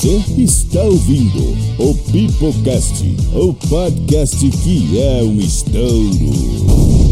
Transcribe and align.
Você 0.00 0.24
está 0.38 0.82
ouvindo 0.82 1.54
o 1.78 1.94
Pipocast, 2.10 3.04
o 3.34 3.52
podcast 3.52 4.48
que 4.48 4.98
é 4.98 5.22
um 5.22 5.38
estouro. 5.38 7.09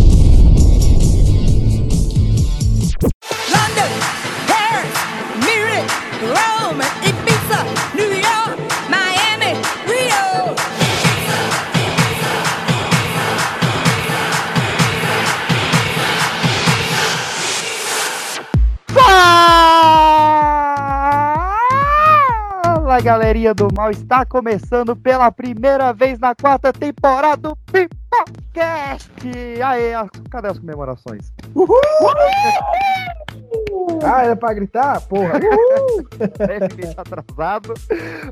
Fala 22.98 23.04
galerinha 23.04 23.54
do 23.54 23.68
mal, 23.76 23.92
está 23.92 24.26
começando 24.26 24.96
pela 24.96 25.30
primeira 25.30 25.92
vez 25.92 26.18
na 26.18 26.34
quarta 26.34 26.72
temporada 26.72 27.50
do 27.50 27.56
Pipocast! 27.70 29.08
Aê, 29.64 29.92
cadê 30.28 30.48
as 30.48 30.58
comemorações? 30.58 31.32
Ah, 34.02 34.22
era 34.24 34.36
pra 34.36 34.52
gritar? 34.52 35.00
Porra. 35.02 35.34
Levemente 36.38 36.94
atrasado. 36.96 37.74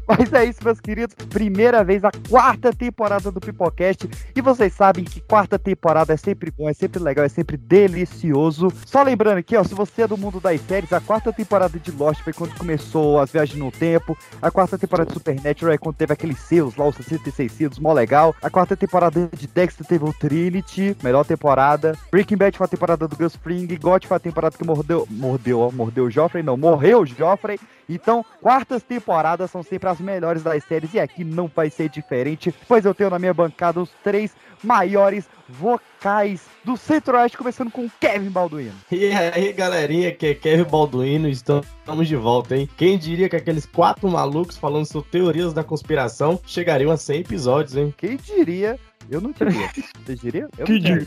Mas 0.06 0.32
é 0.32 0.44
isso, 0.44 0.60
meus 0.62 0.80
queridos. 0.80 1.14
Primeira 1.28 1.82
vez 1.82 2.04
a 2.04 2.10
quarta 2.28 2.72
temporada 2.72 3.30
do 3.30 3.40
Pipocast. 3.40 4.08
E 4.34 4.40
vocês 4.40 4.72
sabem 4.72 5.04
que 5.04 5.20
quarta 5.20 5.58
temporada 5.58 6.12
é 6.12 6.16
sempre 6.16 6.50
bom, 6.50 6.68
é 6.68 6.72
sempre 6.72 7.02
legal, 7.02 7.24
é 7.24 7.28
sempre 7.28 7.56
delicioso. 7.56 8.72
Só 8.84 9.02
lembrando 9.02 9.38
aqui, 9.38 9.56
ó, 9.56 9.64
se 9.64 9.74
você 9.74 10.02
é 10.02 10.08
do 10.08 10.16
mundo 10.16 10.40
das 10.40 10.60
séries, 10.62 10.92
a 10.92 11.00
quarta 11.00 11.32
temporada 11.32 11.78
de 11.78 11.90
Lost 11.90 12.22
foi 12.22 12.32
quando 12.32 12.56
começou 12.56 13.20
as 13.20 13.30
viagens 13.30 13.58
no 13.58 13.70
tempo. 13.70 14.16
A 14.40 14.50
quarta 14.50 14.78
temporada 14.78 15.08
de 15.08 15.14
Supernatural 15.14 15.74
é 15.74 15.78
quando 15.78 15.96
teve 15.96 16.12
aqueles 16.12 16.38
selos 16.38 16.76
lá, 16.76 16.86
os 16.86 16.96
66 16.96 17.52
selos, 17.52 17.78
mó 17.78 17.92
legal. 17.92 18.34
A 18.42 18.50
quarta 18.50 18.76
temporada 18.76 19.28
de 19.36 19.46
Dexter 19.46 19.86
teve 19.86 20.04
o 20.04 20.12
Trinity, 20.12 20.96
melhor 21.02 21.24
temporada. 21.24 21.96
Breaking 22.10 22.36
Bad 22.36 22.56
foi 22.56 22.64
a 22.64 22.68
temporada 22.68 23.08
do 23.08 23.16
Gus 23.16 23.36
Fring. 23.36 23.66
GOT 23.76 24.06
foi 24.06 24.16
a 24.16 24.20
temporada 24.20 24.56
que 24.56 24.64
mordeu, 24.64 25.06
mordeu, 25.26 25.60
ó, 25.60 25.70
mordeu 25.70 26.04
o 26.04 26.10
Joffrey, 26.10 26.42
não, 26.42 26.56
morreu 26.56 27.00
o 27.00 27.06
Joffrey. 27.06 27.58
Então, 27.88 28.24
quartas 28.40 28.82
temporadas 28.82 29.50
são 29.50 29.62
sempre 29.62 29.88
as 29.88 30.00
melhores 30.00 30.42
das 30.42 30.62
séries 30.64 30.94
e 30.94 31.00
aqui 31.00 31.24
não 31.24 31.50
vai 31.54 31.70
ser 31.70 31.88
diferente, 31.88 32.54
pois 32.66 32.84
eu 32.84 32.94
tenho 32.94 33.10
na 33.10 33.18
minha 33.18 33.34
bancada 33.34 33.80
os 33.80 33.90
três 34.02 34.34
maiores 34.62 35.28
vocais 35.48 36.46
do 36.64 36.76
Centro-Oeste, 36.76 37.38
começando 37.38 37.70
com 37.70 37.86
o 37.86 37.90
Kevin 38.00 38.30
Balduino. 38.30 38.74
E 38.90 39.10
aí, 39.12 39.52
galerinha, 39.52 40.10
que 40.10 40.26
é 40.26 40.34
Kevin 40.34 40.64
Balduino, 40.64 41.28
estamos 41.28 42.08
de 42.08 42.16
volta, 42.16 42.56
hein? 42.56 42.68
Quem 42.76 42.98
diria 42.98 43.28
que 43.28 43.36
aqueles 43.36 43.66
quatro 43.66 44.10
malucos 44.10 44.56
falando 44.56 44.86
sobre 44.86 45.10
teorias 45.10 45.52
da 45.52 45.62
conspiração 45.62 46.40
chegariam 46.44 46.90
a 46.90 46.96
100 46.96 47.20
episódios, 47.20 47.76
hein? 47.76 47.94
Quem 47.96 48.16
diria? 48.16 48.78
Eu 49.10 49.20
não 49.20 49.32
diria. 49.32 49.70
Vocês 50.04 50.20
diriam? 50.20 50.48
Eu 50.58 50.66
Que 50.66 50.78
diria. 50.80 51.06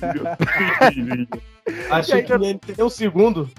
Achei 1.92 2.24
que 2.24 2.38
nem 2.38 2.58
ter 2.58 2.82
um 2.82 2.90
segundo. 2.90 3.50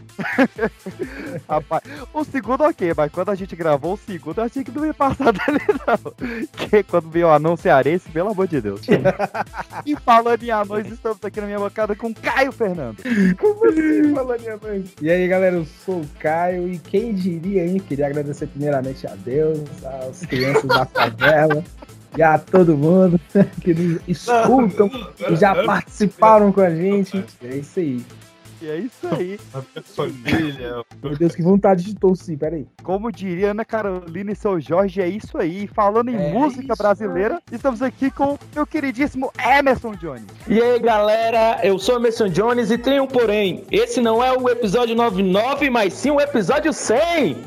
Rapaz, 1.49 1.83
o 2.13 2.25
segundo 2.25 2.65
ok, 2.65 2.93
mas 2.97 3.13
quando 3.13 3.31
a 3.31 3.35
gente 3.35 3.55
gravou 3.55 3.95
o 3.95 3.97
segundo, 3.97 4.39
eu 4.39 4.45
achei 4.45 4.65
que 4.65 4.71
não 4.71 4.85
ia 4.85 4.95
passar 4.95 5.31
dele, 5.33 5.61
não. 5.87 6.69
Que 6.69 6.83
quando 6.83 7.09
veio 7.11 7.29
o 7.29 7.31
anão 7.31 7.57
cearense, 7.57 8.09
pelo 8.11 8.31
amor 8.31 8.49
de 8.49 8.61
Deus. 8.61 8.81
e 9.87 9.97
falando 9.97 10.43
em 10.43 10.51
anões, 10.51 10.91
estamos 10.91 11.19
aqui 11.23 11.41
na 11.41 11.47
minha 11.47 11.59
bancada 11.59 11.95
com 11.95 12.13
Caio 12.13 12.53
Fernando. 12.53 12.97
Como 13.39 13.67
assim, 13.69 14.15
falando 14.15 14.41
minha 14.41 14.59
mãe? 14.61 14.85
E 15.01 15.11
aí, 15.11 15.29
galera, 15.29 15.57
eu 15.57 15.67
sou 15.85 16.01
o 16.01 16.09
Caio 16.19 16.69
e 16.69 16.79
quem 16.79 17.15
diria, 17.15 17.67
hein? 17.67 17.79
Queria 17.79 18.07
agradecer 18.07 18.47
primeiramente 18.49 19.07
a 19.07 19.15
Deus, 19.15 19.61
às 19.85 20.25
crianças 20.27 20.65
da 20.65 20.87
favela 20.87 21.63
e 22.17 22.23
a 22.23 22.39
todo 22.39 22.77
mundo 22.77 23.21
que 23.61 23.75
nos 23.75 24.01
escutam 24.07 24.91
e 25.31 25.37
já 25.37 25.65
participaram 25.65 26.53
com 26.53 26.61
a 26.61 26.71
gente. 26.71 27.25
É 27.43 27.57
isso 27.57 27.81
aí. 27.81 28.05
E 28.63 28.69
é 28.69 28.77
isso 28.77 29.09
aí. 29.11 29.41
A 29.55 29.59
minha 29.59 29.83
família. 29.83 30.85
Meu 31.03 31.17
Deus, 31.17 31.35
que 31.35 31.43
vontade 31.43 31.83
de 31.83 31.95
tossir, 31.95 32.37
peraí. 32.37 32.67
Como 32.83 33.11
diria 33.11 33.53
Ana 33.53 33.65
Carolina 33.65 34.33
e 34.33 34.37
seu 34.37 34.61
Jorge, 34.61 35.01
é 35.01 35.09
isso 35.09 35.39
aí. 35.39 35.67
Falando 35.67 36.11
em 36.11 36.17
É 36.17 36.31
música 36.31 36.75
isso 36.75 36.77
brasileira, 36.77 37.41
estamos 37.51 37.81
aqui 37.81 38.11
com 38.11 38.39
meu 38.55 38.67
queridíssimo 38.67 39.33
Emerson 39.43 39.95
Jones. 39.95 40.27
E 40.47 40.61
aí 40.61 40.79
galera, 40.79 41.59
eu 41.63 41.79
sou 41.79 41.97
Emerson 41.97 42.29
Jones 42.29 42.71
e 42.71 42.77
tem 42.77 43.01
um 43.01 43.07
porém. 43.07 43.65
Esse 43.71 43.99
não 43.99 44.23
é 44.23 44.31
o 44.37 44.47
episódio 44.47 44.95
99, 44.95 45.71
mas 45.71 45.95
sim 45.95 46.11
o 46.11 46.21
episódio 46.21 46.71
100. 46.71 47.39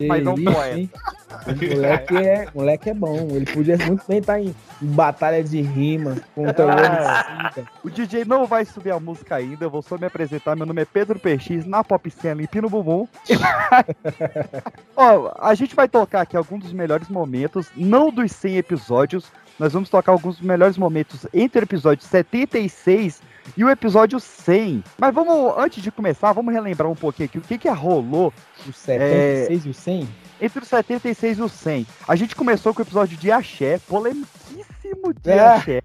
Mas 0.00 0.22
não 0.22 0.34
poeta. 0.34 1.00
moleque 1.46 2.16
é, 2.16 2.48
moleque 2.54 2.90
é 2.90 2.94
bom. 2.94 3.28
Ele 3.30 3.46
podia 3.46 3.76
muito 3.78 4.04
bem 4.06 4.18
estar 4.18 4.40
em, 4.40 4.54
em 4.82 4.86
batalha 4.86 5.42
de 5.42 5.60
rima 5.60 6.16
contra 6.34 6.66
o 6.66 6.70
Homicida. 6.70 7.68
O 7.82 7.90
DJ 7.90 8.24
não 8.24 8.46
vai 8.46 8.64
subir 8.64 8.90
a 8.90 9.00
música 9.00 9.36
ainda, 9.36 9.64
eu 9.64 9.70
vou 9.70 9.82
só 9.82 9.96
me 9.96 10.06
apresentar. 10.06 10.56
Meu 10.56 10.66
nome 10.66 10.82
é 10.82 10.84
Pedro 10.84 11.18
PX, 11.18 11.66
na 11.66 11.84
Pop 11.84 12.10
Scene 12.10 12.34
Limpino 12.34 12.68
Bumbum. 12.68 13.06
Ó, 14.96 15.32
a 15.38 15.54
gente 15.54 15.74
vai 15.74 15.88
tocar 15.88 16.22
aqui 16.22 16.36
alguns 16.36 16.64
dos 16.64 16.72
melhores 16.72 17.08
momentos, 17.08 17.68
não 17.76 18.10
dos 18.10 18.32
100 18.32 18.56
episódios. 18.56 19.30
Nós 19.58 19.72
vamos 19.72 19.88
tocar 19.88 20.10
alguns 20.10 20.36
dos 20.38 20.46
melhores 20.46 20.76
momentos 20.76 21.26
entre 21.32 21.60
o 21.60 21.64
episódio 21.64 22.04
76 22.04 23.22
e 23.56 23.64
o 23.64 23.70
episódio 23.70 24.18
100. 24.20 24.82
Mas 24.98 25.14
vamos, 25.14 25.54
antes 25.58 25.82
de 25.82 25.90
começar, 25.90 26.32
vamos 26.32 26.52
relembrar 26.52 26.90
um 26.90 26.94
pouquinho 26.94 27.26
aqui 27.26 27.38
o 27.38 27.42
que 27.42 27.58
que 27.58 27.68
rolou 27.68 28.32
O 28.66 28.72
76 28.72 29.66
e 29.66 29.68
o 29.68 29.74
100? 29.74 30.08
entre 30.40 30.62
o 30.62 30.66
76 30.66 31.38
e 31.38 31.42
o 31.42 31.48
100. 31.48 31.86
A 32.08 32.16
gente 32.16 32.34
começou 32.36 32.74
com 32.74 32.80
o 32.80 32.84
episódio 32.84 33.16
de 33.16 33.30
Axé, 33.30 33.78
polemiquíssimo 33.88 35.14
de 35.22 35.30
É. 35.30 35.38
Axé. 35.40 35.82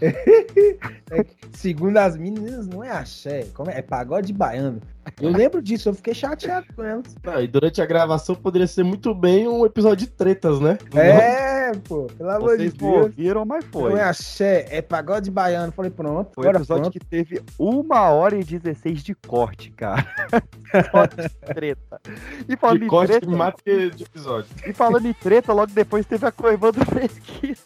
É 1.10 1.26
segundo 1.52 1.98
as 1.98 2.16
meninas, 2.16 2.66
não 2.66 2.82
é 2.82 2.90
axé, 2.90 3.46
como 3.52 3.70
é? 3.70 3.78
é 3.78 3.82
pagode 3.82 4.32
baiano. 4.32 4.80
Eu 5.20 5.30
lembro 5.30 5.62
disso, 5.62 5.88
eu 5.88 5.94
fiquei 5.94 6.14
chateado 6.14 6.66
com 6.74 6.82
elas. 6.82 7.14
Ah, 7.24 7.40
e 7.40 7.46
durante 7.48 7.80
a 7.80 7.86
gravação 7.86 8.34
poderia 8.34 8.66
ser 8.66 8.82
muito 8.84 9.14
bem 9.14 9.48
um 9.48 9.64
episódio 9.64 10.06
de 10.06 10.12
tretas, 10.12 10.60
né? 10.60 10.78
É, 10.94 11.72
pô, 11.88 12.04
pelo 12.16 12.30
amor 12.30 12.58
de 12.58 12.70
Deus. 12.70 12.92
ouviram, 13.04 13.44
mas 13.44 13.64
foi. 13.66 13.94
É 13.94 14.02
axé, 14.02 14.66
é 14.70 14.82
pagode 14.82 15.30
baiano. 15.30 15.72
Falei, 15.72 15.90
pronto, 15.90 16.30
Foi 16.34 16.46
um 16.46 16.50
episódio 16.50 16.82
pronto. 16.84 16.92
que 16.92 17.00
teve 17.00 17.42
uma 17.58 18.10
hora 18.10 18.36
e 18.36 18.44
16 18.44 19.02
de 19.02 19.14
corte, 19.14 19.70
cara. 19.70 20.06
Só 20.90 21.06
de 21.06 21.28
treta. 21.54 22.00
E 22.48 22.56
falando, 22.56 22.80
De 22.80 22.86
corte 22.86 23.10
treta, 23.12 23.26
mata 23.30 23.62
de 23.64 24.02
episódio. 24.04 24.50
e 24.66 24.72
falando 24.72 25.06
em 25.06 25.12
treta, 25.12 25.52
logo 25.52 25.72
depois 25.72 26.06
teve 26.06 26.26
a 26.26 26.32
Coivando 26.32 26.84
Pesquisa. 26.86 27.62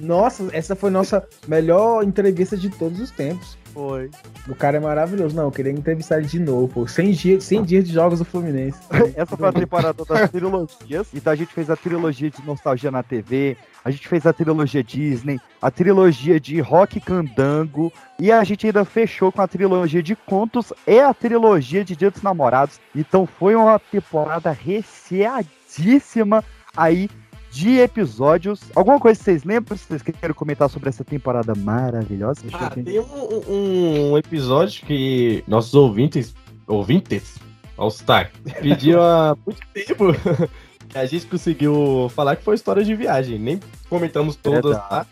Nossa, 0.00 0.48
essa 0.52 0.74
foi 0.76 0.90
nossa 0.90 1.26
melhor 1.46 2.02
entrevista 2.04 2.56
de 2.56 2.68
todos 2.70 3.00
os 3.00 3.10
tempos. 3.10 3.56
Foi. 3.78 4.10
O 4.48 4.56
cara 4.56 4.78
é 4.78 4.80
maravilhoso. 4.80 5.36
Não, 5.36 5.44
eu 5.44 5.52
queria 5.52 5.70
entrevistar 5.70 6.18
ele 6.18 6.26
de 6.26 6.40
novo, 6.40 6.66
pô. 6.66 6.88
100 6.88 7.10
dias, 7.12 7.44
100 7.44 7.62
dias 7.62 7.84
de 7.84 7.92
jogos 7.92 8.18
do 8.18 8.24
Fluminense. 8.24 8.76
Essa 9.14 9.36
foi 9.36 9.48
a 9.48 9.52
temporada 9.52 10.04
das 10.04 10.26
trilogias. 10.32 11.06
Então 11.14 11.32
a 11.32 11.36
gente 11.36 11.54
fez 11.54 11.70
a 11.70 11.76
trilogia 11.76 12.28
de 12.28 12.44
Nostalgia 12.44 12.90
na 12.90 13.04
TV, 13.04 13.56
a 13.84 13.90
gente 13.92 14.08
fez 14.08 14.26
a 14.26 14.32
trilogia 14.32 14.82
Disney, 14.82 15.38
a 15.62 15.70
trilogia 15.70 16.40
de 16.40 16.60
Rock 16.60 16.98
Candango, 16.98 17.92
e 18.18 18.32
a 18.32 18.42
gente 18.42 18.66
ainda 18.66 18.84
fechou 18.84 19.30
com 19.30 19.42
a 19.42 19.46
trilogia 19.46 20.02
de 20.02 20.16
contos 20.16 20.72
e 20.84 20.98
a 20.98 21.14
trilogia 21.14 21.84
de 21.84 21.94
Dia 21.94 22.10
dos 22.10 22.20
Namorados. 22.20 22.80
Então 22.96 23.28
foi 23.28 23.54
uma 23.54 23.78
temporada 23.78 24.50
recheadíssima 24.50 26.44
aí 26.76 27.08
de 27.50 27.78
episódios. 27.78 28.60
Alguma 28.74 28.98
coisa 29.00 29.18
que 29.18 29.24
vocês 29.24 29.44
lembram? 29.44 29.76
Vocês 29.76 30.02
querem 30.02 30.34
comentar 30.34 30.68
sobre 30.68 30.88
essa 30.88 31.04
temporada 31.04 31.54
maravilhosa? 31.54 32.40
Deixa 32.42 32.58
Ah, 32.58 32.70
tem 32.70 33.00
um, 33.00 34.12
um- 34.12 34.18
episódio 34.18 34.84
que 34.86 35.42
nossos 35.46 35.74
ouvintes, 35.74 36.34
ouvintes, 36.66 37.36
All 37.76 37.90
Star, 37.90 38.30
pediram 38.60 39.02
há 39.02 39.36
muito 39.46 39.60
tempo 39.72 40.06
que 40.88 40.98
a 40.98 41.06
gente 41.06 41.26
conseguiu 41.26 42.10
falar 42.14 42.36
que 42.36 42.42
foi 42.44 42.54
história 42.54 42.84
de 42.84 42.94
viagem. 42.94 43.38
Nem 43.38 43.60
comentamos 43.88 44.36
todas, 44.36 44.76
tá? 44.88 45.06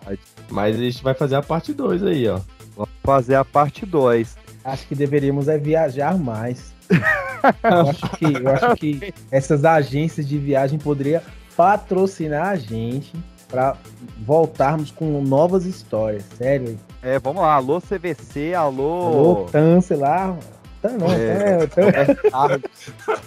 Mas 0.51 0.77
a 0.77 0.79
gente 0.83 1.03
vai 1.03 1.15
fazer 1.15 1.37
a 1.37 1.43
parte 1.43 1.73
2 1.73 2.03
aí, 2.03 2.29
ó. 2.29 2.41
Vamos 2.77 2.91
fazer 3.03 3.35
a 3.37 3.45
parte 3.45 3.87
2. 3.87 4.37
Acho 4.65 4.87
que 4.89 4.95
deveríamos 4.95 5.49
é 5.49 5.57
viajar 5.59 6.19
mais. 6.19 6.75
Eu 7.63 7.89
acho 7.91 8.11
que, 8.17 8.25
eu 8.25 8.49
acho 8.49 8.77
que 8.77 9.15
essas 9.31 9.65
agências 9.65 10.27
de 10.27 10.37
viagem 10.37 10.79
poderiam 10.81 11.21
patrocinar 11.57 12.49
a 12.49 12.57
gente 12.57 13.13
para 13.49 13.77
voltarmos 14.25 14.91
com 14.91 15.21
novas 15.23 15.65
histórias. 15.65 16.25
Sério. 16.37 16.79
É, 17.03 17.19
vamos 17.19 17.43
lá. 17.43 17.55
Alô, 17.55 17.81
CVC, 17.81 18.55
alô. 18.55 19.07
Alô, 19.07 19.45
Tan, 19.51 19.81
sei 19.81 19.97
lá. 19.97 20.37
Tan 20.83 20.91
não, 20.99 21.11
É. 21.13 21.63
é, 21.63 21.67
Tan, 21.67 21.83
Ah, 22.33 22.49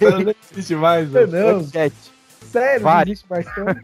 Não 0.01 0.33
existe 0.51 0.75
mais, 0.75 1.09
Tan 1.11 1.23
ó. 1.23 1.27
não. 1.53 1.63
Chat. 1.63 1.93
Sério, 2.51 2.83
não 2.83 2.91
Vai. 2.91 3.03
existe 3.03 3.25
mais 3.29 3.45
Tan. 3.55 3.65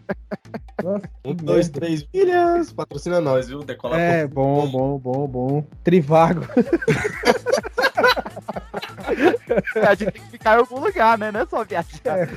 Nossa, 0.84 1.10
Um, 1.24 1.34
dois, 1.34 1.68
merda. 1.70 1.80
três 1.80 2.06
milhas. 2.14 2.74
Patrocina 2.74 3.22
nós, 3.22 3.48
viu? 3.48 3.64
Decola 3.64 3.98
É, 4.00 4.28
bom, 4.28 4.68
bom, 4.68 4.98
bom, 5.00 5.28
bom. 5.28 5.64
Trivago. 5.84 6.42
A 9.88 9.96
gente 9.96 10.12
tem 10.12 10.22
que 10.22 10.32
ficar 10.32 10.56
em 10.56 10.60
algum 10.60 10.80
lugar, 10.80 11.18
né? 11.18 11.32
Não 11.32 11.42
é 11.42 11.46
só 11.46 11.64
viajar. 11.64 11.86
É, 12.06 12.28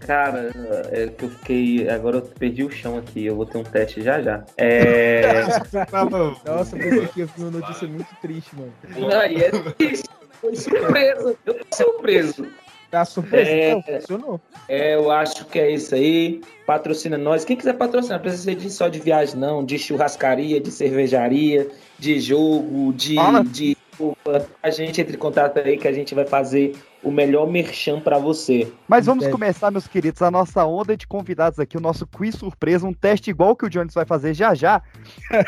Cara, 0.06 0.50
é 0.90 1.06
que 1.08 1.24
eu 1.24 1.30
fiquei. 1.30 1.88
Agora 1.88 2.16
eu 2.18 2.22
perdi 2.22 2.64
o 2.64 2.70
chão 2.70 2.98
aqui. 2.98 3.26
Eu 3.26 3.36
vou 3.36 3.46
ter 3.46 3.58
um 3.58 3.64
teste 3.64 4.02
já 4.02 4.20
já. 4.20 4.44
É. 4.56 5.22
Nossa, 6.46 6.76
eu 6.76 7.04
ia 7.16 7.26
vir 7.26 7.28
uma 7.38 7.50
notícia 7.50 7.88
muito 7.88 8.08
triste, 8.20 8.50
mano. 8.56 8.72
Ai, 9.14 9.36
é 9.36 9.50
triste. 9.72 10.08
Foi 10.40 10.54
surpresa. 10.56 11.36
Eu 11.46 11.54
tô 11.54 11.76
surpreso. 11.76 12.46
Tá 12.94 13.04
surpresa? 13.04 13.50
É. 13.50 13.74
Não, 13.74 13.82
funcionou. 13.82 14.40
É, 14.68 14.94
eu 14.94 15.10
acho 15.10 15.44
que 15.46 15.58
é 15.58 15.70
isso 15.70 15.94
aí. 15.94 16.40
Patrocina 16.64 17.18
nós. 17.18 17.44
Quem 17.44 17.56
quiser 17.56 17.72
patrocinar, 17.72 18.18
não 18.18 18.22
precisa 18.22 18.44
ser 18.44 18.54
de, 18.54 18.70
só 18.70 18.88
de 18.88 19.00
viagem, 19.00 19.36
não. 19.36 19.64
De 19.64 19.76
churrascaria, 19.78 20.60
de 20.60 20.70
cervejaria, 20.70 21.68
de 21.98 22.20
jogo, 22.20 22.92
de, 22.92 23.16
Fala. 23.16 23.42
de 23.42 23.76
roupa. 23.98 24.46
A 24.62 24.70
gente 24.70 25.00
entre 25.00 25.14
em 25.16 25.18
contato 25.18 25.58
aí 25.58 25.76
que 25.76 25.88
a 25.88 25.92
gente 25.92 26.14
vai 26.14 26.24
fazer 26.26 26.74
o 27.02 27.10
melhor 27.10 27.46
merchan 27.46 28.00
pra 28.00 28.16
você. 28.18 28.72
Mas 28.88 29.04
vamos 29.04 29.26
É. 29.26 29.30
começar, 29.30 29.70
meus 29.70 29.86
queridos, 29.86 30.22
a 30.22 30.30
nossa 30.30 30.64
onda 30.64 30.96
de 30.96 31.06
convidados 31.06 31.58
aqui, 31.58 31.76
o 31.76 31.80
nosso 31.80 32.06
quiz 32.06 32.34
surpresa, 32.34 32.86
um 32.86 32.94
teste 32.94 33.28
igual 33.28 33.54
que 33.54 33.66
o 33.66 33.68
Jones 33.70 33.92
vai 33.92 34.06
fazer 34.06 34.32
já 34.32 34.54
já. 34.54 34.80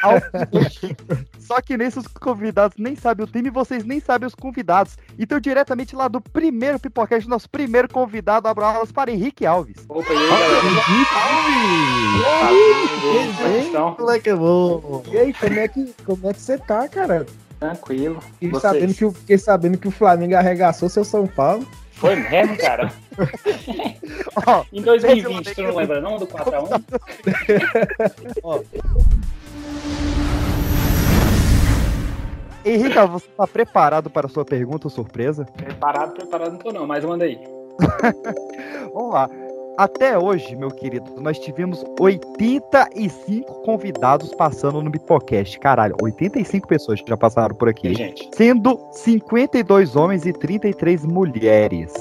Ao- 0.02 0.16
Só 1.40 1.60
que 1.62 1.76
nesses 1.76 2.06
convidados 2.08 2.76
nem 2.76 2.94
sabem 2.96 3.24
o 3.24 3.28
time, 3.28 3.48
vocês 3.50 3.84
nem 3.84 4.00
sabem 4.00 4.26
os 4.26 4.34
convidados. 4.34 4.98
Então, 5.18 5.40
diretamente 5.40 5.96
lá 5.96 6.08
do 6.08 6.20
primeiro 6.20 6.78
Pipocast, 6.78 7.26
nosso 7.28 7.48
primeiro 7.48 7.88
convidado, 7.88 8.48
abro 8.48 8.64
alas 8.64 8.92
para 8.92 9.10
Henrique 9.10 9.46
Alves. 9.46 9.76
Opa, 9.88 10.12
e 10.12 10.16
aí, 10.16 10.28
galera? 10.28 10.56
É 14.28 14.34
bom. 14.34 15.02
E 15.10 15.18
aí, 15.18 15.32
como 15.32 15.58
é 15.58 15.68
que, 15.68 15.94
como 16.04 16.28
é 16.28 16.34
que 16.34 16.40
você 16.40 16.58
tá, 16.58 16.88
cara? 16.88 17.24
Tranquilo. 17.58 18.20
Fiquei 18.20 18.50
Vocês? 18.50 18.62
sabendo, 18.62 18.94
que, 18.94 19.04
o- 19.04 19.12
fiquei 19.12 19.38
sabendo 19.38 19.78
que 19.78 19.88
o 19.88 19.90
Flamengo 19.90 20.36
arregaçou 20.36 20.88
seu 20.88 21.04
São 21.04 21.26
Paulo. 21.26 21.66
Foi 21.92 22.14
mesmo, 22.16 22.56
cara? 22.58 22.92
Ó, 24.46 24.64
Em 24.72 24.82
2020, 24.82 25.54
tu 25.54 25.62
não 25.62 25.76
lembra 25.76 26.00
não 26.00 26.18
do 26.18 26.26
4x1? 26.26 26.82
Henrique, 32.64 32.98
Alves, 32.98 33.22
você 33.22 33.28
está 33.30 33.46
preparado 33.46 34.10
para 34.10 34.26
a 34.26 34.30
sua 34.30 34.44
pergunta 34.44 34.88
ou 34.88 34.90
surpresa? 34.90 35.44
Preparado, 35.56 36.14
preparado 36.14 36.52
não 36.52 36.58
tô 36.58 36.72
não, 36.72 36.86
mas 36.86 37.04
manda 37.04 37.24
aí. 37.24 37.38
Vamos 38.92 39.12
lá. 39.12 39.30
Até 39.78 40.18
hoje, 40.18 40.56
meu 40.56 40.70
querido, 40.70 41.20
nós 41.20 41.38
tivemos 41.38 41.84
85 42.00 43.62
convidados 43.62 44.34
passando 44.34 44.82
no 44.82 44.90
Pipocast. 44.90 45.58
Caralho, 45.58 45.94
85 46.00 46.66
pessoas 46.66 47.02
já 47.06 47.16
passaram 47.16 47.54
por 47.54 47.68
aqui. 47.68 47.88
aí, 47.88 47.94
gente? 47.94 48.30
Sendo 48.34 48.80
52 48.90 49.94
homens 49.94 50.24
e 50.24 50.32
33 50.32 51.04
mulheres. 51.04 51.92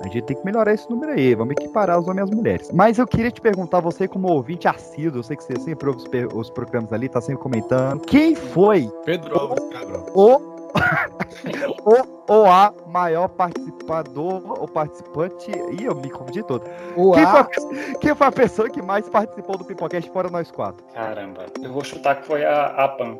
A 0.00 0.08
gente 0.08 0.22
tem 0.22 0.36
que 0.36 0.44
melhorar 0.44 0.74
esse 0.74 0.88
número 0.88 1.12
aí, 1.12 1.34
vamos 1.34 1.52
equiparar 1.52 1.98
os 1.98 2.06
homens 2.06 2.28
e 2.28 2.30
as 2.30 2.36
mulheres. 2.36 2.70
Mas 2.72 2.98
eu 2.98 3.06
queria 3.06 3.30
te 3.30 3.40
perguntar, 3.40 3.80
você 3.80 4.06
como 4.06 4.28
ouvinte 4.28 4.68
assíduo, 4.68 5.18
eu 5.18 5.22
sei 5.22 5.36
que 5.36 5.42
você 5.42 5.58
sempre 5.58 5.88
ouve 5.88 6.02
os, 6.02 6.34
os 6.34 6.50
programas 6.50 6.92
ali, 6.92 7.08
tá 7.08 7.20
sempre 7.20 7.42
comentando. 7.42 8.00
Quem 8.02 8.34
foi 8.34 8.88
Pedro 9.04 9.36
Alves, 9.36 9.64
cabrão. 9.72 10.06
o, 10.14 10.53
o 11.84 12.14
ou 12.26 12.46
a 12.46 12.72
maior 12.86 13.28
participador 13.28 14.60
ou 14.60 14.66
participante. 14.66 15.50
Ih, 15.50 15.84
eu 15.84 15.94
me 15.94 16.10
confundi 16.10 16.42
todo. 16.42 16.64
O 16.96 17.12
Quem 17.12 17.26
foi, 17.26 17.40
a, 17.40 17.98
quem 18.00 18.14
foi 18.14 18.26
a 18.26 18.32
pessoa 18.32 18.70
que 18.70 18.82
mais 18.82 19.08
participou 19.08 19.58
do 19.58 19.64
Pipocast 19.64 20.10
fora 20.10 20.30
nós 20.30 20.50
quatro? 20.50 20.84
Caramba, 20.94 21.46
eu 21.62 21.72
vou 21.72 21.84
chutar 21.84 22.16
que 22.16 22.26
foi 22.26 22.44
a, 22.44 22.66
a 22.66 22.88
Pan. 22.88 23.18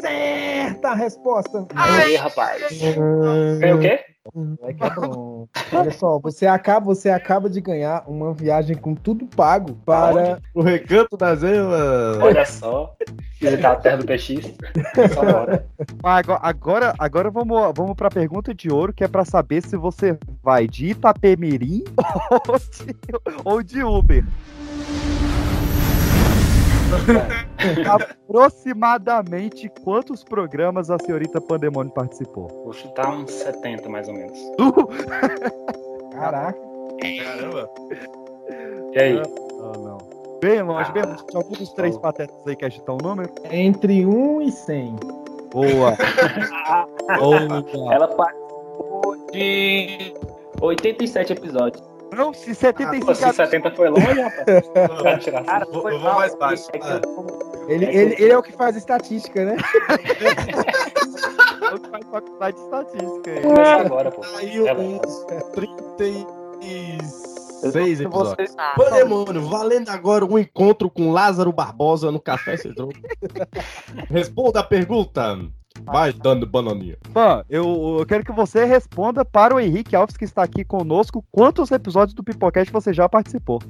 certa 0.00 0.88
a 0.88 0.94
resposta. 0.94 1.66
Aí, 1.74 2.16
rapaz. 2.16 2.62
Ganhou 3.58 3.78
o 3.78 3.80
quê? 3.80 4.00
É 4.62 4.72
que 4.72 4.84
é 4.84 4.90
bom. 4.90 5.46
Olha 5.72 5.90
só, 5.90 6.18
você 6.18 6.46
acaba, 6.46 6.86
você 6.86 7.10
acaba 7.10 7.48
de 7.48 7.60
ganhar 7.60 8.04
uma 8.06 8.32
viagem 8.32 8.76
com 8.76 8.94
tudo 8.94 9.26
pago 9.26 9.74
para. 9.84 10.40
O 10.54 10.62
recanto 10.62 11.16
das 11.16 11.42
emas. 11.42 12.18
Olha 12.20 12.44
só. 12.46 12.94
Visitar 13.40 13.72
a 13.72 13.76
terra 13.76 13.98
do 13.98 14.06
PX. 14.06 14.54
Só 15.14 15.24
bora. 15.24 15.66
Ah, 16.02 16.16
Agora, 16.16 16.40
agora, 16.42 16.94
agora 16.98 17.30
vamos, 17.30 17.72
vamos 17.76 17.94
pra 17.94 18.10
pergunta 18.10 18.54
de 18.54 18.70
ouro, 18.70 18.92
que 18.92 19.04
é 19.04 19.08
pra 19.08 19.24
saber 19.24 19.62
se 19.62 19.76
você 19.76 20.18
vai 20.42 20.66
de 20.66 20.86
Itapemirim 20.90 21.84
ou 22.48 22.58
de, 22.58 22.96
ou 23.44 23.62
de 23.62 23.82
Uber. 23.84 24.24
Aproximadamente 28.28 29.70
quantos 29.82 30.22
programas 30.22 30.90
a 30.90 30.98
senhorita 30.98 31.40
Pandemônio 31.40 31.92
participou? 31.92 32.48
Vou 32.64 32.72
chutar 32.72 33.10
uns 33.10 33.30
70 33.30 33.88
mais 33.88 34.08
ou 34.08 34.14
menos. 34.14 34.38
Caraca. 36.12 36.58
Caramba. 37.00 37.70
E 38.92 38.98
aí? 38.98 39.18
Ah, 39.18 39.78
não. 39.78 39.98
Bem 40.40 40.62
longe, 40.62 40.92
bem 40.92 41.02
longe. 41.02 41.26
Tinha 41.26 41.42
algum 41.42 41.54
dos 41.54 41.72
três 41.72 41.96
patetas 41.98 42.36
aí 42.46 42.56
quer 42.56 42.70
chutar 42.70 42.94
um 42.94 42.98
número? 42.98 43.30
Entre 43.50 44.04
1 44.04 44.42
e 44.42 44.52
100. 44.52 44.96
Boa. 45.50 45.96
Boa. 47.18 47.94
Ela 47.94 48.08
participou 48.08 49.16
de 49.32 50.14
87 50.60 51.32
episódios. 51.32 51.95
Não, 52.16 52.32
se 52.32 52.46
Pô, 52.48 52.54
75 52.54 53.14
se 53.14 53.32
70 53.32 53.70
foi 53.72 53.88
longe, 53.90 54.20
rapaz. 54.20 54.64
Tirar 55.24 55.44
Cara, 55.44 55.64
vou- 55.66 55.82
vou 55.82 55.98
mal. 56.00 56.14
mais 56.16 56.34
baixo. 56.34 56.68
É 56.72 56.78
Ah. 56.82 57.00
eu- 57.04 57.46
Ele, 57.68 57.84
É 57.84 57.94
ele, 57.94 58.14
ele 58.18 58.32
é 58.32 58.38
o 58.38 58.42
que 58.42 58.52
faz 58.52 58.76
estatística, 58.76 59.44
né? 59.44 59.56
Eu 61.72 61.80
que 61.80 61.90
faz 61.90 62.04
faculdade 62.10 62.56
de 62.56 62.62
estatística 62.62 63.30
aí. 63.30 63.42
Começar 63.42 63.80
agora, 63.80 64.10
pô. 64.12 64.22
Saiu 64.22 64.68
É, 64.68 64.72
uns 64.74 65.24
36 65.52 67.12
Se 67.60 67.78
episódios. 68.04 68.50
você- 68.50 68.56
Pandemônio, 68.76 69.42
valendo 69.48 69.88
agora 69.90 70.24
um 70.24 70.38
encontro 70.38 70.88
com 70.88 71.10
Lázaro 71.10 71.52
Barbosa 71.52 72.10
no 72.12 72.20
Café 72.20 72.56
Cedron. 72.56 72.90
Responda 74.10 74.60
a 74.60 74.62
pergunta. 74.62 75.36
Vai 75.84 76.12
dando 76.12 76.46
bananinha. 76.46 76.98
Fã, 77.12 77.44
eu, 77.48 77.96
eu 77.98 78.06
quero 78.06 78.24
que 78.24 78.32
você 78.32 78.64
responda 78.64 79.24
para 79.24 79.54
o 79.54 79.60
Henrique 79.60 79.94
Alves, 79.94 80.16
que 80.16 80.24
está 80.24 80.42
aqui 80.42 80.64
conosco, 80.64 81.24
quantos 81.30 81.70
episódios 81.70 82.14
do 82.14 82.24
Pipocast 82.24 82.72
você 82.72 82.92
já 82.92 83.08
participou? 83.08 83.60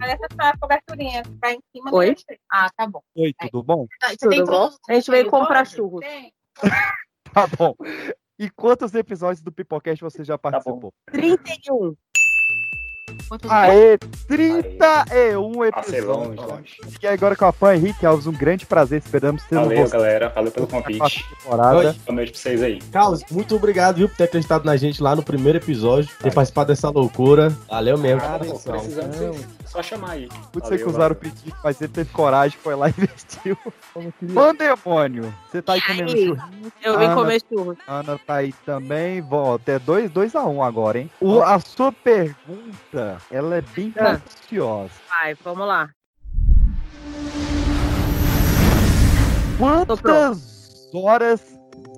Essa 0.00 0.26
é 0.40 0.46
a 0.46 0.56
coberturinha 0.58 1.22
que 1.22 1.30
tá 1.38 1.52
em 1.52 1.60
cima 1.70 1.94
Oi? 1.94 2.14
do. 2.14 2.22
Ah, 2.50 2.68
tá 2.76 2.86
bom. 2.86 3.00
Oi, 3.16 3.32
tudo 3.40 3.62
bom? 3.62 3.86
Tudo 4.18 4.30
tem 4.30 4.44
bom? 4.44 4.70
A 4.88 4.94
gente 4.94 5.10
veio 5.10 5.30
comprar 5.30 5.66
churros. 5.66 6.00
Tem. 6.00 6.32
Tá 7.32 7.46
bom. 7.46 7.74
E 8.38 8.50
quantos 8.50 8.94
episódios 8.94 9.40
do 9.40 9.50
Pipocast 9.50 10.02
você 10.02 10.22
já 10.22 10.34
bom. 10.36 10.40
participou? 10.40 10.92
31. 11.10 11.96
Quantos 13.28 13.50
Aê, 13.50 13.98
31 14.26 15.70
Passei 15.70 16.00
longe, 16.00 16.30
episódios. 16.30 16.46
longe. 16.46 16.76
E 17.02 17.06
agora 17.06 17.36
com 17.36 17.44
a 17.46 17.52
fã 17.52 17.74
Henrique 17.74 18.04
Alves, 18.06 18.26
um 18.26 18.32
grande 18.32 18.66
prazer, 18.66 19.00
esperamos 19.00 19.42
ter 19.44 19.54
Valeu, 19.56 19.86
você 19.86 19.92
galera. 19.92 20.28
Valeu 20.30 20.50
pelo 20.52 20.66
convite. 20.66 21.24
temporada. 21.42 21.72
Boa 22.06 22.14
noite 22.14 22.32
pra 22.32 22.40
vocês 22.40 22.62
aí. 22.62 22.80
Carlos, 22.92 23.22
muito 23.30 23.56
obrigado, 23.56 23.96
viu, 23.96 24.08
por 24.08 24.16
ter 24.16 24.24
acreditado 24.24 24.64
na 24.64 24.76
gente 24.76 25.02
lá 25.02 25.14
no 25.16 25.22
primeiro 25.22 25.58
episódio, 25.58 26.10
ter 26.22 26.32
participado 26.32 26.68
dessa 26.68 26.90
loucura. 26.90 27.50
Valeu 27.68 27.98
mesmo. 27.98 28.20
Cara, 28.20 28.44
pela 28.44 28.58
Só 29.72 29.82
chamar 29.82 30.10
aí. 30.10 30.28
Sei 30.68 30.76
que 30.76 30.84
usaram 30.84 31.14
o 31.14 31.16
pedido, 31.16 31.56
mas 31.64 31.80
ele 31.80 31.90
teve 31.90 32.12
coragem, 32.12 32.58
foi 32.62 32.74
lá 32.74 32.90
e 32.90 32.92
investiu. 32.98 33.56
Pandemônio, 34.34 35.34
você 35.50 35.62
tá 35.62 35.72
aí 35.72 35.80
comendo 35.80 36.12
aí? 36.12 36.26
churrinho? 36.26 36.72
Eu 36.82 36.98
vim 36.98 37.04
Ana, 37.06 37.14
comer 37.14 37.42
churros. 37.48 37.78
Ana 37.88 38.18
tá 38.18 38.34
aí 38.34 38.52
também. 38.66 39.22
Volta, 39.22 39.72
é 39.72 39.78
2 39.78 40.10
dois 40.10 40.36
a 40.36 40.44
1 40.44 40.54
um 40.56 40.62
agora, 40.62 40.98
hein? 40.98 41.10
O, 41.18 41.40
a 41.40 41.58
sua 41.58 41.90
pergunta, 41.90 43.16
ela 43.30 43.56
é 43.56 43.62
bem 43.62 43.94
Ah. 43.96 44.18
capciosa. 44.20 44.90
Vai, 45.08 45.34
vamos 45.42 45.66
lá. 45.66 45.88
Quantas 49.58 50.90
horas 50.92 51.40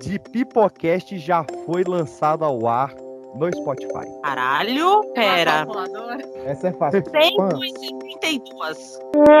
de 0.01 0.17
Pipocast 0.31 1.17
já 1.19 1.45
foi 1.65 1.83
lançado 1.83 2.45
ao 2.45 2.67
ar 2.67 2.93
no 3.35 3.53
Spotify? 3.55 4.05
Caralho, 4.23 5.01
pera. 5.13 5.51
Calculadora. 5.65 6.17
Essa 6.45 6.69
é 6.69 6.73
fácil. 6.73 7.03
132. 7.03 8.99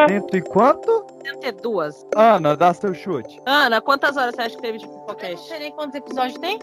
Cento 0.09 0.37
e 0.37 0.41
quanto? 0.41 1.05
102. 1.23 2.05
Ana, 2.15 2.55
dá 2.55 2.73
seu 2.73 2.93
chute. 2.93 3.41
Ana, 3.45 3.81
quantas 3.81 4.17
horas 4.17 4.35
você 4.35 4.41
acha 4.41 4.55
que 4.55 4.61
teve 4.61 4.77
de 4.79 4.85
Eu 4.85 4.91
não 4.91 4.99
podcast? 5.01 5.47
sei 5.47 5.59
nem 5.59 5.71
quantos 5.71 5.95
episódios 5.95 6.37
tem. 6.39 6.59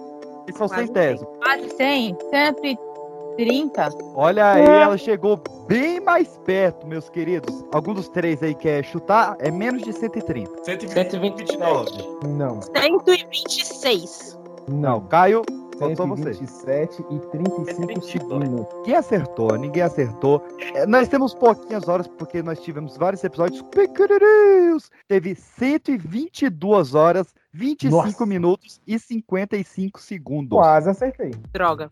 E 0.48 0.52
são 0.52 0.68
Quase 0.68 0.86
centésimos. 0.86 1.36
Quase 1.38 1.68
100. 1.70 2.16
130. 2.30 3.88
Olha 4.14 4.52
aí, 4.52 4.64
ela 4.66 4.98
chegou 4.98 5.40
bem 5.66 6.00
mais 6.00 6.36
perto, 6.44 6.86
meus 6.86 7.08
queridos. 7.08 7.64
Algum 7.72 7.94
dos 7.94 8.08
três 8.08 8.42
aí 8.42 8.54
quer 8.54 8.84
chutar? 8.84 9.36
É 9.38 9.50
menos 9.50 9.82
de 9.82 9.92
130. 9.92 10.64
129. 10.64 11.90
Não, 12.26 12.60
126. 12.60 14.38
Não, 14.68 14.76
não. 14.76 15.00
Caio, 15.06 15.42
Faltou 15.82 16.06
você. 16.06 16.34
127 16.34 17.04
e 17.10 17.18
35 17.18 18.02
segundos. 18.02 18.74
Ninguém 18.78 18.94
acertou, 18.94 19.56
ninguém 19.56 19.82
acertou. 19.82 20.46
É, 20.74 20.86
nós 20.86 21.08
temos 21.08 21.34
pouquinhas 21.34 21.88
horas, 21.88 22.06
porque 22.06 22.42
nós 22.42 22.60
tivemos 22.60 22.96
vários 22.96 23.24
episódios 23.24 23.62
pequenininhos. 23.62 24.90
Teve 25.08 25.34
122 25.34 26.94
horas, 26.94 27.34
25 27.52 27.96
Nossa. 27.96 28.26
minutos 28.26 28.80
e 28.86 28.98
55 28.98 30.00
segundos. 30.00 30.56
Quase 30.56 30.88
acertei. 30.88 31.32
Droga. 31.52 31.88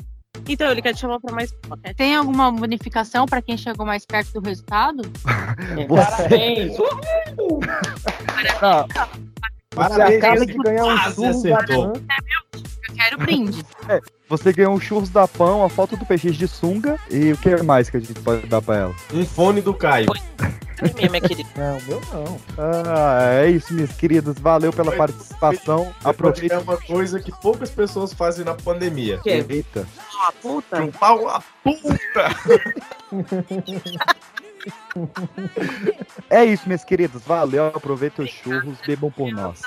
Então, 0.49 0.70
ele 0.70 0.80
quer 0.80 0.94
te 0.94 1.00
chamar 1.00 1.20
pra 1.20 1.35
mais 1.35 1.52
podcast. 1.52 1.97
Tem 1.97 2.14
alguma 2.14 2.50
bonificação 2.52 3.26
pra 3.26 3.42
quem 3.42 3.59
chegou 3.59 3.85
mais 3.85 4.06
perto 4.06 4.40
do 4.40 4.49
resultado? 4.49 5.02
Parabéns! 5.88 6.76
Você 9.70 9.76
Parabéns, 9.76 10.18
acaba 10.18 10.38
você 10.38 10.47
de 10.47 10.59
ganhar 10.59 10.85
um 10.85 10.97
churro 10.99 11.23
da 11.23 11.30
acertou. 11.30 11.92
Quero 13.00 13.16
brinde. 13.19 13.64
você 14.28 14.52
ganhou 14.52 14.75
um 14.75 14.80
churros 14.80 15.09
da 15.09 15.26
pão, 15.26 15.64
a 15.64 15.71
foto 15.71 15.97
do 15.97 16.04
peixe 16.04 16.30
de 16.30 16.47
sunga 16.47 16.99
e 17.11 17.33
o 17.33 17.37
que 17.38 17.62
mais 17.62 17.88
que 17.88 17.97
a 17.97 18.00
gente 18.00 18.21
pode 18.21 18.47
dar 18.47 18.61
pra 18.61 18.76
ela? 18.76 18.95
Um 19.12 19.25
fone 19.25 19.62
do 19.62 19.73
Caio. 19.73 20.09
É 20.83 20.95
minha, 20.95 21.11
minha 21.11 21.21
querida. 21.21 21.49
Não, 21.57 21.80
meu 21.83 22.00
não. 22.12 22.40
Ah, 22.59 23.42
é 23.42 23.50
isso, 23.50 23.73
minhas 23.73 23.92
queridas. 23.92 24.38
Valeu 24.38 24.73
pela 24.73 24.92
participação. 24.92 25.95
Aproveita 26.02 26.11
Aproveita. 26.11 26.54
é 26.54 26.59
uma 26.59 26.76
coisa 26.76 27.21
que 27.21 27.33
poucas 27.40 27.71
pessoas 27.71 28.12
fazem 28.12 28.45
na 28.45 28.54
pandemia. 28.54 29.19
Que? 29.19 29.30
Eita. 29.49 29.87
Uma 30.14 30.33
puta. 30.33 30.76
Chupar 30.76 31.16
uma 31.16 31.42
puta! 31.62 32.30
É 36.28 36.45
isso, 36.45 36.64
minhas 36.66 36.85
queridas. 36.85 37.23
Valeu. 37.23 37.66
Aproveita 37.69 38.23
os 38.23 38.30
churros. 38.30 38.78
Bebam 38.87 39.11
por 39.11 39.33
nós. 39.33 39.62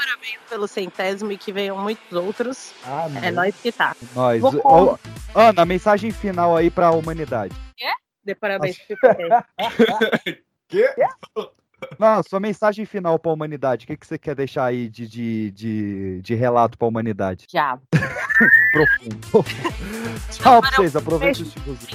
Parabéns 0.00 0.38
pelo 0.48 0.66
centésimo 0.66 1.30
e 1.30 1.36
que 1.36 1.52
venham 1.52 1.76
muitos 1.76 2.10
outros. 2.16 2.72
Ah, 2.86 3.06
É 3.22 3.30
nóis 3.30 3.54
que 3.54 3.70
tá. 3.70 3.94
Nós. 4.14 4.40
Vou 4.40 4.98
Ana, 5.34 5.66
mensagem 5.66 6.10
final 6.10 6.56
aí 6.56 6.70
pra 6.70 6.90
humanidade. 6.90 7.54
Dê 8.24 8.34
parabéns 8.34 8.78
pro 8.78 8.96
Pipoquete. 8.96 10.42
Quê? 10.68 10.88
Não, 11.98 12.22
sua 12.22 12.40
mensagem 12.40 12.86
final 12.86 13.18
pra 13.18 13.30
humanidade. 13.32 13.84
O 13.84 13.88
que, 13.88 13.96
que 13.96 14.06
você 14.06 14.18
quer 14.18 14.34
deixar 14.34 14.64
aí 14.64 14.88
de, 14.88 15.06
de, 15.06 15.50
de, 15.50 16.22
de 16.22 16.34
relato 16.34 16.78
pra 16.78 16.88
humanidade? 16.88 17.46
Diabo. 17.46 17.82
Profundo. 18.72 19.44
Tchau 20.30 20.60
pra 20.62 20.70
vocês. 20.70 20.96
Aproveitem 20.96 21.42
os 21.42 21.52
churros. 21.52 21.86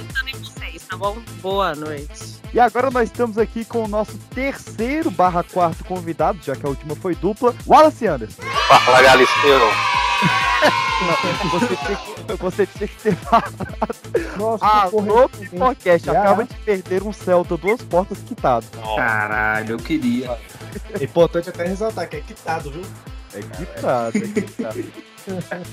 Tá 0.88 0.96
bom? 0.96 1.16
Boa 1.42 1.74
noite. 1.74 2.36
E 2.54 2.60
agora 2.60 2.90
nós 2.90 3.08
estamos 3.10 3.36
aqui 3.38 3.64
com 3.64 3.84
o 3.84 3.88
nosso 3.88 4.16
terceiro 4.34 5.10
barra 5.10 5.42
quarto 5.42 5.84
convidado, 5.84 6.38
já 6.42 6.54
que 6.54 6.64
a 6.64 6.68
última 6.68 6.94
foi 6.94 7.14
dupla, 7.14 7.54
Wallace 7.66 8.06
Anderson. 8.06 8.42
Fala, 8.42 9.02
Galisteu. 9.02 9.60
Você 11.50 11.76
tinha 11.76 11.96
que, 11.96 12.34
você 12.42 12.66
tinha 12.66 12.88
que 12.88 12.96
ter 13.02 13.16
falado. 13.16 13.54
Nossa, 14.38 14.64
Ah, 14.64 14.88
correu. 14.90 15.22
no 15.22 15.28
Pipocast, 15.28 16.06
Já. 16.06 16.12
acaba 16.12 16.44
de 16.44 16.54
perder 16.54 17.02
um 17.02 17.12
Celta 17.12 17.56
duas 17.56 17.82
portas 17.82 18.18
quitado. 18.26 18.66
Caralho, 18.96 19.72
eu 19.72 19.78
queria. 19.78 20.38
É 20.98 21.04
importante 21.04 21.50
até 21.50 21.66
ressaltar 21.66 22.08
que 22.08 22.16
é 22.16 22.20
quitado, 22.20 22.70
viu? 22.70 22.82
É 23.34 23.40
quitado, 23.42 24.16
é 24.16 24.20
quitado. 24.20 24.84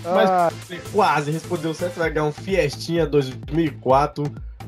Mas- 0.03 0.29
Ah, 0.29 0.51
Você 0.65 0.77
quase 0.91 1.31
respondeu 1.31 1.73
certo, 1.73 1.97
vai 1.97 2.09
ganhar 2.09 2.25
um 2.27 2.31
Fiestinha 2.31 3.05
2004 3.05 4.23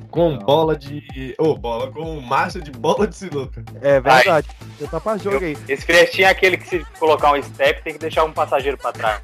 com 0.10 0.38
bola 0.38 0.78
de. 0.78 1.36
Ô, 1.38 1.56
bola, 1.58 1.92
com 1.92 2.20
marcha 2.22 2.62
de 2.62 2.72
bola 2.72 3.06
de 3.08 3.16
sinuca. 3.16 3.64
é 3.82 4.00
verdade. 4.00 4.48
Você 4.78 4.88
tá 4.88 5.00
pra 5.00 5.18
jogo 5.18 5.44
aí. 5.44 5.58
Esse 5.68 5.86
Fiestinha 5.86 6.28
é 6.28 6.32
aquele 6.32 6.58
que 6.58 6.68
se 6.70 6.86
colocar 7.00 7.34
um 7.34 7.42
step 7.44 7.82
tem 7.84 7.94
que 7.94 8.00
deixar 8.00 8.24
um 8.24 8.32
passageiro 8.32 8.78
pra 8.78 8.92
trás. 8.94 9.22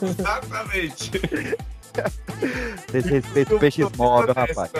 Exatamente. 0.00 1.10
Vocês 2.88 3.04
respeitam 3.04 3.56
o 3.56 3.60
peixe 3.60 3.82
móvel, 3.96 4.34
rapaz. 4.34 4.70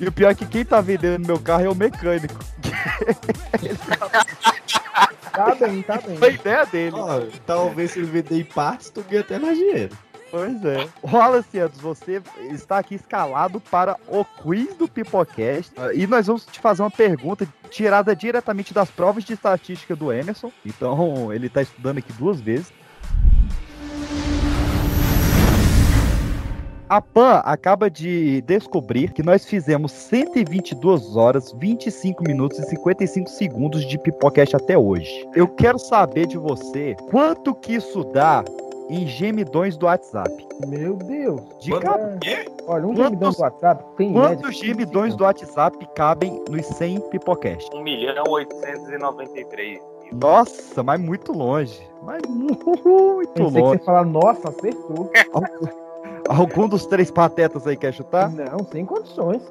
E 0.00 0.06
o 0.06 0.12
pior 0.12 0.30
é 0.30 0.34
que 0.34 0.46
quem 0.46 0.64
tá 0.64 0.80
vendendo 0.80 1.26
meu 1.26 1.38
carro 1.38 1.64
é 1.64 1.68
o 1.68 1.74
mecânico. 1.74 2.38
Tá 5.32 5.54
bem, 5.54 5.82
tá 5.82 5.98
bem. 5.98 6.16
Foi 6.16 6.28
a 6.28 6.32
ideia 6.32 6.66
dele. 6.66 6.96
Ó, 6.96 7.20
talvez 7.46 7.92
se 7.92 7.98
ele 8.00 8.06
vender 8.10 8.40
em 8.40 8.44
partes, 8.44 8.90
tu 8.90 9.02
ganha 9.02 9.22
até 9.22 9.38
mais 9.38 9.56
dinheiro. 9.56 9.96
Pois 10.30 10.64
é. 10.64 10.88
Wallace 11.02 11.58
Andes, 11.60 11.78
você 11.78 12.22
está 12.50 12.78
aqui 12.78 12.94
escalado 12.94 13.60
para 13.60 13.98
o 14.08 14.24
quiz 14.24 14.74
do 14.76 14.88
Pipocast. 14.88 15.72
Ah, 15.76 15.92
E 15.92 16.06
nós 16.06 16.26
vamos 16.26 16.46
te 16.46 16.58
fazer 16.58 16.82
uma 16.82 16.90
pergunta 16.90 17.46
tirada 17.70 18.16
diretamente 18.16 18.72
das 18.72 18.90
provas 18.90 19.24
de 19.24 19.34
estatística 19.34 19.94
do 19.94 20.10
Emerson. 20.10 20.50
Então, 20.64 21.30
ele 21.32 21.48
está 21.48 21.60
estudando 21.60 21.98
aqui 21.98 22.12
duas 22.14 22.40
vezes. 22.40 22.72
A 26.92 27.00
PAN 27.00 27.40
acaba 27.46 27.88
de 27.88 28.42
descobrir 28.42 29.12
que 29.14 29.22
nós 29.22 29.46
fizemos 29.46 29.92
122 29.92 31.16
horas, 31.16 31.50
25 31.58 32.22
minutos 32.22 32.58
e 32.58 32.66
55 32.68 33.30
segundos 33.30 33.88
de 33.88 33.96
Pipocast 33.96 34.54
até 34.54 34.76
hoje. 34.76 35.08
Eu 35.34 35.48
quero 35.48 35.78
saber 35.78 36.26
de 36.26 36.36
você 36.36 36.94
quanto 37.10 37.54
que 37.54 37.76
isso 37.76 38.04
dá 38.04 38.44
em 38.90 39.06
gemidões 39.06 39.74
do 39.78 39.86
WhatsApp. 39.86 40.30
Meu 40.68 40.96
Deus. 40.96 41.40
De 41.62 41.70
Quanto? 41.70 41.82
cada- 41.82 42.18
Quê? 42.18 42.44
Olha, 42.66 42.86
um 42.86 42.94
Quantos- 42.94 43.04
gemidão 43.04 43.30
do 43.32 43.40
WhatsApp 43.40 43.84
tem 43.96 44.12
Quantos 44.12 44.50
15 44.50 44.66
gemidões 44.66 45.16
do 45.16 45.24
WhatsApp 45.24 45.88
cabem 45.94 46.44
nos 46.50 46.66
100 46.66 47.00
Pipocast? 47.08 47.74
1 47.74 47.82
milhão 47.82 48.24
893 48.28 49.78
mil. 49.80 50.20
Nossa, 50.20 50.82
mas 50.82 51.00
muito 51.00 51.32
longe. 51.32 51.80
Mas 52.02 52.20
muito 52.28 52.66
Pensei 53.32 53.50
que 53.50 53.60
longe. 53.60 53.78
você 53.78 53.84
falar, 53.86 54.04
nossa, 54.04 54.50
acertou. 54.50 55.10
Algum 56.28 56.68
dos 56.68 56.86
três 56.86 57.10
patetas 57.10 57.66
aí 57.66 57.76
quer 57.76 57.92
chutar? 57.92 58.30
Não, 58.30 58.64
sem 58.70 58.84
condições. 58.84 59.42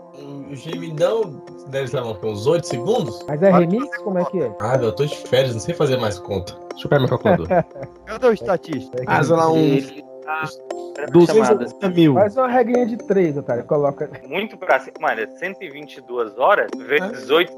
O 0.50 0.56
gemidão 0.56 1.44
deve 1.68 1.86
estar 1.86 2.04
uns 2.04 2.48
8 2.48 2.66
segundos? 2.68 3.24
Mas 3.28 3.42
é 3.42 3.52
remix? 3.52 3.98
Como 3.98 4.18
é 4.18 4.26
que 4.26 4.42
é? 4.42 4.52
Ah, 4.60 4.78
eu 4.82 4.92
tô 4.92 5.06
de 5.06 5.16
férias, 5.16 5.54
não 5.54 5.62
sei 5.62 5.74
fazer 5.74 5.98
mais 5.98 6.18
conta. 6.20 6.54
Deixa 6.72 6.86
eu 6.86 6.90
pegar 6.90 7.00
meu 7.00 7.10
calculador. 7.10 7.48
Cadê 8.06 8.28
o 8.28 8.34
estatístico? 8.34 8.96
ah, 9.08 9.24
sei 9.24 9.36
lá, 9.36 9.52
uns 9.52 9.58
Ele 9.58 10.06
tá 10.24 10.46
chamadas. 10.46 11.12
280 11.12 11.90
mil. 11.90 12.14
Faz 12.14 12.38
uma 12.38 12.48
regrinha 12.48 12.86
de 12.86 12.98
três, 12.98 13.38
otário. 13.38 13.64
Coloca. 13.66 14.10
Muito 14.28 14.58
pra 14.58 14.80
cima. 14.80 14.94
Mano, 15.00 15.22
é 15.22 15.28
122 15.28 16.38
horas 16.38 16.70
vezes 16.78 17.30
8 17.30 17.52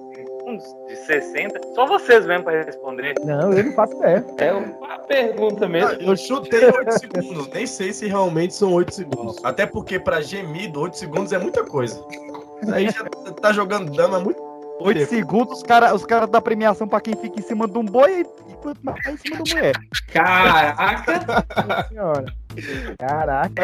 segundos 0.43 0.63
de 0.87 0.95
60. 0.95 1.61
Só 1.73 1.85
vocês 1.85 2.25
mesmo 2.25 2.43
pra 2.43 2.61
responder. 2.63 3.13
Não, 3.23 3.51
eu 3.53 3.63
não 3.65 3.73
faço 3.73 3.95
ideia. 3.97 4.25
É 4.37 4.53
uma 4.53 4.99
pergunta 4.99 5.65
Ah, 5.65 5.69
mesmo. 5.69 6.01
Eu 6.01 6.15
chutei 6.17 6.65
8 6.65 6.91
segundos, 6.99 7.47
nem 7.49 7.65
sei 7.65 7.93
se 7.93 8.07
realmente 8.07 8.53
são 8.53 8.73
8 8.73 8.93
segundos. 8.93 9.37
Até 9.43 9.65
porque 9.65 9.99
pra 9.99 10.21
gemido, 10.21 10.81
8 10.81 10.97
segundos 10.97 11.31
é 11.33 11.37
muita 11.37 11.63
coisa. 11.63 12.03
Isso 12.61 12.73
aí 12.73 12.89
já 12.89 13.03
tá 13.41 13.51
jogando 13.51 13.91
dama 13.91 14.17
há 14.17 14.19
muito 14.19 14.41
8 14.79 14.97
tempo. 14.99 15.09
segundos, 15.09 15.57
os 15.57 15.63
caras 15.63 15.93
os 15.93 16.05
cara 16.05 16.25
dão 16.27 16.41
premiação 16.41 16.87
pra 16.87 16.99
quem 17.01 17.15
fica 17.15 17.39
em 17.39 17.43
cima 17.43 17.67
de 17.67 17.77
um 17.77 17.85
boi 17.85 18.21
e 18.49 18.53
quanto 18.61 18.79
mais 18.83 19.01
tá 19.03 19.11
em 19.11 19.17
cima 19.17 19.37
da 19.37 19.43
mulher. 19.55 19.73
Caraca, 20.11 21.25
Nossa 21.67 21.87
senhora. 21.89 22.25
Caraca. 22.97 23.61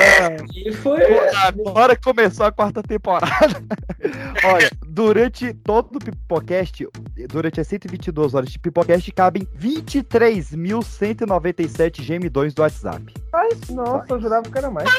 que 0.51 0.71
foi. 0.71 1.01
Agora 1.35 1.95
que 1.95 2.03
começou 2.03 2.45
a 2.45 2.51
quarta 2.51 2.83
temporada. 2.83 3.63
Olha, 4.43 4.69
durante 4.87 5.53
todo 5.53 5.95
o 5.97 5.99
Pipocast, 5.99 6.87
durante 7.27 7.61
as 7.61 7.67
122 7.67 8.33
horas 8.33 8.49
de 8.49 8.57
Pipocast, 8.59 9.11
cabem 9.11 9.47
23.197 9.57 12.01
gemidões 12.01 12.53
do 12.53 12.61
WhatsApp. 12.61 13.13
Mas, 13.31 13.69
nossa, 13.69 14.05
eu 14.13 14.21
jurava 14.21 14.49
que 14.49 14.57
era 14.57 14.69
mais. 14.71 14.89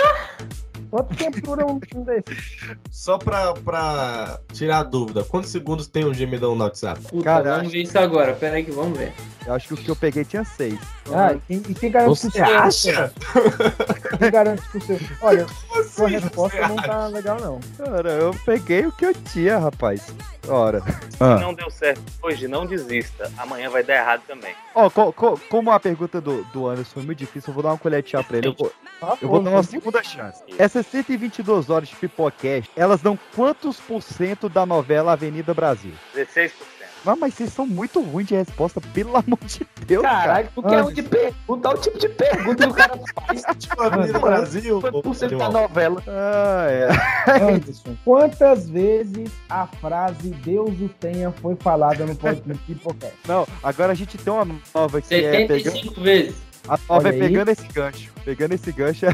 Quanto 0.90 1.14
tempo 1.14 1.40
dura 1.42 1.64
um 1.66 1.78
desse? 1.78 2.76
Só 2.90 3.16
pra, 3.16 3.54
pra 3.54 4.40
tirar 4.52 4.78
a 4.78 4.82
dúvida, 4.82 5.22
quantos 5.22 5.50
segundos 5.50 5.87
tem 5.87 6.04
um 6.04 6.12
gemidão 6.12 6.56
no 6.56 6.64
WhatsApp? 6.64 7.00
Puta, 7.02 7.22
Cara, 7.22 7.56
vamos 7.58 7.72
ver 7.72 7.82
isso 7.82 7.96
agora. 7.96 8.32
Pera 8.34 8.56
aí 8.56 8.64
que 8.64 8.72
vamos 8.72 8.99
ver. 8.99 9.12
Eu 9.46 9.54
acho 9.54 9.68
que 9.68 9.75
o 9.75 9.76
que 9.76 9.88
eu 9.88 9.96
peguei 9.96 10.25
tinha 10.25 10.44
6. 10.44 10.78
Ah, 11.14 11.32
e 11.32 11.40
quem, 11.40 11.62
e 11.68 11.75
quem 11.75 11.90
garante 11.92 12.10
Você 12.10 12.30
que 12.30 12.40
o 12.42 12.44
seu? 12.44 12.58
acha? 12.58 13.12
Quem 14.18 14.30
garante 14.30 14.62
que 14.70 14.78
o 14.78 14.80
seu? 14.82 14.99
Olha, 15.22 15.46
Como 15.68 15.84
sua 15.84 16.06
assim, 16.08 16.14
resposta 16.18 16.56
você 16.58 16.68
não 16.68 16.76
tá 16.76 17.06
legal, 17.06 17.40
não. 17.40 17.60
Cara, 17.78 18.10
eu 18.10 18.34
peguei 18.44 18.84
o 18.87 18.92
que 18.92 19.06
eu 19.06 19.14
tinha, 19.14 19.58
rapaz. 19.58 20.12
Ora. 20.49 20.82
Ah. 21.20 21.37
Se 21.38 21.42
não 21.44 21.54
deu 21.54 21.70
certo 21.70 22.02
hoje, 22.22 22.49
não 22.49 22.66
desista. 22.66 23.30
Amanhã 23.38 23.70
vai 23.70 23.82
dar 23.84 23.94
errado 23.94 24.22
também. 24.26 24.54
Ó, 24.75 24.90
co- 24.90 25.12
co- 25.12 25.38
como 25.49 25.70
a 25.70 25.78
pergunta 25.78 26.20
do, 26.20 26.42
do 26.44 26.66
Anderson 26.68 26.90
foi 26.94 27.02
muito 27.04 27.18
difícil, 27.18 27.50
eu 27.50 27.54
vou 27.54 27.62
dar 27.62 27.70
uma 27.70 27.78
colher 27.78 28.02
de 28.02 28.10
chá 28.23 28.29
pra 28.29 28.39
ele. 28.39 28.49
Eu 28.49 28.55
vou, 28.59 28.73
Ah, 29.03 29.17
eu 29.21 29.29
vou 29.29 29.43
dar 29.43 29.50
uma 29.50 29.62
segunda 29.62 30.03
chance. 30.03 30.43
Essas 30.59 30.87
122 30.87 31.71
horas 31.71 31.89
de 31.89 31.97
Pipocast, 31.97 32.71
elas 32.77 33.00
dão 33.00 33.19
quantos 33.35 33.79
por 33.79 34.03
cento 34.03 34.49
da 34.49 34.67
novela 34.67 35.12
Avenida 35.12 35.55
Brasil? 35.55 35.93
16%. 36.15 36.50
Não, 37.03 37.17
mas 37.17 37.33
vocês 37.33 37.50
são 37.50 37.67
muito 37.67 37.99
ruins 38.03 38.29
de 38.29 38.35
resposta, 38.35 38.79
pelo 38.93 39.17
amor 39.17 39.39
de 39.47 39.67
Deus, 39.87 40.03
cara. 40.03 40.19
Caralho, 40.21 40.49
tu 40.55 40.62
quer 40.62 40.83
um 40.85 40.93
de 40.93 41.03
pergunta, 41.03 41.71
o 41.71 41.79
tipo 41.79 41.99
de 41.99 42.09
pergunta 42.11 42.65
que 42.67 42.71
o 42.71 42.75
cara 42.75 43.00
faz. 43.27 43.43
Tipo, 43.59 43.83
Avenida 43.83 44.19
Brasil. 44.19 44.81
Por 44.83 45.15
cento 45.15 45.39
da 45.39 45.49
novela. 45.49 46.03
Ah, 46.07 46.67
é. 46.69 47.43
Anderson, 47.43 47.97
quantas 48.05 48.69
vezes 48.69 49.31
a 49.49 49.67
frase 49.67 50.29
Deus 50.29 50.79
o 50.79 50.91
tenha 50.91 51.33
foi 51.33 51.57
falada 51.57 52.05
no, 52.05 52.15
pod- 52.15 52.43
no 52.45 52.55
Pipocast? 52.59 53.17
Não, 53.27 53.49
agora 53.62 53.93
a 53.93 53.95
gente 53.95 54.19
tem 54.19 54.31
uma 54.31 54.47
nova 54.75 55.00
que 55.00 55.15
é 55.15 55.47
pegando, 55.47 55.62
75 55.65 56.00
vezes. 56.03 56.50
A 56.69 56.76
vai 57.00 57.12
aí. 57.12 57.19
pegando 57.19 57.49
esse 57.50 57.67
gancho. 57.69 58.12
Pegando 58.25 58.52
esse 58.55 58.71
gancho. 58.71 59.07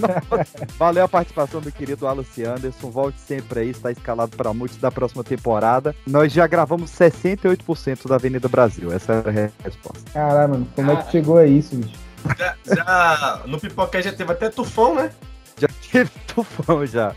Valeu 0.78 1.04
a 1.04 1.08
participação 1.08 1.60
do 1.60 1.70
querido 1.72 2.06
Wallace 2.06 2.44
Anderson. 2.44 2.90
Volte 2.90 3.20
sempre 3.20 3.60
aí, 3.60 3.70
está 3.70 3.90
escalado 3.90 4.36
para 4.36 4.52
muitos 4.54 4.78
da 4.78 4.90
próxima 4.90 5.24
temporada. 5.24 5.94
Nós 6.06 6.32
já 6.32 6.46
gravamos 6.46 6.90
68% 6.92 8.08
da 8.08 8.14
Avenida 8.14 8.48
Brasil. 8.48 8.92
Essa 8.92 9.14
é 9.26 9.28
a 9.28 9.50
resposta. 9.64 10.10
Caralho, 10.12 10.50
mano, 10.52 10.68
como 10.74 10.90
é 10.92 10.96
que 11.02 11.10
chegou 11.10 11.38
a 11.38 11.46
isso, 11.46 11.76
bicho? 11.76 11.96
Já, 12.38 12.54
já- 12.64 13.42
no 13.46 13.60
Pipoquete 13.60 14.08
já 14.08 14.12
teve 14.16 14.32
até 14.32 14.48
tufão, 14.50 14.94
né? 14.94 15.10
Já 15.58 15.68
tive 15.80 16.10
tufão 16.34 16.86
já. 16.86 17.14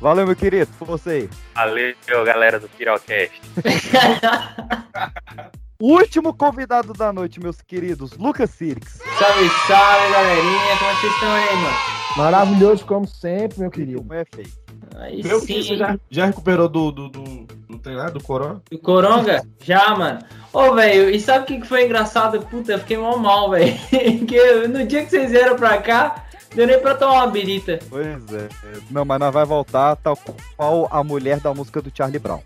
Valeu, 0.00 0.26
meu 0.26 0.36
querido. 0.36 0.70
Por 0.78 0.86
você 0.86 1.10
aí. 1.10 1.30
Valeu, 1.54 1.94
galera 2.24 2.58
do 2.58 2.68
Pirocast. 2.68 3.40
Último 5.80 6.32
convidado 6.32 6.92
da 6.94 7.12
noite, 7.12 7.38
meus 7.38 7.60
queridos, 7.60 8.12
Lucas 8.12 8.50
Sirix. 8.50 8.98
Salve, 9.18 9.48
salve, 9.66 10.12
galerinha. 10.12 10.76
Como 10.78 10.90
é 10.90 10.94
que 10.94 11.00
vocês 11.00 11.12
estão 11.12 11.32
aí, 11.32 11.56
mano? 11.56 11.76
Maravilhoso, 12.16 12.86
como 12.86 13.06
sempre, 13.06 13.60
meu 13.60 13.70
querido. 13.70 13.98
Como 13.98 14.14
é 14.14 14.24
feio. 14.24 14.48
Aí 14.96 15.22
Meu 15.22 15.40
sim. 15.40 15.46
filho, 15.46 15.64
você 15.64 15.76
já, 15.76 15.98
já 16.10 16.26
recuperou 16.26 16.68
do, 16.68 16.90
do, 16.90 17.08
do, 17.10 17.22
do 17.68 17.78
treinado, 17.78 18.18
do 18.18 18.24
corona? 18.24 18.62
Do 18.70 18.78
Coronga? 18.78 19.42
Já, 19.62 19.94
mano. 19.94 20.20
Ô, 20.52 20.74
velho, 20.74 21.10
e 21.10 21.20
sabe 21.20 21.44
o 21.44 21.46
que 21.46 21.60
que 21.60 21.66
foi 21.66 21.84
engraçado? 21.84 22.40
Puta, 22.46 22.72
eu 22.72 22.78
fiquei 22.78 22.96
mal 22.96 23.18
mal, 23.18 23.50
velho. 23.50 23.76
Porque 24.18 24.66
no 24.68 24.86
dia 24.86 25.04
que 25.04 25.10
vocês 25.10 25.30
vieram 25.30 25.56
pra 25.56 25.76
cá, 25.82 26.24
deu 26.54 26.66
nem 26.66 26.80
pra 26.80 26.94
tomar 26.94 27.24
uma 27.24 27.26
birita. 27.26 27.78
Pois 27.90 28.32
é. 28.32 28.48
Não, 28.90 29.04
mas 29.04 29.20
nós 29.20 29.34
vai 29.34 29.44
voltar 29.44 29.96
tal 29.96 30.18
qual 30.56 30.88
a 30.90 31.04
mulher 31.04 31.40
da 31.40 31.52
música 31.52 31.82
do 31.82 31.92
Charlie 31.94 32.18
Brown. 32.18 32.40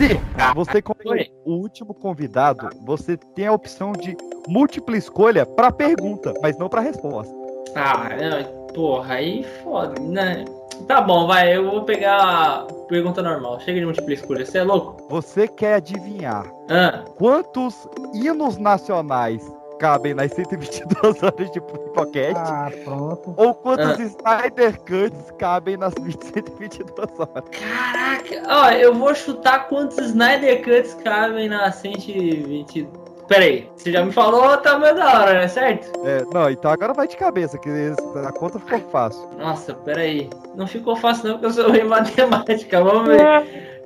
Se 0.00 0.18
você 0.54 0.80
como 0.80 0.98
o 1.44 1.52
último 1.56 1.92
convidado, 1.92 2.70
você 2.86 3.18
tem 3.18 3.46
a 3.46 3.52
opção 3.52 3.92
de 3.92 4.16
múltipla 4.48 4.96
escolha 4.96 5.44
para 5.44 5.70
pergunta, 5.70 6.32
mas 6.40 6.56
não 6.56 6.70
para 6.70 6.80
resposta. 6.80 7.34
Ah, 7.76 8.08
porra, 8.72 9.16
aí 9.16 9.44
foda, 9.62 10.00
né? 10.00 10.46
Tá 10.88 11.02
bom, 11.02 11.26
vai, 11.26 11.54
eu 11.54 11.70
vou 11.70 11.84
pegar 11.84 12.16
a 12.16 12.66
pergunta 12.88 13.22
normal. 13.22 13.60
Chega 13.60 13.78
de 13.78 13.84
múltipla 13.84 14.14
escolha, 14.14 14.46
você 14.46 14.58
é 14.58 14.62
louco? 14.62 15.06
Você 15.10 15.46
quer 15.46 15.74
adivinhar 15.74 16.50
Ah, 16.70 17.04
quantos 17.18 17.86
hinos 18.14 18.56
nacionais 18.56 19.46
cabem 19.80 20.14
nas 20.14 20.30
122 20.32 21.22
horas 21.24 21.50
de 21.50 21.60
podcast? 21.60 22.34
Ah, 22.36 22.70
pronto. 22.84 23.34
Ou 23.36 23.54
quantos 23.54 24.14
Ah. 24.24 24.40
Snyder 24.42 24.78
Cuts 24.80 25.30
cabem 25.38 25.76
nas 25.76 25.94
122 25.94 27.18
horas? 27.18 27.44
caraca, 27.50 28.42
ó, 28.48 28.70
eu 28.70 28.94
vou 28.94 29.14
chutar 29.14 29.68
quantos 29.68 29.98
Snyder 29.98 30.62
Cuts 30.62 30.94
cabem 31.02 31.48
na 31.48 31.72
120. 31.72 32.86
Pera 33.26 33.44
aí, 33.44 33.68
você 33.76 33.92
já 33.92 34.04
me 34.04 34.10
falou 34.10 34.44
o 34.44 34.56
tamanho 34.56 34.96
da 34.96 35.20
hora, 35.20 35.34
né? 35.34 35.46
Certo? 35.48 35.88
É, 36.04 36.24
não, 36.34 36.50
então 36.50 36.68
agora 36.70 36.92
vai 36.92 37.06
de 37.06 37.16
cabeça, 37.16 37.56
que 37.58 37.68
a 38.26 38.32
conta 38.32 38.58
ficou 38.58 38.80
fácil. 38.90 39.28
Nossa, 39.38 39.72
pera 39.72 40.00
aí. 40.00 40.28
Não 40.56 40.66
ficou 40.66 40.96
fácil 40.96 41.24
não, 41.28 41.32
porque 41.34 41.46
eu 41.46 41.50
sou 41.52 41.68
ruim 41.70 41.78
em 41.78 41.84
matemática. 41.84 42.82
Vamos 42.82 43.06
ver. 43.08 43.20
É, 43.20 43.79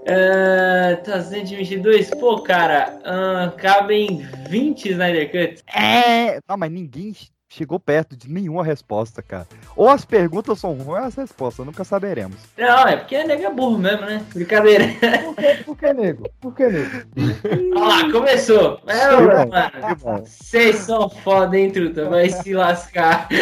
tá 1.05 1.21
122? 1.21 2.11
Pô, 2.11 2.41
cara, 2.43 2.99
ah, 3.05 3.53
cabem 3.57 4.27
20 4.49 4.91
Snyder 4.91 5.31
Cuts. 5.31 5.63
É. 5.75 6.41
Não, 6.49 6.57
mas 6.57 6.71
ninguém 6.71 7.15
chegou 7.55 7.79
perto 7.79 8.17
de 8.17 8.29
nenhuma 8.29 8.65
resposta, 8.65 9.23
cara. 9.23 9.47
Ou 9.77 9.89
as 9.89 10.05
perguntas 10.05 10.59
são 10.59 10.73
ruins 10.73 10.89
ou 10.89 10.97
as 10.97 11.15
respostas, 11.15 11.65
nunca 11.65 11.85
saberemos. 11.85 12.37
Não, 12.59 12.89
é 12.89 12.97
porque 12.97 13.15
é 13.15 13.25
nega 13.25 13.51
burro 13.51 13.79
mesmo, 13.79 14.05
né? 14.05 14.25
Brincadeira. 14.35 14.87
Por 15.25 15.37
que, 15.37 15.65
por 15.65 15.77
que 15.79 15.93
nego? 15.93 16.31
Por 16.41 16.55
que 16.55 16.67
nego? 16.69 16.91
Olha 17.77 17.85
lá, 17.85 18.13
começou. 18.13 18.81
É, 18.87 19.11
mano. 19.11 19.97
bom. 20.03 20.25
Vocês 20.25 20.77
são 20.77 21.09
foda, 21.09 21.57
hein, 21.57 21.71
truta? 21.71 22.09
Vai 22.09 22.29
se 22.29 22.53
lascar. 22.53 23.29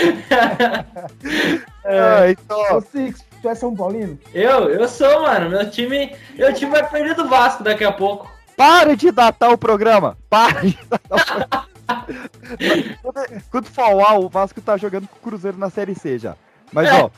Ah, 1.84 2.30
então, 2.30 2.76
Ô, 2.76 2.80
Six, 2.80 3.24
tu 3.42 3.48
é 3.48 3.54
São 3.54 3.74
Paulino? 3.74 4.18
Eu, 4.32 4.70
eu 4.70 4.88
sou, 4.88 5.22
mano. 5.22 5.50
Meu 5.50 5.68
time, 5.70 6.14
meu 6.36 6.54
time 6.54 6.70
vai 6.70 6.88
perder 6.88 7.14
do 7.14 7.28
Vasco 7.28 7.62
daqui 7.64 7.84
a 7.84 7.92
pouco. 7.92 8.30
pare 8.56 8.94
de 8.96 9.10
datar 9.10 9.50
o 9.50 9.58
programa! 9.58 10.16
Pare 10.30 10.70
de 10.70 10.78
datar 10.88 11.18
o 11.18 11.24
programa! 11.24 11.68
Quando- 13.02 13.42
Quando 13.50 13.66
for 13.66 13.82
ao 13.82 14.00
ar, 14.00 14.18
o 14.20 14.28
Vasco 14.28 14.60
tá 14.60 14.76
jogando 14.76 15.08
com 15.08 15.16
o 15.16 15.20
Cruzeiro 15.20 15.58
na 15.58 15.68
Série 15.70 15.94
C 15.94 16.18
já. 16.18 16.36
Mas, 16.72 16.88
ó, 16.92 17.10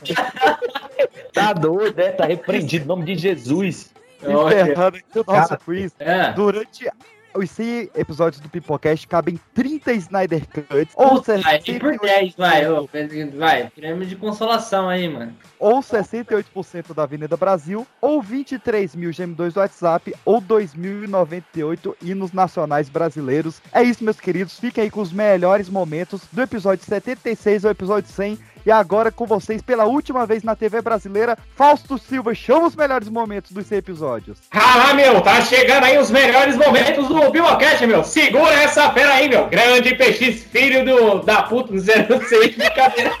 Tá 1.33 1.53
doido, 1.53 1.95
né? 1.97 2.11
Tá 2.11 2.25
repreendido 2.25 2.85
em 2.85 2.87
nome 2.87 3.05
de 3.05 3.15
Jesus. 3.15 3.93
Encerrando 4.21 4.97
aqui 4.97 5.19
o 5.19 5.23
nosso 5.27 5.57
quiz, 5.59 5.93
É. 5.99 6.31
durante 6.33 6.89
os 7.35 7.51
100 7.51 7.89
episódios 7.95 8.41
do 8.41 8.49
Pipocast 8.49 9.07
cabem 9.07 9.39
30 9.53 9.93
Snyder 9.93 10.41
Cuts, 10.47 10.93
ou 10.95 11.15
Puta, 11.15 11.33
aí 11.43 11.79
por 11.79 11.93
68%, 11.93 12.01
10, 12.01 12.35
vai, 12.35 12.67
ô, 12.69 12.89
vai, 13.37 13.69
prêmio 13.69 14.05
de 14.05 14.15
consolação 14.15 14.89
aí, 14.89 15.07
mano. 15.07 15.33
ou 15.59 15.79
68% 15.79 16.93
da 16.93 17.03
Avenida 17.03 17.35
Brasil, 17.35 17.85
ou 18.01 18.21
23 18.21 18.95
mil 18.95 19.09
GM2 19.11 19.53
do 19.53 19.59
WhatsApp, 19.59 20.13
ou 20.23 20.41
2.098 20.41 21.95
hinos 22.01 22.31
nacionais 22.31 22.89
brasileiros. 22.89 23.61
É 23.71 23.83
isso, 23.83 24.03
meus 24.03 24.19
queridos. 24.19 24.59
Fiquem 24.59 24.85
aí 24.85 24.89
com 24.89 25.01
os 25.01 25.11
melhores 25.11 25.69
momentos 25.69 26.21
do 26.31 26.41
episódio 26.41 26.85
76 26.85 27.65
ao 27.65 27.71
episódio 27.71 28.09
100. 28.09 28.39
E 28.65 28.71
agora 28.71 29.11
com 29.11 29.27
vocês, 29.27 29.61
pela 29.61 29.85
última 29.85 30.25
vez 30.25 30.41
na 30.41 30.55
TV 30.55 30.81
brasileira, 30.81 31.37
Fausto 31.55 31.99
Silva 31.99 32.33
chama 32.33 32.65
os 32.65 32.75
melhores 32.75 33.07
momentos 33.07 33.51
dos 33.51 33.67
100 33.67 33.77
episódios. 33.77 34.39
Ah, 34.49 34.91
meu, 34.95 35.21
tá 35.21 35.39
chegando 35.41 35.83
aí 35.83 35.99
os 35.99 36.09
melhores 36.09 36.55
momentos 36.57 37.07
do 37.07 37.29
Bibocast, 37.29 37.85
meu. 37.85 38.03
Segura 38.03 38.53
essa 38.53 38.91
fera 38.91 39.13
aí, 39.13 39.29
meu. 39.29 39.47
Grande 39.47 39.93
PX, 39.93 40.45
filho 40.45 40.83
do, 40.83 41.19
da 41.19 41.43
puta 41.43 41.73
do 41.73 41.79
06 41.79 42.55
de 42.55 42.69
cadeira. 42.71 43.11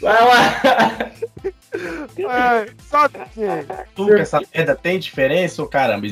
Vai 0.00 0.24
lá. 0.24 0.60
É, 2.18 2.70
só 2.90 3.08
que 3.08 3.18
essa 4.20 4.40
merda 4.52 4.74
tem 4.74 4.98
diferença, 4.98 5.62
ô 5.62 5.68
caramba? 5.68 6.08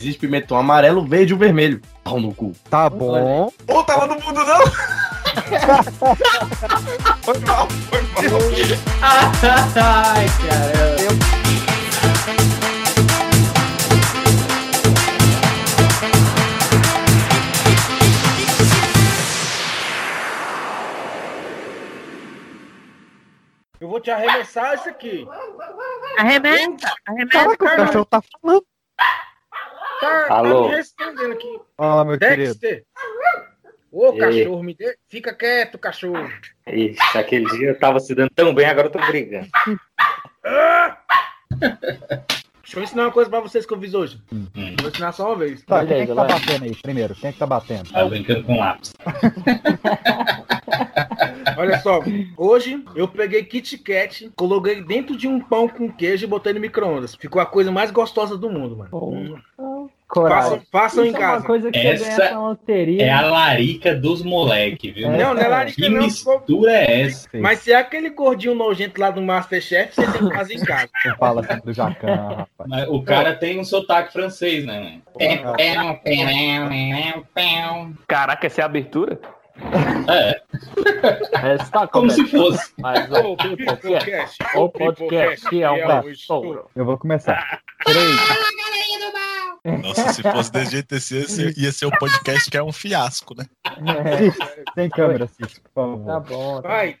Existe 0.00 0.18
pimentão 0.18 0.56
amarelo, 0.56 1.04
verde 1.04 1.34
ou 1.34 1.38
vermelho. 1.38 1.82
Pau 2.02 2.18
no 2.18 2.34
cu. 2.34 2.52
Tá 2.70 2.88
bom. 2.88 3.52
Ô, 3.68 3.82
tava 3.82 4.06
no 4.06 4.14
mundo 4.14 4.42
não! 4.42 5.09
Foi 7.22 7.38
mal, 7.40 7.68
foi 7.88 8.02
mal. 8.02 8.30
Ai, 9.76 10.26
caramba. 10.46 11.30
Eu 23.80 23.88
vou 23.88 23.98
te 23.98 24.10
arremessar 24.10 24.74
isso 24.74 24.90
aqui. 24.90 25.26
Arrebenta, 26.18 26.92
arrebenta. 27.06 27.38
Caraca, 27.38 27.64
o 27.64 27.76
cachorro 27.76 28.04
tá 28.04 28.20
falando. 28.20 28.66
Tá, 30.00 30.26
tá 30.28 30.34
Alô? 30.34 30.68
me 30.68 30.76
respondendo 30.76 31.32
aqui. 31.32 31.60
Ó, 31.78 32.04
meu 32.04 32.18
querido. 32.18 32.58
Ô, 33.92 34.14
E 34.14 34.18
cachorro, 34.18 34.62
me 34.62 34.74
dê... 34.74 34.96
fica 35.08 35.34
quieto, 35.34 35.78
cachorro. 35.78 36.30
Ixi, 36.66 37.18
aquele 37.18 37.44
dia 37.46 37.70
eu 37.70 37.78
tava 37.78 37.98
se 37.98 38.14
dando 38.14 38.30
tão 38.34 38.54
bem, 38.54 38.66
agora 38.66 38.86
eu 38.86 38.92
tô 38.92 38.98
brigando. 38.98 39.48
Deixa 42.62 42.78
eu 42.78 42.84
ensinar 42.84 43.02
uma 43.06 43.10
coisa 43.10 43.28
pra 43.28 43.40
vocês 43.40 43.66
que 43.66 43.74
eu 43.74 43.80
fiz 43.80 43.94
hoje. 43.94 44.20
Vou 44.30 44.88
ensinar 44.88 45.10
só 45.10 45.26
uma 45.26 45.34
vez. 45.36 45.60
Tá, 45.64 45.84
quem 45.84 46.02
é 46.02 46.06
que 46.06 46.14
tá 46.14 46.24
batendo 46.24 46.64
aí 46.64 46.76
primeiro? 46.76 47.16
Quem 47.16 47.30
é 47.30 47.32
que 47.32 47.38
tá 47.40 47.46
batendo? 47.46 47.90
Tá 47.90 48.04
brincando 48.04 48.44
com 48.44 48.56
lápis. 48.56 48.94
Olha 51.58 51.80
só, 51.80 52.00
hoje 52.36 52.84
eu 52.94 53.08
peguei 53.08 53.42
Kit 53.42 53.76
Kat, 53.78 54.30
coloquei 54.36 54.80
dentro 54.82 55.16
de 55.16 55.26
um 55.26 55.40
pão 55.40 55.68
com 55.68 55.90
queijo 55.92 56.24
e 56.24 56.28
botei 56.28 56.52
no 56.52 56.60
micro-ondas. 56.60 57.16
Ficou 57.16 57.42
a 57.42 57.46
coisa 57.46 57.72
mais 57.72 57.90
gostosa 57.90 58.38
do 58.38 58.48
mundo, 58.48 58.76
mano. 58.76 58.90
Hum. 58.92 59.36
Façam, 60.12 60.62
façam 60.72 61.04
em 61.04 61.08
é 61.08 61.10
uma 61.10 61.18
casa. 61.18 61.46
coisa 61.46 61.70
que 61.70 61.78
Essa 61.78 62.36
loteria. 62.36 63.04
É 63.04 63.10
a 63.10 63.20
larica 63.22 63.94
dos 63.94 64.22
moleque, 64.22 64.90
viu? 64.90 65.10
Não, 65.10 65.34
não 65.34 65.40
é 65.40 65.48
larica 65.48 65.80
Que 65.80 65.88
não. 65.88 66.02
mistura 66.02 66.72
é 66.72 67.02
essa? 67.02 67.28
Mas 67.34 67.60
se 67.60 67.72
é 67.72 67.76
aquele 67.76 68.10
gordinho 68.10 68.54
nojento 68.54 69.00
lá 69.00 69.10
do 69.10 69.22
Masterchef, 69.22 69.94
você 69.94 70.10
tem 70.10 70.28
que 70.28 70.34
fazer 70.36 70.54
em 70.54 70.64
casa. 70.64 70.88
Não 71.04 71.16
fala 71.16 71.40
assim 71.42 71.60
do 71.64 71.72
Jacan, 71.72 72.14
rapaz. 72.16 72.46
Mas 72.68 72.88
o 72.88 73.02
cara 73.02 73.34
tem 73.34 73.60
um 73.60 73.64
sotaque 73.64 74.12
francês, 74.12 74.64
né? 74.64 75.00
Caraca, 78.08 78.46
essa 78.46 78.60
é 78.60 78.62
a 78.62 78.66
abertura? 78.66 79.18
É, 80.08 80.40
Essa 81.54 81.86
como 81.86 82.10
se 82.10 82.26
fosse. 82.26 82.72
Mas 82.78 83.10
o 83.10 83.36
Pipocast, 83.36 83.80
Pipocast, 83.80 84.38
o 84.56 84.68
podcast 84.68 85.48
que 85.48 85.62
é 85.62 85.70
um 85.70 85.98
o 85.98 86.02
besouro. 86.02 86.70
Eu 86.74 86.84
vou 86.84 86.96
começar. 86.98 87.60
Três. 87.84 88.16
Nossa, 89.64 90.12
se 90.12 90.22
fosse 90.22 90.50
esse 90.96 91.14
ia 91.14 91.28
ser, 91.28 91.58
ia 91.58 91.72
ser 91.72 91.86
o 91.86 91.90
podcast 91.90 92.50
que 92.50 92.56
é 92.56 92.62
um 92.62 92.72
fiasco, 92.72 93.34
né? 93.36 93.44
Cis, 94.18 94.36
Sem 94.74 94.88
câmera, 94.88 95.26
Cis, 95.26 95.58
por 95.58 95.70
favor. 95.74 96.06
Tá 96.06 96.20
bom. 96.20 96.62
Tá. 96.62 96.68
Vai. 96.68 96.96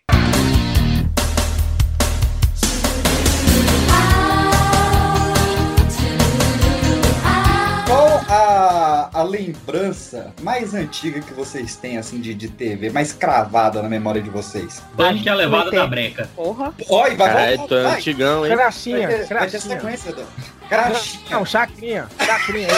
A, 8.30 9.10
a 9.12 9.22
lembrança 9.24 10.32
mais 10.40 10.72
antiga 10.72 11.20
que 11.20 11.32
vocês 11.34 11.74
têm, 11.76 11.98
assim, 11.98 12.20
de, 12.20 12.32
de 12.32 12.48
TV, 12.48 12.88
mais 12.90 13.12
cravada 13.12 13.82
na 13.82 13.88
memória 13.88 14.22
de 14.22 14.30
vocês? 14.30 14.80
Acho 14.96 15.22
que 15.22 15.28
é 15.28 15.32
a 15.32 15.34
levada 15.34 15.70
da 15.70 15.86
breca. 15.86 16.28
Porra. 16.36 16.72
Oi, 16.88 17.16
vai, 17.16 17.28
Caralho, 17.28 17.66
vai, 17.66 17.78
é 17.78 17.82
vai. 17.82 17.96
antigão, 17.98 18.46
hein? 18.46 18.52
Gracinha, 18.52 19.08
Vai 19.08 19.18
ter, 19.18 19.26
vai 19.26 19.26
ter 19.26 19.50
gracinha. 19.50 19.60
sequência, 19.76 20.12
Dan. 20.12 20.24
Graxinha. 20.70 21.24
Não, 21.30 21.44
chacrinha. 21.46 22.06
Chacrinha. 22.24 22.68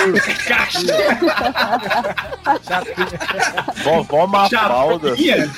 Vovó 3.84 4.26
Mafalda. 4.26 5.08
Chacrinha. 5.10 5.50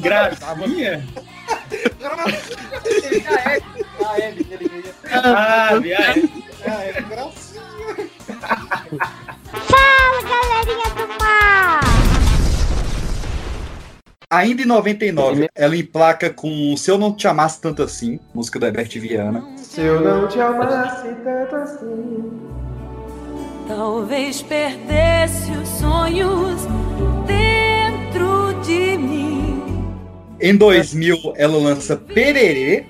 Gracinha? 0.00 1.02
Ele 2.84 3.20
já 3.20 3.34
é. 3.34 3.60
Ah, 4.04 4.18
é, 4.18 4.28
ele- 4.30 4.46
ele- 4.50 4.84
Ah, 5.12 5.78
viagem. 5.80 6.30
Ah, 6.66 6.84
é 6.84 7.02
gracinha. 7.02 7.62
Fala, 9.52 10.22
galerinha 10.22 10.88
do 10.96 11.08
mar! 11.20 11.80
Ainda 14.30 14.62
em 14.62 14.66
99, 14.66 15.48
ela 15.54 15.76
emplaca 15.76 16.30
com 16.30 16.76
Se 16.76 16.90
Eu 16.90 16.98
Não 16.98 17.12
Te 17.12 17.28
Amasse 17.28 17.60
Tanto 17.60 17.82
Assim, 17.82 18.18
música 18.34 18.58
da 18.58 18.66
Herbert 18.68 18.88
Viana. 18.98 19.44
Se 19.56 19.80
eu 19.80 20.00
não 20.00 20.26
te 20.28 20.40
amasse 20.40 21.08
tanto 21.22 21.56
assim. 21.56 22.32
Talvez 23.68 24.42
perdesse 24.42 25.50
os 25.52 25.68
sonhos 25.68 26.62
de. 27.26 27.53
Em 30.40 30.56
2000, 30.56 31.34
ela 31.36 31.56
lança 31.56 31.96
Pererê. 31.96 32.86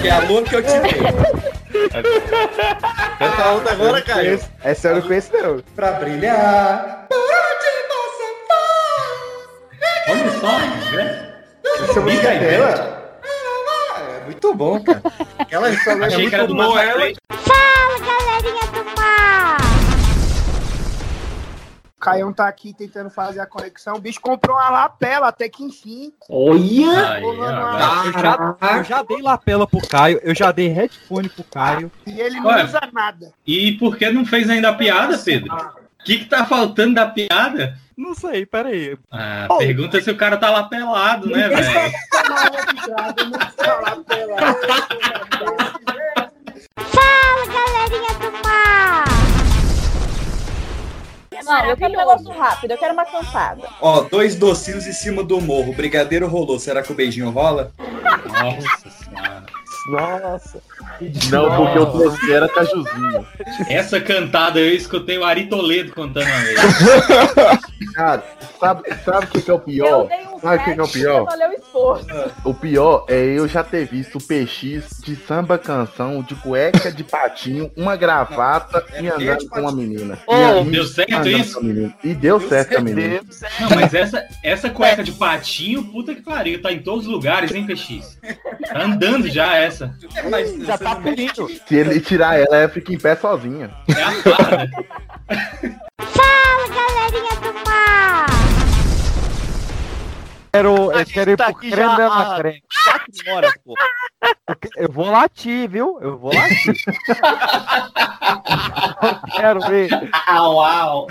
Que 0.00 0.08
é 0.08 0.10
a 0.10 0.18
lua 0.20 0.42
que 0.42 0.56
eu 0.56 0.62
te 0.62 0.78
dei. 0.80 1.00
Canta 3.18 3.52
outra 3.52 3.72
agora, 3.72 4.02
Caio. 4.02 4.40
Essa 4.62 4.88
eu 4.88 4.96
não 4.96 5.02
conheço, 5.02 5.30
não. 5.32 5.62
Pra 5.76 5.92
brilhar. 5.92 7.06
Olha 10.08 10.30
só, 10.40 10.58
né? 10.96 11.34
Essa 11.88 12.00
música 12.00 12.28
é 12.28 12.38
dela? 12.38 12.93
É 14.24 14.26
muito 14.26 14.54
bom, 14.54 14.82
cara. 14.82 15.02
Aquela 15.38 15.68
é 15.68 15.76
que 15.76 16.34
era 16.34 16.46
do 16.46 16.54
Massa 16.54 16.94
Play. 16.94 17.14
Fala, 17.30 17.98
galerinha 18.00 18.72
do 18.72 18.84
mar! 18.96 19.58
O 21.94 22.00
Caião 22.00 22.32
tá 22.32 22.48
aqui 22.48 22.72
tentando 22.72 23.10
fazer 23.10 23.40
a 23.40 23.46
conexão. 23.46 23.96
O 23.96 24.00
bicho 24.00 24.18
comprou 24.22 24.56
uma 24.56 24.70
lapela 24.70 25.28
até 25.28 25.46
que 25.46 25.62
enfim. 25.62 26.10
Olha! 26.30 27.20
Eu 27.20 28.12
já, 28.14 28.56
eu 28.78 28.84
já 28.84 29.02
dei 29.02 29.20
lapela 29.20 29.66
pro 29.66 29.86
Caio, 29.86 30.18
eu 30.22 30.34
já 30.34 30.50
dei 30.50 30.68
headphone 30.68 31.28
pro 31.28 31.44
Caio. 31.44 31.92
E 32.06 32.18
ele 32.18 32.40
não 32.40 32.46
Ué. 32.46 32.64
usa 32.64 32.80
nada. 32.94 33.30
E 33.46 33.72
por 33.72 33.98
que 33.98 34.10
não 34.10 34.24
fez 34.24 34.48
ainda 34.48 34.70
a 34.70 34.74
piada, 34.74 35.18
Pedro? 35.18 35.54
O 35.54 36.04
que, 36.04 36.20
que 36.20 36.24
tá 36.24 36.46
faltando 36.46 36.94
da 36.94 37.06
piada? 37.06 37.78
Não 37.96 38.14
sei, 38.14 38.44
peraí. 38.44 38.96
Ah, 39.10 39.46
pergunta 39.58 40.00
se 40.00 40.10
o 40.10 40.16
cara 40.16 40.36
tá 40.36 40.50
lá 40.50 40.64
pelado, 40.64 41.28
né, 41.28 41.48
velho? 41.48 41.92
Fala, 46.76 47.46
galerinha 47.46 48.14
do 48.18 48.32
mar! 48.42 49.04
Não, 51.44 51.66
eu 51.66 51.76
quero 51.76 51.94
um 51.94 51.96
negócio 51.96 52.30
rápido, 52.32 52.70
eu 52.72 52.78
quero 52.78 52.94
uma 52.94 53.04
cantada. 53.04 53.68
Ó, 53.80 54.00
dois 54.02 54.34
docinhos 54.34 54.86
em 54.86 54.92
cima 54.92 55.22
do 55.22 55.40
morro. 55.40 55.70
O 55.70 55.74
brigadeiro 55.74 56.26
rolou. 56.26 56.58
Será 56.58 56.82
que 56.82 56.90
o 56.90 56.94
beijinho 56.94 57.30
rola? 57.30 57.70
Nossa 58.26 58.90
senhora. 58.90 59.44
Nossa. 59.88 60.62
Não, 61.30 61.56
porque 61.56 61.78
o 61.78 61.84
doce 61.86 62.32
era 62.32 62.48
cajuzinho. 62.48 63.26
Essa 63.68 64.00
cantada 64.00 64.60
eu 64.60 64.74
escutei 64.74 65.18
o 65.18 65.24
Ari 65.24 65.46
Toledo 65.46 65.92
contando 65.92 66.26
uma 66.26 66.40
vez. 66.40 66.60
Cara, 67.94 68.24
sabe, 68.58 68.82
sabe 69.04 69.26
o 69.26 69.28
que, 69.28 69.42
que 69.42 69.50
é 69.50 69.54
o 69.54 69.56
Eu 69.56 69.60
pior? 69.60 70.08
dei 70.08 70.26
um 70.26 70.34
Sabe 70.44 70.56
o 70.56 70.64
que, 70.64 70.74
que 70.74 70.80
é 70.80 70.82
o 70.82 70.88
pior? 70.88 71.26
O 71.26 71.52
esforço. 71.52 72.06
O 72.44 72.54
pior 72.54 73.06
é 73.08 73.24
eu 73.24 73.48
já 73.48 73.64
ter 73.64 73.86
visto 73.86 74.18
o 74.18 74.22
PX 74.22 75.00
de 75.02 75.16
samba 75.16 75.56
canção, 75.56 76.22
de 76.22 76.34
cueca 76.34 76.92
de 76.92 77.02
patinho, 77.02 77.70
uma 77.74 77.96
gravata 77.96 78.84
e 79.00 79.08
andando 79.08 79.48
com 79.48 79.60
uma 79.60 79.72
menina. 79.72 80.18
A 80.28 80.62
menina 80.62 80.70
deu 80.70 80.84
certo 80.84 81.28
isso? 81.28 81.58
a. 81.58 82.06
E 82.06 82.14
deu 82.14 82.40
certo 82.40 82.76
a 82.76 82.80
menina. 82.80 83.20
Não, 83.60 83.70
mas 83.70 83.94
essa, 83.94 84.22
essa 84.42 84.68
cueca 84.68 85.02
de 85.02 85.12
patinho, 85.12 85.84
puta 85.84 86.14
que 86.14 86.20
pariu, 86.20 86.60
tá 86.60 86.70
em 86.70 86.82
todos 86.82 87.06
os 87.06 87.12
lugares, 87.12 87.50
hein, 87.54 87.66
PX? 87.66 88.18
Tá 88.68 88.82
andando 88.82 89.28
já 89.28 89.56
essa. 89.56 89.96
Já 90.74 90.78
tá 90.78 90.96
pedindo. 90.96 91.48
Se 91.48 91.76
ele 91.76 92.00
tirar 92.00 92.36
ela, 92.36 92.56
ela 92.56 92.68
fica 92.68 92.92
em 92.92 92.98
pé 92.98 93.14
sozinha. 93.14 93.70
É 93.88 94.02
a 94.02 94.10
farda. 94.10 94.70
Fala, 96.00 96.68
galerinha 96.68 97.36
do 97.40 97.54
mar! 97.64 98.53
Quero, 100.54 100.92
eu 100.92 101.04
quero 101.04 101.32
ir 101.32 101.36
tá 101.36 101.46
pro 101.46 101.54
creme 101.56 102.02
há 102.02 102.36
creme. 102.38 102.62
Quatro 102.84 103.34
horas, 103.34 103.52
pô. 103.64 103.74
Eu 104.76 104.88
vou 104.88 105.10
latir, 105.10 105.68
viu? 105.68 105.98
Eu 106.00 106.16
vou 106.16 106.32
latir. 106.32 106.76
Eu 109.02 109.32
quero 109.32 109.60
ver. 109.62 109.90
Au, 110.28 110.60
au. 110.60 111.08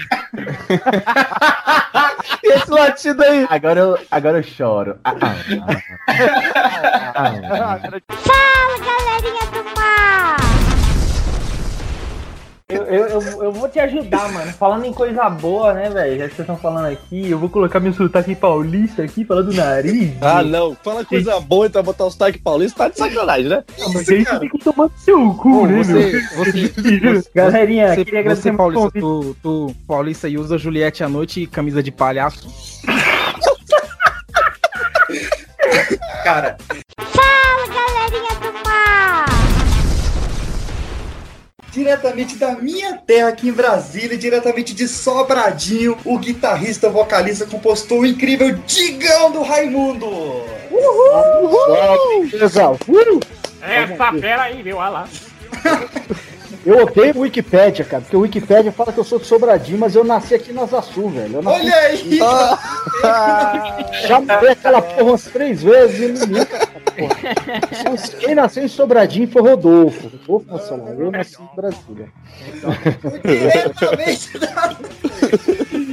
Esse 2.42 2.72
latido 2.72 3.22
aí. 3.22 3.46
Agora 3.50 3.82
eu, 3.82 4.00
agora 4.10 4.38
eu 4.38 4.44
choro. 4.44 4.98
Ah, 5.04 5.12
ah, 5.12 5.36
ah, 6.08 7.14
ah, 7.16 7.34
ah. 7.54 7.80
Fala, 8.16 8.78
galerinha 8.80 9.46
do 9.52 9.64
mar! 9.78 10.43
Eu, 12.70 12.84
eu, 12.84 13.06
eu, 13.08 13.44
eu 13.44 13.52
vou 13.52 13.68
te 13.68 13.78
ajudar, 13.80 14.32
mano. 14.32 14.52
Falando 14.54 14.86
em 14.86 14.94
coisa 14.94 15.30
boa, 15.30 15.74
né, 15.74 15.90
velho? 15.90 16.18
Já 16.18 16.30
que 16.30 16.36
vocês 16.36 16.40
estão 16.40 16.58
falando 16.58 16.86
aqui, 16.86 17.30
eu 17.30 17.38
vou 17.38 17.50
colocar 17.50 17.80
meu 17.80 17.92
sotaque 17.94 18.34
paulista 18.36 19.04
aqui, 19.04 19.26
falando 19.26 19.52
do 19.52 19.54
nariz. 19.54 20.12
Ah, 20.22 20.42
não. 20.42 20.76
Fala 20.82 21.04
coisa 21.04 21.40
boa, 21.42 21.68
então 21.68 21.84
botar 21.84 22.06
o 22.06 22.12
sotaque 22.12 22.40
paulista, 22.40 22.78
tá 22.78 22.90
de 22.90 22.98
sacanagem, 22.98 23.50
né? 23.50 23.64
Ah, 23.80 23.90
mas 23.94 24.08
aí 24.08 24.24
você 24.24 24.40
tem 24.40 24.50
que 24.50 24.58
tomar 24.60 24.86
no 24.86 24.98
seu 24.98 25.34
cu, 25.34 25.66
né, 25.68 25.84
Você, 25.84 25.94
meu? 25.94 26.22
você, 27.20 27.30
Galerinha, 27.36 27.94
você, 27.94 28.06
queria 28.06 28.22
agradecer 28.22 28.52
você 28.52 28.58
Paulista, 28.58 28.92
tu, 29.00 29.36
tu, 29.44 29.76
Paulista, 29.86 30.30
e 30.30 30.38
usa 30.38 30.58
Juliette 30.58 31.04
à 31.04 31.10
noite 31.10 31.42
e 31.42 31.48
camisa 31.48 31.84
de 31.84 31.92
palhaço. 31.92 32.48
Cara, 36.24 36.58
Fala, 36.98 37.68
galerinha 37.68 38.34
do 38.40 38.54
mar! 38.54 38.73
Diretamente 41.74 42.38
da 42.38 42.52
minha 42.52 42.94
terra 42.98 43.30
aqui 43.30 43.50
em 43.50 43.52
Brasília, 43.52 44.16
diretamente 44.16 44.76
de 44.76 44.88
Sobradinho, 44.88 45.98
o 46.06 46.20
guitarrista, 46.20 46.88
vocalista, 46.88 47.48
compositor 47.48 48.02
o 48.02 48.06
incrível 48.06 48.56
Digão 48.68 49.32
do 49.32 49.42
Raimundo. 49.42 50.08
Pessoal, 52.30 52.78
Essa 53.62 54.14
fera 54.14 54.44
aí, 54.44 54.62
viu? 54.62 54.78
Olha 54.78 54.90
lá. 54.90 55.08
eu 56.64 56.84
odeio 56.84 57.18
o 57.18 57.22
Wikipédia, 57.22 57.84
cara, 57.84 58.02
porque 58.02 58.18
o 58.18 58.22
Wikipédia 58.22 58.72
fala 58.72 58.94
que 58.94 59.00
eu 59.00 59.04
sou 59.04 59.18
de 59.18 59.26
Sobradinho, 59.26 59.80
mas 59.80 59.96
eu 59.96 60.04
nasci 60.04 60.36
aqui 60.36 60.54
na 60.54 60.68
Sul, 60.68 61.10
velho. 61.10 61.38
Eu 61.38 61.42
nasci... 61.42 61.60
Olha 61.60 61.76
aí! 61.76 62.20
Já 64.08 64.20
mudei 64.20 64.50
aquela 64.50 64.82
porra 64.82 65.04
umas 65.04 65.24
três 65.24 65.64
vezes 65.64 66.00
e 66.00 66.08
não 66.12 66.40
nunca. 66.40 66.73
Porra. 66.98 67.16
Quem 68.20 68.36
nasceu 68.36 68.64
em 68.64 68.68
Sobradinho 68.68 69.28
foi 69.28 69.42
Rodolfo. 69.42 70.10
Rodolfo 70.28 70.52
Nacional. 70.52 70.94
Eu 70.94 71.12
nasci 71.12 71.38
em 71.42 71.56
Brasília. 71.56 72.10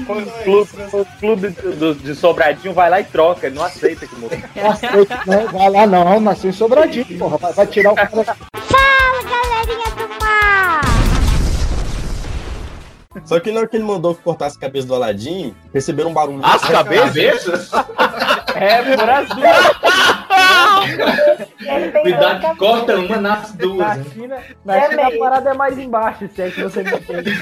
O 0.08 0.42
clube, 0.44 0.70
o 0.92 1.04
clube 1.18 1.48
do- 1.50 1.94
de 1.94 2.14
Sobradinho 2.14 2.74
vai 2.74 2.90
lá 2.90 3.00
e 3.00 3.04
troca, 3.04 3.46
ele 3.46 3.56
não 3.56 3.64
aceita 3.64 4.06
que 4.06 4.14
morreu. 4.16 4.40
Não 4.56 4.70
aceito, 4.70 5.10
né? 5.26 5.46
Vai 5.52 5.70
lá, 5.70 5.86
não, 5.86 6.20
nasceu 6.20 6.50
em 6.50 6.52
Sobradinho, 6.52 7.18
porra. 7.18 7.36
Vai, 7.38 7.52
vai 7.52 7.66
tirar 7.66 7.92
o 7.92 7.94
cara. 7.94 8.08
Fala, 8.10 8.26
galerinha 9.22 9.90
do 9.96 10.08
mar! 10.20 10.80
Só 13.24 13.38
que 13.40 13.50
na 13.52 13.60
hora 13.60 13.68
que 13.68 13.76
ele 13.76 13.84
mandou 13.84 14.14
que 14.14 14.22
cortasse 14.22 14.56
a 14.56 14.60
cabeça 14.60 14.86
do 14.86 14.94
Aladim, 14.94 15.54
receberam 15.72 16.10
um 16.10 16.14
barulho. 16.14 16.40
As 16.44 16.62
cabeças? 16.62 17.70
É, 18.54 18.96
por 18.96 19.10
as 19.10 19.28
duas. 19.28 19.56
Cuidado 22.02 22.40
que 22.40 22.56
corta 22.56 22.96
uma 22.96 23.16
nas 23.16 23.52
duas. 23.52 23.98
Na? 23.98 24.04
China, 24.04 24.38
na 24.64 24.88
China 24.88 25.06
a 25.06 25.18
parada 25.18 25.50
é 25.50 25.54
mais 25.54 25.78
embaixo, 25.78 26.28
se 26.34 26.42
é 26.42 26.50
que 26.50 26.62
você 26.62 26.82
me 26.82 26.90
entende. 26.90 27.32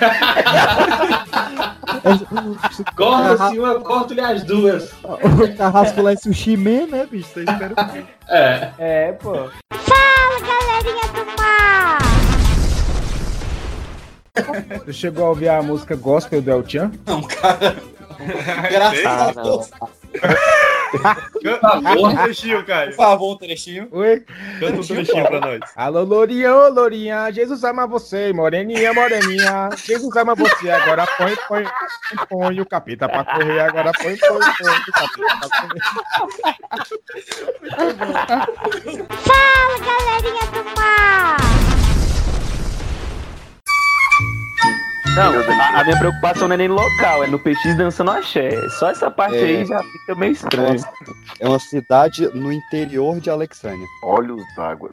Corta-se 2.97 3.59
uma, 3.59 3.81
corta-lhe 3.81 4.21
as 4.21 4.43
duas. 4.45 4.93
O 5.03 5.57
carrasco 5.57 6.03
lá 6.03 6.13
é 6.13 6.17
sushi 6.17 6.57
man, 6.57 6.87
né, 6.89 7.07
bicho? 7.11 7.29
Você 7.33 7.41
espera 7.41 7.75
quê? 7.93 8.05
É. 8.29 8.71
É, 8.79 9.13
pô. 9.13 9.33
Fala, 9.73 10.41
galerinha 10.41 11.09
do 11.13 11.25
mar! 11.41 11.99
Você 14.85 14.93
chegou 14.93 15.27
a 15.27 15.29
ouvir 15.31 15.49
a 15.49 15.63
música 15.63 15.97
gospel 15.97 16.43
do 16.43 16.51
El 16.51 16.69
Chan? 16.69 16.91
Não, 17.07 17.23
cara. 17.23 17.77
Graças 18.71 19.05
Ah, 19.07 19.29
a 19.29 19.33
Deus. 19.43 19.71
Favor, 21.61 22.09
um 22.11 22.17
trechinho, 22.17 22.65
Caio. 22.65 22.91
Por 22.91 22.97
favor, 22.97 23.35
um 23.35 23.37
trechinho. 23.39 23.89
Oi? 23.93 24.25
Canta 24.59 24.81
um 24.81 24.83
trechinho 24.83 25.27
pra 25.27 25.41
nós. 25.41 25.61
Alô, 25.77 26.03
Lourinha, 26.03 26.55
ô 26.55 26.69
Lourinha, 26.71 27.31
Jesus 27.31 27.63
ama 27.63 27.87
você, 27.87 28.33
moreninha, 28.33 28.93
moreninha, 28.95 29.69
Jesus 29.77 30.17
ama 30.17 30.35
você, 30.35 30.71
agora 30.71 31.07
põe, 31.19 31.37
põe, 31.47 31.65
põe, 31.65 32.27
põe 32.29 32.61
o 32.61 32.67
capeta 32.67 33.09
pra 33.09 33.25
correr, 33.25 33.61
agora 33.61 33.93
põe, 33.93 34.17
põe, 34.17 34.39
põe 34.39 34.73
o 34.73 34.93
capeta 34.93 35.49
pra 35.49 35.49
correr. 35.61 35.83
Fala, 39.21 39.79
galerinha 39.79 40.47
do 40.53 40.65
mar! 40.81 41.78
Não, 45.19 45.33
a, 45.61 45.81
a 45.81 45.85
minha 45.85 45.99
preocupação 45.99 46.47
não 46.47 46.55
é 46.55 46.59
nem 46.59 46.69
no 46.69 46.75
local, 46.77 47.25
é 47.25 47.27
no 47.27 47.39
PX 47.41 47.77
dançando 47.77 48.13
axé. 48.13 48.51
Só 48.79 48.89
essa 48.91 49.11
parte 49.11 49.37
É. 49.37 49.43
aí 49.43 49.65
já 49.65 49.83
fica 49.83 50.15
meio 50.15 50.33
estranho. 50.33 50.81
É 51.41 51.49
uma 51.49 51.59
cidade 51.59 52.29
no 52.35 52.53
interior 52.53 53.19
de 53.19 53.29
Alexânia. 53.29 53.85
Olhos 54.05 54.41
d'água. 54.57 54.91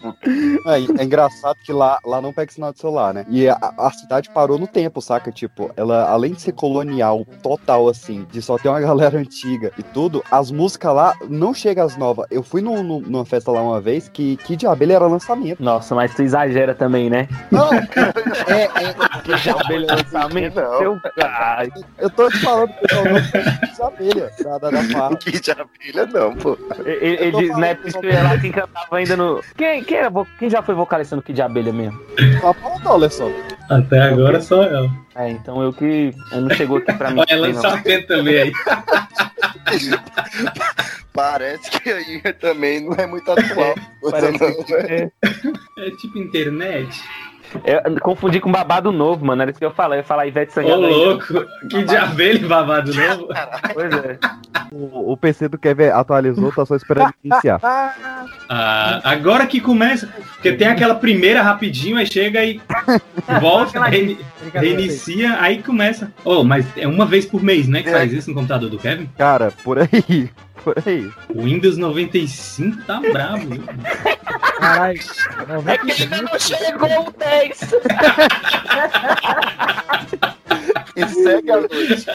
É, 0.65 1.01
é 1.01 1.03
engraçado 1.03 1.55
que 1.63 1.71
lá, 1.71 1.99
lá 2.03 2.19
não 2.21 2.33
pega 2.33 2.51
sinal 2.51 2.73
de 2.73 2.79
celular, 2.79 3.13
né? 3.13 3.25
E 3.29 3.47
a, 3.47 3.55
a 3.77 3.91
cidade 3.91 4.31
parou 4.33 4.57
no 4.57 4.65
tempo, 4.65 4.99
saca? 4.99 5.31
Tipo, 5.31 5.69
ela, 5.77 6.09
além 6.09 6.33
de 6.33 6.41
ser 6.41 6.53
colonial 6.53 7.23
total, 7.43 7.87
assim, 7.87 8.25
de 8.31 8.41
só 8.41 8.57
ter 8.57 8.69
uma 8.69 8.81
galera 8.81 9.19
antiga 9.19 9.71
e 9.77 9.83
tudo, 9.83 10.23
as 10.31 10.49
músicas 10.49 10.93
lá 10.95 11.13
não 11.29 11.53
chegam 11.53 11.85
às 11.85 11.95
novas. 11.97 12.25
Eu 12.31 12.41
fui 12.41 12.61
num- 12.61 12.81
num- 12.81 12.99
numa 13.01 13.25
festa 13.25 13.51
lá 13.51 13.61
uma 13.61 13.79
vez 13.79 14.09
que 14.09 14.37
Kid 14.37 14.55
de 14.61 14.67
Abelha 14.67 14.95
era 14.95 15.05
lançamento. 15.05 15.61
Nossa, 15.61 15.93
mas 15.93 16.15
tu 16.15 16.23
exagera 16.23 16.73
também, 16.73 17.09
né? 17.11 17.27
Não, 17.51 17.71
é, 17.73 18.63
é. 18.63 18.93
Kid 19.23 19.41
de 19.43 19.49
Abelha 19.51 19.85
é 19.85 19.95
lançamento, 19.95 20.14
Não. 20.53 20.77
seu 20.77 20.99
pai. 21.15 21.71
Eu 21.97 22.09
tô 22.09 22.29
te 22.29 22.39
falando 22.39 22.73
que 22.73 22.95
eu 22.95 23.03
não 23.05 23.21
de 23.21 23.81
Abelha, 23.81 24.31
da, 24.43 24.57
da, 24.57 24.69
da 24.69 24.83
farra. 24.83 25.15
Que 25.19 25.39
de 25.39 25.51
abelha 25.51 26.05
não, 26.13 26.35
pô. 26.35 26.57
Ele, 26.85 27.37
ele 27.37 27.49
na 27.49 27.67
época 27.67 27.99
que 27.99 28.05
eu 28.07 28.23
lá, 28.23 28.37
quem 28.39 28.51
cantava 28.51 28.97
ainda 28.97 29.17
no. 29.17 29.41
Quem, 29.57 29.83
quem, 29.83 29.97
era, 29.97 30.11
quem 30.39 30.49
já 30.49 30.61
foi 30.61 30.75
vocalista 30.75 31.15
no 31.15 31.21
Kid 31.21 31.35
de 31.35 31.41
Abelha 31.41 31.73
mesmo? 31.73 31.99
Só 32.41 32.53
fala 32.53 32.79
não, 32.79 32.91
Alessandro. 32.93 33.35
Até 33.69 34.01
agora 34.01 34.41
só 34.41 34.63
eu. 34.63 34.89
É, 35.15 35.29
então 35.31 35.61
eu 35.61 35.73
que. 35.73 36.13
eu 36.31 36.41
Não 36.41 36.49
chegou 36.51 36.77
aqui 36.77 36.93
pra 36.93 37.11
mim. 37.11 37.19
Olha, 37.19 37.27
também, 37.27 37.53
lançamento 37.53 38.07
também 38.07 38.41
aí. 38.41 38.51
Parece 41.15 41.71
que 41.71 41.89
aí 41.89 42.21
também 42.33 42.81
não 42.81 42.93
é 42.95 43.07
muito 43.07 43.31
atual. 43.31 43.73
Parece 44.11 44.31
Não, 44.33 44.63
que 44.63 44.73
é. 44.73 45.09
É 45.77 45.91
tipo 45.91 46.17
internet. 46.17 47.01
Eu 47.63 47.99
confundi 48.01 48.39
com 48.39 48.51
babado 48.51 48.91
novo, 48.91 49.25
mano. 49.25 49.41
Era 49.41 49.51
isso 49.51 49.59
que 49.59 49.65
eu 49.65 49.71
falei. 49.71 49.97
Eu 49.99 50.01
ia 50.01 50.03
falar 50.03 50.27
Ivete 50.27 50.51
Ô, 50.51 50.53
Sangalo. 50.53 50.85
aí. 50.85 50.93
louco. 50.93 51.45
Que 51.69 51.83
de 51.83 51.95
abelha 51.95 52.47
babado 52.47 52.91
novo. 52.93 53.27
Pois 53.73 53.93
é. 53.93 54.17
O, 54.71 55.13
o 55.13 55.17
PC 55.17 55.47
do 55.47 55.57
Kevin 55.57 55.85
atualizou, 55.85 56.51
tá 56.51 56.65
só 56.65 56.75
esperando 56.75 57.13
iniciar. 57.23 57.59
Ah, 58.47 59.01
agora 59.03 59.47
que 59.47 59.59
começa. 59.59 60.07
Porque 60.33 60.51
tem 60.53 60.67
aquela 60.67 60.93
primeira 60.95 61.41
rapidinho, 61.41 61.97
aí 61.97 62.05
chega 62.05 62.43
e 62.45 62.61
volta, 63.41 63.83
reini- 63.85 64.19
reinicia, 64.53 65.39
aí 65.41 65.61
começa. 65.63 66.11
Oh, 66.23 66.43
mas 66.43 66.65
é 66.77 66.87
uma 66.87 67.05
vez 67.05 67.25
por 67.25 67.41
mês, 67.41 67.67
né? 67.67 67.81
Que 67.81 67.89
faz 67.91 68.13
isso 68.13 68.29
no 68.29 68.35
computador 68.35 68.69
do 68.69 68.77
Kevin? 68.77 69.09
Cara, 69.17 69.51
por 69.63 69.79
aí. 69.79 70.29
Por 70.65 70.75
aí. 70.83 71.11
O 71.29 71.43
Windows 71.43 71.77
95 71.77 72.81
tá 72.87 72.99
brabo. 72.99 73.37
viu? 73.45 73.63
Caralho. 74.57 74.99
É 75.67 75.77
que 75.77 76.03
ainda 76.03 76.21
não 76.23 76.39
chegou 76.39 77.07
o 77.07 77.11
10. 77.11 77.59
E 80.95 81.07
segue 81.07 81.51
a 81.51 81.57
noite. 81.57 82.05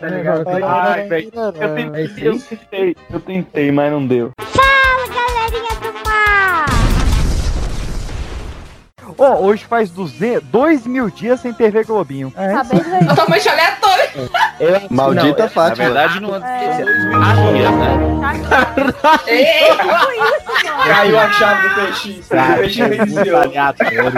tá 0.00 0.08
ligado? 0.08 0.44
Ai, 0.64 1.06
velho. 1.08 1.30
Eu 1.34 1.52
tentei, 1.52 2.28
eu 2.28 2.38
tentei, 2.40 2.96
eu 3.12 3.20
tentei, 3.20 3.70
mas 3.70 3.92
não 3.92 4.04
deu. 4.04 4.32
Fala, 4.40 4.77
Ó, 9.18 9.34
hoje 9.40 9.64
faz 9.64 9.90
200, 9.90 10.44
dois 10.48 10.86
mil 10.86 11.10
dias 11.10 11.40
sem 11.40 11.52
TV 11.52 11.82
Globinho. 11.82 12.32
Aí. 12.36 12.54
Totalmente 13.08 13.48
aleatório. 13.48 14.30
Maldita 14.90 15.42
não, 15.42 15.48
Fátima. 15.50 15.88
Na 15.88 16.06
verdade, 16.06 16.20
não 16.20 16.36
É. 16.36 16.84
Ei, 19.26 19.76
Caiu 20.86 21.18
a 21.18 21.30
chave 21.32 21.68
do 21.68 21.74
PX. 21.74 22.28
Cara, 22.28 22.60
o 22.60 22.62
PX 22.64 22.78
é 22.78 22.86
muito 22.88 22.96
reiniciou. 23.02 23.36
aleatório, 23.42 24.02
velho. 24.04 24.16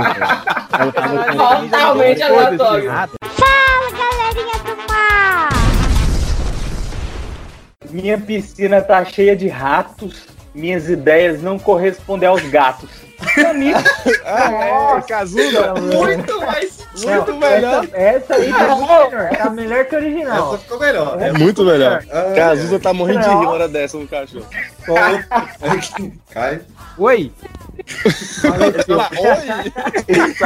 Ela 0.78 0.92
tava 0.92 1.24
com- 1.24 1.36
Totalmente 1.68 2.22
aleatório. 2.22 2.90
Fala, 2.90 3.08
galerinha 3.92 4.58
do 4.64 4.76
mar! 4.92 5.48
Minha 7.90 8.18
piscina 8.18 8.82
tá 8.82 9.04
cheia 9.04 9.34
de 9.34 9.48
ratos. 9.48 10.26
Minhas 10.54 10.88
ideias 10.90 11.40
não 11.42 11.58
correspondem 11.58 12.28
aos 12.28 12.42
gatos. 12.42 12.90
Ah, 14.24 14.96
é, 14.98 15.00
Cazuza. 15.02 15.74
Muito 15.74 16.40
mais. 16.40 16.78
Muito 17.04 17.34
melhor. 17.34 17.84
Essa, 17.92 18.34
essa 18.34 18.34
aí 18.34 18.52
tá 18.52 18.76
melhor. 18.76 19.30
Tá 19.36 19.50
melhor 19.50 19.84
que 19.84 19.94
o 19.94 19.98
original. 19.98 20.48
Essa 20.54 20.58
ficou 20.58 20.78
melhor. 20.80 21.22
É 21.22 21.32
muito 21.32 21.64
melhor. 21.64 22.04
Ah, 22.10 22.32
Cazuza 22.34 22.78
tá 22.80 22.92
morrendo 22.92 23.20
de 23.20 23.28
rir 23.28 23.34
na 23.34 23.50
hora 23.50 23.68
dessa 23.68 23.96
no 23.98 24.06
cachorro. 24.08 24.46
Cai. 26.32 26.60
Oi. 26.98 27.32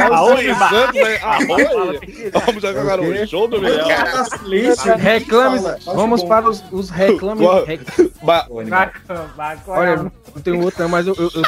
Aonde, 0.09 0.53
Santos? 0.55 1.01
Aonde? 1.21 2.31
Vamos 2.45 2.61
jogar 2.61 2.81
agora 2.81 3.01
o 3.01 3.27
show 3.27 3.47
do 3.47 3.61
milhão. 3.61 3.87
Reclames. 4.97 5.63
Vamos 5.85 6.23
para 6.23 6.49
os, 6.49 6.63
os 6.71 6.89
reclames. 6.89 7.45
Qual- 7.45 7.65
rec- 7.65 7.81
Ba- 8.23 8.47
Olha, 9.67 9.89
eu 9.89 10.03
não 10.03 10.41
tenho 10.43 10.63
outro, 10.63 10.81
não, 10.83 10.89
mas 10.89 11.07
eu, 11.07 11.15
eu, 11.17 11.29
eu 11.35 11.43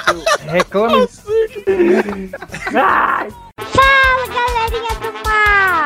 tenho 1.21 2.01
reclames. 2.01 2.31
Fala, 2.71 4.27
galerinha 4.27 4.95
do 4.99 5.13
mar! 5.27 5.85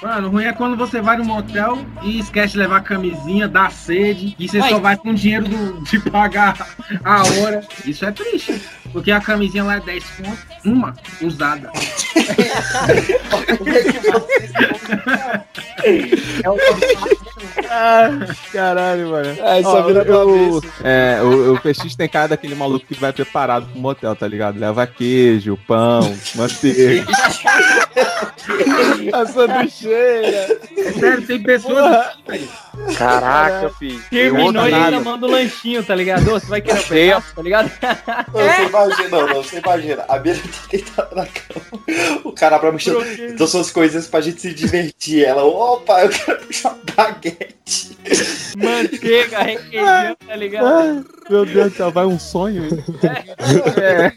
Mano, 0.00 0.28
o 0.28 0.30
ruim 0.30 0.44
é 0.44 0.52
quando 0.52 0.76
você 0.76 1.00
vai 1.00 1.16
no 1.16 1.24
motel 1.24 1.84
e 2.02 2.20
esquece 2.20 2.52
de 2.52 2.58
levar 2.60 2.76
a 2.76 2.80
camisinha, 2.80 3.48
dá 3.48 3.68
sede, 3.68 4.36
e 4.38 4.48
você 4.48 4.62
só 4.62 4.78
vai 4.78 4.96
com 4.96 5.10
o 5.10 5.14
dinheiro 5.14 5.48
do- 5.48 5.82
de 5.82 5.98
pagar 5.98 6.68
a 7.04 7.22
hora. 7.22 7.66
Isso 7.84 8.04
é 8.06 8.12
triste. 8.12 8.62
Porque 8.92 9.10
a 9.10 9.20
camisinha 9.20 9.64
lá 9.64 9.74
é 9.76 9.80
10 9.80 10.04
pontos, 10.04 10.38
uma 10.64 10.94
usada. 11.20 11.70
Caralho, 18.52 19.10
mano. 19.10 19.28
É, 19.28 19.62
só 19.62 19.80
Ó, 19.80 19.82
vira 19.86 20.02
eu-. 20.04 20.62
É, 20.82 21.20
o, 21.22 21.54
o 21.54 21.60
PX 21.60 21.94
tem 21.96 22.08
cara 22.08 22.28
daquele 22.28 22.54
maluco 22.54 22.86
que 22.86 22.94
vai 22.94 23.12
preparado 23.12 23.66
pro 23.66 23.80
motel, 23.80 24.14
tá 24.16 24.26
ligado? 24.26 24.58
Leva 24.58 24.86
queijo, 24.86 25.58
pão, 25.66 26.00
manteiga. 26.34 27.06
A 29.12 29.26
sanduicheira. 29.26 30.60
Sério, 30.98 31.26
tem 31.26 31.42
pessoas. 31.42 32.06
Caraca, 32.96 33.70
filho. 33.78 34.00
Terminou 34.10 34.68
e 34.68 34.74
ainda 34.74 35.00
manda 35.00 35.26
o 35.26 35.30
lanchinho, 35.30 35.82
tá 35.84 35.94
ligado? 35.94 36.28
Ô, 36.28 36.38
Você 36.40 36.46
vai 36.46 36.60
querer 36.60 36.78
um 36.78 36.82
pedaço, 36.82 37.34
tá 37.34 37.42
ligado? 37.42 37.70
Você 38.32 38.62
imagina, 38.64 39.08
não, 39.08 39.26
não, 39.28 39.42
você 39.42 39.58
imagina. 39.58 40.04
A 40.08 40.18
Bia 40.18 40.34
tá 40.34 40.40
deitada 40.70 41.14
na 41.14 41.26
cama. 41.26 42.20
O 42.24 42.32
cara 42.32 42.58
pra 42.58 42.72
mexer. 42.72 42.94
Então 43.30 43.46
são 43.46 43.60
as 43.60 43.70
coisas 43.70 44.06
pra 44.06 44.20
gente 44.20 44.40
se 44.40 44.52
divertir. 44.54 45.24
Ela, 45.24 45.44
opa, 45.44 46.02
eu 46.04 46.08
quero 46.10 46.38
puxar 46.46 46.76
baguete. 46.96 47.98
Manteiga, 48.56 49.42
requeijão, 49.42 50.16
tá 50.26 50.36
ligado? 50.36 51.06
Meu 51.28 51.44
Deus 51.44 51.72
do 51.72 51.76
céu, 51.76 51.90
vai 51.90 52.06
um 52.06 52.18
sonho. 52.18 52.64
hein? 52.64 52.84
É. 53.82 54.12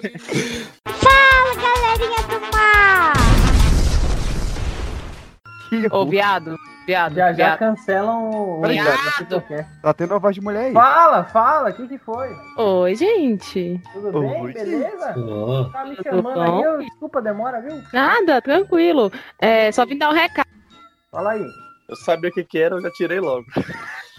Ô, 5.91 6.05
viado, 6.05 6.57
viado, 6.85 7.15
Já 7.15 7.27
já 7.27 7.31
viado. 7.33 7.59
cancelam 7.59 8.29
o. 8.29 8.61
Peraí, 8.61 8.81
Viado. 8.81 9.65
Tá 9.81 9.93
tendo 9.93 10.13
a 10.15 10.17
voz 10.17 10.35
de 10.35 10.41
mulher 10.41 10.65
aí. 10.65 10.73
Fala, 10.73 11.23
fala, 11.23 11.69
o 11.69 11.73
que 11.73 11.87
que 11.87 11.97
foi? 11.97 12.27
Oi, 12.57 12.95
gente. 12.95 13.81
Tudo 13.93 14.19
bem? 14.19 14.41
Oi. 14.41 14.53
Beleza? 14.53 15.13
Ó. 15.17 15.63
Tá 15.69 15.85
me 15.85 15.95
chamando 16.03 16.41
aí, 16.41 16.61
eu- 16.63 16.79
desculpa 16.79 17.19
a 17.19 17.21
demora, 17.21 17.61
viu? 17.61 17.81
Nada, 17.93 18.41
tranquilo. 18.41 19.11
É, 19.39 19.71
só 19.71 19.85
vim 19.85 19.97
dar 19.97 20.09
um 20.09 20.13
recado. 20.13 20.49
Fala 21.11 21.31
aí. 21.31 21.45
Eu 21.89 21.95
sabia 21.97 22.29
o 22.29 22.33
que 22.33 22.43
que 22.43 22.57
era, 22.59 22.75
eu 22.75 22.81
já 22.81 22.89
tirei 22.91 23.19
logo. 23.19 23.45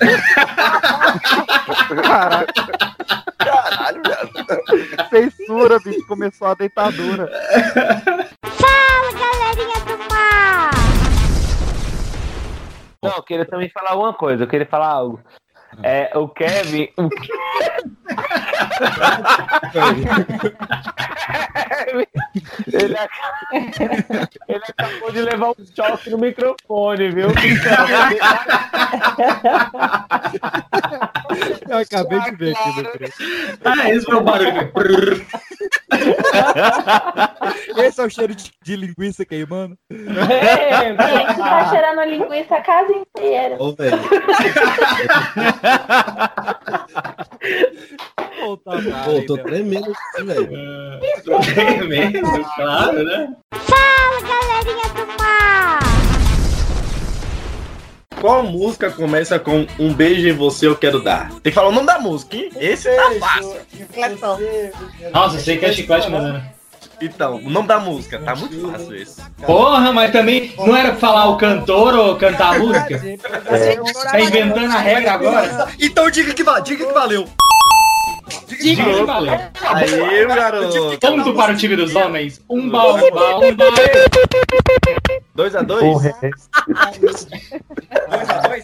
Caralho, 3.38 4.02
velho. 4.02 5.08
Censura, 5.10 5.78
bicho. 5.80 6.06
Começou 6.06 6.48
a 6.48 6.54
deitadura. 6.54 7.28
Fala, 8.44 9.12
galerinha 9.12 9.80
do 9.86 9.98
mar! 10.12 10.70
Não, 13.02 13.16
eu 13.16 13.22
queria 13.22 13.44
também 13.44 13.68
falar 13.68 13.96
uma 13.96 14.14
coisa. 14.14 14.44
Eu 14.44 14.48
queria 14.48 14.66
falar 14.66 14.88
algo. 14.88 15.20
É, 15.82 16.10
o 16.16 16.28
Kevin. 16.28 16.88
O 16.96 17.08
ele, 22.72 22.96
ac- 22.96 23.10
ele 24.48 24.62
acabou 24.78 25.12
de 25.12 25.20
levar 25.22 25.50
um 25.50 25.54
choque 25.74 26.10
no 26.10 26.18
microfone, 26.18 27.10
viu? 27.10 27.28
Eu 31.68 31.78
acabei 31.78 32.20
de 32.20 32.30
ver 32.36 32.56
aqui. 32.56 32.70
Ah, 33.64 33.90
esse 33.90 34.04
foi 34.06 34.16
o 34.16 34.20
barulho. 34.22 35.26
Esse 37.76 38.00
é 38.00 38.04
o 38.04 38.10
cheiro 38.10 38.34
de, 38.34 38.50
de 38.62 38.76
linguiça 38.76 39.24
queimando. 39.24 39.76
A 39.90 39.94
gente 41.08 41.36
tá 41.36 41.70
cheirando 41.70 41.98
a 42.00 42.04
linguiça 42.06 42.56
a 42.56 42.60
casa 42.62 42.92
inteira. 42.92 43.56
Ô, 43.58 43.72
velho. 43.74 43.98
Pô, 49.04 49.22
tô 49.26 49.38
tremendo 49.38 49.92
aqui, 49.92 50.24
velho. 50.24 50.48
Tô 51.24 51.38
tremendo, 51.40 52.44
claro, 52.56 53.04
né? 53.04 53.32
Fala, 53.54 54.20
galerinha 54.20 54.88
do 54.94 55.06
mar! 55.20 55.78
Qual 58.20 58.42
música 58.44 58.90
começa 58.90 59.38
com 59.38 59.66
Um 59.78 59.94
beijo 59.94 60.28
em 60.28 60.32
você 60.32 60.66
eu 60.66 60.76
quero 60.76 61.00
dar? 61.02 61.30
Tem 61.40 61.50
que 61.50 61.52
falar 61.52 61.68
o 61.68 61.72
nome 61.72 61.86
da 61.86 61.98
música, 61.98 62.36
hein? 62.36 62.50
Esse 62.56 62.94
tá 62.94 63.10
fácil. 63.18 63.56
Nossa, 65.12 65.38
sei 65.38 65.56
que 65.58 65.66
é 65.66 65.72
chiclete, 65.72 66.08
mano. 66.10 66.42
Então, 67.00 67.36
o 67.36 67.50
nome 67.50 67.66
da 67.68 67.78
música, 67.80 68.18
tá 68.20 68.34
muito 68.34 68.70
fácil 68.70 68.94
esse. 68.94 69.20
Porra, 69.44 69.92
mas 69.92 70.12
também 70.12 70.54
não 70.56 70.76
era 70.76 70.90
pra 70.90 70.98
falar 70.98 71.26
o 71.30 71.36
cantor 71.36 71.94
ou 71.94 72.16
cantar 72.16 72.54
a 72.54 72.58
música? 72.58 73.00
Tá 74.10 74.20
inventando 74.20 74.70
a 74.72 74.78
regra 74.78 75.12
agora? 75.12 75.68
Então 75.80 76.08
diga 76.10 76.32
que, 76.32 76.42
va- 76.44 76.60
diga 76.60 76.86
que 76.86 76.92
valeu. 76.92 77.28
Diga 78.48 78.84
que 78.84 79.02
valeu. 79.04 79.32
Aí, 79.62 80.26
garoto. 80.26 80.98
Ponto 81.00 81.34
para 81.34 81.52
o 81.52 81.56
time 81.56 81.74
dos 81.76 81.94
homens. 81.96 82.40
Um 82.48 82.68
bal, 82.70 82.96
um 82.96 83.10
bal, 83.10 83.42
um 83.44 83.54
bal. 83.54 83.68
2x2? 85.36 86.14
é. 86.22 86.30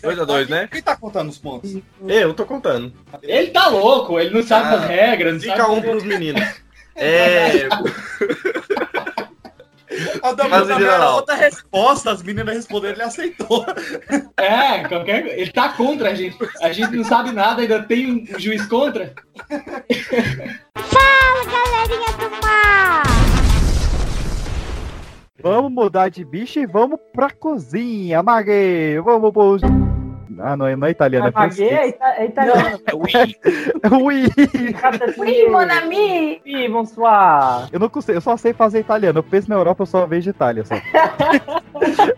2x2, 0.07 0.49
né? 0.49 0.69
Quem 0.71 0.83
tá 0.83 0.97
contando 0.97 1.29
os 1.31 1.39
pontos? 1.39 1.77
Eu 2.07 2.35
tô 2.35 2.45
contando. 2.45 2.93
Ele 3.23 3.49
tá 3.49 3.69
louco, 3.69 4.19
ele 4.19 4.31
não 4.35 4.43
sabe 4.43 4.71
das 4.77 4.85
regras, 4.89 5.35
não 5.35 5.41
Fica 5.41 5.57
sabe. 5.57 5.71
um 5.73 5.81
pros 5.83 6.05
meninos. 6.05 6.43
É. 6.99 7.69
A 10.23 10.33
da 10.33 10.49
Mas, 10.49 10.69
não. 10.69 11.15
outra 11.17 11.35
resposta, 11.35 12.11
as 12.11 12.23
meninas 12.23 12.55
responderam, 12.55 12.95
ele 12.95 13.03
aceitou. 13.03 13.65
É, 14.37 14.87
qualquer... 14.87 15.27
ele 15.27 15.51
tá 15.51 15.71
contra 15.71 16.11
a 16.11 16.15
gente. 16.15 16.37
A 16.61 16.73
gente 16.73 16.95
não 16.95 17.05
sabe 17.05 17.33
nada, 17.33 17.63
ainda 17.63 17.83
tem 17.83 18.13
um 18.13 18.39
juiz 18.39 18.67
contra. 18.67 19.15
Fala, 20.77 21.45
galerinha 21.45 22.13
do 22.19 22.31
mar! 22.43 23.03
Vamos 25.41 25.73
mudar 25.73 26.09
de 26.11 26.25
bicho 26.25 26.59
e 26.59 26.67
vamos 26.67 26.99
pra 27.13 27.31
cozinha, 27.31 28.23
Maguei. 28.23 29.01
Vamos 29.01 29.33
pro. 29.33 29.98
Ah, 30.41 30.57
não, 30.57 30.67
é- 30.67 30.77
não 30.77 30.87
é 30.87 30.91
italiano, 30.91 31.29
é 31.29 31.31
Maguei 31.31 31.69
é 31.69 31.71
francês. 31.71 31.95
ita- 31.95 32.15
é 32.17 32.25
italiano. 32.27 32.81
Ui. 34.03 34.25
Oui, 35.19 35.49
mon 35.51 35.71
ami! 35.71 36.41
Oui, 36.45 36.69
bonsoir! 36.69 37.69
Eu 37.73 37.79
não 37.81 37.89
consigo, 37.89 38.17
eu 38.17 38.21
só 38.21 38.37
sei 38.37 38.53
fazer 38.53 38.81
italiano. 38.81 39.19
Eu 39.19 39.23
penso 39.23 39.49
na 39.49 39.57
Europa, 39.57 39.83
eu 39.83 39.87
só 39.87 40.07
vejo 40.07 40.31
Itália 40.31 40.65
só. 40.65 40.75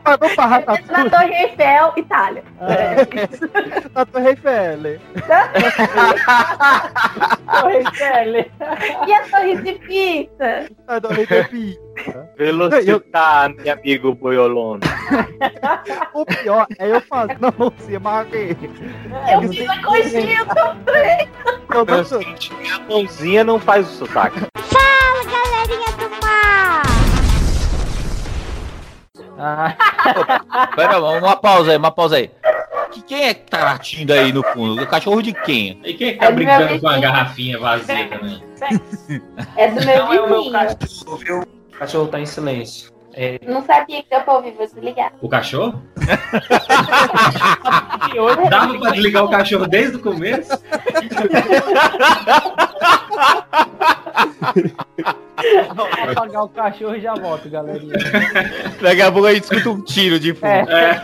Mas 0.05 0.17
vamos 0.19 0.35
pra 0.35 0.47
Na 0.47 0.57
Ratatouille. 0.59 1.11
Torre 1.11 1.35
Eiffel, 1.35 1.93
Itália. 1.97 2.43
Na 3.95 4.07
Torre 4.07 4.29
Eiffel. 4.31 4.81
Torre 7.61 7.77
Eiffel. 7.77 8.47
E 9.07 9.13
a 9.13 9.23
Torre 9.29 9.57
de 9.57 9.73
Pisa? 9.87 10.67
Na 10.89 11.01
Torre 11.01 11.27
Eiffel. 12.07 12.29
Velocità, 12.37 13.51
amigo 13.73 14.15
boiolone. 14.15 14.81
O 16.15 16.25
pior 16.27 16.67
é 16.79 16.91
eu 16.91 17.01
fazer. 17.03 17.37
Não, 17.41 17.53
não 17.59 17.73
sei, 17.79 17.99
Maguei. 17.99 18.57
Eu 19.33 19.49
fiz 19.49 19.69
a 19.69 19.83
coxinha 19.83 20.45
também. 20.47 21.29
Eu 21.73 21.85
não 21.85 21.95
Meu, 21.97 22.05
sou. 22.05 22.19
minha 22.19 22.79
mãozinha 22.89 23.45
não 23.45 23.59
faz 23.59 23.89
o 23.89 23.93
sotaque. 23.93 24.41
Fala, 24.59 25.25
galerinha 25.25 25.93
do 25.97 26.11
mar! 26.21 26.83
Pera, 30.77 30.99
uma 31.01 31.37
pausa 31.37 31.71
aí, 31.73 31.77
uma 31.77 31.91
pausa 31.93 32.17
aí. 32.17 32.31
Que- 32.93 33.03
Quem 33.03 33.25
é 33.25 33.35
que 33.35 33.49
tá 33.51 33.65
latindo 33.65 34.13
aí 34.13 34.33
no 34.33 34.43
fundo? 34.43 34.83
O 34.83 34.87
cachorro 34.87 35.23
de 35.23 35.33
quem? 35.33 35.81
E 35.85 35.95
quem 35.95 36.09
é 36.09 36.13
que 36.13 36.19
É 36.19 36.21
tá 36.27 36.31
do 36.31 36.35
brincando 36.35 36.81
com 36.81 36.89
a 36.89 36.99
garrafinha 36.99 37.59
vazia 37.59 38.09
também? 38.09 38.43
É 39.57 39.69
do 39.69 39.85
meu 39.87 39.97
Não, 39.97 40.13
é 40.13 40.21
o 40.21 40.29
meu 40.29 40.43
vizinho. 40.43 40.77
cachorro, 40.79 41.17
viu? 41.19 41.45
O 41.81 41.83
cachorro 41.83 42.09
tá 42.09 42.21
em 42.21 42.27
silêncio. 42.27 42.93
É, 43.15 43.41
Não 43.43 43.65
sabia 43.65 44.03
que 44.03 44.11
deu 44.11 44.21
pra 44.21 44.35
ouvir, 44.35 44.53
vou 44.53 44.67
desligar. 44.67 45.13
o 45.23 45.29
cachorro? 45.31 45.83
Dava 48.51 48.79
pra 48.79 48.91
desligar 48.91 49.25
o 49.25 49.31
cachorro 49.31 49.67
desde 49.67 49.97
o 49.97 50.01
começo? 50.01 50.51
Vou 55.75 55.87
apagar 55.87 56.45
o 56.45 56.49
cachorro 56.51 56.95
e 56.97 57.01
já 57.01 57.15
volto, 57.15 57.49
galerinha. 57.49 57.95
Daqui 58.81 59.01
a 59.03 59.11
pouco 59.11 59.27
a 59.27 59.33
gente 59.35 59.45
escuta 59.45 59.71
um 59.71 59.83
tiro 59.83 60.21
de 60.21 60.35
fundo. 60.35 60.47
É. 60.71 61.03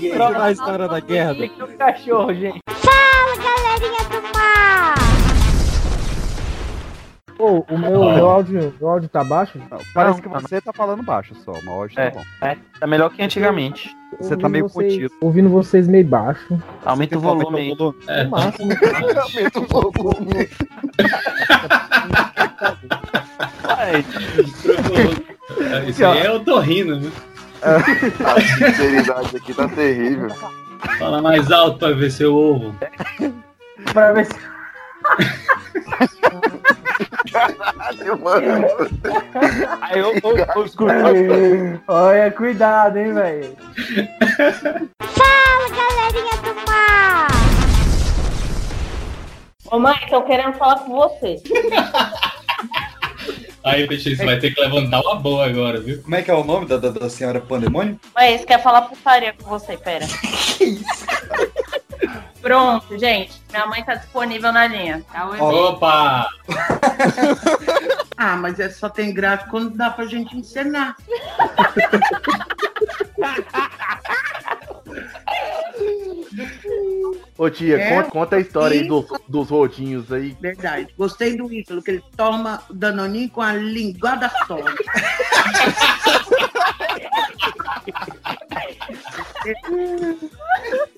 Lembra 0.00 0.44
a 0.44 0.50
história 0.50 0.88
da 0.88 1.00
guerra? 1.00 1.32
O 1.60 1.76
cachorro, 1.76 2.32
gente. 2.34 2.58
Fala, 2.70 3.36
galerinha 3.36 4.02
do 4.08 4.22
mar! 4.38 4.94
Ô, 7.38 7.64
o 7.70 7.78
meu, 7.78 8.04
meu 8.14 8.30
áudio, 8.30 8.74
meu 8.80 8.88
áudio 8.88 9.08
tá 9.08 9.22
baixo? 9.22 9.60
Parece 9.92 10.22
que 10.22 10.28
você 10.28 10.60
tá 10.60 10.72
falando 10.72 11.02
baixo 11.02 11.34
só, 11.44 11.52
mas 11.52 11.68
hoje 11.68 11.94
tá 11.94 12.02
É, 12.02 12.10
bom. 12.10 12.22
é, 12.40 12.56
tá 12.80 12.86
melhor 12.86 13.10
que 13.10 13.22
antigamente. 13.22 13.94
Você 14.18 14.36
tá 14.36 14.48
meio 14.48 14.68
vocês, 14.68 14.94
contido. 14.94 15.14
Ouvindo 15.20 15.50
vocês 15.50 15.86
meio 15.86 16.06
baixo. 16.06 16.58
Aumenta 16.84 17.18
o 17.18 17.20
volume 17.20 17.58
aí. 17.60 17.76
É. 18.08 18.24
Máximo. 18.24 18.72
Aumenta 18.72 19.60
o 19.60 19.92
volume. 19.92 20.48
Isso 25.88 26.04
aí 26.06 26.18
é 26.18 26.26
eu 26.28 26.40
tô 26.40 26.58
rindo, 26.58 27.00
viu? 27.00 27.12
A 27.62 28.40
sinceridade 28.40 29.36
aqui 29.36 29.54
tá 29.54 29.68
terrível. 29.68 30.28
Fala 30.98 31.22
mais 31.22 31.50
alto 31.50 31.78
pra 31.78 31.92
ver 31.92 32.10
seu 32.10 32.34
ovo. 32.34 32.74
Pra 33.92 34.12
ver 34.12 34.26
se. 34.26 34.32
Caralho, 37.32 38.18
mano. 38.20 38.66
Aí 39.80 39.98
eu, 39.98 40.14
eu, 40.14 40.36
eu 40.54 40.64
escuto. 40.64 40.92
Olha, 41.88 42.30
cuidado, 42.30 42.98
hein, 42.98 43.12
velho. 43.12 43.56
Fala, 45.00 45.68
galerinha 45.70 46.36
do 46.42 46.54
mar! 46.66 47.28
Ô, 49.70 49.78
mãe, 49.78 49.96
tô 50.08 50.22
querendo 50.22 50.54
falar 50.54 50.78
com 50.80 50.94
você. 50.94 51.42
Aí, 53.64 53.86
Peixe, 53.88 54.16
você 54.16 54.24
vai 54.24 54.38
ter 54.38 54.54
que 54.54 54.60
levantar 54.60 55.00
uma 55.00 55.16
boa 55.16 55.44
agora, 55.44 55.80
viu? 55.80 56.00
Como 56.00 56.14
é 56.14 56.22
que 56.22 56.30
é 56.30 56.34
o 56.34 56.44
nome 56.44 56.66
da, 56.66 56.76
da, 56.76 56.90
da 56.90 57.10
senhora 57.10 57.40
Pandemônio? 57.40 57.98
Mas 58.14 58.44
quer 58.44 58.62
falar 58.62 58.82
putaria 58.82 59.32
com 59.32 59.48
você, 59.48 59.76
pera. 59.76 60.06
Pronto, 62.46 62.96
gente. 62.96 63.42
Minha 63.50 63.66
mãe 63.66 63.82
tá 63.82 63.96
disponível 63.96 64.52
na 64.52 64.68
linha. 64.68 65.04
Tá, 65.12 65.28
Opa! 65.28 66.28
Ah, 68.18 68.34
mas 68.34 68.58
é 68.58 68.70
só 68.70 68.88
tem 68.88 69.12
graça 69.12 69.46
quando 69.50 69.76
dá 69.76 69.90
pra 69.90 70.06
gente 70.06 70.34
encenar. 70.34 70.96
Ô 77.36 77.50
tia, 77.50 77.78
É? 77.78 77.90
conta, 77.90 78.10
conta 78.10 78.36
a 78.36 78.40
história 78.40 78.80
aí 78.80 78.88
Sim. 78.88 79.04
dos, 79.28 79.50
rodinhos 79.50 80.10
aí. 80.10 80.34
Verdade. 80.40 80.94
Gostei 80.96 81.36
do 81.36 81.52
Ítalo, 81.52 81.82
que 81.82 81.90
ele 81.90 82.02
toma 82.16 82.62
o 82.70 82.72
danoninho 82.72 83.28
com 83.28 83.42
a 83.42 83.52
linguada 83.52 84.32
só. 84.46 84.56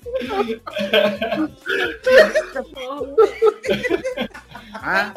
Ah, 4.73 5.11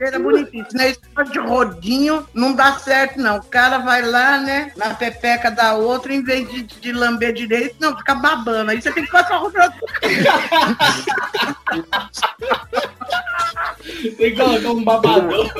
era 0.00 0.18
bonitinho. 0.18 0.66
Esse 0.66 0.76
negócio 0.76 1.32
de 1.32 1.38
rodinho 1.38 2.26
não 2.32 2.54
dá 2.54 2.78
certo, 2.78 3.18
não. 3.20 3.36
O 3.38 3.44
cara 3.44 3.78
vai 3.78 4.02
lá, 4.02 4.38
né, 4.38 4.72
na 4.76 4.94
pepeca 4.94 5.50
da 5.50 5.74
outra, 5.74 6.12
em 6.12 6.22
vez 6.22 6.48
de, 6.50 6.62
de 6.62 6.92
lamber 6.92 7.32
direito, 7.32 7.76
não, 7.80 7.96
fica 7.96 8.14
babando. 8.14 8.70
Aí 8.70 8.80
você 8.80 8.92
tem 8.92 9.04
que 9.04 9.10
passar 9.10 9.42
o. 9.42 9.50
Tem 9.50 9.72
que 14.16 14.36
colocar 14.36 14.70
um 14.70 14.84
babadão. 14.84 15.50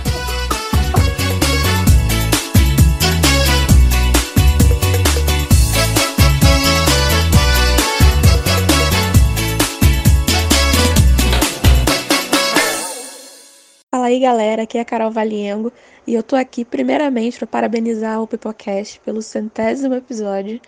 Fala 13.93 14.05
aí, 14.05 14.21
galera. 14.21 14.63
Aqui 14.63 14.77
é 14.77 14.81
a 14.81 14.85
Carol 14.85 15.11
Valiengo 15.11 15.69
e 16.07 16.13
eu 16.13 16.23
tô 16.23 16.37
aqui 16.37 16.63
primeiramente 16.63 17.37
para 17.37 17.45
parabenizar 17.45 18.21
o 18.21 18.25
Pipocast 18.25 19.01
pelo 19.01 19.21
centésimo 19.21 19.93
episódio. 19.93 20.61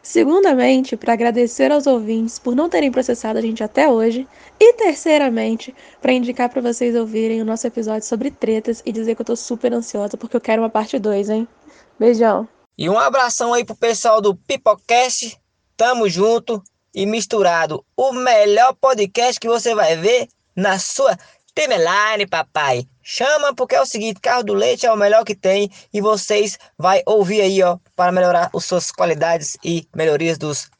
Segundamente, 0.00 0.96
para 0.96 1.12
agradecer 1.12 1.72
aos 1.72 1.88
ouvintes 1.88 2.38
por 2.38 2.54
não 2.54 2.68
terem 2.68 2.92
processado 2.92 3.36
a 3.36 3.42
gente 3.42 3.64
até 3.64 3.88
hoje. 3.88 4.28
E 4.60 4.74
terceiramente, 4.74 5.74
para 6.00 6.12
indicar 6.12 6.48
para 6.48 6.62
vocês 6.62 6.94
ouvirem 6.94 7.42
o 7.42 7.44
nosso 7.44 7.66
episódio 7.66 8.06
sobre 8.06 8.30
tretas 8.30 8.80
e 8.86 8.92
dizer 8.92 9.16
que 9.16 9.22
eu 9.22 9.26
tô 9.26 9.34
super 9.34 9.72
ansiosa 9.74 10.16
porque 10.16 10.36
eu 10.36 10.40
quero 10.40 10.62
uma 10.62 10.70
parte 10.70 11.00
2, 11.00 11.30
hein? 11.30 11.48
Beijão. 11.98 12.48
E 12.78 12.88
um 12.88 12.96
abração 12.96 13.52
aí 13.54 13.64
pro 13.64 13.74
pessoal 13.74 14.20
do 14.20 14.36
Pipocast. 14.36 15.36
Tamo 15.76 16.08
junto 16.08 16.62
e 16.94 17.04
misturado. 17.06 17.84
O 17.96 18.12
melhor 18.12 18.72
podcast 18.80 19.40
que 19.40 19.48
você 19.48 19.74
vai 19.74 19.96
ver 19.96 20.28
na 20.54 20.78
sua 20.78 21.16
timeline, 21.58 22.24
papai. 22.30 22.86
Chama 23.02 23.52
porque 23.52 23.74
é 23.74 23.80
o 23.80 23.86
seguinte, 23.86 24.20
carro 24.20 24.44
do 24.44 24.54
leite 24.54 24.86
é 24.86 24.92
o 24.92 24.96
melhor 24.96 25.24
que 25.24 25.34
tem 25.34 25.68
e 25.92 26.00
vocês 26.00 26.56
vai 26.78 27.02
ouvir 27.04 27.40
aí, 27.40 27.60
ó, 27.62 27.78
para 27.96 28.12
melhorar 28.12 28.48
as 28.54 28.64
suas 28.64 28.92
qualidades 28.92 29.56
e 29.64 29.88
melhorias 29.94 30.38
dos 30.38 30.70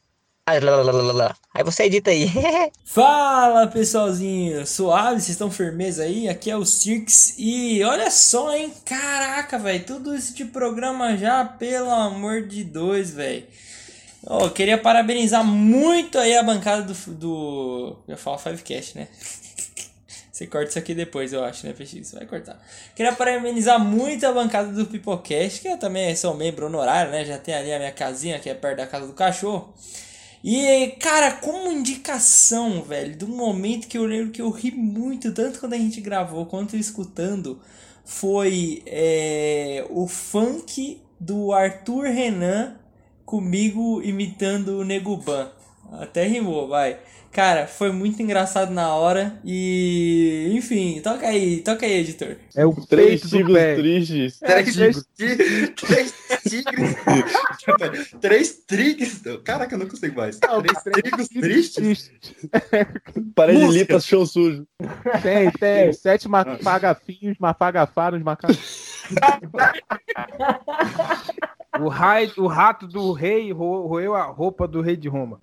Aí 1.52 1.62
você 1.62 1.82
edita 1.82 2.10
aí. 2.10 2.30
Fala 2.82 3.66
pessoalzinho, 3.66 4.66
suave, 4.66 5.20
vocês 5.20 5.30
estão 5.30 5.50
firmes 5.50 5.98
aí? 5.98 6.26
Aqui 6.26 6.50
é 6.50 6.56
o 6.56 6.64
Cirques 6.64 7.34
e 7.36 7.82
olha 7.84 8.10
só, 8.10 8.56
hein? 8.56 8.72
Caraca, 8.86 9.58
velho, 9.58 9.84
tudo 9.84 10.14
isso 10.14 10.34
de 10.34 10.46
programa 10.46 11.18
já, 11.18 11.44
pelo 11.44 11.90
amor 11.90 12.46
de 12.46 12.64
Deus, 12.64 13.10
velho. 13.10 13.44
Oh, 14.24 14.48
queria 14.48 14.78
parabenizar 14.78 15.44
muito 15.44 16.18
aí 16.18 16.34
a 16.34 16.42
bancada 16.42 16.82
do. 16.82 16.94
do 17.12 17.96
eu 18.08 18.16
falar 18.16 18.38
Fivecast, 18.38 18.96
né? 18.96 19.08
Você 20.38 20.46
corta 20.46 20.68
isso 20.68 20.78
aqui 20.78 20.94
depois, 20.94 21.32
eu 21.32 21.42
acho, 21.42 21.66
né, 21.66 21.72
PX? 21.72 22.12
Vai 22.12 22.24
cortar. 22.24 22.64
Queria 22.94 23.12
parabenizar 23.12 23.80
muito 23.80 24.24
a 24.24 24.32
bancada 24.32 24.70
do 24.70 24.86
Pipocast, 24.86 25.60
que 25.60 25.66
eu 25.66 25.76
também 25.76 26.14
sou 26.14 26.32
membro 26.32 26.66
honorário, 26.66 27.10
né? 27.10 27.24
Já 27.24 27.38
tem 27.38 27.56
ali 27.56 27.72
a 27.72 27.78
minha 27.80 27.90
casinha, 27.90 28.38
que 28.38 28.48
é 28.48 28.54
perto 28.54 28.76
da 28.76 28.86
casa 28.86 29.08
do 29.08 29.14
cachorro. 29.14 29.74
E, 30.44 30.94
cara, 31.00 31.32
como 31.32 31.72
indicação, 31.72 32.84
velho, 32.84 33.16
do 33.16 33.26
momento 33.26 33.88
que 33.88 33.98
eu 33.98 34.04
lembro 34.04 34.30
que 34.30 34.40
eu 34.40 34.48
ri 34.50 34.70
muito, 34.70 35.34
tanto 35.34 35.58
quando 35.58 35.72
a 35.72 35.76
gente 35.76 36.00
gravou 36.00 36.46
quanto 36.46 36.76
escutando, 36.76 37.60
foi 38.04 38.84
é, 38.86 39.84
o 39.90 40.06
funk 40.06 41.02
do 41.18 41.52
Arthur 41.52 42.04
Renan 42.04 42.76
comigo 43.26 44.00
imitando 44.04 44.78
o 44.78 44.84
Neguban. 44.84 45.50
Até 45.90 46.28
rimou, 46.28 46.68
vai. 46.68 47.00
Cara, 47.38 47.68
foi 47.68 47.92
muito 47.92 48.20
engraçado 48.20 48.72
na 48.72 48.92
hora 48.96 49.38
e. 49.44 50.50
Enfim, 50.54 51.00
toca 51.00 51.24
aí, 51.24 51.60
toca 51.60 51.86
aí, 51.86 52.00
editor. 52.00 52.34
É 52.56 52.66
o 52.66 52.74
Três 52.74 53.20
peito 53.20 53.28
do 53.28 53.36
tigres 53.36 53.54
pé. 53.54 53.74
tristes. 53.76 54.40
Três 54.40 54.74
tigres. 54.74 55.06
Três 55.76 56.14
tigres. 56.44 56.96
Três 58.20 58.64
tigres. 58.66 59.22
Caraca, 59.44 59.72
eu 59.72 59.78
não 59.78 59.86
consigo 59.86 60.16
mais. 60.16 60.40
Três 60.40 61.28
tigres 61.28 61.70
tristes. 61.70 62.32
Parede 63.36 63.68
limpa, 63.68 64.00
chão 64.00 64.26
sujo. 64.26 64.66
Tem, 65.22 65.48
tem. 65.52 65.92
Sete 65.92 66.28
mafagafinhos, 66.28 67.36
mafagafaros, 67.38 68.20
macacos. 68.20 68.87
O, 71.80 71.88
raio, 71.88 72.32
o 72.38 72.46
rato 72.46 72.86
do 72.88 73.12
rei 73.12 73.52
ro- 73.52 73.86
roeu 73.86 74.14
a 74.14 74.24
roupa 74.24 74.66
do 74.66 74.80
rei 74.80 74.96
de 74.96 75.08
Roma. 75.08 75.38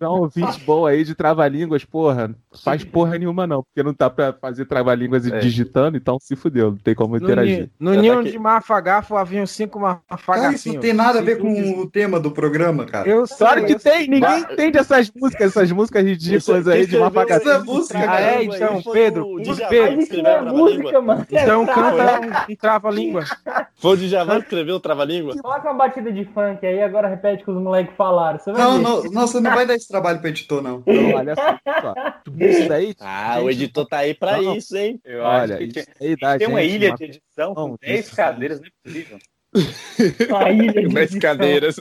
Não, 0.00 0.20
ouvinte 0.22 0.60
bom 0.64 0.84
aí 0.86 1.04
de 1.04 1.14
trava-línguas, 1.14 1.84
porra. 1.84 2.34
Faz 2.62 2.82
porra 2.84 3.18
nenhuma, 3.18 3.46
não, 3.46 3.62
porque 3.62 3.82
não 3.82 3.94
tá 3.94 4.10
pra 4.10 4.32
fazer 4.32 4.64
trava-línguas 4.66 5.26
É. 5.26 5.38
digitando, 5.38 5.96
então 5.96 6.18
se 6.20 6.34
fudeu, 6.36 6.72
não 6.72 6.76
tem 6.78 6.94
como 6.94 7.16
interagir. 7.16 7.70
no 7.78 7.92
ninho 7.94 8.22
de 8.24 8.38
mafagafo 8.38 9.16
haviam 9.16 9.46
cinco 9.46 9.78
mafagafinhos. 9.80 10.54
isso 10.66 10.72
não 10.74 10.80
tem 10.80 10.92
nada 10.92 11.20
a 11.20 11.22
ver 11.22 11.38
com 11.38 11.80
o 11.80 11.88
tema 11.88 12.18
do 12.20 12.30
programa, 12.30 12.84
cara. 12.84 13.08
Eu 13.08 13.24
Claro 13.26 13.64
que 13.64 13.72
eu 13.74 13.78
tem, 13.80 14.02
ninguém 14.08 14.20
Vai. 14.20 14.40
entende 14.52 14.78
essas 14.78 15.10
músicas, 15.14 15.48
essas 15.48 15.70
músicas 15.72 16.04
ridículas 16.04 16.66
aí 16.68 16.86
de 16.86 16.98
mafagafinho. 16.98 17.62
Ah, 18.08 18.20
é? 18.20 18.44
Então, 18.44 18.82
Pedro, 18.92 19.40
Djavan 19.42 19.68
Pedro. 19.68 19.96
que 19.96 20.02
escreveu 20.02 20.32
o 20.32 20.42
trava-língua. 20.42 21.26
Então 21.30 21.66
canta 21.74 22.20
um, 22.48 22.52
um 22.52 22.56
trava-língua. 22.56 23.24
Foi 23.74 23.92
o 23.92 23.96
Djavan 23.96 24.38
que 24.38 24.44
escreveu 24.44 24.76
o 24.76 24.80
trava-língua? 24.80 25.36
Coloca 25.40 25.68
uma 25.70 25.74
batida 25.74 26.12
de 26.12 26.24
funk 26.26 26.64
aí, 26.66 26.82
agora 26.82 27.08
repete 27.08 27.42
o 27.42 27.44
que 27.46 27.50
os 27.50 27.62
moleques 27.62 27.94
falaram. 27.96 28.38
Não, 28.46 28.78
não, 28.78 29.02
não, 29.04 29.26
você 29.26 29.40
não 29.40 29.50
vai 29.54 29.66
dar 29.66 29.74
esse 29.74 29.88
trabalho 29.88 30.18
pro 30.20 30.28
editor, 30.28 30.62
não. 30.62 30.82
Não, 30.86 31.14
olha 31.14 31.34
só. 31.34 31.94
Isso 32.38 32.68
daí. 32.68 32.94
Ah, 33.00 33.40
o 33.42 33.50
editor 33.50 33.86
tá 33.86 33.98
aí 33.98 34.14
pra 34.14 34.40
Não. 34.40 34.54
isso, 34.56 34.76
hein? 34.76 35.00
Eu 35.04 35.22
Olha, 35.22 35.56
acho 35.56 35.64
que 35.68 35.78
isso 35.80 35.88
tem, 35.98 36.08
aí 36.08 36.16
dá 36.16 36.38
tem 36.38 36.48
uma 36.48 36.60
gente 36.62 36.74
ilha 36.74 36.88
uma- 36.90 36.96
de 36.96 37.04
edição 37.04 37.54
com 37.54 37.68
Não, 37.68 37.76
10 37.80 38.06
isso- 38.06 38.16
cadeiras, 38.16 38.60
não 38.60 38.66
é 38.66 38.70
possível. 38.84 39.18
Uma 40.30 40.50
ilha 40.50 40.72
de 40.72 40.88
Dez 40.94 41.10
edição. 41.12 41.20
cadeiras. 41.20 41.80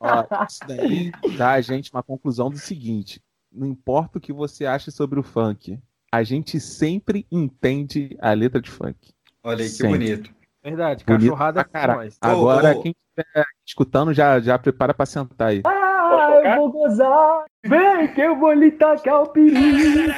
Ó, 0.00 0.44
isso 0.48 0.58
daí 0.66 1.10
dá 1.36 1.52
a 1.52 1.60
gente 1.60 1.90
uma 1.92 2.02
conclusão 2.02 2.50
do 2.50 2.58
seguinte: 2.58 3.20
não 3.52 3.66
importa 3.66 4.18
o 4.18 4.20
que 4.20 4.32
você 4.32 4.66
acha 4.66 4.90
sobre 4.90 5.18
o 5.18 5.22
funk, 5.22 5.78
a 6.16 6.22
gente 6.22 6.58
sempre 6.58 7.26
entende 7.30 8.16
a 8.20 8.32
letra 8.32 8.60
de 8.60 8.70
funk. 8.70 8.96
Olha 9.44 9.62
aí, 9.62 9.68
que 9.68 9.76
Sempre. 9.76 9.98
bonito. 9.98 10.30
Verdade, 10.64 11.04
Bonito 11.04 11.22
cachorrada 11.22 11.64
pra 11.64 11.82
é 11.82 11.86
nós. 11.86 12.18
Agora, 12.20 12.74
Ô, 12.74 12.78
ô. 12.78 12.82
quem 12.82 12.92
estiver 13.16 13.46
escutando, 13.64 14.12
já, 14.12 14.40
já 14.40 14.58
prepara 14.58 14.92
pra 14.92 15.06
sentar 15.06 15.48
aí. 15.48 15.62
Ah, 15.64 16.40
eu 16.44 16.56
vou 16.56 16.72
gozar. 16.72 17.44
Vem 17.64 18.12
que 18.14 18.20
eu 18.20 18.36
vou 18.38 18.52
lhe 18.52 18.72
tacar 18.72 19.22
o 19.22 19.28
perigo. 19.28 20.12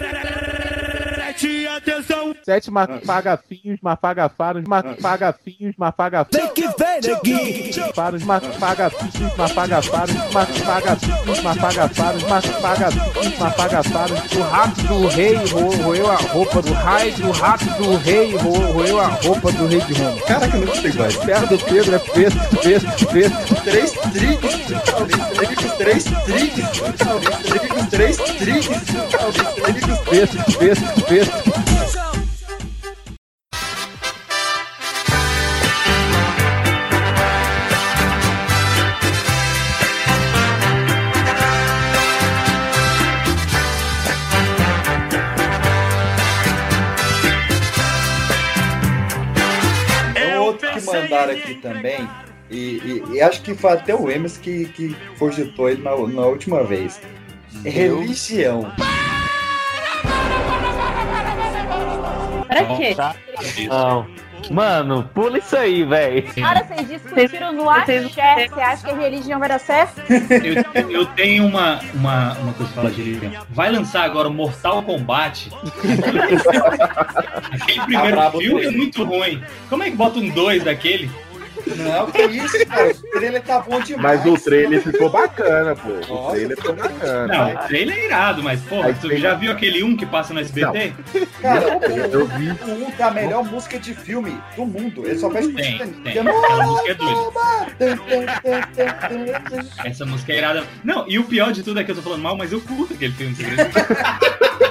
Sete 2.44 2.70
mafagafinhos, 2.70 3.78
mafagafaros, 3.82 4.64
mafagafinhos, 4.66 5.74
mafagafaros. 5.76 6.52
que 6.52 6.62
vem 6.62 7.12
aqui! 7.14 7.92
Faros, 7.94 8.22
mafagafinhos, 8.24 9.36
mafagafaros, 9.36 10.14
mafagafinhos, 10.32 11.40
mafagafaros, 11.42 12.22
mafagafinhos, 12.24 13.38
mafagafaros. 13.38 14.32
O 14.32 14.40
rato 14.42 14.82
do 14.82 15.06
rei 15.08 15.34
ro- 15.36 15.76
roeu 15.82 16.10
a 16.10 16.16
roupa 16.16 16.62
do 16.62 16.72
raio, 16.72 17.14
o 17.26 17.30
rato 17.30 17.64
do 17.82 17.96
rei 17.96 18.36
ro- 18.36 18.72
roeu 18.72 19.00
a 19.00 19.06
roupa 19.06 19.52
do 19.52 19.66
rei 19.66 19.80
de 19.82 19.92
Roma. 19.94 20.20
Caraca, 20.22 20.56
eu 20.56 20.60
não 20.60 20.66
consigo 20.72 20.98
mais. 20.98 21.16
Terra 21.18 21.46
do 21.46 21.58
Pedro 21.58 21.94
é 21.94 21.98
preto, 21.98 22.56
preto, 22.60 23.06
preto. 23.06 23.62
Três 23.64 23.92
trigos. 23.92 24.54
Trigos, 25.36 25.72
três 25.76 26.04
trigos. 26.04 26.78
Trigos, 27.42 27.86
três 27.90 28.16
trigos. 28.16 28.66
Trigos, 28.68 29.98
Preto, 30.08 30.36
preto, 30.58 31.04
preto. 31.04 31.27
É 50.14 50.38
outro 50.38 50.70
que 50.70 50.80
mandaram 50.82 51.32
aqui 51.32 51.54
também. 51.56 52.08
E, 52.50 52.56
e- 52.56 53.02
e 53.14 53.20
acho 53.20 53.42
que 53.42 53.54
foi 53.54 53.72
até 53.72 53.94
o 53.94 54.10
Emerson 54.10 54.40
que, 54.40 54.64
que 54.66 54.96
cogitou 55.18 55.68
ele 55.68 55.82
na, 55.82 55.90
na 55.96 56.26
última 56.26 56.64
vez. 56.64 57.00
Religião. 57.64 58.72
Pra 62.64 62.76
quê? 62.76 62.96
Não. 63.68 64.06
Mano, 64.50 65.08
pula 65.12 65.38
isso 65.38 65.56
aí, 65.56 65.84
velho. 65.84 66.22
Cara, 66.34 66.64
vocês 66.64 66.88
discutiram 66.88 67.52
no 67.52 67.68
axé. 67.68 68.02
Você 68.02 68.20
acha 68.60 68.84
que 68.84 68.90
a 68.90 68.94
religião 68.94 69.38
vai 69.38 69.48
dar 69.48 69.58
certo? 69.58 70.00
Eu, 70.74 70.90
eu 70.90 71.06
tenho 71.06 71.44
uma, 71.44 71.80
uma, 71.92 72.32
uma 72.34 72.52
coisa 72.54 72.72
pra 72.72 72.82
falar 72.82 72.94
de 72.94 73.02
religião. 73.02 73.46
Vai 73.50 73.70
lançar 73.70 74.04
agora 74.04 74.28
o 74.28 74.32
Mortal 74.32 74.82
Kombat. 74.82 75.50
Aquele 77.50 77.80
primeiro 77.82 78.16
brabo 78.16 78.38
filme 78.38 78.64
é 78.64 78.70
muito 78.70 79.04
ruim. 79.04 79.42
Como 79.68 79.82
é 79.82 79.90
que 79.90 79.96
bota 79.96 80.18
um 80.18 80.30
2 80.30 80.64
daquele? 80.64 81.10
Não, 81.76 82.10
que 82.10 82.22
isso, 82.22 82.66
cara. 82.66 82.90
O 82.90 83.10
trailer 83.18 83.42
tá 83.42 83.60
bom 83.60 83.80
demais. 83.80 84.24
Mas 84.24 84.32
o 84.32 84.42
trailer 84.42 84.82
ficou 84.82 85.10
bacana, 85.10 85.74
pô. 85.76 85.88
O 86.14 86.30
trailer 86.30 86.56
ficou 86.56 86.74
bacana. 86.74 87.26
Não, 87.26 87.54
o 87.54 87.58
trailer 87.68 87.96
é 87.98 88.04
irado, 88.06 88.42
mas, 88.42 88.60
porra, 88.62 88.92
tu 88.94 89.16
já 89.16 89.34
viu 89.34 89.52
aquele 89.52 89.82
um 89.82 89.96
que 89.96 90.06
passa 90.06 90.32
no 90.34 90.40
SBT? 90.40 90.92
Cara, 91.40 91.78
Eu 92.12 92.26
vi. 92.26 92.50
o 92.50 92.86
um 92.86 92.90
da 92.96 93.10
melhor 93.10 93.44
música 93.44 93.78
de 93.78 93.94
filme 93.94 94.38
do 94.56 94.64
mundo. 94.66 95.06
Ele 95.06 95.18
só 95.18 95.30
faz 95.30 95.46
Tem, 95.46 95.54
música. 95.54 95.86
tem. 96.02 96.18
Aquela 96.18 96.66
música 96.66 96.90
é 96.90 96.94
doida. 96.94 97.28
Essa 99.84 100.04
música 100.06 100.32
é 100.32 100.36
irada. 100.38 100.64
Não, 100.84 101.08
e 101.08 101.18
o 101.18 101.24
pior 101.24 101.52
de 101.52 101.62
tudo 101.62 101.80
é 101.80 101.84
que 101.84 101.90
eu 101.90 101.94
tô 101.96 102.02
falando 102.02 102.22
mal, 102.22 102.36
mas 102.36 102.52
eu 102.52 102.60
curto 102.60 102.94
aquele 102.94 103.12
filme. 103.12 103.36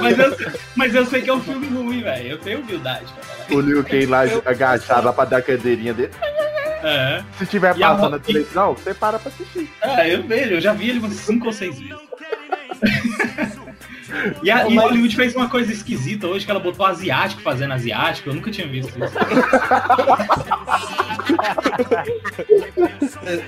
mas, 0.00 0.18
eu, 0.18 0.36
mas 0.74 0.94
eu 0.94 1.06
sei 1.06 1.22
que 1.22 1.30
é 1.30 1.34
um 1.34 1.42
filme 1.42 1.68
ruim, 1.68 2.02
velho. 2.02 2.28
Eu 2.28 2.38
tenho 2.38 2.60
humildade 2.60 3.06
pra 3.12 3.22
falar. 3.22 3.58
O 3.58 3.60
Liu 3.60 3.84
Kang 3.84 4.06
lá 4.06 4.22
agachado 4.44 5.06
lá 5.06 5.12
pra 5.12 5.24
dar 5.24 5.38
a 5.38 5.42
cadeirinha 5.42 5.94
dele. 5.94 6.12
É. 6.82 7.22
Se 7.38 7.46
tiver 7.46 7.70
a 7.70 7.74
passando 7.74 8.10
na 8.10 8.18
televisão, 8.18 8.74
você 8.74 8.92
para 8.92 9.18
pra 9.18 9.30
assistir. 9.30 9.70
Ah, 9.80 10.06
eu 10.06 10.22
vejo, 10.22 10.54
eu 10.54 10.60
já 10.60 10.74
vi 10.74 10.90
ele 10.90 10.98
umas 10.98 11.14
5 11.14 11.46
ou 11.46 11.52
6 11.52 11.78
vezes. 11.78 11.94
E, 14.42 14.50
a, 14.50 14.66
e 14.68 14.74
mas- 14.74 14.84
Hollywood 14.84 15.16
fez 15.16 15.34
uma 15.34 15.48
coisa 15.48 15.72
esquisita 15.72 16.26
hoje 16.26 16.44
que 16.44 16.50
ela 16.50 16.60
botou 16.60 16.84
asiático 16.86 17.42
fazendo 17.42 17.72
asiático. 17.74 18.30
Eu 18.30 18.34
nunca 18.34 18.50
tinha 18.50 18.66
visto 18.68 18.92
isso. 19.02 19.14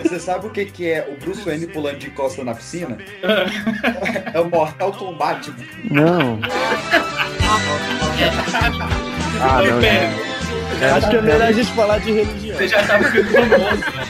Você- 0.03 0.19
sabe 0.21 0.47
o 0.47 0.51
que, 0.51 0.65
que 0.67 0.91
é 0.91 1.07
o 1.09 1.17
Bruce 1.23 1.43
Wayne 1.45 1.67
pulando 1.69 1.99
de 1.99 2.11
costa 2.11 2.43
na 2.45 2.55
piscina? 2.55 2.97
É 4.35 4.41
o 4.41 4.49
Mortal 4.51 4.93
Kombat. 4.93 5.53
Não. 5.91 6.39
Ah, 9.39 9.61
não. 9.63 10.36
Acho 10.97 11.11
que 11.11 11.17
é 11.17 11.23
melhor 11.23 11.43
a 11.43 11.53
gente 11.53 11.73
falar 11.73 11.99
de 11.99 12.13
religião. 12.13 12.57
Você 12.57 12.69
já 12.69 12.87
tava 12.87 13.05
ficando 13.05 13.49
famoso, 13.49 13.97
né? 13.97 14.07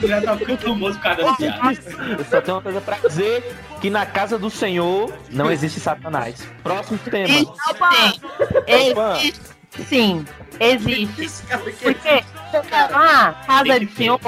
Você 0.00 0.08
já 0.08 0.22
tava 0.22 0.38
ficando 0.38 0.58
famoso 0.58 0.98
por 0.98 1.02
causa 1.02 1.22
das 1.22 1.36
piadas. 1.36 1.78
Eu 2.18 2.24
só 2.24 2.40
tenho 2.40 2.56
uma 2.56 2.62
coisa 2.62 2.80
pra 2.80 2.96
dizer: 3.08 3.56
que 3.80 3.90
na 3.90 4.06
casa 4.06 4.38
do 4.38 4.50
Senhor 4.50 5.12
não 5.30 5.50
existe 5.50 5.80
Satanás. 5.80 6.46
Próximo 6.62 6.98
tema. 6.98 7.28
Existe, 8.66 9.40
sim, 9.88 10.24
existe. 10.60 11.44
Porque 11.82 12.24
lá, 12.90 13.32
casa 13.46 13.80
de 13.80 13.94
senhor, 13.94 14.20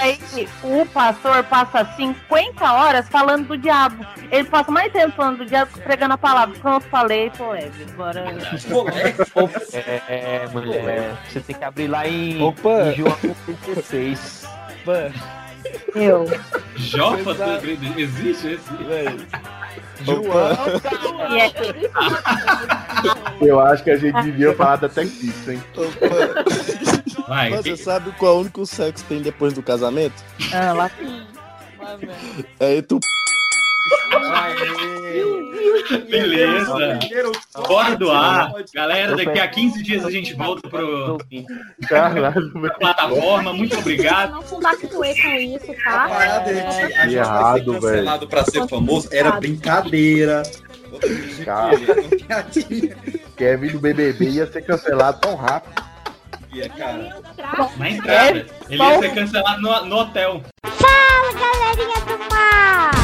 aí 0.00 0.18
o 0.62 0.86
pastor 0.86 1.44
passa 1.44 1.84
50 1.96 2.72
horas 2.72 3.08
falando 3.08 3.48
do 3.48 3.56
diabo. 3.58 4.04
Ele 4.30 4.44
passa 4.44 4.70
mais 4.70 4.92
tempo 4.92 5.14
falando 5.16 5.38
do 5.38 5.46
diabo 5.46 5.72
que 5.72 5.80
pregando 5.80 6.14
a 6.14 6.18
palavra. 6.18 6.58
Pronto, 6.58 6.86
falei, 6.88 7.30
pô, 7.30 7.54
é, 7.54 7.70
agora. 7.92 8.24
É, 10.08 10.46
mulher. 10.52 11.14
Você 11.28 11.40
tem 11.40 11.56
que 11.56 11.64
abrir 11.64 11.88
lá 11.88 12.06
em, 12.06 12.42
Opa. 12.42 12.68
em 12.88 12.94
João 12.96 13.16
36. 13.64 14.46
Eu. 15.94 16.26
Jopa 16.76 17.34
do- 17.34 18.00
existe 18.00 18.48
esse? 18.54 19.22
É- 23.40 23.46
Eu 23.46 23.60
acho 23.60 23.82
que 23.84 23.90
a 23.90 23.96
gente 23.96 24.20
devia 24.22 24.54
falar 24.54 24.76
da 24.76 24.88
Tech 24.88 25.10
Pix, 25.10 25.48
hein? 25.48 25.62
Vai, 27.28 27.50
Mas 27.50 27.64
Você 27.64 27.76
sabe 27.76 28.12
qual 28.12 28.32
é 28.34 28.36
o 28.36 28.40
único 28.40 28.64
sexo 28.66 29.04
que 29.04 29.08
tem 29.08 29.22
depois 29.22 29.52
do 29.52 29.62
casamento? 29.62 30.14
Ah, 30.52 30.72
lá. 30.72 30.90
É 32.60 32.80
tu. 32.82 32.98
Beleza. 36.08 36.98
Bora 37.66 37.96
do 37.96 38.10
ar. 38.10 38.52
Galera, 38.74 39.16
daqui 39.16 39.40
a 39.40 39.48
15 39.48 39.82
dias 39.82 40.04
a 40.04 40.10
gente 40.10 40.34
volta 40.34 40.68
pro 40.68 41.18
pra 41.88 42.10
plataforma. 42.78 43.52
Muito 43.52 43.78
obrigado. 43.78 44.32
Não 44.32 44.42
compactuei 44.42 45.14
com 45.20 45.28
isso, 45.28 45.74
tá? 45.82 46.08
parada 46.08 46.50
é 46.50 46.66
a 46.66 46.72
gente 46.72 46.74
ser 46.74 47.12
errado, 47.18 47.72
cancelado 47.72 48.28
pra 48.28 48.44
ser 48.44 48.68
famoso 48.68 49.08
era 49.12 49.32
brincadeira. 49.32 50.42
Cara, 51.44 51.76
Kevin 53.36 53.68
do 53.68 53.80
BBB 53.80 54.28
ia 54.28 54.46
ser 54.46 54.62
cancelado 54.62 55.20
tão 55.20 55.34
rápido. 55.34 55.82
Ia, 56.52 56.68
cara. 56.68 57.22
Na 57.78 57.90
entrada. 57.90 58.46
Ele 58.68 58.82
ia 58.82 58.98
ser 58.98 59.14
cancelado 59.14 59.62
no, 59.62 59.84
no 59.86 59.96
hotel. 59.96 60.42
Fala, 60.64 61.32
galerinha 61.32 62.00
do 62.04 62.18
mar! 62.30 63.01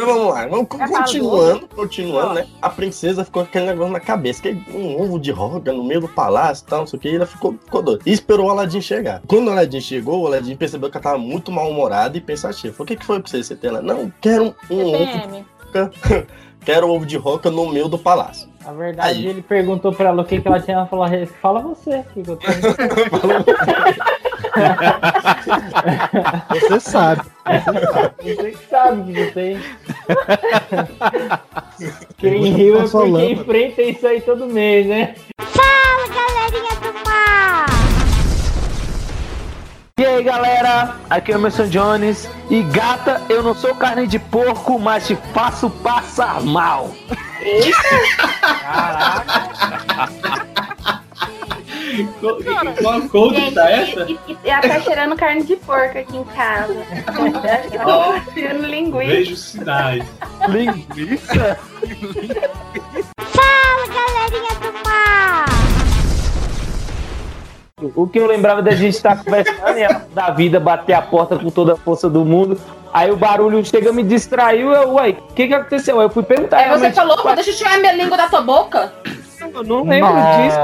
Então 0.00 0.14
vamos 0.14 0.32
lá, 0.32 0.46
vamos 0.46 0.66
continuando, 0.66 1.68
continuando, 1.68 2.34
né? 2.34 2.46
A 2.62 2.70
princesa 2.70 3.22
ficou 3.22 3.42
com 3.42 3.48
aquele 3.50 3.66
negócio 3.66 3.92
na 3.92 4.00
cabeça, 4.00 4.40
que 4.40 4.48
um 4.74 4.98
ovo 4.98 5.20
de 5.20 5.30
roga 5.30 5.74
no 5.74 5.84
meio 5.84 6.00
do 6.00 6.08
palácio 6.08 6.64
e 6.64 6.70
tal, 6.70 6.78
não 6.80 6.86
sei 6.86 6.98
o 6.98 7.02
que, 7.02 7.10
e 7.10 7.16
ela 7.16 7.26
ficou, 7.26 7.54
ficou 7.62 7.82
doida. 7.82 8.02
E 8.06 8.12
esperou 8.12 8.46
o 8.46 8.50
Aladdin 8.50 8.80
chegar. 8.80 9.20
Quando 9.26 9.48
o 9.48 9.50
Aladdin 9.50 9.80
chegou, 9.80 10.22
o 10.22 10.26
Aladdin 10.26 10.56
percebeu 10.56 10.90
que 10.90 10.96
ela 10.96 11.04
tava 11.04 11.18
muito 11.18 11.52
mal-humorada 11.52 12.16
e 12.16 12.20
pensativa. 12.20 12.72
Falou, 12.72 12.84
o 12.84 12.88
que, 12.88 12.96
que 12.96 13.04
foi 13.04 13.20
pra 13.20 13.30
você? 13.30 13.44
Você 13.44 13.54
tem 13.54 13.68
ela? 13.68 13.82
Não, 13.82 14.10
quero 14.22 14.54
um, 14.70 14.74
um 14.74 14.94
ovo. 14.94 15.44
Quero 16.62 16.88
um 16.88 16.90
ovo 16.90 17.06
de 17.06 17.16
roca 17.16 17.50
no 17.50 17.70
meio 17.70 17.88
do 17.88 17.98
palácio. 17.98 18.46
Na 18.62 18.74
verdade, 18.74 19.26
ele 19.26 19.40
perguntou 19.40 19.94
pra 19.94 20.10
ela 20.10 20.20
o 20.20 20.24
que, 20.26 20.38
que 20.38 20.46
ela 20.46 20.60
tinha. 20.60 20.76
Ela 20.76 20.86
falou: 20.86 21.06
fala 21.40 21.62
você. 21.62 22.04
eu 22.14 22.36
tenho." 22.36 22.36
Você 26.50 26.80
sabe. 26.80 27.22
Você 28.22 28.50
que 28.52 28.68
sabe 28.68 29.12
que 29.12 29.14
você 29.18 29.30
tem. 29.32 29.60
Quem 32.18 32.52
riu 32.52 32.78
é 32.78 32.82
Passou 32.82 33.00
a 33.00 33.04
porque 33.04 33.18
lâmpada. 33.18 33.40
enfrenta 33.42 33.82
isso 33.82 34.06
aí 34.06 34.20
todo 34.20 34.46
mês, 34.46 34.86
né? 34.86 35.14
Fala, 35.40 36.06
galerinha 36.08 36.74
do 36.80 36.92
mar! 37.08 37.66
E 39.98 40.04
aí 40.04 40.22
galera, 40.22 40.94
aqui 41.08 41.32
é 41.32 41.36
o 41.36 41.38
Emerson 41.38 41.66
Jones 41.68 42.28
e 42.50 42.62
gata, 42.62 43.22
eu 43.28 43.42
não 43.42 43.54
sou 43.54 43.74
carne 43.74 44.06
de 44.06 44.18
porco, 44.18 44.78
mas 44.78 45.06
te 45.06 45.16
faço 45.34 45.68
passar 45.70 46.40
mal. 46.42 46.90
Qual 53.10 53.32
tá 53.54 53.70
essa? 53.70 54.06
E, 54.08 54.18
e, 54.28 54.36
e 54.44 54.50
ela 54.50 54.62
tá 54.62 54.80
cheirando 54.80 55.16
carne 55.16 55.42
de 55.42 55.56
porco 55.56 55.98
aqui 55.98 56.16
em 56.16 56.24
casa. 56.24 56.76
Acho 57.06 57.68
que 57.70 57.78
tô 57.78 58.32
cheirando 58.32 58.66
linguiça. 58.66 59.06
Vejo 59.06 59.36
sinais. 59.36 60.04
Linguiça? 60.48 61.58
Fala, 63.18 63.86
galerinha 63.88 64.54
do 64.60 64.72
mar! 64.84 65.46
O 67.94 68.06
que 68.06 68.18
eu 68.18 68.26
lembrava 68.26 68.60
da 68.62 68.72
gente 68.72 68.94
estar 68.94 69.24
conversando 69.24 69.78
e 69.78 69.82
ela, 69.82 70.06
da 70.14 70.30
vida 70.30 70.60
bater 70.60 70.92
a 70.92 71.02
porta 71.02 71.38
com 71.38 71.50
toda 71.50 71.72
a 71.72 71.76
força 71.76 72.10
do 72.10 72.24
mundo. 72.24 72.60
Aí 72.92 73.10
o 73.10 73.16
barulho 73.16 73.64
chega, 73.64 73.92
me 73.92 74.02
distraiu. 74.02 74.72
Eu, 74.72 74.94
uai, 74.94 75.16
o 75.30 75.32
que 75.32 75.48
que 75.48 75.54
aconteceu? 75.54 76.00
Eu 76.00 76.10
fui 76.10 76.22
perguntar. 76.22 76.58
Aí 76.58 76.68
você 76.70 76.92
falou, 76.92 77.16
deixa 77.34 77.50
eu 77.50 77.56
tirar 77.56 77.78
minha 77.78 77.92
língua 77.92 78.16
da 78.16 78.28
tua 78.28 78.42
boca? 78.42 78.92
Eu 79.54 79.64
não 79.64 79.84
lembro 79.84 80.12
disso. 80.12 80.56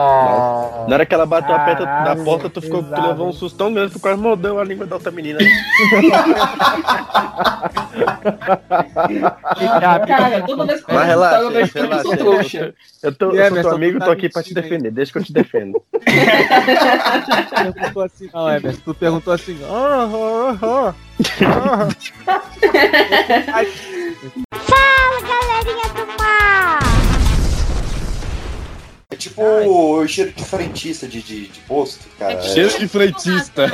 Na 0.89 0.95
hora 0.95 1.07
que 1.07 1.15
ela 1.15 1.27
bateu 1.27 1.55
a 1.55 1.59
peta 1.61 1.85
da 1.85 1.87
Caralho, 1.87 2.25
porta, 2.25 2.49
tu, 2.49 2.61
ficou, 2.61 2.83
tu 2.83 3.01
levou 3.01 3.29
um 3.29 3.33
susto 3.33 3.57
tão 3.57 3.73
grande 3.73 3.93
que 3.93 3.99
tu 3.99 4.03
quase 4.03 4.21
mordeu 4.21 4.59
a 4.61 4.65
língua 4.65 4.87
da 4.87 4.97
outra 4.97 5.11
menina. 5.11 5.39
Cara, 10.07 10.43
toda 10.43 10.67
vez 10.67 10.85
que 10.85 10.93
Mas 10.93 11.07
relaxa, 11.07 11.37
eu 11.43 11.51
que 11.51 11.79
eu 11.79 11.83
relaxa. 11.83 12.03
sou 12.03 12.17
trouxa. 12.17 12.75
Eu, 13.03 13.15
tô, 13.15 13.33
eu 13.33 13.41
é, 13.41 13.49
sou 13.51 13.61
teu 13.61 13.71
amigo, 13.73 13.99
tá 13.99 14.05
tô 14.07 14.11
aqui 14.11 14.29
pra 14.29 14.43
te 14.43 14.55
defender. 14.55 14.91
Deixa 14.91 15.13
que 15.13 15.19
eu 15.19 15.25
te 15.25 15.33
defendo. 15.33 15.83
perguntou 17.51 18.03
assim, 18.03 18.31
não, 18.33 18.51
Emerson. 18.51 18.81
Tu 18.85 18.95
perguntou 18.95 19.33
assim, 19.33 19.59
ah, 19.65 20.09
ah, 20.13 20.59
ah, 20.63 20.95
ah. 21.43 21.89
Fala, 24.53 25.21
galerinha 25.23 25.89
do 25.95 26.07
mar! 26.19 26.96
É 29.09 29.15
tipo 29.15 29.41
o 29.41 30.07
cheiro 30.09 30.33
de 30.33 30.45
frentista 30.45 31.07
de, 31.07 31.23
de, 31.23 31.47
de 31.47 31.61
posto, 31.61 32.09
cara. 32.19 32.35
É. 32.35 32.43
Cheiro 32.43 32.77
de 32.77 32.89
frentista. 32.89 33.71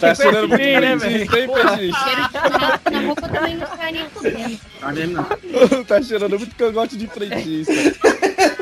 Tá 0.00 0.14
cheirando 0.14 0.48
muito 0.48 0.56
Bem, 0.56 0.80
né, 0.80 0.98
frentista, 0.98 1.38
hein, 1.38 1.48
Peixe? 1.52 2.90
Minha 2.90 3.02
boca 3.08 3.28
também 3.28 3.56
não 3.56 3.66
ficaria 3.66 4.10
comendo. 4.14 5.84
Tá 5.86 6.02
cheirando 6.02 6.38
muito 6.38 6.56
cangote 6.56 6.96
de 6.96 7.06
frentista. 7.08 7.72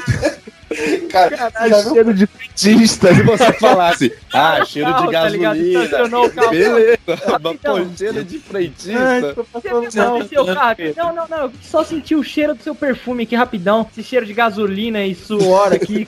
Cara, 1.10 1.36
Caralho, 1.36 1.70
já 1.70 1.80
viu- 1.82 1.92
cheiro 1.94 2.14
de 2.14 2.26
frentista. 2.26 3.14
Se 3.14 3.22
você 3.22 3.52
falasse, 3.58 4.12
ah, 4.32 4.64
cheiro 4.64 4.92
de 4.92 5.12
tá 5.12 5.28
ligado? 5.28 5.32
gasolina. 5.32 6.28
Carro. 6.28 6.50
Beleza, 6.50 6.98
mas 7.06 7.56
pô, 7.60 7.96
cheiro 7.96 8.24
de 8.24 8.36
Ai, 8.36 8.42
frentista. 8.42 9.32
tô 9.34 9.44
passando 9.44 9.88
Não, 9.94 10.18
mal. 10.18 10.28
seu 10.28 10.44
carro. 10.46 10.76
Não, 10.96 11.14
não, 11.14 11.28
não. 11.28 11.38
Eu 11.44 11.52
só 11.62 11.82
senti 11.84 12.14
o 12.14 12.22
cheiro 12.22 12.54
do 12.54 12.62
seu 12.62 12.74
perfume 12.74 13.22
aqui 13.24 13.34
rapidão. 13.34 13.86
Esse 13.90 14.02
cheiro 14.02 14.26
de 14.26 14.34
gasolina 14.34 15.04
e 15.04 15.14
suor 15.14 15.72
aqui. 15.72 16.06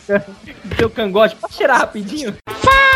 Do 0.64 0.76
seu 0.76 0.90
cangote. 0.90 1.36
Pode 1.36 1.54
cheirar 1.54 1.78
rapidinho? 1.78 2.34
Fala, 2.48 2.89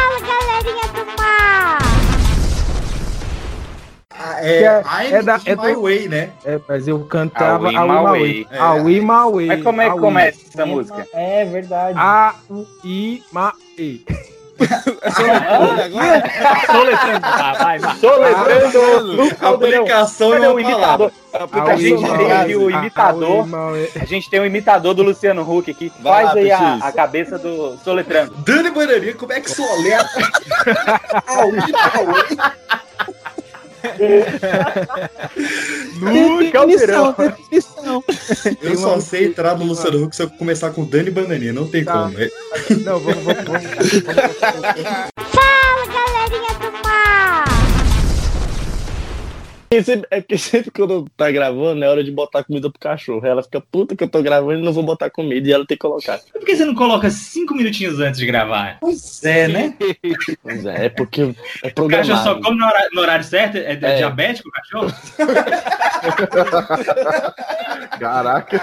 é, 4.41 4.63
é- 4.63 4.83
I'm 4.83 5.15
é 5.15 5.23
da- 5.23 5.37
in 5.37 5.41
é 5.51 5.57
my 5.57 5.75
do- 5.75 5.83
way, 5.83 6.09
né? 6.09 6.31
É, 6.45 6.59
mas 6.69 6.87
eu 6.89 6.99
cantava 7.01 7.67
Aui, 7.67 7.77
a 7.77 7.85
Maui. 7.87 8.21
Way. 8.21 8.47
É. 8.51 8.59
A 8.59 8.75
Ui 8.75 9.01
Maui. 9.01 9.47
Mas 9.47 9.63
como 9.63 9.81
é 9.81 9.91
que 9.91 9.99
começa 9.99 10.39
essa 10.53 10.67
música? 10.67 11.07
É 11.13 11.45
verdade. 11.45 11.99
A 11.99 12.35
I 12.85 13.23
Ma 13.33 13.53
E. 13.79 14.05
Soletrando. 16.67 17.21
Tá, 17.21 17.53
vai, 17.55 17.79
vai. 17.79 17.97
Soletrando. 17.97 19.23
Aplicação 19.41 20.35
é 20.35 20.49
o 20.49 20.61
imitador? 20.61 21.11
A 21.33 21.77
gente 21.77 22.03
tem 22.17 22.33
aqui 22.33 22.57
o 22.57 22.69
A- 22.69 22.77
a 22.77 22.81
imitador. 22.81 23.47
Maui. 23.47 23.91
A 24.01 24.05
gente 24.05 24.31
tem 24.31 24.41
um 24.41 24.45
imitador 24.47 24.95
do 24.95 25.03
Luciano 25.03 25.43
Huck 25.43 25.71
aqui. 25.71 25.93
Vai 26.01 26.25
Faz 26.25 26.35
lá, 26.35 26.41
aí 26.41 26.51
a, 26.53 26.75
a 26.87 26.93
cabeça 26.93 27.39
do 27.39 27.77
Soletrando. 27.79 28.33
Dani 28.39 28.71
Bananinha, 28.71 29.15
como 29.15 29.33
é 29.33 29.41
que 29.41 29.51
soletra? 29.51 30.29
Ah, 31.27 31.47
o 31.47 31.57
Itaú. 31.57 32.15
No 36.01 36.51
caldeirão. 36.51 37.15
Definição. 37.17 38.03
Eu 38.63 38.77
só 38.77 38.99
sei 39.01 39.27
entrar 39.27 39.57
no 39.59 39.65
Luciano 39.67 40.03
Huck 40.05 40.17
se 40.17 40.23
eu 40.23 40.31
começar 40.31 40.71
com 40.71 40.85
Dani 40.85 41.11
Bananinha, 41.11 41.53
não 41.53 41.69
tem 41.69 41.85
Tá. 41.85 41.93
como. 41.93 42.19
É- 42.21 42.31
Não, 42.85 42.99
vamos, 42.99 43.23
vamos, 43.25 43.45
vamos. 43.45 43.63
Fala, 45.31 45.87
galerinha 45.87 46.55
do 46.61 46.71
Porque 49.75 49.83
sempre- 49.83 50.07
É 50.11 50.21
porque 50.21 50.39
sempre 50.39 50.71
quando 50.71 51.07
tá 51.17 51.31
gravando 51.31 51.85
é 51.85 51.89
hora 51.89 52.05
de 52.05 52.11
botar 52.13 52.45
comida 52.45 52.71
pro 52.71 52.79
cachorro. 52.79 53.27
Ela 53.27 53.43
fica 53.43 53.61
puta 53.61 53.97
que 53.97 54.05
eu 54.05 54.09
tô 54.09 54.23
gravando 54.23 54.61
e 54.61 54.63
não 54.63 54.73
vou 54.73 54.85
botar 54.85 55.11
comida. 55.11 55.49
E 55.49 55.53
ela 55.53 55.67
tem 55.67 55.77
que 55.77 55.81
colocar. 55.83 56.21
Por 56.33 56.45
que 56.45 56.55
você 56.57 56.65
não 56.65 56.75
coloca 56.75 57.11
cinco 57.11 57.55
minutinhos 57.55 57.99
antes 57.99 58.21
de 58.21 58.27
gravar? 58.27 58.79
Pois 58.81 59.25
é, 59.25 59.49
né? 59.49 59.75
Pois 60.43 60.65
é, 60.65 60.87
é 60.87 60.89
porque 60.89 61.23
é 61.23 61.25
O 61.25 61.33
cachorro 61.33 61.75
programado. 61.75 62.23
só 62.23 62.41
come 62.41 62.59
no 62.59 62.67
horário, 62.67 62.91
no 62.93 63.01
horário 63.01 63.25
certo? 63.25 63.57
É, 63.57 63.73
é 63.73 63.79
É. 63.83 63.95
diabético 63.97 64.49
o 64.49 64.53
cachorro? 64.53 64.93
Caraca. 67.99 68.59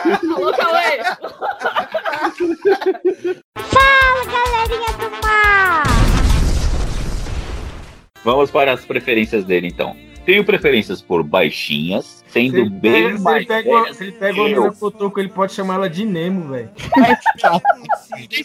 Fala, 3.55 4.25
galerinha 4.25 4.91
do 4.97 5.11
mar! 5.25 5.83
Vamos 8.23 8.51
para 8.51 8.73
as 8.73 8.85
preferências 8.85 9.43
dele, 9.43 9.67
então. 9.67 9.95
Tenho 10.25 10.45
preferências 10.45 11.01
por 11.01 11.23
baixinhas, 11.23 12.23
sendo 12.27 12.63
Se 12.63 12.69
bem 12.69 12.91
pega- 13.05 13.17
se 13.17 13.23
mais 13.23 13.37
ele 13.37 13.45
pega 13.47 13.69
velhas 13.81 13.97
se 13.97 14.03
ele 14.03 14.11
pega 14.11 14.33
que 14.33 14.39
uma 14.39 14.49
eu. 14.49 14.55
menina 14.61 14.75
cotoco, 14.79 15.19
ele 15.19 15.29
pode 15.29 15.53
chamar 15.53 15.73
ela 15.75 15.89
de 15.89 16.05
Nemo, 16.05 16.49
velho. 16.49 16.69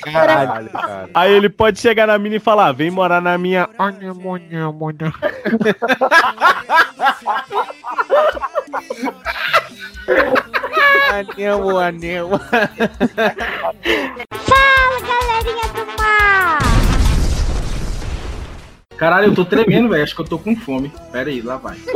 Caralho, 0.03 0.71
cara. 0.71 1.11
Aí 1.15 1.33
ele 1.33 1.49
pode 1.51 1.79
chegar 1.79 2.07
na 2.07 2.19
mina 2.19 2.37
e 2.37 2.41
falar: 2.41 2.73
vem 2.73 2.91
morar 2.91 3.21
na 3.21 3.37
minha. 3.37 3.69
Anemo, 11.13 11.79
anemo. 11.79 12.39
Fala, 14.31 15.01
galerinha 15.01 15.69
do 15.75 15.87
mar! 15.99 16.59
Caralho, 18.97 19.27
eu 19.29 19.35
tô 19.35 19.45
tremendo, 19.45 19.89
velho. 19.91 20.03
Acho 20.03 20.15
que 20.15 20.21
eu 20.23 20.27
tô 20.27 20.39
com 20.39 20.57
fome. 20.57 20.91
Pera 21.13 21.29
aí, 21.29 21.41
lá 21.43 21.57
vai. 21.59 21.77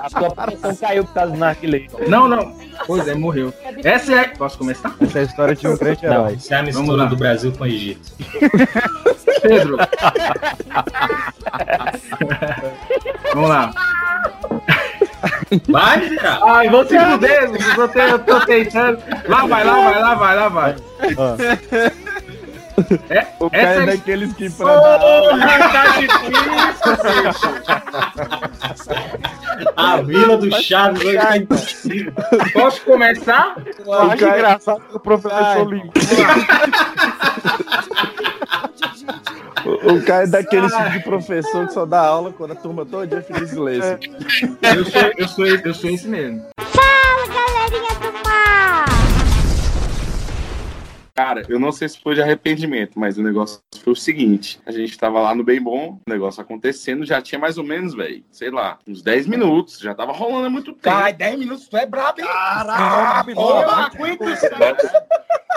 A 0.00 0.08
sua 0.10 0.30
pressão 0.30 0.76
caiu 0.76 1.04
por 1.04 1.14
causa 1.14 1.32
do 1.32 1.38
narguilé. 1.38 1.86
Não, 2.06 2.28
não. 2.28 2.54
Pois 2.86 3.08
é, 3.08 3.14
morreu. 3.14 3.52
Essa 3.82 4.14
é. 4.14 4.28
Posso 4.28 4.56
começar? 4.58 4.94
Essa 5.00 5.18
é 5.18 5.22
a 5.22 5.24
história 5.24 5.54
de 5.56 5.66
um 5.66 5.76
grande 5.76 6.06
herói. 6.06 6.34
Isso 6.34 6.52
é 6.54 6.56
a 6.56 6.60
Vamos 6.62 6.76
mistura 6.76 7.02
lá. 7.02 7.08
do 7.08 7.16
Brasil 7.16 7.52
com 7.52 7.64
o 7.64 7.66
Egito. 7.66 8.12
Pedro. 9.42 9.76
Vamos 13.34 13.48
lá. 13.48 13.70
Vai, 15.68 15.96
miserável. 16.00 16.46
Ai, 16.46 16.68
vou 16.68 16.86
se 16.86 16.98
fuder, 16.98 17.42
eu 17.44 17.74
tô, 17.74 17.88
te- 17.88 17.98
eu 17.98 18.18
tô 18.20 18.40
tentando. 18.46 18.98
Lá 19.28 19.46
vai, 19.46 19.64
lá 19.64 19.74
vai, 19.74 20.00
lá 20.00 20.14
vai, 20.14 20.36
lá 20.36 20.48
vai. 20.48 20.76
É, 23.10 23.26
O 23.40 23.50
cara 23.50 23.62
essa 23.62 23.80
é 23.80 23.82
é- 23.82 23.86
daqueles 23.86 24.32
que 24.34 24.50
pra 24.50 24.66
dar 24.80 25.00
aula. 25.00 25.30
Porra, 25.30 25.58
tá 25.58 25.86
difícil, 25.98 26.88
A 29.76 29.96
vila 30.02 30.36
do 30.36 30.50
Chaves 30.62 31.04
hoje 31.04 31.16
tá 31.18 31.36
impossível. 31.36 32.12
Posso 32.52 32.80
começar? 32.82 33.56
Eu 33.84 33.92
acho 33.92 34.24
engraçado 34.24 34.80
que 34.88 34.96
o 34.96 35.00
professor 35.00 35.72
limpo. 35.72 35.92
O, 39.64 40.00
cara 40.02 40.22
é 40.24 40.26
daqueles 40.26 40.72
tipo 40.72 40.90
de 40.90 41.00
professor 41.00 41.66
que 41.66 41.72
só 41.74 41.84
dá 41.84 42.00
aula 42.00 42.32
quando 42.32 42.52
a 42.52 42.56
turma 42.56 42.86
toda 42.86 43.20
fica 43.22 43.42
em 43.42 43.46
silêncio. 43.46 43.98
Eu 44.62 44.84
sou, 44.84 45.12
eu 45.18 45.28
sou, 45.28 45.46
eu 45.46 45.74
sou 45.74 45.90
esse 45.90 46.08
mesmo. 46.08 46.42
Fala, 46.58 46.97
Cara, 51.18 51.42
eu 51.48 51.58
não 51.58 51.72
sei 51.72 51.88
se 51.88 51.98
foi 51.98 52.14
de 52.14 52.22
arrependimento, 52.22 52.96
mas 52.96 53.18
o 53.18 53.22
negócio 53.24 53.60
foi 53.82 53.92
o 53.92 53.96
seguinte: 53.96 54.60
a 54.64 54.70
gente 54.70 54.96
tava 54.96 55.20
lá 55.20 55.34
no 55.34 55.42
Bem 55.42 55.60
Bom, 55.60 56.00
o 56.06 56.08
negócio 56.08 56.40
acontecendo, 56.40 57.04
já 57.04 57.20
tinha 57.20 57.40
mais 57.40 57.58
ou 57.58 57.64
menos, 57.64 57.92
velho, 57.92 58.22
sei 58.30 58.52
lá, 58.52 58.78
uns 58.86 59.02
10 59.02 59.26
minutos, 59.26 59.80
já 59.80 59.96
tava 59.96 60.12
rolando 60.12 60.46
há 60.46 60.50
muito 60.50 60.70
tempo. 60.72 60.82
Caralho, 60.82 61.16
10 61.16 61.38
minutos, 61.40 61.66
tu 61.66 61.76
é 61.76 61.86
brabo, 61.86 62.20
hein? 62.20 62.26
Isso. 64.32 64.46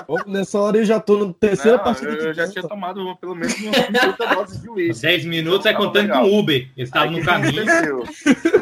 Ô, 0.08 0.18
Nessa 0.26 0.60
hora 0.60 0.78
eu 0.78 0.86
já 0.86 1.00
tô 1.00 1.26
na 1.26 1.34
terceira 1.34 1.78
Não, 1.78 1.84
partida 1.84 2.12
eu, 2.12 2.28
eu 2.28 2.34
já 2.34 2.50
tinha 2.50 2.68
tomado 2.68 3.16
pelo 3.18 3.36
menos 3.36 3.54
umas 3.62 3.78
50 3.78 4.36
doses 4.36 4.62
de 4.62 4.70
uísque. 4.70 5.02
10 5.04 5.26
minutos 5.26 5.66
é 5.66 5.74
contando 5.74 6.12
com 6.12 6.24
o 6.24 6.40
Uber. 6.40 6.70
Eles 6.76 6.90
estavam 6.90 7.12
no 7.12 7.24
caminho. 7.24 7.64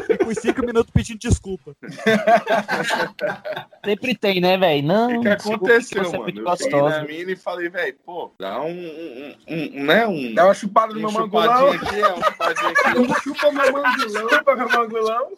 E 0.08 0.18
com 0.18 0.34
cinco 0.34 0.64
minutos 0.64 0.92
pedindo 0.92 1.18
desculpa. 1.18 1.74
Sempre 3.84 4.14
tem, 4.14 4.40
né, 4.40 4.56
velho? 4.56 4.86
Não. 4.86 5.18
O 5.18 5.22
que 5.22 5.28
aconteceu, 5.28 6.04
você 6.04 6.16
é 6.16 6.18
mano? 6.18 6.44
Na 6.90 6.98
gostosa. 6.98 7.18
mina 7.18 7.32
e 7.32 7.36
falei, 7.36 7.68
velho, 7.68 7.96
pô, 8.04 8.32
dá 8.38 8.60
um, 8.60 8.70
um, 8.70 9.34
um, 9.48 9.84
né, 9.84 10.06
um... 10.06 10.34
Dá 10.34 10.44
uma 10.44 10.54
chupada 10.54 10.92
no 10.92 11.00
meu 11.00 11.10
chupadinha 11.10 11.80
aqui, 11.80 12.02
ó, 12.02 12.14
uma 12.16 12.26
chupadinha 12.26 12.70
aqui. 12.70 13.22
Chupa 13.22 13.52
meu 13.52 13.72
mangolão, 13.72 14.28
chupa 14.28 14.56
meu 14.56 14.68
mangolão. 14.68 15.32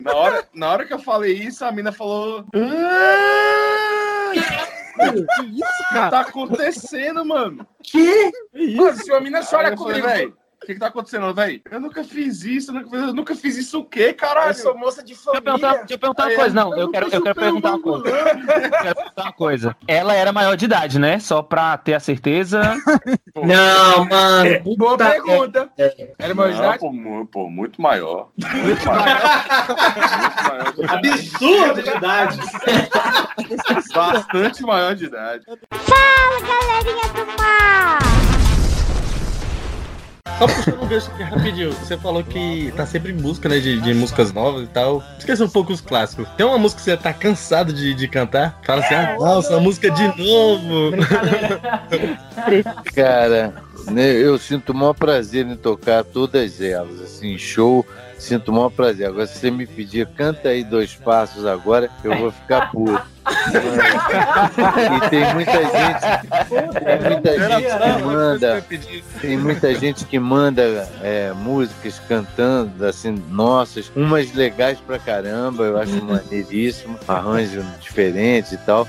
Na 0.00 0.14
hora, 0.14 0.48
na 0.54 0.72
hora 0.72 0.86
que 0.86 0.92
eu 0.92 0.98
falei 0.98 1.32
isso, 1.32 1.64
a 1.64 1.72
mina 1.72 1.92
falou... 1.92 2.44
Que 2.52 2.58
isso, 5.46 5.64
O 5.64 5.88
que 5.88 6.10
tá 6.10 6.20
acontecendo, 6.20 7.24
mano? 7.24 7.66
Que? 7.82 8.30
Mano, 8.76 8.96
se 8.96 9.12
a 9.12 9.20
mina 9.20 9.44
chora 9.44 9.74
comigo, 9.76 10.06
velho, 10.06 10.36
o 10.62 10.66
que 10.66 10.74
que 10.74 10.80
tá 10.80 10.86
acontecendo, 10.86 11.34
velho? 11.34 11.60
Eu 11.70 11.80
nunca 11.80 12.04
fiz 12.04 12.42
isso, 12.44 12.70
eu 12.70 12.74
nunca 12.74 12.90
fiz, 12.90 13.00
eu 13.00 13.14
nunca 13.14 13.34
fiz 13.34 13.56
isso 13.56 13.80
o 13.80 13.84
quê, 13.84 14.12
caralho? 14.12 14.50
eu 14.50 14.54
sou 14.54 14.76
moça 14.78 15.02
de 15.02 15.12
Deixa 15.14 15.28
eu 15.30 15.42
perguntar, 15.42 15.58
família. 15.68 15.78
deixa 15.80 15.94
eu 15.94 15.98
perguntar 15.98 16.26
uma 16.26 16.34
coisa. 16.36 16.54
Não, 16.54 16.72
eu 16.74 16.78
eu 16.82 16.90
quero, 16.90 17.06
eu 17.12 17.22
quero 17.22 17.34
perguntar 17.34 17.68
uma 17.70 17.80
coisa. 17.82 18.08
Eu 18.08 18.70
quero 18.70 18.94
perguntar 18.94 19.22
uma 19.22 19.32
coisa. 19.32 19.76
Ela 19.88 20.14
era 20.14 20.32
maior 20.32 20.56
de 20.56 20.64
idade, 20.64 20.98
né? 20.98 21.18
Só 21.18 21.42
pra 21.42 21.76
ter 21.76 21.94
a 21.94 22.00
certeza. 22.00 22.62
Não, 23.36 24.04
mano. 24.04 24.60
Boa 24.76 24.92
puta- 24.96 25.10
pergunta. 25.10 25.70
Era 26.18 26.34
maior 26.34 26.52
de 26.52 26.58
idade? 26.58 26.78
pô, 26.78 26.92
mu- 26.92 27.26
pô, 27.26 27.48
muito 27.50 27.80
maior. 27.80 28.30
Muito 28.38 28.86
maior. 28.86 29.06
muito 30.20 30.42
maior 30.48 30.72
de. 30.72 31.08
Absurdo 31.10 31.82
de 31.82 31.90
idade. 31.90 32.38
Bastante 33.94 34.62
maior 34.62 34.94
de 34.94 35.04
idade. 35.06 35.44
Fala, 35.72 36.40
galerinha 36.40 37.08
do 37.14 37.26
mar! 37.42 38.11
Só 40.38 40.46
puxando 40.46 40.82
um 40.82 40.86
gancho 40.86 41.10
aqui 41.10 41.22
rapidinho. 41.24 41.72
Você 41.72 41.96
falou 41.96 42.22
que 42.22 42.72
tá 42.76 42.86
sempre 42.86 43.10
em 43.10 43.16
busca, 43.16 43.48
né, 43.48 43.58
de, 43.58 43.80
de 43.80 43.92
músicas 43.92 44.32
novas 44.32 44.64
e 44.64 44.66
tal. 44.68 45.02
Esqueça 45.18 45.44
um 45.44 45.48
pouco 45.48 45.72
os 45.72 45.80
clássicos. 45.80 46.28
Tem 46.36 46.46
uma 46.46 46.58
música 46.58 46.80
que 46.80 46.84
você 46.84 46.96
tá 46.96 47.12
cansado 47.12 47.72
de, 47.72 47.92
de 47.92 48.06
cantar? 48.06 48.60
Fala 48.64 48.84
assim, 48.84 48.94
ah, 48.94 49.16
nossa, 49.18 49.56
a 49.56 49.60
música 49.60 49.90
de 49.90 50.06
novo. 50.16 50.92
Cara, 52.94 53.52
né, 53.90 54.12
eu 54.12 54.38
sinto 54.38 54.70
o 54.70 54.74
maior 54.74 54.94
prazer 54.94 55.44
em 55.44 55.56
tocar 55.56 56.04
todas 56.04 56.60
elas, 56.60 57.00
assim, 57.00 57.36
show, 57.36 57.84
sinto 58.22 58.50
o 58.50 58.52
maior 58.52 58.70
prazer. 58.70 59.06
Agora, 59.08 59.26
se 59.26 59.38
você 59.38 59.50
me 59.50 59.66
pedir, 59.66 60.06
canta 60.06 60.50
aí 60.50 60.62
dois 60.62 60.94
passos 60.94 61.44
agora, 61.44 61.90
eu 62.04 62.16
vou 62.16 62.30
ficar 62.30 62.70
puto. 62.70 63.12
e 64.96 65.10
tem 65.10 65.34
muita 65.34 65.52
gente, 65.62 66.02
tem 66.50 66.98
muita 66.98 67.38
gente 67.38 67.78
que 67.78 68.02
manda, 68.04 68.64
tem 69.20 69.38
muita 69.38 69.74
gente 69.74 70.04
que 70.06 70.18
manda 70.18 70.90
é, 71.02 71.32
músicas 71.32 72.00
cantando, 72.08 72.84
assim, 72.84 73.12
nossas, 73.30 73.92
umas 73.94 74.32
legais 74.34 74.78
pra 74.80 74.98
caramba, 74.98 75.64
eu 75.64 75.78
acho 75.78 76.04
maneiríssimo, 76.04 76.98
arranjo 77.06 77.64
diferente 77.80 78.54
e 78.54 78.58
tal, 78.58 78.88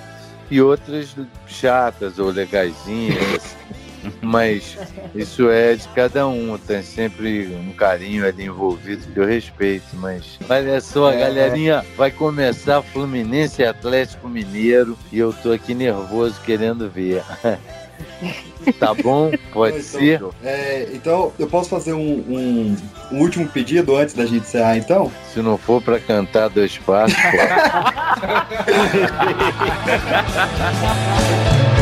e 0.49 0.59
outras 0.59 1.15
chatas 1.45 2.17
ou 2.17 2.31
legaisinhas, 2.31 3.21
assim. 3.35 3.82
Mas 4.21 4.77
isso 5.15 5.49
é 5.49 5.75
de 5.75 5.87
cada 5.89 6.27
um, 6.27 6.57
tem 6.57 6.81
sempre 6.83 7.47
um 7.55 7.71
carinho 7.73 8.25
ali 8.27 8.45
envolvido 8.45 9.05
que 9.13 9.19
eu 9.19 9.25
respeito. 9.25 9.85
Mas 9.93 10.37
olha 10.49 10.79
só, 10.81 11.11
É. 11.11 11.19
galerinha, 11.19 11.85
vai 11.97 12.11
começar 12.11 12.81
Fluminense 12.81 13.61
e 13.61 13.65
Atlético 13.65 14.27
Mineiro 14.27 14.97
e 15.11 15.19
eu 15.19 15.31
tô 15.33 15.51
aqui 15.51 15.73
nervoso 15.73 16.35
querendo 16.45 16.89
ver. 16.89 17.23
tá 18.79 18.93
bom? 18.93 19.31
Pode 19.51 19.77
Então, 19.77 19.99
ser? 19.99 20.21
é, 20.43 20.87
então, 20.93 21.31
eu 21.37 21.47
posso 21.47 21.69
fazer 21.69 21.93
um, 21.93 21.99
um- 21.99 22.75
um 23.11 23.19
último 23.19 23.47
pedido 23.47 23.95
antes 23.95 24.13
da 24.15 24.25
gente 24.25 24.43
encerrar, 24.43 24.77
então? 24.77 25.11
Se 25.33 25.41
não 25.41 25.57
for 25.57 25.81
pra 25.81 25.99
cantar 25.99 26.49
dois 26.49 26.77
passos, 26.77 27.15
não 27.17 27.23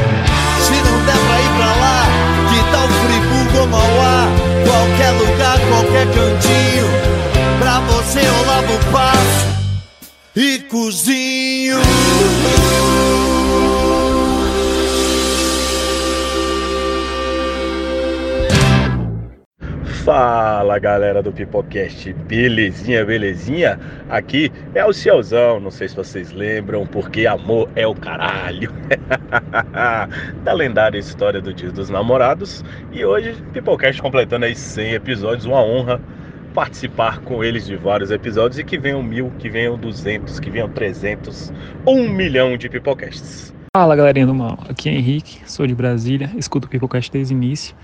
der 1.05 1.17
pra 1.17 1.41
ir 1.41 1.49
pra 1.57 1.71
lá, 1.75 2.05
que 2.49 2.59
tal 2.71 2.87
Friburgo 2.87 3.59
ou 3.59 3.67
Mauá? 3.67 4.27
Qualquer 4.65 5.11
lugar, 5.11 5.59
qualquer 5.69 6.05
cantinho, 6.07 6.87
pra 7.59 7.79
você 7.81 8.19
eu 8.19 8.45
lavo 8.45 8.73
o 8.73 8.91
passo 8.91 9.47
e 10.35 10.59
cozinho. 10.59 11.79
Fala 20.03 20.79
galera 20.79 21.21
do 21.21 21.31
Pipocast, 21.31 22.11
belezinha, 22.27 23.05
belezinha? 23.05 23.79
Aqui 24.09 24.51
é 24.73 24.83
o 24.83 24.91
Cielzão, 24.91 25.59
não 25.59 25.69
sei 25.69 25.89
se 25.89 25.95
vocês 25.95 26.31
lembram, 26.31 26.87
porque 26.87 27.27
amor 27.27 27.69
é 27.75 27.85
o 27.85 27.93
caralho. 27.93 28.73
da 30.43 30.53
lendária 30.53 30.97
história 30.97 31.39
do 31.39 31.53
Dia 31.53 31.71
dos 31.71 31.91
Namorados. 31.91 32.65
E 32.91 33.05
hoje, 33.05 33.35
Pipocast 33.53 34.01
completando 34.01 34.45
aí 34.45 34.55
100 34.55 34.93
episódios, 34.93 35.45
uma 35.45 35.63
honra 35.63 36.01
participar 36.51 37.19
com 37.19 37.43
eles 37.43 37.67
de 37.67 37.75
vários 37.75 38.09
episódios 38.09 38.57
e 38.57 38.63
que 38.63 38.79
venham 38.79 39.03
mil, 39.03 39.31
que 39.37 39.51
venham 39.51 39.77
duzentos, 39.77 40.39
que 40.39 40.49
venham 40.49 40.67
trezentos, 40.67 41.53
um 41.85 42.09
milhão 42.09 42.57
de 42.57 42.67
pipocasts. 42.67 43.53
Fala 43.77 43.95
galerinha 43.95 44.25
do 44.25 44.33
mal, 44.33 44.57
aqui 44.67 44.89
é 44.89 44.93
Henrique, 44.93 45.41
sou 45.45 45.67
de 45.67 45.75
Brasília, 45.75 46.31
escuto 46.35 46.65
o 46.65 46.69
Pipocast 46.69 47.11
desde 47.11 47.35
o 47.35 47.37
início 47.37 47.75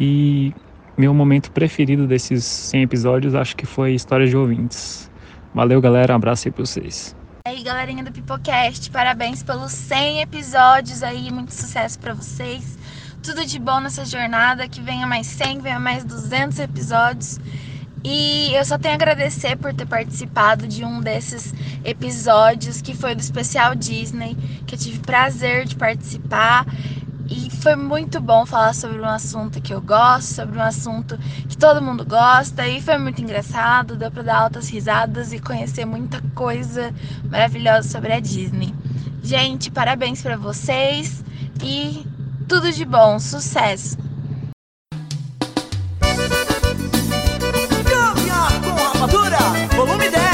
e 0.00 0.52
meu 0.96 1.12
momento 1.12 1.50
preferido 1.50 2.06
desses 2.06 2.44
100 2.44 2.82
episódios 2.82 3.34
acho 3.34 3.54
que 3.54 3.66
foi 3.66 3.94
Histórias 3.94 4.30
de 4.30 4.36
Ouvintes. 4.36 5.10
Valeu 5.52 5.80
galera, 5.80 6.12
um 6.12 6.16
abraço 6.16 6.48
aí 6.48 6.52
pra 6.52 6.64
vocês. 6.64 7.14
E 7.46 7.50
aí, 7.50 7.62
galerinha 7.62 8.02
do 8.02 8.10
Pipocast, 8.10 8.90
parabéns 8.90 9.42
pelos 9.42 9.72
100 9.72 10.22
episódios 10.22 11.02
aí, 11.02 11.30
muito 11.30 11.52
sucesso 11.52 11.98
pra 11.98 12.14
vocês. 12.14 12.78
Tudo 13.22 13.44
de 13.44 13.58
bom 13.58 13.80
nessa 13.80 14.04
jornada, 14.04 14.68
que 14.68 14.80
venha 14.80 15.06
mais 15.06 15.26
100, 15.26 15.60
venha 15.60 15.78
mais 15.78 16.04
200 16.04 16.58
episódios. 16.58 17.38
E 18.04 18.54
eu 18.54 18.64
só 18.64 18.78
tenho 18.78 18.94
a 18.94 18.96
agradecer 18.96 19.56
por 19.56 19.74
ter 19.74 19.86
participado 19.86 20.68
de 20.68 20.84
um 20.84 21.00
desses 21.00 21.52
episódios 21.84 22.80
que 22.80 22.94
foi 22.94 23.14
do 23.14 23.20
especial 23.20 23.74
Disney, 23.74 24.36
que 24.66 24.74
eu 24.74 24.78
tive 24.78 25.00
prazer 25.00 25.64
de 25.64 25.74
participar. 25.74 26.64
E 27.28 27.50
foi 27.50 27.74
muito 27.74 28.20
bom 28.20 28.46
falar 28.46 28.74
sobre 28.74 29.00
um 29.00 29.08
assunto 29.08 29.60
que 29.60 29.74
eu 29.74 29.80
gosto, 29.80 30.34
sobre 30.34 30.58
um 30.58 30.62
assunto 30.62 31.18
que 31.48 31.56
todo 31.56 31.82
mundo 31.82 32.04
gosta. 32.04 32.66
E 32.66 32.80
foi 32.80 32.98
muito 32.98 33.20
engraçado, 33.20 33.96
deu 33.96 34.10
pra 34.10 34.22
dar 34.22 34.38
altas 34.42 34.68
risadas 34.68 35.32
e 35.32 35.38
conhecer 35.38 35.84
muita 35.84 36.20
coisa 36.34 36.94
maravilhosa 37.28 37.88
sobre 37.88 38.12
a 38.12 38.20
Disney. 38.20 38.74
Gente, 39.22 39.70
parabéns 39.70 40.22
pra 40.22 40.36
vocês 40.36 41.24
e 41.62 42.06
tudo 42.48 42.70
de 42.70 42.84
bom, 42.84 43.18
sucesso! 43.18 43.98
Volume 49.76 50.08
10. 50.08 50.25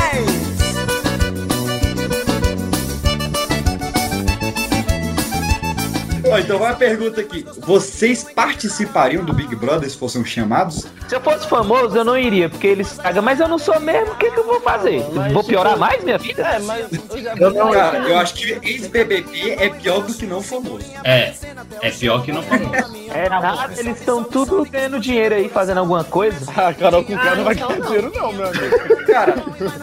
Ó, 6.33 6.39
então 6.39 6.59
vai 6.59 6.73
a 6.73 6.75
pergunta 6.75 7.21
aqui. 7.21 7.45
Vocês 7.59 8.25
participariam 8.25 9.23
do 9.23 9.35
Big 9.35 9.55
Brother 9.55 9.89
se 9.91 9.99
fossem 9.99 10.25
chamados? 10.25 10.87
Se 11.07 11.15
eu 11.15 11.21
fosse 11.21 11.47
famoso, 11.47 11.95
eu 11.95 12.05
não 12.05 12.17
iria, 12.17 12.49
porque 12.49 12.67
eles 12.67 12.95
pagam, 12.95 13.23
mas 13.23 13.39
eu 13.39 13.47
não 13.47 13.59
sou 13.59 13.79
mesmo, 13.79 14.13
o 14.13 14.17
que, 14.17 14.31
que 14.31 14.39
eu 14.39 14.47
vou 14.47 14.59
fazer? 14.63 15.03
vou 15.31 15.45
piorar 15.45 15.77
mais 15.77 16.03
minha 16.03 16.17
vida? 16.17 16.43
É, 16.43 16.59
mas 16.61 16.87
eu 16.91 17.23
já 17.23 17.35
Eu 17.35 17.51
não, 17.51 17.71
cara, 17.71 17.99
eu 17.99 18.17
acho 18.17 18.33
que 18.33 18.59
ex-BBB 18.63 19.57
é 19.59 19.69
pior 19.69 20.01
do 20.01 20.15
que 20.15 20.25
não 20.25 20.41
famoso. 20.41 20.87
É, 21.05 21.35
é 21.83 21.91
pior 21.91 22.23
que 22.23 22.33
não 22.33 22.43
famoso. 22.43 23.03
É 23.15 23.29
nada, 23.29 23.75
eles 23.77 23.99
estão 23.99 24.25
tudo 24.25 24.65
ganhando 24.65 24.99
dinheiro 24.99 25.35
aí, 25.35 25.51
fazendo 25.51 25.79
alguma 25.79 26.03
coisa. 26.03 26.51
Ah, 26.57 26.73
Carol 26.73 27.05
com 27.05 27.15
cara 27.15 27.37
não 27.37 27.45
vai 27.45 27.55
ganhar 27.55 27.81
dinheiro 27.81 28.13
não, 28.15 28.33
meu 28.33 28.47
amigo. 28.47 29.07
Cara, 29.07 29.35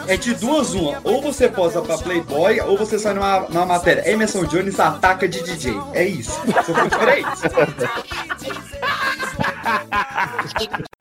é 0.08 0.18
de 0.18 0.34
duas 0.34 0.74
uma. 0.74 1.00
Ou 1.04 1.22
você 1.22 1.48
posa 1.48 1.82
pra 1.82 1.98
Playboy, 1.98 2.60
ou 2.62 2.76
você 2.76 2.98
sai 2.98 3.14
numa, 3.14 3.42
numa 3.42 3.66
matéria. 3.66 4.10
Emerson 4.10 4.46
Jones 4.46 4.80
ataca 4.80 5.28
de 5.28 5.44
DJ. 5.44 5.80
É 5.94 6.04
isso. 6.04 6.39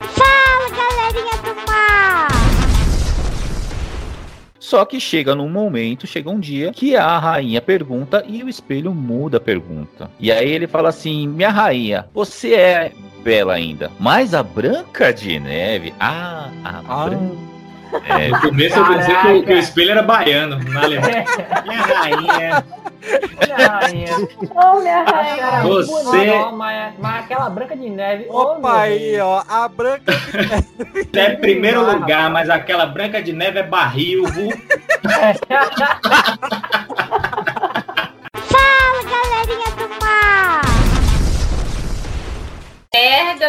Fala, 0.00 0.68
galerinha 0.70 1.36
do 1.42 1.54
mar! 1.70 2.28
Só 4.58 4.84
que 4.84 5.00
chega 5.00 5.34
num 5.34 5.48
momento, 5.48 6.06
chega 6.06 6.28
um 6.28 6.38
dia 6.38 6.72
que 6.72 6.94
a 6.94 7.18
rainha 7.18 7.60
pergunta 7.60 8.22
e 8.26 8.42
o 8.42 8.48
espelho 8.48 8.92
muda 8.92 9.38
a 9.38 9.40
pergunta. 9.40 10.10
E 10.20 10.30
aí 10.30 10.50
ele 10.50 10.66
fala 10.66 10.88
assim: 10.90 11.26
Minha 11.28 11.50
rainha, 11.50 12.06
você 12.12 12.54
é 12.54 12.92
bela 13.22 13.54
ainda, 13.54 13.90
mas 13.98 14.34
a 14.34 14.42
Branca 14.42 15.12
de 15.12 15.38
Neve. 15.38 15.94
Ah, 15.98 16.50
a 16.64 17.04
Branca. 17.08 17.57
É, 18.08 18.28
No 18.28 18.40
começo 18.40 18.78
eu 18.78 18.86
pensei 18.86 19.14
que 19.16 19.28
o, 19.28 19.42
que 19.44 19.52
o 19.54 19.58
espelho 19.58 19.90
era 19.92 20.02
baiano, 20.02 20.58
na 20.70 20.82
alemão. 20.82 21.08
Minha 21.66 21.82
rainha. 21.82 22.64
Minha 23.46 23.68
rainha. 23.68 24.16
Ô, 24.54 24.80
minha 24.80 25.02
rainha. 25.04 25.62
Você- 25.62 26.26
Não, 26.26 26.56
mas, 26.56 26.92
mas 26.98 27.24
aquela 27.24 27.48
branca 27.48 27.76
de 27.76 27.88
neve. 27.88 28.26
Opa, 28.28 28.80
aí, 28.82 29.18
ó, 29.20 29.42
a 29.48 29.68
branca. 29.68 30.12
É 31.14 31.30
primeiro 31.30 31.84
lugar, 31.84 32.30
mas 32.30 32.48
aquela 32.50 32.86
branca 32.86 33.20
de 33.22 33.32
neve 33.32 33.58
é 33.58 33.62
barril, 33.62 34.24
viu? 34.26 34.50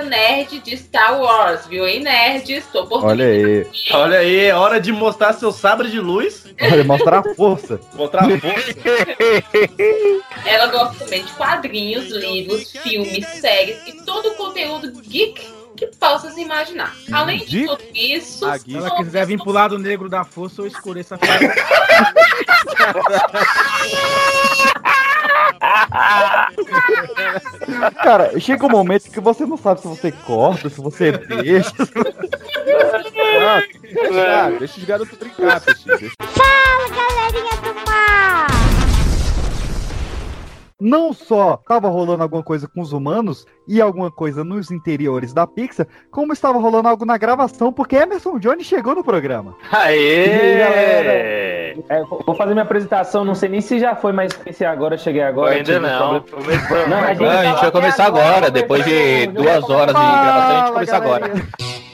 Nerd 0.02 0.60
de 0.60 0.78
Star 0.78 1.20
Wars, 1.20 1.68
viu, 1.68 1.88
hein, 1.88 2.02
nerds? 2.02 2.66
Tô 2.72 2.86
por 2.86 3.04
Olha 3.04 3.26
aí. 3.26 3.68
Olha 3.92 4.20
aí, 4.20 4.46
é 4.46 4.56
hora 4.56 4.80
de 4.80 4.92
mostrar 4.92 5.34
seu 5.34 5.52
sabre 5.52 5.90
de 5.90 6.00
luz. 6.00 6.46
Olha, 6.62 6.84
mostrar 6.84 7.20
a 7.20 7.36
força. 7.36 7.80
Mostrar 7.94 8.26
a 8.26 8.40
força. 8.40 8.76
Ela 10.46 10.68
gosta 10.68 11.04
também 11.04 11.24
de 11.24 11.32
quadrinhos, 11.34 12.10
livros, 12.12 12.72
filmes, 12.72 13.26
séries 13.28 13.78
e 13.88 14.04
todo 14.04 14.30
o 14.30 14.36
conteúdo 14.36 14.92
geek 15.02 15.60
que 15.80 15.88
possa 15.98 16.30
se 16.32 16.42
imaginar. 16.42 16.94
Além 17.12 17.40
de 17.40 17.66
tudo 17.66 17.84
isso, 17.94 18.40
Se 18.60 18.76
ela 18.76 18.98
quiser 18.98 19.26
vir 19.26 19.40
pro 19.40 19.52
lado 19.52 19.80
negro 19.80 20.10
da 20.10 20.26
força, 20.26 20.62
eu 20.62 20.68
escureço 20.68 21.14
a 21.14 21.18
cara. 21.18 21.56
Cara, 28.04 28.40
chega 28.40 28.66
um 28.66 28.70
momento 28.70 29.12
que 29.12 29.20
você 29.20 29.46
não 29.46 29.58
sabe 29.58 29.82
se 29.82 29.88
você 29.88 30.12
corta, 30.12 30.70
se 30.70 30.80
você 30.82 31.12
deixa. 31.12 31.72
Ah, 33.42 33.62
deixa, 33.82 34.52
deixa 34.60 34.78
os 34.80 34.84
garotos 34.86 35.18
brincar. 35.18 35.62
Deixa- 35.62 36.12
Fala, 36.20 36.90
galerinha 36.90 37.56
do 37.62 37.74
mar! 37.90 38.48
Não 40.80 41.12
só 41.12 41.56
estava 41.56 41.90
rolando 41.90 42.24
alguma 42.24 42.42
coisa 42.42 42.68
com 42.68 42.80
os 42.80 42.94
humanos 42.94 43.46
e 43.68 43.82
alguma 43.82 44.10
coisa 44.10 44.44
nos 44.44 44.72
interiores 44.72 45.34
da 45.34 45.46
Pixar, 45.46 45.86
como 46.10 46.32
estava 46.32 46.58
rolando 46.58 46.88
algo 46.88 47.06
na 47.06 47.18
gravação, 47.18 47.74
porque 47.74 47.98
Emerson 47.98 48.40
Jones 48.40 48.66
chegou 48.66 48.96
no 48.96 49.04
programa. 49.04 49.56
Aê, 49.72 50.58
galera! 50.58 51.12
É, 51.90 52.04
vou 52.10 52.24
vou 52.26 52.36
fazer 52.36 52.54
minha 52.54 52.64
apresentação, 52.64 53.26
não 53.26 53.36
sei 53.36 53.50
nem 53.50 53.60
se 53.60 53.80
já 53.80 53.96
foi, 53.96 54.14
mas 54.14 54.32
se 54.52 54.64
agora, 54.64 54.98
cheguei 54.98 55.22
agora. 55.22 55.52
Ainda 55.52 55.64
tive 55.64 55.80
não. 55.80 56.22
problema. 56.22 56.88
Não, 56.88 56.88
Não, 56.88 57.40
a 57.40 57.44
gente 57.44 57.62
vai 57.62 57.72
começar 57.72 58.06
agora, 58.06 58.50
depois 58.50 58.86
de 58.86 59.28
duas 59.28 59.70
horas 59.70 59.94
de 59.94 60.02
gravação, 60.02 60.56
a 60.56 60.60
gente 60.60 60.74
começa 60.74 60.96
agora. 60.96 61.89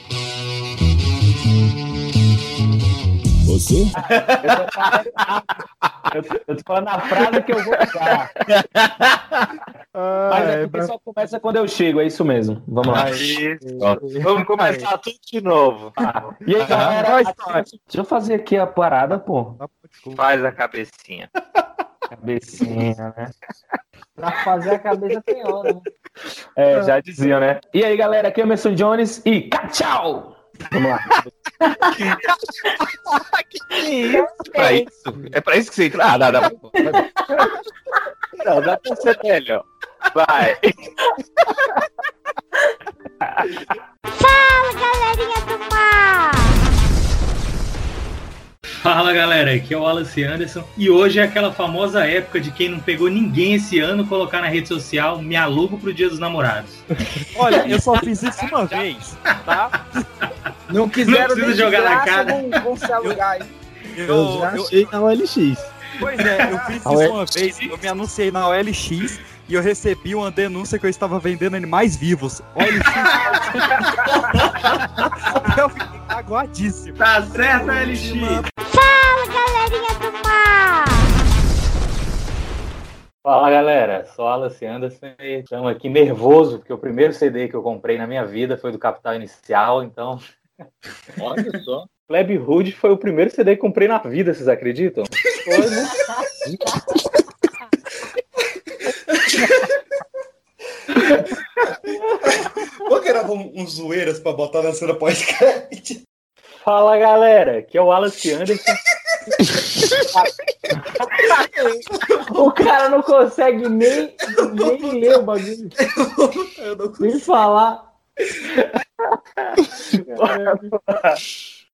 Você? 3.58 3.84
Eu, 6.14 6.22
eu 6.46 6.56
tô 6.56 6.62
falando 6.66 6.88
a 6.88 7.00
frase 7.00 7.42
que 7.42 7.52
eu 7.52 7.64
vou 7.64 7.74
usar. 7.74 8.30
Mas 10.30 10.48
é 10.48 10.66
porque 10.66 10.82
só 10.82 10.98
começa 10.98 11.40
quando 11.40 11.56
eu 11.56 11.66
chego, 11.66 12.00
é 12.00 12.06
isso 12.06 12.24
mesmo. 12.24 12.62
Vamos 12.68 12.94
lá. 12.94 13.06
Vamos 14.22 14.46
começar 14.46 14.98
tudo 14.98 15.16
de 15.26 15.40
novo. 15.40 15.92
E 16.46 16.54
aí, 16.54 16.66
galera, 16.66 17.22
deixa 17.22 17.80
eu 17.94 18.04
fazer 18.04 18.34
aqui 18.34 18.58
a 18.58 18.66
parada, 18.66 19.18
pô. 19.18 19.56
Faz 20.14 20.44
a 20.44 20.52
cabecinha. 20.52 21.30
Cabecinha, 22.08 23.14
né? 23.16 23.30
Pra 24.14 24.32
fazer 24.44 24.74
a 24.74 24.78
cabeça 24.78 25.22
tem 25.22 25.46
hora, 25.46 25.72
né? 25.72 25.80
É, 26.54 26.82
já 26.82 27.00
diziam, 27.00 27.40
né? 27.40 27.60
E 27.72 27.84
aí, 27.84 27.96
galera, 27.96 28.28
aqui 28.28 28.40
é 28.40 28.44
o 28.44 28.46
Emerson 28.46 28.74
Jones 28.74 29.22
e 29.24 29.48
tchau! 29.72 30.35
Vamos 30.72 30.90
lá. 30.90 31.00
Pra 34.52 34.72
isso? 34.72 35.02
É 35.32 35.40
pra 35.40 35.56
isso 35.56 35.70
que 35.70 35.76
você 35.76 35.86
entra? 35.86 36.04
Ah, 36.04 36.18
não, 36.18 36.32
não. 36.32 36.40
Não, 38.44 38.60
dá 38.60 38.76
pra 38.76 38.94
ser 38.96 39.18
melhor. 39.22 39.64
Vai. 40.14 40.54
Fala, 44.04 44.72
galerinha 44.74 45.40
do 45.46 45.58
mar! 45.70 46.32
Fala 48.82 49.12
galera, 49.12 49.52
aqui 49.54 49.74
é 49.74 49.76
o 49.76 49.82
Wallace 49.82 50.22
Anderson 50.22 50.62
e 50.76 50.88
hoje 50.88 51.18
é 51.18 51.22
aquela 51.24 51.52
famosa 51.52 52.06
época 52.06 52.40
de 52.40 52.50
quem 52.52 52.68
não 52.68 52.78
pegou 52.78 53.08
ninguém 53.10 53.54
esse 53.54 53.80
ano 53.80 54.06
colocar 54.06 54.40
na 54.40 54.46
rede 54.48 54.68
social 54.68 55.20
me 55.20 55.34
alugo 55.34 55.76
pro 55.78 55.92
dia 55.92 56.08
dos 56.08 56.18
namorados. 56.18 56.70
Olha, 57.34 57.66
eu 57.68 57.80
só 57.80 57.96
fiz 57.98 58.22
isso 58.22 58.44
uma 58.46 58.64
vez, 58.66 59.16
tá? 59.44 59.86
Não 60.70 60.88
quiseram 60.88 61.34
precisa 61.34 61.52
de 61.52 61.58
jogar 61.58 61.82
na 61.82 61.90
graça, 62.04 62.04
cara. 62.06 62.32
Vão, 62.32 62.62
vão 62.62 62.76
se 62.76 62.92
alugar 62.92 63.30
aí. 63.32 63.42
Eu, 63.96 64.38
já 64.40 64.56
eu- 64.56 64.64
achei 64.64 64.88
na 64.92 65.00
OLX. 65.00 65.58
Pois 65.98 66.18
é, 66.20 66.52
eu 66.52 66.58
fiz 66.60 66.76
isso 66.76 66.88
uma 67.12 67.24
vez, 67.24 67.58
eu 67.62 67.78
me 67.78 67.88
anunciei 67.88 68.30
na 68.30 68.48
OLX 68.48 69.18
e 69.48 69.54
eu 69.54 69.62
recebi 69.62 70.14
uma 70.14 70.30
denúncia 70.30 70.78
que 70.78 70.86
eu 70.86 70.90
estava 70.90 71.18
vendendo 71.18 71.56
animais 71.56 71.96
vivos. 71.96 72.40
OLX. 72.54 72.86
eu 75.58 75.68
fiquei 75.68 76.00
aguadíssimo. 76.08 76.96
Tá 76.96 77.22
certo, 77.22 77.66
LX. 77.66 78.12
Fala, 78.70 79.26
galerinha 79.26 79.94
do 80.00 80.12
mar! 80.26 80.84
Fala 83.22 83.50
galera, 83.50 84.04
sou 84.14 84.28
Alice 84.28 84.64
Anderson 84.64 85.14
e 85.20 85.40
estamos 85.40 85.70
aqui 85.70 85.88
nervoso, 85.88 86.58
porque 86.58 86.72
o 86.72 86.78
primeiro 86.78 87.12
CD 87.12 87.48
que 87.48 87.54
eu 87.54 87.62
comprei 87.62 87.98
na 87.98 88.06
minha 88.06 88.24
vida 88.24 88.56
foi 88.56 88.70
do 88.70 88.78
Capital 88.78 89.16
Inicial, 89.16 89.82
então 89.82 90.20
Olha 91.20 91.62
só. 91.62 91.84
Pleb 92.08 92.38
Hood 92.38 92.72
foi 92.72 92.90
o 92.90 92.96
primeiro 92.96 93.30
CD 93.30 93.56
que 93.56 93.60
comprei 93.60 93.88
na 93.88 93.98
vida, 93.98 94.32
vocês 94.32 94.48
acreditam? 94.48 95.04
Foi, 95.44 95.70
né? 95.70 97.25
Vou 102.88 103.00
gravar 103.00 103.32
um, 103.32 103.52
uns 103.54 103.74
zoeiras 103.74 104.18
pra 104.20 104.32
botar 104.32 104.62
na 104.62 104.72
cena 104.72 104.94
pós-crédito. 104.94 106.02
Fala 106.64 106.96
galera, 106.98 107.58
aqui 107.58 107.76
é 107.78 107.80
o 107.80 107.86
Wallace 107.86 108.32
Anderson. 108.32 108.72
o 112.34 112.50
cara 112.52 112.88
não 112.88 113.02
consegue 113.02 113.68
nem, 113.68 114.14
nem 114.52 115.00
ler 115.00 115.18
o 115.18 115.22
bagulho. 115.22 115.70
Nem 116.98 117.20
falar. 117.20 117.92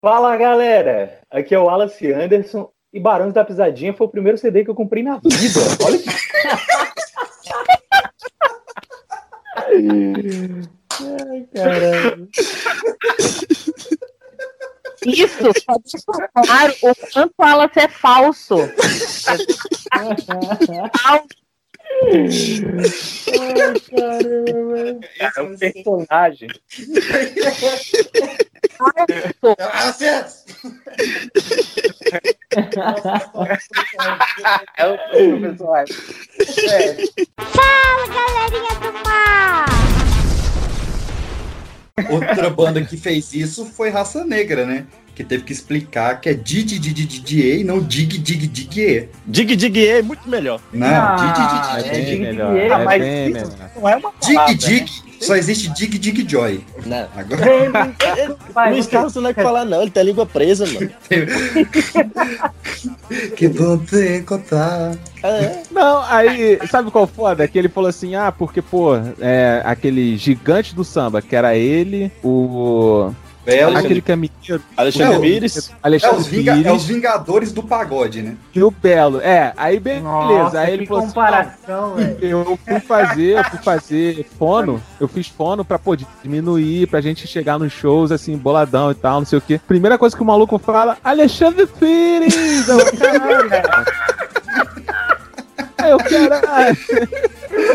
Fala 0.01 0.37
galera, 0.37 1.21
aqui 1.31 1.55
é 1.55 1.59
o 1.59 1.65
Wallace 1.65 2.13
Anderson 2.13 2.71
e 2.93 3.01
Barões 3.01 3.33
da 3.33 3.45
Pisadinha 3.45 3.95
foi 3.95 4.07
o 4.07 4.11
primeiro 4.11 4.37
CD 4.37 4.65
que 4.65 4.71
eu 4.71 4.75
comprei 4.75 5.03
na 5.03 5.19
vida. 5.19 5.61
Olha 5.85 5.99
que. 5.99 6.11
Ai, 11.31 11.49
caralho. 11.55 12.29
Isso, 15.07 15.53
só 15.85 16.29
claro 16.33 16.75
o 16.83 16.95
quanto 17.13 17.35
Wallace 17.39 17.81
é 17.81 17.89
falso. 17.89 18.57
falso. 21.01 21.27
Ai, 22.11 23.81
caramba. 23.91 25.01
É 25.19 25.43
um 25.43 25.57
personagem. 25.57 26.49
É 34.77 34.87
o 34.87 34.99
professor. 35.09 35.85
Fala, 37.39 38.07
galerinha 38.09 38.75
do 38.81 38.93
mar! 39.05 39.67
Outra 42.11 42.51
banda 42.51 42.85
que 42.85 42.97
fez 42.97 43.33
isso 43.35 43.67
foi 43.67 43.91
Raça 43.91 44.25
Negra, 44.25 44.67
né? 44.67 44.87
Que 45.15 45.23
teve 45.23 45.45
que 45.45 45.53
explicar 45.53 46.21
que 46.21 46.29
é 46.31 46.35
Didi 46.35 46.79
Didi 46.79 47.05
Didi 47.05 47.61
e 47.61 47.65
não 47.65 47.81
Dig 47.81 48.19
Dig 48.19 48.47
Dig 48.47 48.81
E. 48.81 49.09
Dig 49.27 49.55
Dig 49.57 49.79
E 49.79 49.87
é 49.89 50.03
muito 50.03 50.27
melhor. 50.29 50.61
Não, 50.73 50.87
Ah, 50.87 51.17
Dig 51.17 51.29
é 51.29 51.33
Dig 51.83 51.85
Dig 51.85 51.93
bem 51.93 52.05
Dig 52.05 52.21
melhor, 52.21 52.57
E. 52.57 52.61
é 52.61 52.73
Ah, 52.73 52.79
mas 52.79 53.03
isso 53.03 53.33
melhor. 53.33 53.49
não 53.77 53.89
é 53.89 53.97
uma 53.97 54.13
Dig 54.21 54.55
Dig. 54.57 54.91
Só 55.21 55.37
existe 55.37 55.69
Dig 55.69 55.99
Dig 55.99 56.29
Joy. 56.29 56.65
Não. 56.85 57.07
Agora... 57.15 57.45
Luiz 58.71 58.87
Carlos 58.89 59.15
não 59.23 59.29
é 59.29 59.35
que 59.35 59.41
falar, 59.43 59.65
não. 59.65 59.83
Ele 59.83 59.91
tem 59.91 60.01
a 60.01 60.05
língua 60.05 60.27
presa, 60.27 60.67
mano. 60.67 60.91
que 63.37 63.49
bom 63.49 63.79
te 63.79 64.19
encontrar. 64.19 64.97
Não, 65.71 66.03
aí, 66.03 66.59
sabe 66.69 66.91
qual 66.91 67.07
foda? 67.07 67.47
Que 67.47 67.57
ele 67.59 67.69
falou 67.69 67.89
assim, 67.89 68.15
ah, 68.17 68.33
porque, 68.33 68.61
pô, 68.61 68.97
é, 69.21 69.63
aquele 69.65 70.17
gigante 70.17 70.75
do 70.75 70.83
samba, 70.85 71.23
que 71.23 71.37
era 71.37 71.57
ele, 71.57 72.11
o... 72.23 73.13
Belo. 73.45 73.77
Aquele 73.77 74.01
caminheiro. 74.01 74.63
Alexandre 74.77 75.17
o- 75.17 75.21
Pires. 75.21 75.69
É 75.71 75.73
Alexandre 75.83 76.17
os, 76.19 76.27
Vinga- 76.27 76.53
Pires. 76.55 76.67
é 76.67 76.73
os 76.73 76.85
Vingadores 76.85 77.53
do 77.53 77.63
Pagode, 77.63 78.23
né? 78.23 78.37
E 78.55 78.63
o 78.63 78.71
Belo. 78.71 79.21
É, 79.21 79.53
aí 79.57 79.81
beleza. 79.81 80.03
Nossa, 80.05 80.61
aí 80.61 80.73
ele 80.75 80.87
falou 80.87 81.03
assim, 81.03 81.09
comparação, 81.13 81.95
velho. 81.95 82.19
eu 82.21 82.59
fui 82.65 82.81
fazer, 82.81 83.39
eu 83.39 83.45
fui 83.45 83.59
fazer 83.59 84.27
fono, 84.39 84.83
eu 85.01 85.09
fiz 85.09 85.27
fono 85.29 85.65
pra 85.65 85.79
pô, 85.79 85.97
diminuir, 86.23 86.87
pra 86.87 87.01
gente 87.01 87.27
chegar 87.27 87.59
nos 87.59 87.73
shows 87.73 88.13
assim, 88.13 88.37
boladão 88.37 88.91
e 88.91 88.95
tal, 88.95 89.19
não 89.21 89.27
sei 89.27 89.39
o 89.39 89.43
quê. 89.43 89.61
Primeira 89.67 89.99
coisa 89.99 90.17
que 90.17 90.23
o 90.23 90.27
maluco 90.27 90.59
fala, 90.59 90.97
Alexandre 91.03 91.67
Pires! 91.67 92.69
Eu, 92.69 92.79
caralho. 92.97 93.87
Aí 95.79 95.91
eu, 95.91 95.99
caralho. 95.99 96.77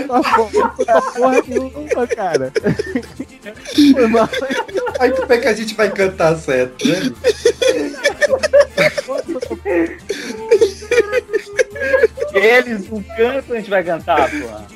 Não 0.07 0.23
foi 0.23 0.85
porra 0.85 1.41
nenhuma, 1.47 2.07
cara. 2.07 2.51
Foi 3.93 4.07
mal. 4.07 4.27
Aí 4.99 5.11
como 5.11 5.31
é 5.31 5.37
que 5.37 5.47
a 5.47 5.53
gente 5.53 5.75
vai 5.75 5.91
cantar 5.91 6.35
certo, 6.37 6.87
né? 6.87 6.95
Eles 12.33 12.89
não 12.89 13.03
cantam, 13.03 13.55
a 13.55 13.59
gente 13.59 13.69
vai 13.69 13.83
cantar, 13.83 14.29
porra. 14.29 14.67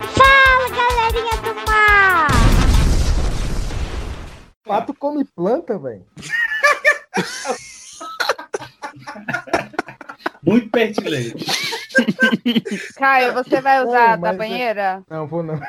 Fala, 0.00 0.68
galerinha 0.68 1.36
do 1.42 1.54
mar! 1.66 2.28
Pato 4.64 4.94
come 4.94 5.24
planta, 5.24 5.78
velho. 5.78 6.04
Muito 10.42 10.68
pertinente. 10.70 11.61
Caio, 12.96 13.32
você 13.32 13.60
vai 13.60 13.84
usar 13.84 14.16
Não, 14.16 14.22
da 14.22 14.32
banheira? 14.32 15.02
Não, 15.08 15.26
vou 15.26 15.42
não. 15.42 15.60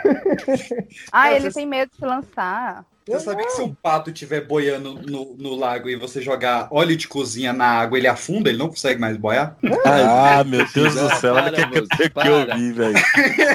Ah, 1.11 1.31
ele 1.33 1.51
tem 1.51 1.65
medo 1.65 1.89
de 1.91 1.97
se 1.97 2.05
lançar. 2.05 2.85
Você 3.05 3.19
sabia 3.19 3.45
que 3.45 3.51
se 3.51 3.61
um 3.61 3.73
pato 3.73 4.09
estiver 4.09 4.41
boiando 4.45 4.93
no, 4.93 5.35
no 5.37 5.55
lago 5.55 5.89
e 5.89 5.95
você 5.95 6.21
jogar 6.21 6.67
óleo 6.71 6.95
de 6.95 7.07
cozinha 7.07 7.51
na 7.51 7.65
água, 7.65 7.97
ele 7.97 8.07
afunda, 8.07 8.49
ele 8.49 8.57
não 8.57 8.69
consegue 8.69 8.99
mais 8.99 9.17
boiar? 9.17 9.57
Ah, 9.85 10.43
meu 10.45 10.65
Deus 10.73 10.95
do 10.95 11.09
céu. 11.17 11.33
Olha 11.35 11.51
o 11.51 11.53
que, 11.55 11.67
que 11.67 11.77
eu 11.79 11.87
que 11.87 12.09
para. 12.09 12.31
ouvir, 12.31 12.73
velho. 12.73 12.93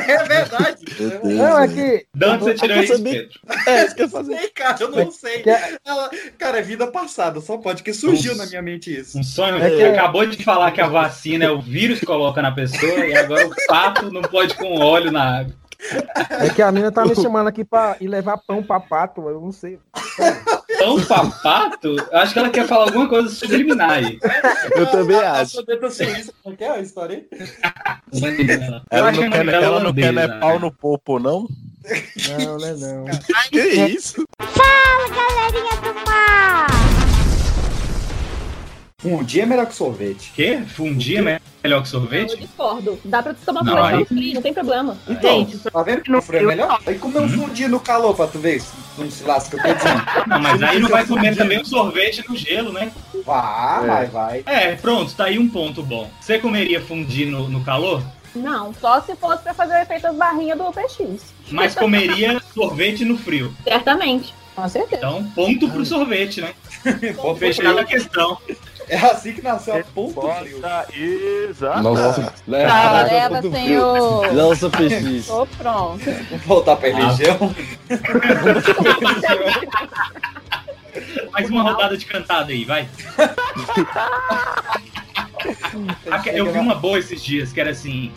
É 0.08 0.24
verdade. 0.24 0.84
Deus. 0.98 1.22
Não, 1.36 1.58
é 1.58 1.68
que. 1.68 2.06
De 2.14 2.26
onde 2.26 2.44
você 2.44 2.54
tirou 2.54 2.76
Eu 2.76 2.82
isso, 2.82 2.96
sabia- 2.96 3.12
Pedro? 3.12 3.40
É, 3.66 3.84
isso 3.86 3.94
que 3.96 4.02
eu 4.02 4.08
fazer. 4.08 4.36
Sei, 4.38 4.48
cara, 4.50 4.76
eu 4.80 4.90
não 4.90 5.10
sei. 5.10 5.42
Ela- 5.84 6.10
Cara, 6.36 6.58
é 6.58 6.62
vida 6.62 6.86
passada, 6.86 7.40
só 7.40 7.56
pode, 7.58 7.82
que 7.82 7.92
surgiu 7.92 8.34
na 8.36 8.46
minha 8.46 8.62
mente 8.62 8.94
isso. 8.94 9.18
Um 9.18 9.22
sonho. 9.22 9.62
É 9.62 9.70
que- 9.70 9.82
Acabou 9.84 10.26
de 10.26 10.42
falar 10.44 10.70
que 10.72 10.80
a 10.80 10.86
vacina 10.88 11.44
é 11.44 11.50
o 11.50 11.60
vírus 11.60 11.98
que 12.00 12.06
coloca 12.06 12.40
na 12.42 12.52
pessoa 12.52 13.06
e 13.06 13.14
agora 13.16 13.46
o 13.46 13.52
pato 13.66 14.10
não 14.10 14.22
pode 14.22 14.54
com 14.54 14.78
óleo 14.78 15.10
na 15.10 15.38
água. 15.40 15.54
É 16.40 16.50
que 16.50 16.60
a 16.60 16.72
mina 16.72 16.90
tá 16.90 17.04
me 17.04 17.14
chamando 17.16 17.48
aqui 17.48 17.64
pra 17.64 17.96
ir 18.00 18.08
levar 18.08 18.38
pão 18.38 18.62
pra 18.62 18.80
pato, 18.80 19.28
eu 19.28 19.40
não 19.40 19.52
sei. 19.52 19.78
Pão 20.78 21.00
pra 21.04 21.24
pato? 21.26 21.96
Eu 22.10 22.18
acho 22.18 22.32
que 22.32 22.38
ela 22.38 22.50
quer 22.50 22.66
falar 22.66 22.84
alguma 22.84 23.08
coisa 23.08 23.28
subliminar 23.28 23.90
aí. 23.90 24.18
Eu 24.74 24.86
também 24.90 25.16
acho. 25.16 25.64
como 26.42 26.56
é 26.58 26.64
é 26.64 26.70
a 26.70 26.80
história 26.80 27.16
aí? 27.16 27.28
Ela 28.90 29.12
não 29.12 29.24
é 29.24 29.30
quer, 29.30 29.48
ela 29.48 29.80
não 29.80 29.94
quer 29.94 30.12
né, 30.12 30.24
holandesa, 30.24 30.40
pau 30.40 30.58
no 30.58 30.72
popo, 30.72 31.18
não? 31.18 31.46
Não, 32.38 32.58
né, 32.58 32.74
não. 32.78 33.04
Que 33.50 33.60
isso? 33.60 34.24
Fala, 34.40 35.08
galerinha 35.08 35.76
do 35.80 35.94
mar! 36.10 36.77
Fundir 39.02 39.42
é 39.42 39.46
melhor 39.46 39.66
que 39.66 39.76
sorvete. 39.76 40.32
Quê? 40.34 40.60
Fundir 40.74 41.18
é 41.18 41.22
melhor 41.22 41.82
que 41.82 41.86
Eu 41.86 42.00
sorvete? 42.00 42.36
discordo. 42.36 42.98
Dá 43.04 43.22
pra 43.22 43.32
tu 43.32 43.38
tomar 43.46 43.62
Não, 43.62 43.80
aí- 43.84 44.04
frio, 44.04 44.34
não 44.34 44.42
tem 44.42 44.52
problema. 44.52 44.98
Então, 45.08 45.46
tá 45.72 45.82
vendo 45.84 46.02
que 46.02 46.10
no 46.10 46.20
frio 46.20 46.40
é 46.40 46.42
melhor? 46.46 46.80
Aí 46.84 46.98
comer 46.98 47.20
um 47.20 47.28
fundir 47.28 47.68
no 47.68 47.78
calor 47.78 48.16
pra 48.16 48.26
tu 48.26 48.40
ver 48.40 48.60
se 48.60 48.72
não 48.98 49.08
se 49.08 49.22
lasca, 49.22 49.56
eu 49.56 49.62
tô 49.62 49.72
dizendo. 49.72 50.02
Não, 50.26 50.40
mas 50.40 50.60
aí 50.64 50.80
não 50.80 50.88
vai 50.88 51.06
comer 51.06 51.36
também 51.36 51.60
o 51.60 51.64
sorvete 51.64 52.24
no 52.28 52.34
gelo, 52.36 52.72
né? 52.72 52.90
Vai, 53.24 53.86
vai, 53.86 54.06
vai. 54.06 54.42
É, 54.44 54.74
pronto, 54.74 55.14
tá 55.14 55.26
aí 55.26 55.38
um 55.38 55.48
ponto 55.48 55.80
bom. 55.80 56.10
Você 56.20 56.40
comeria 56.40 56.80
fundir 56.80 57.28
no, 57.28 57.48
no 57.48 57.62
calor? 57.64 58.02
Não, 58.34 58.74
só 58.74 59.00
se 59.00 59.14
fosse 59.14 59.44
pra 59.44 59.54
fazer 59.54 59.74
o 59.74 59.78
efeito 59.78 60.02
das 60.02 60.16
barrinhas 60.16 60.58
do 60.58 60.72
PX. 60.72 61.32
Mas 61.52 61.72
comeria 61.76 62.42
sorvete 62.52 63.04
no 63.04 63.16
frio. 63.16 63.54
Certamente. 63.62 64.34
Com 64.56 64.68
certeza. 64.68 64.96
Então, 65.06 65.22
ponto 65.36 65.68
pro 65.70 65.86
sorvete, 65.86 66.40
né? 66.40 66.52
Fechada 67.38 67.82
a 67.82 67.84
questão. 67.84 68.36
É 68.88 68.96
assim 68.96 69.32
que 69.32 69.42
nasceu 69.42 69.76
a 69.76 69.84
ponto 69.84 70.20
frio. 70.20 70.60
Exato. 71.50 71.82
Nossa, 71.82 72.32
né? 72.46 72.66
Tá, 72.66 73.02
leva, 73.02 73.42
senhor. 73.42 74.32
Nossa, 74.32 74.70
PX. 74.70 75.26
Tô 75.26 75.46
pronto. 75.46 76.04
Vou 76.30 76.38
voltar 76.38 76.76
pra 76.76 76.88
religião. 76.88 77.54
Mais 81.32 81.50
uma 81.50 81.62
rodada 81.62 81.96
de 81.96 82.06
cantada 82.06 82.50
aí, 82.50 82.64
vai. 82.64 82.88
Eu 86.32 86.52
vi 86.52 86.58
uma 86.58 86.74
boa 86.74 86.98
esses 86.98 87.22
dias, 87.22 87.52
que 87.52 87.60
era 87.60 87.70
assim. 87.70 88.10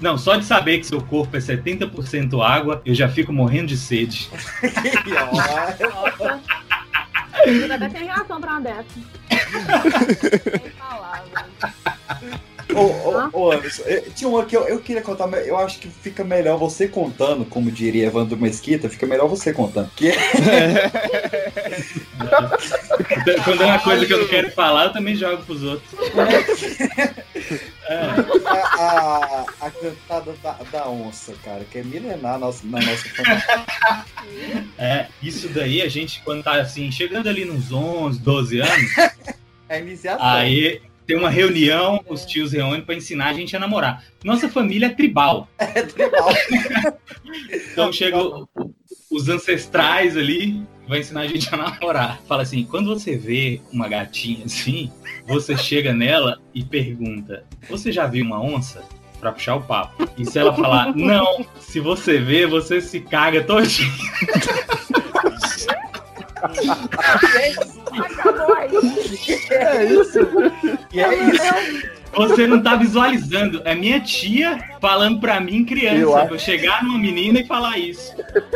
Não, 0.00 0.18
só 0.18 0.36
de 0.36 0.44
saber 0.44 0.78
que 0.78 0.86
seu 0.86 1.00
corpo 1.00 1.36
é 1.36 1.40
70% 1.40 2.44
água, 2.44 2.82
eu 2.84 2.94
já 2.94 3.08
fico 3.08 3.32
morrendo 3.32 3.68
de 3.68 3.76
sede. 3.76 4.28
Eu 7.46 7.72
até 7.72 7.88
tem 7.88 8.04
reação 8.04 8.40
pra 8.40 8.50
uma 8.52 8.60
dessa. 8.60 8.84
Sem 10.60 10.70
palavras. 10.78 11.44
Ô, 12.74 12.82
ô, 12.82 13.30
ô, 13.32 13.52
Anderson, 13.52 13.82
tinha 14.14 14.28
uma 14.28 14.44
que 14.44 14.56
eu, 14.56 14.66
eu 14.68 14.80
queria 14.80 15.02
contar, 15.02 15.26
mas 15.26 15.46
eu 15.46 15.56
acho 15.56 15.78
que 15.78 15.88
fica 15.88 16.24
melhor 16.24 16.58
você 16.58 16.88
contando, 16.88 17.44
como 17.44 17.70
diria 17.70 18.06
Evandro 18.06 18.36
Mesquita, 18.36 18.88
fica 18.88 19.06
melhor 19.06 19.28
você 19.28 19.52
contando. 19.52 19.90
Que 19.96 20.12
Quando 23.44 23.62
é 23.62 23.66
uma 23.66 23.78
coisa 23.78 24.06
que 24.06 24.12
eu 24.12 24.18
não 24.18 24.28
quero 24.28 24.50
falar, 24.52 24.86
eu 24.86 24.92
também 24.92 25.14
jogo 25.14 25.44
pros 25.44 25.62
outros. 25.62 25.90
A, 27.88 28.64
a, 28.78 29.44
a 29.60 29.70
cantada 29.70 30.34
da, 30.42 30.52
da 30.72 30.88
onça, 30.88 31.34
cara, 31.44 31.64
que 31.70 31.78
é 31.78 31.82
milenar 31.82 32.34
na 32.34 32.38
nossa, 32.38 32.66
na 32.66 32.80
nossa 32.80 33.08
família. 33.08 33.44
É, 34.78 35.06
isso 35.22 35.48
daí 35.48 35.82
a 35.82 35.88
gente, 35.88 36.22
quando 36.24 36.42
tá 36.42 36.54
assim, 36.60 36.90
chegando 36.90 37.28
ali 37.28 37.44
nos 37.44 37.70
11, 37.70 38.18
12 38.20 38.60
anos, 38.60 38.96
É 39.68 39.80
iniciação. 39.80 40.24
aí 40.24 40.80
tem 41.06 41.16
uma 41.16 41.30
reunião, 41.30 42.02
os 42.08 42.24
tios 42.24 42.52
reúnem 42.52 42.80
pra 42.82 42.94
ensinar 42.94 43.26
a 43.26 43.32
gente 43.32 43.54
a 43.56 43.60
namorar. 43.60 44.02
Nossa 44.24 44.48
família 44.48 44.86
é 44.86 44.90
tribal. 44.90 45.48
É 45.58 45.82
tribal. 45.82 46.30
então 47.72 47.92
chega 47.92 48.18
o- 48.22 48.48
os 49.10 49.28
ancestrais 49.28 50.16
ali, 50.16 50.62
vai 50.88 51.00
ensinar 51.00 51.20
a 51.22 51.26
gente 51.26 51.52
a 51.52 51.56
namorar. 51.56 52.20
Fala 52.26 52.42
assim, 52.42 52.64
quando 52.64 52.88
você 52.94 53.16
vê 53.16 53.60
uma 53.72 53.88
gatinha 53.88 54.44
assim, 54.44 54.90
você 55.26 55.56
chega 55.56 55.92
nela 55.92 56.40
e 56.54 56.64
pergunta, 56.64 57.44
você 57.68 57.92
já 57.92 58.06
viu 58.06 58.24
uma 58.24 58.40
onça? 58.42 58.82
Pra 59.20 59.32
puxar 59.32 59.54
o 59.56 59.62
papo. 59.62 60.06
E 60.18 60.26
se 60.26 60.38
ela 60.38 60.52
falar, 60.54 60.94
não, 60.94 61.46
se 61.58 61.80
você 61.80 62.18
vê, 62.18 62.46
você 62.46 62.78
se 62.80 63.00
caga 63.00 63.42
todinho. 63.42 63.90
Acabou 66.44 68.54
aí. 68.56 68.70
É 69.50 69.84
isso. 69.84 70.18
E 70.92 71.00
é 71.00 71.14
isso. 71.14 71.94
Você 72.14 72.46
não 72.46 72.62
tá 72.62 72.76
visualizando. 72.76 73.60
É 73.64 73.74
minha 73.74 73.98
tia 74.00 74.56
falando 74.80 75.18
pra 75.18 75.40
mim, 75.40 75.64
criança, 75.64 75.96
Eu 75.96 76.12
pra 76.12 76.22
acho- 76.22 76.34
eu 76.34 76.38
chegar 76.38 76.84
numa 76.84 76.96
menina 76.96 77.40
e 77.40 77.46
falar 77.46 77.76
isso. 77.76 78.14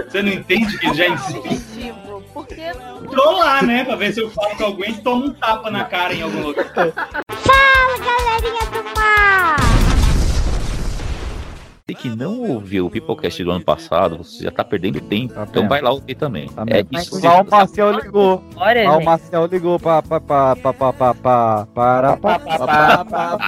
Você 0.09 0.23
não 0.23 0.31
entende 0.33 0.79
que 0.79 0.95
já 0.95 1.09
ensina? 1.09 1.39
Objetivo, 1.41 2.23
Por 2.33 2.47
que 2.47 2.73
não? 2.75 3.03
Tô 3.03 3.33
lá, 3.33 3.61
né? 3.63 3.85
Pra 3.85 3.97
ver 3.97 4.15
se 4.15 4.21
eu 4.21 4.31
falo 4.31 4.55
com 4.57 4.63
alguém 4.65 4.93
e 4.93 5.03
tomo 5.03 5.25
um 5.27 5.35
tapa 5.35 5.71
na 5.73 5.85
cara 5.85 6.15
em 6.15 6.23
algum 6.23 6.41
lugar. 6.41 6.67
Fala, 6.73 7.99
galerinha 7.99 8.65
do 8.71 8.85
mar! 8.97 9.57
Você 11.89 11.95
que 11.95 12.11
não 12.11 12.43
ouviu 12.43 12.85
o 12.85 12.91
Pipocast 12.91 13.43
do 13.43 13.51
ano 13.51 13.65
passado, 13.65 14.19
você 14.19 14.45
já 14.45 14.51
tá 14.51 14.63
perdendo 14.63 15.01
tempo. 15.01 15.33
então 15.41 15.67
vai 15.67 15.81
lá 15.81 15.91
ouvir 15.91 16.17
também. 16.17 16.51
é 16.67 16.85
isso 16.91 17.19
Lá 17.25 17.41
o 17.41 17.51
Marcel 17.51 17.93
ligou. 17.93 18.45
Olha, 18.57 18.93
o. 18.93 19.03
Marcel 19.03 19.47
ligou 19.47 19.81
pra, 19.81 20.03
pra, 20.03 20.21
pra, 20.21 20.55
pra, 20.55 20.75
pra, 20.75 20.93
pra, 20.93 21.15
pra, 21.15 21.67
para, 21.75 22.17
pra, 22.19 22.39
pra, 22.39 23.39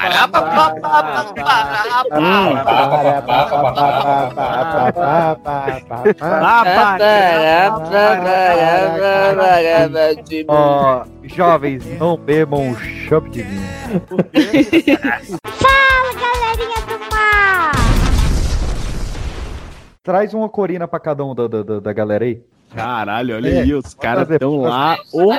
Ó, 10.48 11.04
jovens, 11.24 11.84
não 11.98 12.16
bebam 12.16 12.74
chopp 13.06 13.28
de 13.28 13.42
vinho. 13.42 13.66
Fala, 15.44 16.14
galerinha 16.14 16.89
Traz 20.10 20.34
uma 20.34 20.48
corina 20.48 20.88
pra 20.88 20.98
cada 20.98 21.24
um 21.24 21.32
da, 21.36 21.46
da, 21.46 21.78
da- 21.78 21.92
galera 21.92 22.24
aí. 22.24 22.42
Caralho, 22.74 23.36
olha 23.36 23.48
É, 23.48 23.60
aí, 23.60 23.72
os 23.72 23.94
caras 23.94 24.28
estão 24.28 24.60
lá 24.60 24.98
o- 25.14 25.32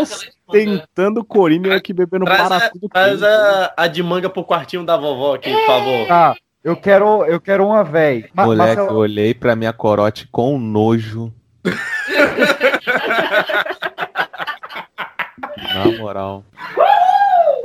ostentando 0.00 1.22
Corina 1.22 1.68
e 1.68 1.70
eu 1.72 1.76
aqui 1.76 1.92
bebendo 1.92 2.24
Traz, 2.24 2.48
para 2.48 2.56
a, 2.56 2.70
tudo. 2.70 2.88
traz 2.88 3.22
a, 3.22 3.74
a 3.76 3.86
de 3.86 4.02
manga 4.02 4.30
pro 4.30 4.42
quartinho 4.42 4.82
da 4.82 4.96
vovó 4.96 5.34
aqui, 5.34 5.52
por 5.52 5.66
favor. 5.66 6.06
Tá, 6.08 6.34
eu 6.64 6.74
quero, 6.74 7.22
eu 7.26 7.38
quero 7.38 7.66
uma 7.66 7.84
véi. 7.84 8.24
Ma- 8.32 8.46
Moleque, 8.46 8.76
Marcelo- 8.76 8.90
eu 8.92 8.96
olhei 8.96 9.34
pra 9.34 9.54
minha 9.54 9.74
corote 9.74 10.26
com 10.32 10.58
nojo. 10.58 11.30
Na 15.74 15.84
moral. 15.98 16.42
Fala, 16.74 17.64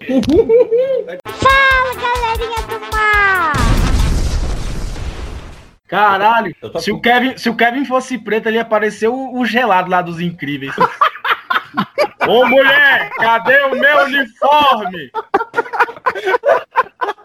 Caralho, 6.00 6.56
se 6.80 6.90
o, 6.90 6.98
Kevin, 6.98 7.36
se 7.36 7.50
o 7.50 7.54
Kevin 7.54 7.84
fosse 7.84 8.16
preto, 8.16 8.46
ele 8.46 8.56
ia 8.56 8.62
aparecer 8.62 9.08
o, 9.08 9.38
o 9.38 9.44
gelado 9.44 9.90
lá 9.90 10.00
dos 10.00 10.18
incríveis. 10.18 10.74
Ô 12.26 12.46
mulher, 12.46 13.10
cadê 13.18 13.60
o 13.64 13.74
meu 13.74 14.04
uniforme? 14.04 15.10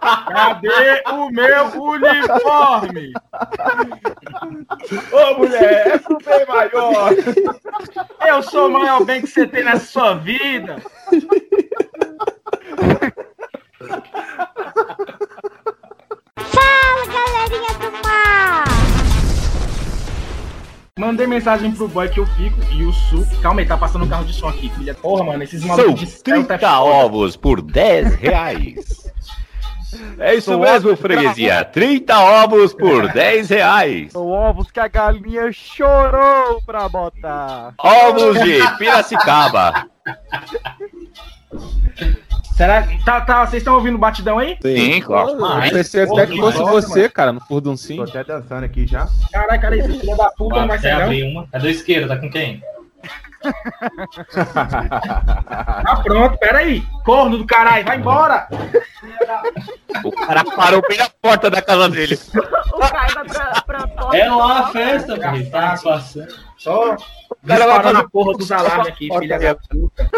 Cadê 0.02 1.04
o 1.10 1.30
meu 1.30 1.68
uniforme? 1.68 3.14
Ô 5.12 5.34
mulher, 5.38 5.88
é 5.88 5.98
pro 5.98 6.18
bem 6.18 6.46
maior. 6.46 7.14
Eu 8.28 8.44
sou 8.44 8.68
o 8.68 8.72
maior 8.72 9.06
bem 9.06 9.22
que 9.22 9.28
você 9.28 9.48
tem 9.48 9.64
na 9.64 9.80
sua 9.80 10.16
vida. 10.16 10.84
Galerinha 17.08 17.74
do 17.80 17.92
mar! 18.08 18.66
Mandei 20.98 21.28
mensagem 21.28 21.72
pro 21.72 21.88
boy 21.88 22.08
que 22.10 22.20
eu 22.20 22.26
fico 22.26 22.58
e 22.72 22.84
o 22.86 22.94
Su. 22.94 23.26
Calma 23.42 23.60
aí, 23.62 23.66
tá 23.68 23.78
passando 23.78 24.06
um 24.06 24.08
carro 24.08 24.26
de 24.26 24.34
som 24.34 24.48
aqui, 24.48 24.70
filha. 24.70 24.94
Porra, 24.94 25.24
mano, 25.26 25.44
esses 25.44 25.62
São 25.62 25.70
malucos 25.76 26.00
de 26.00 26.08
Celta 26.08 26.56
é 26.56 26.58
30 26.58 26.60
foda. 26.60 26.80
ovos 26.82 27.36
por 27.36 27.62
10 27.62 28.16
reais. 28.16 29.06
É 30.20 30.36
isso 30.36 30.52
São 30.52 30.60
mesmo, 30.60 30.96
freguesia. 30.98 31.64
30 31.66 32.20
ovos 32.20 32.74
por 32.74 33.12
10 33.12 33.50
reais. 33.50 34.12
São 34.12 34.28
ovos 34.28 34.72
que 34.72 34.80
a 34.80 34.88
galinha 34.88 35.52
chorou 35.52 36.62
pra 36.66 36.88
botar. 36.90 37.74
Ovos 37.78 38.40
de 38.42 38.60
Piracicaba. 38.78 39.88
Será 42.56 42.84
que. 42.84 43.04
Tá, 43.04 43.22
tá, 43.22 43.46
vocês 43.46 43.62
estão 43.62 43.76
ouvindo 43.76 43.96
o 43.96 44.00
batidão 44.00 44.40
aí? 44.40 44.58
Sim, 44.62 45.02
claro. 45.02 45.32
Eu 45.32 45.72
pensei 45.72 46.04
até 46.04 46.26
que 46.26 46.38
fosse 46.38 46.58
você, 46.60 47.10
cara, 47.10 47.34
no 47.34 47.42
furduncinho. 47.42 48.06
Tô 48.06 48.10
até 48.10 48.24
dançando 48.24 48.64
aqui 48.64 48.88
já. 48.88 49.08
Caralho, 49.32 49.62
cara, 49.62 49.78
esse 49.78 50.00
filho 50.00 50.16
da 50.16 50.32
puta 50.32 50.62
abrir 50.62 51.24
uma. 51.24 51.48
É 51.52 51.60
do 51.60 51.70
isqueiro, 51.70 52.08
tá 52.08 52.18
com 52.18 52.30
quem? 52.30 52.64
Tá 54.64 56.02
pronto, 56.04 56.38
pera 56.38 56.60
aí. 56.60 56.84
Corno 57.04 57.38
do 57.38 57.46
caralho, 57.46 57.86
vai 57.86 57.98
embora. 57.98 58.48
O 60.04 60.12
cara 60.12 60.44
parou 60.44 60.82
bem 60.88 60.98
na 60.98 61.10
porta 61.22 61.50
da 61.50 61.62
casa 61.62 61.90
dele. 61.90 62.18
O 62.74 62.80
cara 62.80 63.08
vai 63.14 63.26
pra, 63.26 63.62
pra 63.66 63.88
porta. 63.88 64.18
É 64.18 64.30
lá 64.30 64.60
a 64.60 64.68
festa, 64.68 65.16
filho. 65.32 65.50
Tá 65.52 65.76
passando. 65.84 66.46
Só 66.58 66.96
cara 66.96 66.98
vai 67.46 67.58
disparando 67.58 67.84
fazer- 67.84 67.98
a 68.06 68.10
porra 68.10 68.34
dos 68.38 68.52
alarmes 68.52 68.88
aqui, 68.88 69.08
filha 69.20 69.40
da 69.40 69.56
puta. 69.56 70.10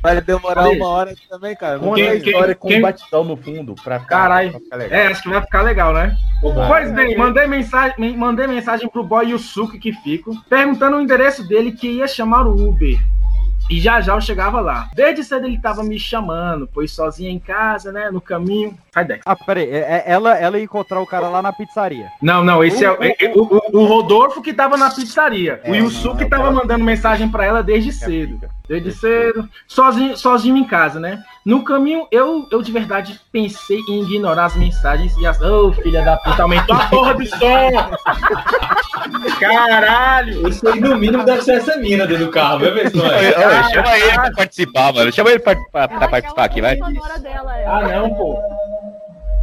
Vai 0.00 0.20
demorar 0.20 0.68
uma 0.68 0.88
hora 0.88 1.14
também, 1.28 1.56
cara. 1.56 1.78
Não 1.78 1.84
Conta 1.88 1.96
tem 1.96 2.08
a 2.08 2.14
história 2.14 2.54
com 2.54 2.68
quem- 2.68 2.78
um 2.78 2.82
batidão 2.82 3.24
no 3.24 3.36
fundo 3.36 3.74
pra 3.82 3.98
ficar, 4.00 4.16
Caralho. 4.16 4.50
pra 4.52 4.60
ficar 4.60 4.76
legal. 4.76 4.98
É, 4.98 5.06
acho 5.08 5.22
que 5.22 5.28
vai 5.28 5.40
ficar 5.40 5.62
legal, 5.62 5.92
né? 5.92 6.16
Vai. 6.54 6.68
Pois 6.68 6.92
bem, 6.92 7.16
mandei 7.16 7.46
mensagem, 7.46 7.94
me- 7.98 8.16
mandei 8.16 8.46
mensagem 8.46 8.88
pro 8.88 9.02
boy 9.04 9.30
Yusuke 9.30 9.78
que 9.78 9.92
fico, 9.92 10.36
perguntando 10.48 10.96
o 10.96 11.00
endereço 11.00 11.46
dele 11.48 11.72
que 11.72 11.88
ia 11.88 12.06
chamar 12.06 12.46
o 12.46 12.51
Uber. 12.52 12.98
E 13.70 13.80
já 13.80 14.00
já 14.00 14.14
eu 14.14 14.20
chegava 14.20 14.60
lá. 14.60 14.90
Desde 14.94 15.22
cedo 15.24 15.46
ele 15.46 15.58
tava 15.58 15.82
me 15.84 15.98
chamando, 15.98 16.68
pois 16.74 16.90
sozinha 16.90 17.30
em 17.30 17.38
casa, 17.38 17.92
né? 17.92 18.10
No 18.10 18.20
caminho. 18.20 18.74
Sai 18.92 19.04
daí. 19.04 19.20
Ah, 19.24 19.36
peraí, 19.36 19.70
é- 19.70 19.78
é- 19.78 20.04
ela, 20.06 20.36
ela 20.36 20.58
ia 20.58 20.64
encontrar 20.64 21.00
o 21.00 21.06
cara 21.06 21.28
lá 21.28 21.40
na 21.40 21.52
pizzaria. 21.52 22.08
Não, 22.20 22.44
não, 22.44 22.62
esse 22.62 22.84
é, 22.84 22.90
O- 22.90 22.98
o- 22.98 23.04
é- 23.04 23.16
é 23.20 23.32
o, 23.34 23.60
o- 23.72 23.84
Rodolfo 23.86 24.42
que 24.42 24.52
tava 24.52 24.76
na 24.76 24.90
pizzaria. 24.90 25.60
É, 25.64 25.70
o 25.70 25.74
Yusuke 25.76 26.22
não, 26.22 26.28
tava 26.28 26.50
mandando 26.50 26.84
mensagem 26.84 27.28
pra 27.28 27.44
ela 27.46 27.62
desde 27.62 27.92
cedo. 27.92 28.40
Cedo. 28.92 29.48
Sozinho, 29.66 30.16
sozinho 30.16 30.56
em 30.56 30.64
casa, 30.64 30.98
né? 31.00 31.22
No 31.44 31.62
caminho, 31.64 32.06
eu, 32.10 32.46
eu 32.50 32.62
de 32.62 32.70
verdade 32.72 33.20
pensei 33.30 33.80
em 33.88 34.02
ignorar 34.02 34.46
as 34.46 34.56
mensagens 34.56 35.16
e 35.18 35.26
as. 35.26 35.40
Ô, 35.40 35.72
filha 35.72 36.02
da 36.02 36.16
puta, 36.16 36.42
aumentou 36.42 36.74
a 36.76 36.86
porra 36.86 37.14
do 37.14 37.26
som! 37.26 37.70
Caralho! 39.40 40.48
Isso 40.48 40.66
aí, 40.68 40.80
no 40.80 40.96
mínimo, 40.96 41.24
deve 41.24 41.42
ser 41.42 41.56
essa 41.56 41.76
mina 41.76 42.06
dentro 42.06 42.26
do 42.26 42.30
carro, 42.30 42.60
vai 42.60 42.70
ver 42.70 42.86
é. 42.86 42.88
ô, 42.88 43.70
chama 43.70 43.98
ele 43.98 44.12
pra 44.14 44.32
participar, 44.32 44.92
mano. 44.92 45.12
Chama 45.12 45.30
ele 45.30 45.38
pra, 45.40 45.56
pra- 45.70 45.88
pra 45.88 46.08
participar 46.08 46.44
aqui, 46.44 46.60
vai. 46.60 46.76
sonora 46.76 47.18
dela 47.18 47.58
é. 47.58 47.66
Ah, 47.66 47.82
não, 47.88 48.14
pô. 48.14 48.40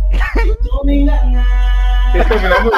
Vocês 2.11 2.23
estão 2.23 2.39
vendo? 2.39 2.71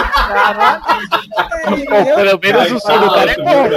Pô, 1.86 2.15
pelo 2.15 2.39
menos 2.39 2.71
o 2.71 2.79
som 2.79 2.99
do 2.99 3.09
cara 3.09 3.32
é 3.32 3.38
bom. 3.38 3.69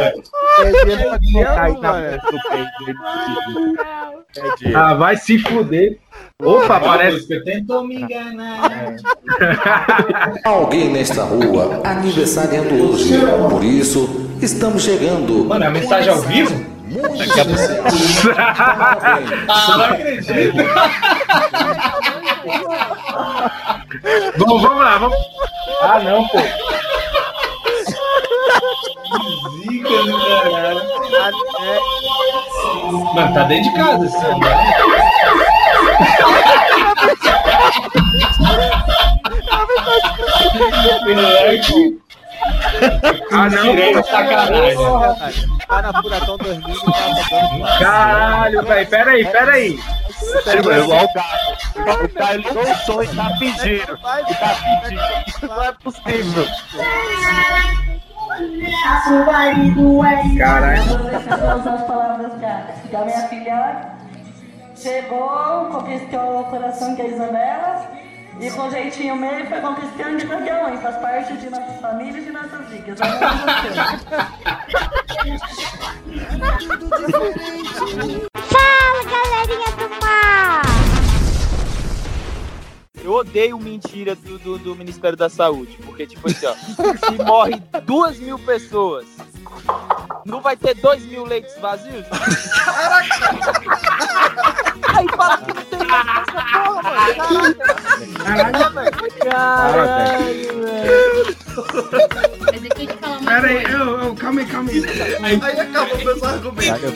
Ah, 4.74 4.94
vai 4.94 5.16
se 5.16 5.38
fuder. 5.38 5.98
Opa, 6.42 6.80
parece. 6.80 7.40
Tentou 7.44 7.86
me 7.86 8.02
enganar. 8.02 8.96
Alguém 10.44 10.90
nesta 10.90 11.22
rua 11.22 11.80
aniversariando 11.84 12.90
hoje. 12.90 13.14
Por 13.48 13.62
isso, 13.62 14.28
estamos 14.42 14.82
chegando. 14.82 15.44
Mano, 15.44 15.64
é 15.64 15.68
a 15.68 15.70
mensagem 15.70 16.10
ao 16.10 16.20
vivo? 16.22 16.74
Ah, 19.48 19.76
não 19.78 19.84
acredito. 19.84 20.56
Bom, 24.38 24.60
vamos 24.60 24.84
lá, 24.84 24.98
vamos. 24.98 25.16
Ah, 25.82 26.00
não, 26.00 26.26
pô. 26.28 26.38
Zica 29.60 30.02
do 30.02 30.18
caralho. 30.18 30.82
Mano, 33.14 33.34
tá 33.34 33.44
dentro 33.44 33.70
de 33.70 33.76
casa 33.76 34.04
esse 34.06 34.18
celular. 34.18 34.64
Ah, 43.32 43.50
não, 43.50 43.62
Tirei 43.62 43.94
pô. 43.94 44.02
sacanagem. 44.04 45.48
Tá 45.66 45.82
na 45.82 46.02
Furacão 46.02 46.36
2000 46.36 46.74
e 46.74 46.80
tá 46.80 46.92
tocando 47.30 47.78
Caralho, 47.78 48.62
velho. 48.62 48.88
Pera 48.88 49.10
aí, 49.10 49.24
pera 49.26 49.52
aí. 49.52 49.78
Igual 51.76 52.04
o 52.04 52.08
Caio. 52.08 52.42
Som 52.84 53.02
e 53.02 53.08
tá 53.08 53.30
pedindo. 53.38 53.98
E 54.28 54.34
tá 54.34 54.56
pedindo. 54.82 55.02
Isso 55.26 55.46
não 55.46 55.62
é 55.62 55.72
possível. 55.72 56.46
Caralho. 60.38 60.82
as 60.82 61.86
palavras 61.86 62.40
da, 62.40 62.66
da 62.90 63.04
minha 63.04 63.28
filha. 63.28 63.94
Chegou, 64.76 65.66
conquistou 65.70 66.40
o 66.40 66.44
coração 66.44 66.96
que 66.96 67.02
é 67.02 67.04
a 67.04 67.08
Isabela. 67.08 68.03
E 68.40 68.50
com 68.50 68.70
jeitinho 68.70 69.16
meio 69.16 69.46
foi 69.46 69.60
conquistando 69.60 70.18
de 70.18 70.26
qualquer 70.26 70.64
um. 70.66 70.76
Faz 70.78 70.96
parte 70.96 71.36
de 71.36 71.50
nossas 71.50 71.80
famílias 71.80 72.26
e 72.26 72.30
nossas 72.30 72.52
amo 72.52 72.68
Fala, 78.48 79.04
galerinha 79.04 79.70
do 79.76 79.88
mar! 80.04 80.62
Eu 83.02 83.12
odeio 83.12 83.58
mentira 83.58 84.14
do, 84.14 84.38
do, 84.38 84.58
do 84.58 84.74
Ministério 84.74 85.16
da 85.16 85.28
Saúde, 85.28 85.78
porque, 85.84 86.06
tipo 86.06 86.26
assim, 86.28 86.46
ó, 86.46 86.54
se 86.54 87.22
morre 87.22 87.62
duas 87.84 88.18
mil 88.18 88.38
pessoas, 88.38 89.06
não 90.24 90.40
vai 90.40 90.56
ter 90.56 90.74
dois 90.74 91.04
mil 91.04 91.24
leitos 91.24 91.54
vazios? 91.58 92.06
Aí 94.82 95.06
fala 95.16 95.38
que 95.38 95.52
não 95.54 95.64
tem 95.64 95.78
mais 95.86 96.06
essa 96.28 96.42
porra, 96.52 96.82
mano. 96.82 97.54
Caraca, 98.24 98.70
velho. 98.70 98.92
Caralho, 99.30 100.52
velho. 100.60 101.36
Mas 102.40 102.60
deixa 102.60 102.82
eu 102.82 102.86
te 102.86 102.96
falar 102.98 103.18
uma 103.18 103.30
Pera 103.30 103.46
aí, 103.48 103.62
coisa. 103.62 103.78
eu, 103.78 104.00
eu, 104.00 104.14
calma 104.14 104.40
aí, 104.40 104.46
calma 104.46 104.70
aí. 104.70 104.80
Aí 105.42 105.60
acabou 105.60 105.96
o 105.96 106.04
meu 106.04 106.24
argumento. 106.24 106.94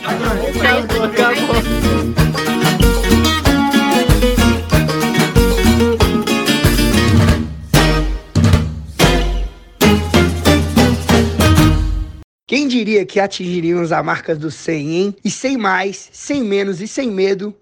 Quem 12.47 12.67
diria 12.67 13.05
que 13.05 13.21
atingiríamos 13.21 13.93
a 13.93 14.03
marca 14.03 14.35
dos 14.35 14.55
100, 14.55 14.97
hein? 14.97 15.17
E 15.23 15.31
sem 15.31 15.59
mais, 15.59 16.09
sem 16.13 16.43
menos 16.43 16.81
e 16.81 16.89
sem 16.89 17.11
medo, 17.11 17.55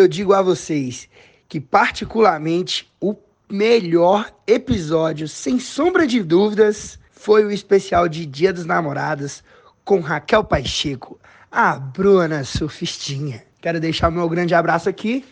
eu 0.00 0.08
digo 0.08 0.32
a 0.32 0.42
vocês 0.42 1.08
que, 1.48 1.60
particularmente, 1.60 2.90
o 3.00 3.14
melhor 3.48 4.32
episódio, 4.46 5.28
sem 5.28 5.58
sombra 5.58 6.06
de 6.06 6.22
dúvidas, 6.22 6.98
foi 7.10 7.44
o 7.44 7.50
especial 7.50 8.08
de 8.08 8.24
Dia 8.24 8.52
dos 8.52 8.64
Namorados 8.64 9.42
com 9.84 10.00
Raquel 10.00 10.44
Pacheco, 10.44 11.18
a 11.50 11.78
Bruna 11.78 12.44
Surfistinha. 12.44 13.44
Quero 13.60 13.80
deixar 13.80 14.08
o 14.08 14.12
meu 14.12 14.28
grande 14.28 14.54
abraço 14.54 14.88
aqui, 14.88 15.24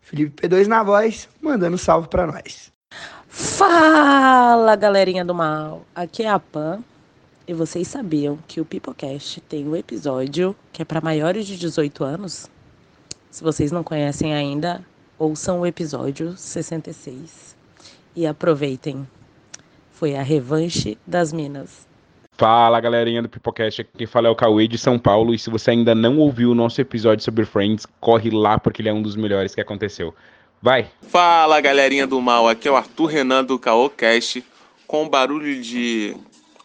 Felipe 0.00 0.48
P2 0.48 0.66
na 0.66 0.82
voz, 0.82 1.28
mandando 1.40 1.76
salve 1.76 2.08
pra 2.08 2.26
nós. 2.26 2.72
Fala, 3.28 4.76
galerinha 4.76 5.24
do 5.24 5.34
mal. 5.34 5.84
Aqui 5.94 6.22
é 6.22 6.30
a 6.30 6.38
Pan. 6.38 6.82
E 7.46 7.52
vocês 7.52 7.88
sabiam 7.88 8.38
que 8.48 8.60
o 8.60 8.64
Pipocast 8.64 9.40
tem 9.42 9.68
um 9.68 9.76
episódio 9.76 10.56
que 10.72 10.80
é 10.80 10.84
para 10.84 11.00
maiores 11.00 11.46
de 11.46 11.58
18 11.58 12.02
anos? 12.02 12.48
Se 13.34 13.42
vocês 13.42 13.72
não 13.72 13.82
conhecem 13.82 14.32
ainda, 14.32 14.80
ouçam 15.18 15.58
o 15.58 15.66
episódio 15.66 16.36
66 16.36 17.56
e 18.14 18.28
aproveitem. 18.28 19.04
Foi 19.90 20.14
a 20.14 20.22
revanche 20.22 20.96
das 21.04 21.32
minas. 21.32 21.84
Fala 22.38 22.78
galerinha 22.78 23.20
do 23.20 23.28
Pipocast, 23.28 23.80
aqui 23.80 23.90
quem 23.98 24.06
fala 24.06 24.28
é 24.28 24.30
o 24.30 24.36
Cauê 24.36 24.68
de 24.68 24.78
São 24.78 25.00
Paulo 25.00 25.34
e 25.34 25.38
se 25.40 25.50
você 25.50 25.72
ainda 25.72 25.96
não 25.96 26.18
ouviu 26.18 26.52
o 26.52 26.54
nosso 26.54 26.80
episódio 26.80 27.24
sobre 27.24 27.44
Friends, 27.44 27.84
corre 27.98 28.30
lá 28.30 28.56
porque 28.56 28.80
ele 28.80 28.88
é 28.88 28.92
um 28.92 29.02
dos 29.02 29.16
melhores 29.16 29.52
que 29.52 29.60
aconteceu. 29.60 30.14
Vai! 30.62 30.86
Fala 31.02 31.60
galerinha 31.60 32.06
do 32.06 32.20
mal, 32.20 32.48
aqui 32.48 32.68
é 32.68 32.70
o 32.70 32.76
Arthur 32.76 33.06
Renan 33.06 33.42
do 33.42 33.58
Caocast 33.58 34.44
com 34.86 35.08
barulho 35.08 35.60
de 35.60 36.16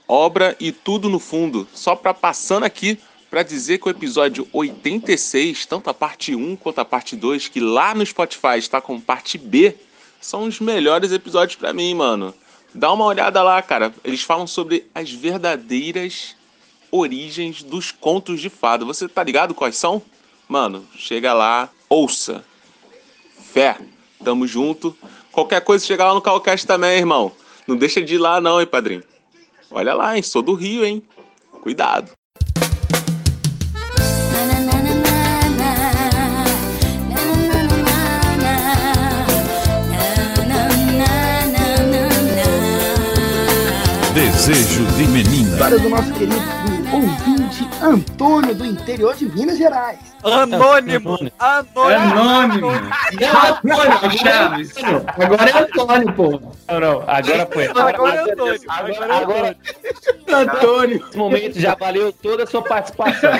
obra 0.07 0.55
e 0.59 0.71
tudo 0.71 1.09
no 1.09 1.17
fundo, 1.17 1.67
só 1.73 1.95
para 1.95 2.13
passando 2.13 2.63
aqui 2.63 2.99
para 3.29 3.43
dizer 3.43 3.77
que 3.77 3.87
o 3.87 3.91
episódio 3.91 4.47
86, 4.51 5.65
tanto 5.65 5.89
a 5.89 5.93
parte 5.93 6.35
1 6.35 6.55
quanto 6.55 6.79
a 6.79 6.85
parte 6.85 7.15
2, 7.15 7.47
que 7.47 7.59
lá 7.59 7.93
no 7.93 8.05
Spotify 8.05 8.57
está 8.57 8.81
com 8.81 8.99
parte 8.99 9.37
B, 9.37 9.75
são 10.19 10.43
os 10.43 10.59
melhores 10.59 11.11
episódios 11.11 11.55
para 11.55 11.71
mim, 11.71 11.93
mano. 11.93 12.33
Dá 12.73 12.91
uma 12.91 13.05
olhada 13.05 13.41
lá, 13.41 13.61
cara. 13.61 13.93
Eles 14.03 14.21
falam 14.21 14.47
sobre 14.47 14.87
as 14.93 15.11
verdadeiras 15.11 16.35
origens 16.91 17.63
dos 17.63 17.91
contos 17.91 18.41
de 18.41 18.49
fada. 18.49 18.83
Você 18.85 19.07
tá 19.07 19.23
ligado 19.23 19.53
quais 19.53 19.77
são? 19.77 20.01
Mano, 20.47 20.85
chega 20.95 21.33
lá, 21.33 21.69
ouça. 21.87 22.43
Fé, 23.53 23.77
tamo 24.23 24.47
junto. 24.47 24.95
Qualquer 25.31 25.61
coisa, 25.61 25.85
chega 25.85 26.05
lá 26.05 26.13
no 26.13 26.21
Calcast 26.21 26.65
também, 26.65 26.97
irmão. 26.97 27.31
Não 27.67 27.77
deixa 27.77 28.01
de 28.01 28.15
ir 28.15 28.17
lá 28.17 28.41
não, 28.41 28.59
hein, 28.59 28.67
padrinho. 28.67 29.03
Olha 29.69 29.93
lá, 29.93 30.17
hein, 30.17 30.23
sou 30.23 30.41
do 30.41 30.53
Rio, 30.53 30.83
hein. 30.83 31.03
Cuidado. 31.61 32.18
Desejo 44.39 44.85
de 44.95 45.05
menina. 45.09 45.51
História 45.51 45.79
do 45.79 45.89
nosso 45.89 46.13
querido 46.13 46.39
ouvinte 46.93 47.67
Antônio, 47.83 48.55
do 48.55 48.65
interior 48.65 49.13
de 49.13 49.25
Minas 49.25 49.57
Gerais. 49.57 49.99
Anônimo! 50.23 51.19
Anônimo! 51.37 52.69
Antônio 52.69 54.17
Chaves. 54.17 54.73
Agora 55.17 55.49
é 55.49 55.61
Antônio, 55.61 56.13
pô. 56.13 56.41
Não, 56.69 56.79
não, 56.79 57.03
agora 57.05 57.49
foi. 57.51 57.67
Agora 57.67 58.15
é 58.15 58.31
Antônio. 58.31 58.61
Agora, 58.69 59.13
agora, 59.13 59.57
Antônio. 60.29 61.03
Nesse 61.03 61.17
momento 61.17 61.59
já 61.59 61.75
valeu 61.75 62.13
toda 62.13 62.43
a 62.43 62.47
sua 62.47 62.61
participação. 62.63 63.31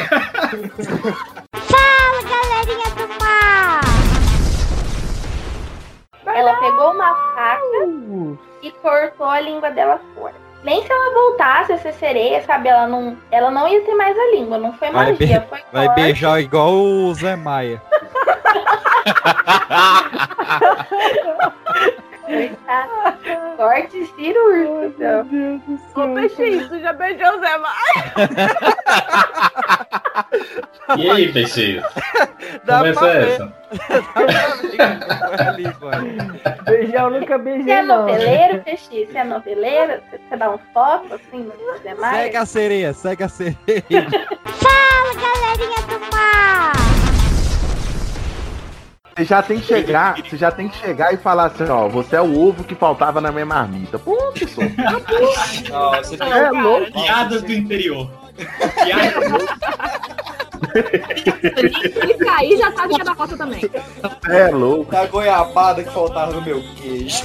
Fala, 1.54 2.22
galerinha 2.28 2.90
do 2.98 3.08
mar! 3.24 3.80
Ela 6.26 6.60
pegou 6.60 6.92
uma 6.92 7.16
faca 7.36 7.88
e 8.62 8.72
cortou 8.74 9.28
a 9.28 9.40
língua 9.40 9.72
dela 9.72 9.98
fora. 10.14 10.49
Nem 10.64 10.84
se 10.86 10.92
ela 10.92 11.14
voltasse 11.14 11.72
a 11.74 11.78
ser 11.78 11.94
sereia, 11.94 12.42
sabe? 12.44 12.68
Ela 12.68 12.86
não, 12.88 13.18
ela 13.32 13.50
não 13.50 13.68
ia 13.68 13.82
ter 13.82 13.96
mais 13.96 14.18
a 14.18 14.32
língua. 14.32 14.58
Não 14.58 14.74
foi 14.74 14.90
Vai, 14.92 15.12
magia, 15.12 15.40
be- 15.40 15.48
foi 15.48 15.60
vai 15.72 15.86
corte. 15.86 16.02
beijar 16.02 16.42
igual 16.42 16.74
o 16.74 17.14
Zé 17.14 17.36
Maia. 17.36 17.82
Coitado. 22.30 23.58
Corte 23.58 24.06
cirúrgico. 24.16 25.04
Ô, 25.96 26.14
Peixinho, 26.14 26.70
tu 26.70 26.80
já 26.80 26.94
beijou 26.94 27.38
o 27.38 27.40
Zé 27.40 27.58
Maia? 27.58 28.14
E 30.98 31.10
aí, 31.10 31.34
peixinho? 31.34 31.84
É 32.68 32.92
ver. 32.92 33.28
essa? 33.28 33.54
Beijar 36.66 37.04
eu 37.04 37.10
nunca 37.10 37.38
Você 37.38 37.44
beijei, 37.44 37.74
é 37.74 37.82
não. 37.82 38.00
noveleiro, 38.02 38.64
Peixinho? 38.64 39.08
Você 39.08 39.18
é 39.18 39.24
noveleiro? 39.24 40.02
Você, 40.10 40.20
você 40.30 40.36
dá 40.38 40.52
um 40.52 40.58
foco 40.74 41.14
assim 41.14 41.44
no 41.44 41.80
demais? 41.80 42.18
Segue 42.18 42.38
a 42.38 42.46
sereia, 42.46 42.94
segue 42.94 43.24
a 43.24 43.30
sereia. 43.30 43.56
Fala, 44.46 45.14
galerinha 45.16 45.82
do 45.88 46.00
mar! 46.16 46.89
Você 49.20 49.26
já 49.26 49.44
tem 49.44 49.60
que 49.60 49.68
chegar, 49.68 50.16
você 50.16 50.38
já 50.38 50.50
tem 50.50 50.70
que 50.70 50.78
chegar 50.78 51.14
e 51.14 51.18
falar 51.18 51.48
assim, 51.48 51.66
ó, 51.66 51.90
você 51.90 52.16
é 52.16 52.22
o 52.22 52.40
ovo 52.40 52.64
que 52.64 52.74
faltava 52.74 53.20
na 53.20 53.34
minha 53.34 53.46
marmita. 53.46 54.00
Pô, 54.00 54.16
pessoal. 54.32 54.70
Nossa, 55.70 56.16
É 56.24 56.50
louco. 56.52 56.94
Piadas 56.94 57.44
do 57.44 57.52
interior. 57.52 58.10
Se 60.60 62.14
cair, 62.26 62.58
já 62.58 62.72
sabe 62.72 62.96
que 62.96 63.02
é 63.02 63.04
da 63.06 63.14
roça 63.14 63.38
também. 63.38 63.62
É 64.30 64.48
louco. 64.50 64.92
Da 64.92 65.06
goiabada 65.06 65.84
que 65.84 65.92
faltava 65.92 66.34
no 66.34 66.42
meu 66.42 66.62
queijo. 66.76 67.24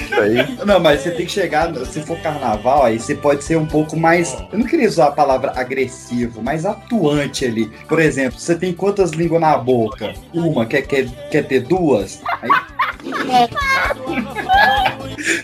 Isso 0.00 0.20
aí. 0.20 0.56
Não, 0.64 0.80
mas 0.80 1.00
você 1.00 1.10
tem 1.10 1.26
que 1.26 1.32
chegar, 1.32 1.74
se 1.86 2.02
for 2.02 2.18
carnaval, 2.20 2.84
aí 2.84 2.98
você 2.98 3.14
pode 3.14 3.44
ser 3.44 3.56
um 3.56 3.66
pouco 3.66 3.96
mais. 3.96 4.36
Eu 4.52 4.58
não 4.58 4.66
queria 4.66 4.88
usar 4.88 5.06
a 5.06 5.12
palavra 5.12 5.52
agressivo, 5.56 6.42
mas 6.42 6.64
atuante 6.66 7.44
ali. 7.44 7.66
Por 7.88 7.98
exemplo, 7.98 8.38
você 8.38 8.54
tem 8.54 8.72
quantas 8.72 9.10
línguas 9.10 9.40
na 9.40 9.56
boca? 9.56 10.14
Uma, 10.32 10.66
quer, 10.66 10.82
quer, 10.82 11.08
quer 11.30 11.42
ter 11.42 11.60
duas? 11.60 12.20
Aí 12.42 12.50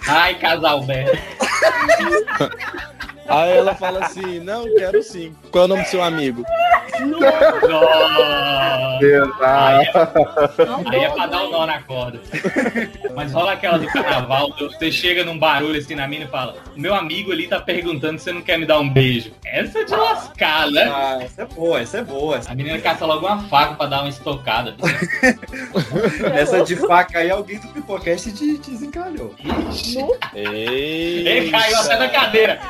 Ai, 0.08 0.34
casal 0.38 0.82
velho. 0.82 1.18
Aí 3.30 3.56
ela 3.56 3.74
fala 3.74 4.04
assim, 4.04 4.40
não, 4.40 4.64
quero 4.74 5.02
sim. 5.02 5.34
Qual 5.50 5.62
é 5.62 5.64
o 5.64 5.68
nome 5.68 5.82
do 5.82 5.88
seu 5.88 6.02
amigo? 6.02 6.44
Aí 9.40 9.86
é 11.04 11.08
pra 11.10 11.26
dar 11.26 11.44
um 11.44 11.50
nó 11.50 11.64
na 11.64 11.80
corda. 11.82 12.20
Mas 13.14 13.32
rola 13.32 13.52
aquela 13.52 13.78
do 13.78 13.86
carnaval, 13.86 14.52
você 14.58 14.92
chega 14.92 15.24
num 15.24 15.38
barulho 15.38 15.78
assim 15.78 15.94
na 15.94 16.06
mina 16.06 16.24
e 16.24 16.28
fala: 16.28 16.56
Meu 16.76 16.94
amigo 16.94 17.32
ali 17.32 17.46
tá 17.46 17.58
perguntando 17.60 18.18
se 18.18 18.24
você 18.24 18.32
não 18.32 18.42
quer 18.42 18.58
me 18.58 18.66
dar 18.66 18.78
um 18.80 18.88
beijo. 18.88 19.32
Essa 19.44 19.80
é 19.80 19.84
de 19.84 19.94
lascar, 19.94 20.70
né? 20.70 20.90
Ah, 20.92 21.18
essa 21.22 21.42
é 21.42 21.46
boa, 21.46 21.80
essa 21.80 21.98
é 21.98 22.04
boa. 22.04 22.40
A 22.46 22.54
menina 22.54 22.78
caça 22.78 23.06
logo 23.06 23.26
uma 23.26 23.42
faca 23.44 23.74
pra 23.74 23.86
dar 23.86 24.00
uma 24.00 24.08
estocada. 24.08 24.74
Essa 26.34 26.62
de 26.62 26.76
faca 26.76 27.18
aí, 27.18 27.30
alguém 27.30 27.58
do 27.58 27.68
Pipocast 27.68 28.32
te, 28.32 28.58
desencalhou. 28.58 29.34
Ele 30.34 31.50
caiu 31.50 31.76
até 31.78 31.96
da 31.96 32.08
cadeira. 32.08 32.60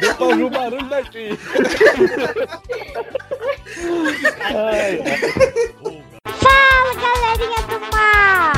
Deu 0.00 0.14
pra 0.14 0.26
ouvir 0.26 0.44
o 0.44 0.50
barulho 0.50 0.86
daqui. 0.88 1.38
Fala, 6.24 6.94
galerinha 6.94 7.62
do 7.68 7.80
mar! 7.92 8.52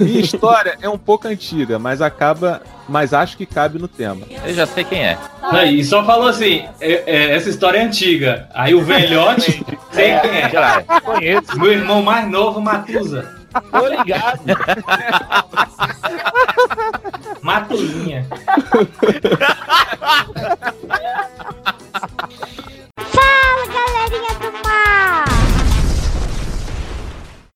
Minha 0.00 0.20
história 0.20 0.76
é 0.82 0.88
um 0.88 0.98
pouco 0.98 1.28
antiga, 1.28 1.78
mas 1.78 2.02
acaba. 2.02 2.60
Mas 2.88 3.12
acho 3.12 3.36
que 3.36 3.44
cabe 3.44 3.78
no 3.78 3.86
tema. 3.86 4.22
Eu 4.44 4.54
já 4.54 4.66
sei 4.66 4.82
quem 4.82 5.04
é. 5.06 5.18
Aí 5.42 5.84
só 5.84 6.04
falou 6.04 6.28
assim: 6.28 6.66
é- 6.80 7.02
é, 7.06 7.34
essa 7.36 7.48
história 7.50 7.78
é 7.78 7.82
antiga. 7.84 8.48
Aí 8.54 8.74
o 8.74 8.82
velhote, 8.82 9.64
sei 9.92 10.18
quem 10.20 10.30
é. 10.40 10.50
Meu 11.56 11.72
irmão 11.72 12.02
mais 12.02 12.28
novo, 12.28 12.60
Matusa. 12.60 13.37
Tô 13.70 13.86
ligado. 13.86 14.40
Matuzinha. 17.42 18.26
Fala, 22.96 23.66
galerinha 23.66 24.32
do 24.40 24.50
mar! 24.64 25.27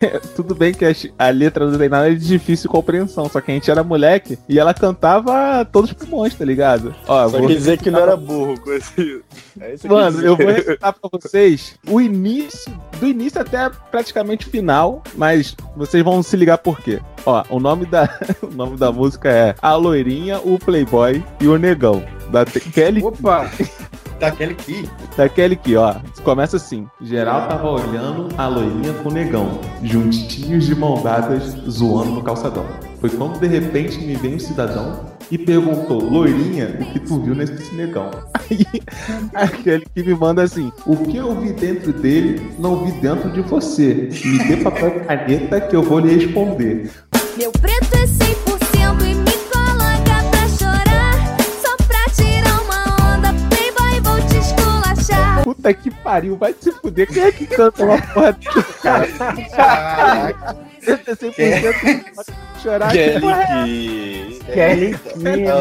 Tudo 0.34 0.54
bem 0.54 0.72
que 0.72 0.84
a 1.18 1.28
letra 1.30 1.70
do 1.70 1.76
Reinaldo 1.76 2.08
é 2.08 2.14
de 2.14 2.26
difícil 2.26 2.70
compreensão, 2.70 3.28
só 3.28 3.40
que 3.40 3.50
a 3.50 3.54
gente 3.54 3.70
era 3.70 3.82
moleque 3.82 4.38
e 4.48 4.58
ela 4.58 4.74
cantava 4.74 5.64
todos 5.64 5.90
os 5.90 5.96
pulmões, 5.96 6.34
tá 6.34 6.44
ligado? 6.44 6.94
Ó, 7.06 7.28
Só 7.28 7.38
vou 7.38 7.48
quer 7.48 7.54
dizer 7.54 7.78
que 7.78 7.90
não 7.90 8.00
era 8.00 8.16
burro 8.16 8.58
com 8.60 8.72
esse. 8.72 9.22
É 9.60 9.74
isso 9.74 9.82
que 9.82 9.92
Mano, 9.92 10.20
eu 10.20 10.36
vou 10.36 10.46
recitar 10.46 10.92
pra 10.92 11.10
vocês 11.12 11.78
o 11.88 12.00
início, 12.00 12.72
do 12.98 13.06
início 13.06 13.40
até 13.40 13.70
praticamente 13.90 14.46
o 14.46 14.50
final, 14.50 15.02
mas 15.14 15.56
vocês 15.76 16.02
vão 16.02 16.22
se 16.22 16.36
ligar 16.36 16.58
por 16.58 16.80
quê. 16.80 17.00
Ó, 17.24 17.44
o 17.50 17.60
nome 17.60 17.86
da, 17.86 18.08
o 18.42 18.48
nome 18.48 18.76
da 18.76 18.90
música 18.90 19.30
é 19.30 19.54
A 19.60 19.74
Loirinha, 19.74 20.38
o 20.38 20.58
Playboy 20.58 21.22
e 21.40 21.46
o 21.46 21.56
Negão. 21.56 22.02
Da 22.30 22.44
Kelly. 22.44 23.02
Opa! 23.02 23.50
Daquele 24.22 24.54
que. 24.54 24.88
Daquele 25.16 25.56
que, 25.56 25.74
ó. 25.74 25.96
Começa 26.22 26.56
assim. 26.56 26.86
Geral 27.00 27.48
tava 27.48 27.68
olhando 27.68 28.28
a 28.38 28.46
loirinha 28.46 28.92
com 29.02 29.08
o 29.08 29.12
negão, 29.12 29.60
juntinhos 29.82 30.64
de 30.64 30.76
mão 30.76 31.02
dadas, 31.02 31.56
zoando 31.68 32.12
no 32.12 32.22
calçadão. 32.22 32.64
Foi 33.00 33.10
quando 33.10 33.40
de 33.40 33.48
repente 33.48 33.98
me 33.98 34.14
veio 34.14 34.36
um 34.36 34.38
cidadão 34.38 35.06
e 35.28 35.36
perguntou, 35.36 36.00
loirinha, 36.00 36.78
o 36.80 36.84
que 36.92 37.00
tu 37.00 37.20
viu 37.20 37.34
nesse 37.34 37.74
negão? 37.74 38.12
Aí, 38.34 38.64
aquele 39.34 39.84
que 39.92 40.04
me 40.04 40.14
manda 40.14 40.44
assim, 40.44 40.70
o 40.86 40.96
que 40.98 41.16
eu 41.16 41.34
vi 41.40 41.52
dentro 41.52 41.92
dele, 41.92 42.54
não 42.60 42.84
vi 42.84 42.92
dentro 43.00 43.28
de 43.28 43.40
você. 43.40 44.08
Me 44.24 44.38
dê 44.38 44.56
papel 44.58 44.98
e 44.98 45.00
caneta 45.00 45.60
que 45.62 45.74
eu 45.74 45.82
vou 45.82 45.98
lhe 45.98 46.14
responder. 46.14 46.92
Meu 47.36 47.50
preto 47.50 47.92
é 47.96 48.04
100% 48.04 49.04
e 49.04 49.21
Puta 55.62 55.74
que 55.74 55.93
pariu, 55.93 56.36
vai 56.36 56.52
se 56.60 56.72
fuder. 56.72 57.06
Quem 57.06 57.22
é 57.22 57.30
que 57.30 57.47
canta 57.47 57.84
uma 57.84 57.97
porra 58.02 58.32
dessa, 58.32 58.72
cara? 58.82 59.06
Caraca. 59.55 60.56
100% 60.82 62.32
chorar. 62.60 62.90
Kelly 62.90 63.20
porra 63.20 63.43
é 63.43 63.64
que. 63.64 64.40
Kelly 64.52 64.97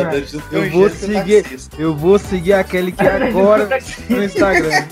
deixou 0.10 0.42
Eu 0.52 0.72
vou 0.72 0.90
seguir, 0.90 1.46
eu 1.78 1.96
vou 1.96 2.18
seguir 2.18 2.54
aquele 2.54 2.92
que 2.92 3.06
agora 3.06 3.70
no 4.10 4.24
Instagram. 4.24 4.88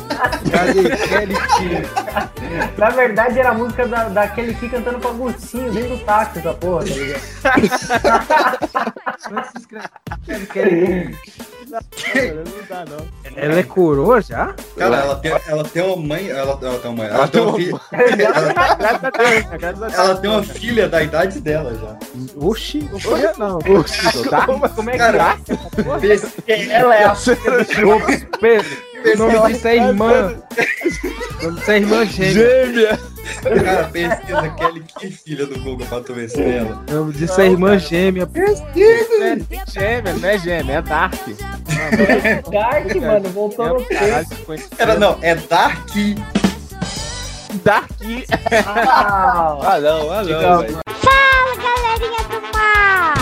Cadê 0.51 0.95
Kelly 0.95 1.33
Key? 1.33 1.81
Na 2.77 2.89
verdade, 2.91 3.39
era 3.39 3.49
a 3.49 3.53
música 3.55 3.87
da, 3.87 4.09
daquele 4.09 4.53
que 4.53 4.69
cantando 4.69 4.99
com 4.99 5.07
Agostinho 5.07 5.71
dentro 5.71 5.97
do 5.97 6.05
táxi, 6.05 6.37
essa 6.37 6.53
porra, 6.53 6.85
tá 6.85 6.93
ligado? 6.93 7.21
Kelly 10.53 11.17
Não 11.69 12.67
dá, 12.67 12.85
não. 12.85 13.07
Ela 13.35 13.59
é 13.59 13.63
coroa 13.63 14.21
já? 14.21 14.55
Cara, 14.75 14.97
ela 14.97 15.15
tem, 15.17 15.31
ela 15.47 15.63
tem 15.63 15.83
uma 15.83 15.95
mãe. 15.97 16.29
Ela, 16.29 16.59
ela 16.61 16.79
tem 16.79 16.89
uma 16.91 16.97
mãe. 16.97 17.07
Ela, 17.07 17.15
Ela 17.17 17.27
tem 17.27 17.41
uma 17.41 17.53
filha. 17.53 17.79
Né? 19.59 19.93
Ela 19.93 20.15
tem 20.15 20.29
uma 20.29 20.43
filha 20.43 20.89
da 20.89 21.03
idade 21.03 21.39
dela 21.39 21.73
já. 21.75 21.97
Oxi, 22.35 22.89
Não 22.91 22.99
foi 22.99 23.21
não. 23.37 23.57
Oxi, 23.57 24.29
tá? 24.29 24.45
Como 24.45 24.65
é 24.89 24.93
que 24.93 24.97
Cara, 24.97 25.37
ela 26.47 26.95
é 26.95 27.03
a 27.05 27.13
Ô, 27.13 28.37
Pedro, 28.39 28.77
o 29.05 29.17
nome 29.17 29.53
disso 29.53 29.67
é 29.67 29.75
irmã. 29.77 30.35
O 31.41 31.45
nome 31.45 31.59
disso 31.59 31.71
é 31.71 31.77
irmã 31.77 32.05
gêmea. 32.05 32.33
Gêmea. 32.33 32.99
Cara, 33.63 33.83
pesquisa 33.85 34.49
Kelly 34.49 34.83
que 34.99 35.11
filha 35.11 35.45
do 35.45 35.57
Google 35.61 35.85
pra 35.87 36.01
tu 36.01 36.13
ver 36.13 36.29
se 36.29 36.41
é 36.41 36.57
ela. 36.57 36.83
O 36.89 36.93
nome 36.93 37.13
disso 37.13 37.39
é 37.39 37.45
irmã 37.47 37.77
gêmea. 37.77 38.27
Gêmea, 39.67 40.13
não 40.13 40.27
é 40.29 40.37
gêmea, 40.37 40.73
é 40.77 40.81
Dark. 40.81 41.13
Dark, 42.51 42.95
mano, 42.95 43.29
voltou 43.29 43.79
no 43.79 43.85
Caralho, 43.85 44.27
tempo. 44.27 44.53
Era 44.77 44.95
não, 44.99 45.17
é 45.21 45.35
Dark. 45.35 45.89
Dark. 47.63 47.89
Ah, 48.65 49.57
Ah, 49.61 49.79
não, 49.79 50.11
ah, 50.11 50.23
não, 50.23 50.59
velho. 50.61 50.77
Fala, 51.01 51.55
galerinha 51.55 52.23
do 52.29 52.41
mar! 52.53 53.13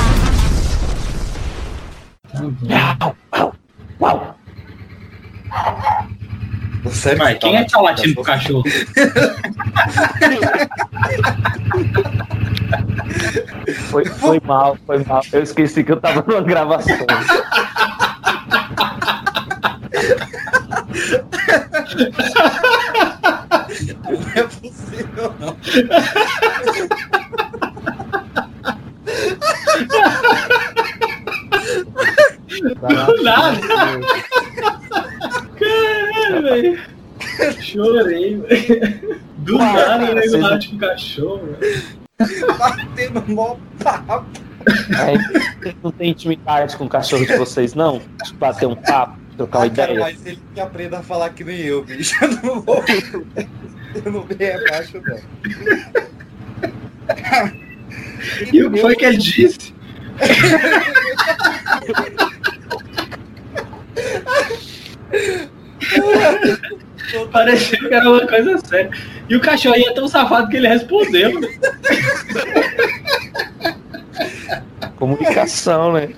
Sério, 6.91 7.19
Vai, 7.19 7.35
quem 7.35 7.55
é 7.57 7.63
que 7.63 7.71
tá 7.71 7.81
latindo 7.81 8.15
pro 8.15 8.23
cachorro? 8.23 8.63
Foi, 13.89 14.05
foi 14.05 14.39
mal, 14.43 14.77
foi 14.85 15.03
mal. 15.03 15.21
Eu 15.31 15.43
esqueci 15.43 15.83
que 15.83 15.91
eu 15.91 15.99
tava 15.99 16.23
numa 16.27 16.41
gravação. 16.41 16.97
Não 24.03 24.21
é 24.35 24.43
possível, 24.43 25.33
não. 25.39 25.57
Do 32.61 33.23
nada. 33.23 33.59
Caralho, 35.59 36.43
velho. 36.43 36.79
Chorei, 37.61 38.37
velho. 38.37 39.19
Do 39.37 39.57
nada, 39.57 40.11
o 40.11 40.15
nego 40.15 40.37
late 40.37 40.69
pro 40.69 40.77
cachorro, 40.79 41.55
velho. 41.59 41.83
Batendo 42.57 43.23
mó 43.27 43.55
papo. 43.83 44.25
Aí, 44.97 45.17
não 45.83 45.91
tem 45.91 46.09
intimidade 46.11 46.75
com 46.75 46.85
o 46.85 46.89
cachorro 46.89 47.25
de 47.25 47.37
vocês, 47.37 47.73
não? 47.73 48.01
Bater 48.35 48.65
um 48.67 48.75
papo, 48.75 49.17
trocar 49.37 49.59
uma 49.59 49.65
Ah, 49.65 49.69
cara, 49.69 49.91
ideia? 49.93 50.05
mas 50.05 50.25
ele 50.25 50.39
que 50.53 50.59
aprenda 50.59 50.99
a 50.99 51.03
falar 51.03 51.29
que 51.29 51.43
nem 51.43 51.57
eu, 51.59 51.83
bicho. 51.83 52.15
Eu 52.23 52.31
não 52.43 52.61
vou. 52.61 52.83
Eu 54.05 54.11
não 54.11 54.21
venho 54.23 54.67
abaixo, 54.67 55.01
não. 55.05 55.17
E 58.51 58.63
o 58.63 58.71
que 58.71 58.81
foi 58.81 58.95
que 58.95 59.05
ele 59.05 59.17
disse? 59.17 59.73
Parecia 67.31 67.79
que 67.79 67.93
era 67.93 68.09
uma 68.09 68.27
coisa 68.27 68.57
séria. 68.59 68.91
E 69.29 69.35
o 69.35 69.39
cachorrinho 69.39 69.89
é 69.89 69.93
tão 69.93 70.07
safado 70.07 70.49
que 70.49 70.57
ele 70.57 70.67
respondeu. 70.67 71.31
Comunicação, 74.97 75.93
né? 75.93 76.09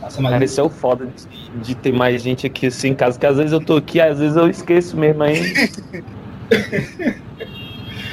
Nossa, 0.00 0.22
Cara, 0.22 0.38
mas 0.38 0.58
é 0.58 0.62
o 0.62 0.68
foda 0.68 1.06
de, 1.06 1.60
de 1.62 1.74
ter 1.74 1.92
mais 1.92 2.22
gente 2.22 2.46
aqui 2.46 2.66
assim 2.66 2.88
em 2.88 2.94
casa, 2.94 3.18
que 3.18 3.26
às 3.26 3.36
vezes 3.36 3.52
eu 3.52 3.60
tô 3.60 3.76
aqui, 3.76 4.00
às 4.00 4.18
vezes 4.18 4.36
eu 4.36 4.48
esqueço 4.48 4.96
mesmo 4.96 5.22
aí. 5.22 5.70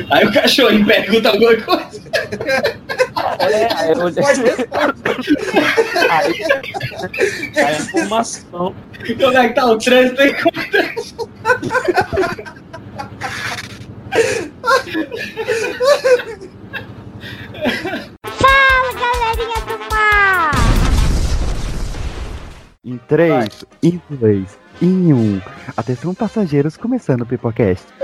Aí 0.09 0.25
o 0.25 0.31
cachorrinho 0.31 0.85
pergunta 0.85 1.29
alguma 1.29 1.55
coisa. 1.57 1.92
É, 3.39 3.73
aí 3.73 3.91
eu... 3.91 4.07
aí, 6.09 6.43
a 7.65 7.71
informação. 7.73 8.75
Como 9.19 9.37
é 9.37 9.47
que 9.47 9.55
tá 9.55 9.65
o 9.65 9.77
trânsito 9.77 10.21
aí? 10.21 10.35
Fala, 18.23 18.93
galerinha 18.93 19.59
do 19.65 19.77
mar! 19.91 20.51
Em 22.85 22.97
3, 22.97 23.65
em 23.81 24.01
2, 24.09 24.59
em 24.81 25.13
1. 25.13 25.17
Um. 25.17 25.41
Atenção, 25.75 26.13
passageiros, 26.13 26.77
começando 26.77 27.21
o 27.21 27.25
Pipocast. 27.25 27.87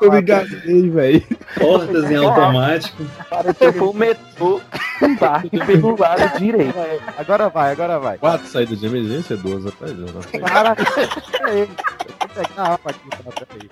Eu 0.00 0.12
me 0.12 0.20
engasguei, 0.20 0.90
velho. 0.90 1.26
Portas 1.58 2.10
em 2.10 2.16
automático. 2.16 3.04
Pareceu 3.30 3.72
foi 3.72 3.88
um 3.88 3.92
metrô 3.92 4.60
embarque 5.02 5.50
pelo 5.50 5.98
lado 5.98 6.38
direito. 6.38 6.74
Agora 7.18 7.48
vai, 7.48 7.72
agora 7.72 7.98
vai. 7.98 8.18
Quatro 8.18 8.46
saídas 8.46 8.78
de 8.80 8.86
emergência, 8.86 9.36
duas 9.36 9.66
atrás 9.66 9.92
é 9.92 9.96
tá. 10.38 10.76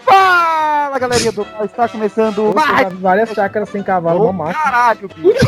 Fala, 0.05 0.99
galerinha 0.99 1.33
do 1.33 1.45
mal, 1.45 1.65
está 1.65 1.89
começando 1.89 2.55
mais. 2.55 2.93
Várias 2.95 3.31
chácaras 3.31 3.69
sem 3.69 3.83
cavalo, 3.83 4.25
uma 4.25 4.33
massa. 4.33 4.59
Caralho, 4.59 5.09
bicho. 5.09 5.39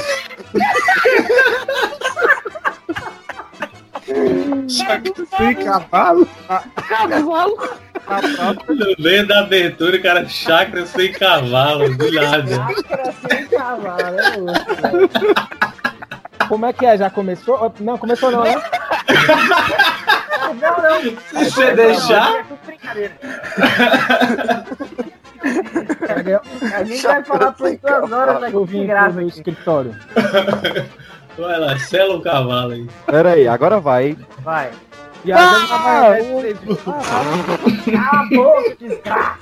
Sem 4.68 5.54
cavalo? 5.64 6.28
Cavalo. 6.88 7.56
No 8.68 8.94
meio 9.04 9.26
da 9.26 9.40
abertura, 9.40 9.96
o 9.96 10.02
cara, 10.02 10.28
chácara 10.28 10.84
sem 10.86 11.12
cavalo, 11.12 11.96
do 11.96 12.12
nada. 12.12 12.66
sem 13.28 13.46
cavalo, 13.48 14.18
é 14.18 14.36
louco, 14.36 14.74
velho. 14.74 15.10
Como 16.48 16.66
é 16.66 16.72
que 16.72 16.84
é? 16.84 16.98
Já 16.98 17.08
começou? 17.08 17.72
Não, 17.80 17.96
começou 17.96 18.30
não, 18.30 18.42
né? 18.44 18.54
Não, 20.60 20.82
não. 20.82 21.00
Se 21.00 21.50
você 21.50 21.72
deixar. 21.72 22.44
A 26.74 26.84
gente 26.84 27.02
vai 27.02 27.24
falar 27.24 27.52
por 27.52 27.76
duas 27.76 28.12
horas 28.12 28.42
aqui 28.42 28.54
Eu 28.54 28.64
vim 28.64 28.80
de 28.82 28.86
graça. 28.86 29.20
no 29.20 29.28
escritório. 29.28 29.96
Vai 31.36 31.58
lá, 31.58 31.78
sela 31.78 32.16
o 32.16 32.20
cavalo 32.22 32.72
aí. 32.72 32.86
Pera 33.06 33.32
aí, 33.32 33.48
agora 33.48 33.80
vai. 33.80 34.16
Vai. 34.40 34.70
E 35.24 35.32
Ah, 35.32 35.50
a 35.50 36.20
gente 36.20 36.32
vai... 36.32 36.54
Cala 37.92 38.20
a 38.20 38.26
boca, 38.28 38.76
desgraça. 38.78 39.38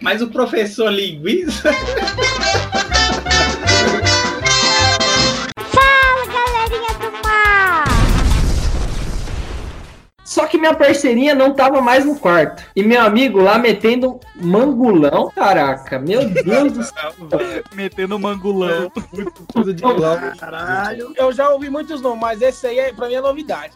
Mas 0.00 0.22
o 0.22 0.28
professor 0.28 0.90
linguiça. 0.90 1.70
Minha 10.64 10.74
parceirinha 10.74 11.34
não 11.34 11.52
tava 11.52 11.82
mais 11.82 12.06
no 12.06 12.18
quarto. 12.18 12.64
E 12.74 12.82
meu 12.82 13.02
amigo 13.02 13.38
lá 13.38 13.58
metendo 13.58 14.18
mangulão. 14.34 15.30
Caraca, 15.34 15.98
meu 15.98 16.26
Deus 16.30 16.72
do 16.72 16.82
céu. 16.82 17.12
Metendo 17.74 18.18
mangulão. 18.18 18.90
Coisa 19.52 19.74
de 19.74 19.82
Caralho. 20.38 21.12
Eu 21.16 21.32
já 21.32 21.50
ouvi 21.50 21.68
muitos 21.68 22.00
nomes, 22.00 22.20
mas 22.20 22.40
esse 22.40 22.66
aí 22.66 22.78
é, 22.78 22.92
pra 22.92 23.08
mim 23.08 23.14
é 23.14 23.20
novidade. 23.20 23.72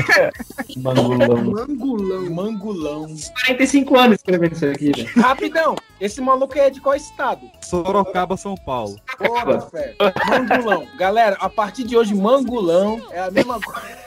Mangulão. 0.78 1.44
Mangulão. 1.44 2.30
Mangulão. 2.30 3.16
45 3.46 3.98
anos 3.98 4.16
escrevendo 4.16 4.52
isso 4.52 4.66
aqui, 4.66 4.92
velho. 4.92 5.08
Rapidão, 5.16 5.76
esse 6.00 6.20
maluco 6.20 6.56
é 6.58 6.70
de 6.70 6.80
qual 6.80 6.94
estado? 6.94 7.50
Sorocaba, 7.60 8.36
São 8.36 8.54
Paulo. 8.54 8.96
Porra, 9.18 9.60
fé. 9.62 9.94
Mangulão. 10.28 10.86
Galera, 10.96 11.36
a 11.40 11.50
partir 11.50 11.84
de 11.84 11.96
hoje, 11.96 12.14
mangulão 12.14 13.02
é 13.10 13.20
a 13.20 13.30
mesma 13.30 13.60
coisa. 13.60 13.98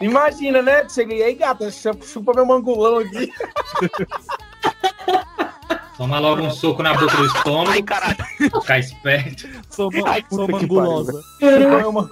Imagina, 0.00 0.62
né? 0.62 0.88
Cheguei 0.88 1.22
aí, 1.22 1.34
gata, 1.34 1.70
chupa 1.70 2.32
meu 2.34 2.46
mangulão 2.46 2.98
aqui. 2.98 3.30
Toma 5.96 6.18
logo 6.18 6.40
um 6.42 6.50
soco 6.50 6.82
na 6.82 6.94
boca 6.94 7.14
do 7.14 7.26
estômago. 7.26 7.70
Ai, 7.72 7.82
caralho. 7.82 8.16
Ficar 8.38 8.78
esperto. 8.78 9.46
Sou, 9.68 9.90
Ai, 10.06 10.24
sou 10.30 10.48
mangulosa. 10.48 11.22
Meu 11.42 11.92
man- 11.92 12.08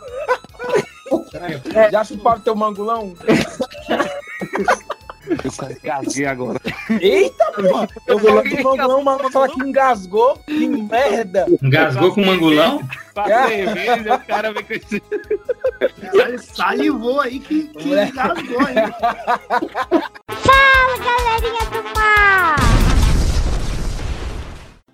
Já 1.90 2.04
chuparam 2.04 2.40
teu 2.40 2.54
mangulão? 2.54 3.14
Eu 5.30 5.52
quase 5.52 5.80
gasguei 5.82 6.26
agora. 6.26 6.60
Eita! 7.00 7.44
Eu 8.06 8.18
vou 8.18 8.34
lá 8.34 8.42
do 8.42 8.62
mangulão, 8.62 9.26
o 9.26 9.30
fala 9.30 9.48
que 9.48 9.60
engasgou. 9.60 10.38
Que 10.46 10.66
merda! 10.66 11.46
Engasgou 11.62 12.14
com 12.14 12.22
o 12.22 12.26
mangulão? 12.26 12.80
Passei 13.14 13.64
cerveja, 13.64 14.14
o 14.16 14.26
cara 14.26 14.52
vem 14.52 14.64
com 14.64 14.72
esse. 14.72 15.02
Salivou 16.38 17.20
aí 17.20 17.40
que, 17.40 17.64
que 17.64 17.88
engasgou, 17.88 18.62
hein? 18.62 18.76
Fala, 20.28 20.98
galerinha 20.98 21.64
do 21.70 21.82
mar! 21.98 22.56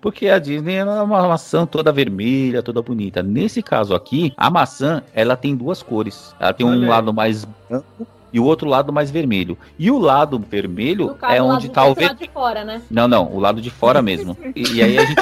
Porque 0.01 0.29
a 0.29 0.37
Disney 0.37 0.75
ela 0.75 0.97
é 0.97 1.01
uma 1.01 1.27
maçã 1.27 1.65
toda 1.65 1.91
vermelha, 1.91 2.61
toda 2.61 2.81
bonita. 2.81 3.23
Nesse 3.23 3.63
caso 3.63 3.95
aqui, 3.95 4.33
a 4.37 4.51
maçã 4.51 5.01
ela 5.13 5.35
tem 5.35 5.55
duas 5.55 5.81
cores. 5.81 6.35
Ela 6.39 6.53
tem 6.53 6.65
um 6.65 6.87
lado 6.87 7.11
mais 7.11 7.45
branco 7.45 8.05
e 8.35 8.39
o 8.39 8.43
outro 8.43 8.67
lado 8.67 8.91
mais 8.91 9.09
vermelho. 9.09 9.57
E 9.79 9.89
o 9.89 9.97
lado 9.97 10.37
vermelho 10.37 11.15
caso, 11.15 11.33
é 11.33 11.41
onde 11.41 11.69
de 11.69 11.73
tá 11.73 11.85
o 11.85 11.95
lado 11.97 12.17
de 12.17 12.29
fora, 12.29 12.65
né? 12.65 12.81
Não, 12.91 13.07
não, 13.07 13.31
o 13.31 13.39
lado 13.39 13.61
de 13.61 13.69
fora 13.69 14.01
mesmo. 14.01 14.37
E, 14.53 14.73
e 14.73 14.83
aí 14.83 14.97
a 14.97 15.05
gente. 15.05 15.21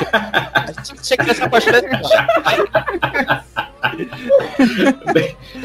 Chega 1.06 1.24
nessa 1.24 1.48
parte 1.48 1.70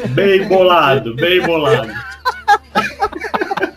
Bem 0.09 0.47
bolado, 0.47 1.15
bem 1.15 1.41
bolado. 1.41 1.91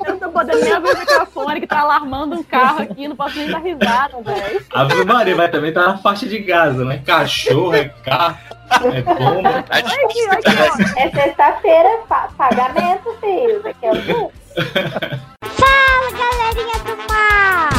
Podendo 0.46 0.64
nem 0.64 0.72
abrir 0.72 0.92
o 0.94 0.98
microfone 0.98 1.60
que 1.60 1.66
tá 1.66 1.80
alarmando 1.80 2.36
um 2.36 2.42
carro 2.42 2.82
aqui, 2.82 3.06
não 3.08 3.16
posso 3.16 3.36
nem 3.38 3.48
dar 3.50 3.58
risada, 3.58 4.20
velho. 4.22 4.64
A 4.74 5.04
Maria 5.04 5.34
vai 5.36 5.50
também 5.50 5.72
tá 5.72 5.86
na 5.88 5.98
faixa 5.98 6.26
de 6.26 6.38
Gaza, 6.38 6.84
né? 6.84 6.98
Cachorro, 7.04 7.74
é 7.74 7.88
carro, 8.04 8.38
é 8.92 9.02
bomba. 9.02 9.64
É 10.96 11.10
sexta-feira, 11.10 11.98
pa- 12.08 12.28
pagamento, 12.36 13.14
filho. 13.20 13.58
Isso 13.58 13.68
aqui 13.68 13.86
é 13.86 13.92
o 13.92 14.02
quê? 14.02 14.28
Fala, 15.44 16.10
galerinha 16.10 16.78
do 16.84 16.96
mar! 17.12 17.70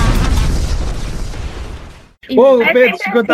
Ô, 2.37 2.61
É 2.61 2.73
Pedro, 2.73 2.95
assim, 2.95 3.11
Pedro, 3.11 3.31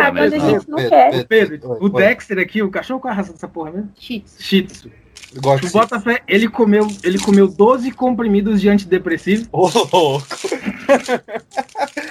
a 0.00 0.28
gente 0.28 0.68
não 0.70 0.76
Pedro, 0.78 0.90
quer. 0.90 1.24
Pedro, 1.26 1.76
o 1.80 1.88
Dexter 1.90 2.38
aqui, 2.38 2.62
o 2.62 2.70
cachorro 2.70 2.98
com 3.00 3.08
a 3.08 3.12
raça 3.12 3.32
dessa 3.32 3.46
porra 3.46 3.70
mesmo? 3.70 3.90
Shih 3.98 4.24
Shih 4.38 4.62
Tzu. 4.62 4.90
Gosto 5.36 5.66
O 5.66 5.70
Botafé, 5.70 6.20
ele 6.28 6.48
comeu, 6.48 6.86
ele 7.02 7.18
comeu 7.18 7.48
12 7.48 7.90
comprimidos 7.92 8.60
de 8.60 8.68
antidepressivo. 8.68 9.48
Ô, 9.52 9.68
louco. 9.68 10.26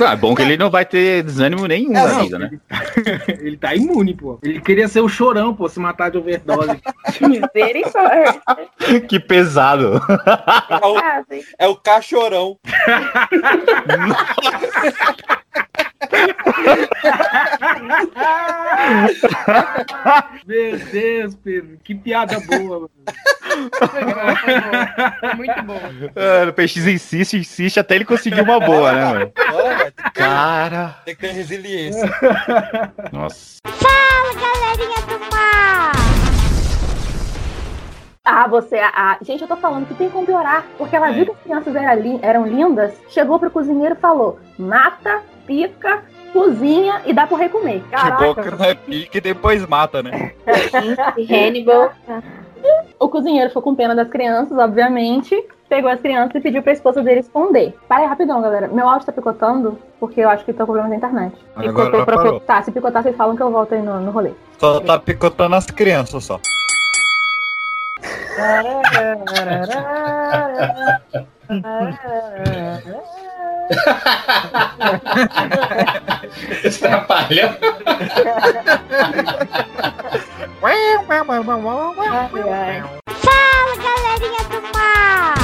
Ah, 0.04 0.14
é 0.14 0.16
bom 0.16 0.34
que 0.34 0.42
ele 0.42 0.58
não 0.58 0.72
vai 0.72 0.84
ter 0.84 1.22
desânimo 1.22 1.68
nenhum 1.68 1.92
É, 1.92 1.94
na 1.94 2.08
não, 2.08 2.24
vida, 2.24 2.40
né? 2.40 2.50
Ele 3.40 3.56
tá 3.56 3.76
imune, 3.76 4.16
pô. 4.16 4.40
Ele 4.42 4.60
queria 4.60 4.88
ser 4.88 5.02
o 5.02 5.08
chorão, 5.08 5.54
pô, 5.54 5.70
se 5.70 5.80
matar 5.80 6.10
de 6.10 6.18
overdose. 6.18 6.82
Misericórdia. 7.22 8.42
que 9.08 9.20
pesado. 9.20 10.02
É 11.60 11.68
o 11.68 11.76
cachorão. 11.76 12.58
Meu 20.46 20.78
Deus, 20.78 21.36
Pedro, 21.36 21.78
que 21.84 21.96
piada 21.96 22.40
boa, 22.40 22.80
mano. 22.82 22.90
Muito 25.38 25.64
bom. 25.64 25.80
É, 26.16 26.44
o 26.46 26.54
PX 26.54 26.78
insiste, 26.88 27.38
insiste 27.38 27.80
até 27.80 27.96
ele 27.96 28.06
conseguir 28.06 28.42
uma 28.42 28.60
boa, 28.60 28.92
né, 28.92 29.06
mano? 29.06 29.32
Cara. 30.14 30.96
Tem 31.06 31.16
que 31.16 31.22
ter 31.22 31.32
resiliência. 31.32 32.10
Nossa. 33.12 33.58
Fala, 33.66 34.34
galerinha 34.34 35.02
do 35.08 35.20
mar! 35.32 35.92
Ah, 38.24 38.48
você. 38.48 38.78
Ah, 38.80 39.18
gente, 39.22 39.42
eu 39.42 39.48
tô 39.48 39.58
falando 39.58 39.88
que 39.88 39.96
tem 39.96 40.10
como 40.10 40.26
piorar. 40.26 40.66
Porque 40.78 40.96
ela 40.96 41.12
viu 41.12 41.26
que 41.26 41.32
as 41.32 41.40
crianças 41.40 41.76
eram 42.22 42.48
lindas, 42.48 42.94
chegou 43.10 43.40
pro 43.40 43.52
cozinheiro 43.52 43.96
e 43.96 44.00
falou: 44.00 44.40
mata, 44.58 45.22
pica, 45.52 46.04
cozinha 46.32 47.02
e 47.06 47.12
dá 47.12 47.28
pro 47.28 47.36
rei 47.36 47.50
comer. 47.50 47.84
Que 47.84 48.24
boca 48.24 48.52
não 48.52 48.66
é 48.66 48.74
pique 48.74 49.18
e 49.18 49.22
depois 49.22 49.66
mata, 49.68 50.02
né? 50.02 50.32
Hannibal. 51.30 51.92
O 52.98 53.10
cozinheiro 53.10 53.50
ficou 53.50 53.64
com 53.64 53.76
pena 53.76 53.94
das 53.94 54.08
crianças, 54.08 54.58
obviamente. 54.58 55.36
Pegou 55.68 55.90
as 55.90 56.00
crianças 56.00 56.36
e 56.36 56.40
pediu 56.40 56.62
pra 56.62 56.74
esposa 56.74 57.02
dele 57.02 57.22
esconder. 57.22 57.74
Para 57.88 58.04
aí 58.04 58.08
rapidão, 58.08 58.42
galera. 58.42 58.68
Meu 58.68 58.88
áudio 58.88 59.06
tá 59.06 59.12
picotando, 59.12 59.78
porque 60.00 60.22
eu 60.22 60.30
acho 60.30 60.46
que 60.46 60.54
tá 60.54 60.60
com 60.60 60.74
problema 60.74 60.90
da 60.90 60.96
internet. 60.96 61.36
Agora 61.56 61.70
Picotou 61.70 62.06
pra 62.06 62.16
parou. 62.18 62.40
Tá, 62.42 62.62
se 62.62 62.72
picotar, 62.72 63.04
vocês 63.04 63.16
falam 63.16 63.36
que 63.36 63.42
eu 63.42 63.52
volto 63.52 63.74
aí 63.74 63.82
no, 63.82 64.00
no 64.00 64.12
rolê. 64.12 64.32
Só 64.58 64.80
tá 64.80 65.00
picotando 65.00 65.56
as 65.56 65.66
crianças 65.66 66.24
só. 66.24 66.40
Trapalhão. 76.80 77.52
Fala, 83.08 83.76
galerinha 83.76 84.44
do 84.50 84.62
mar! 84.74 85.41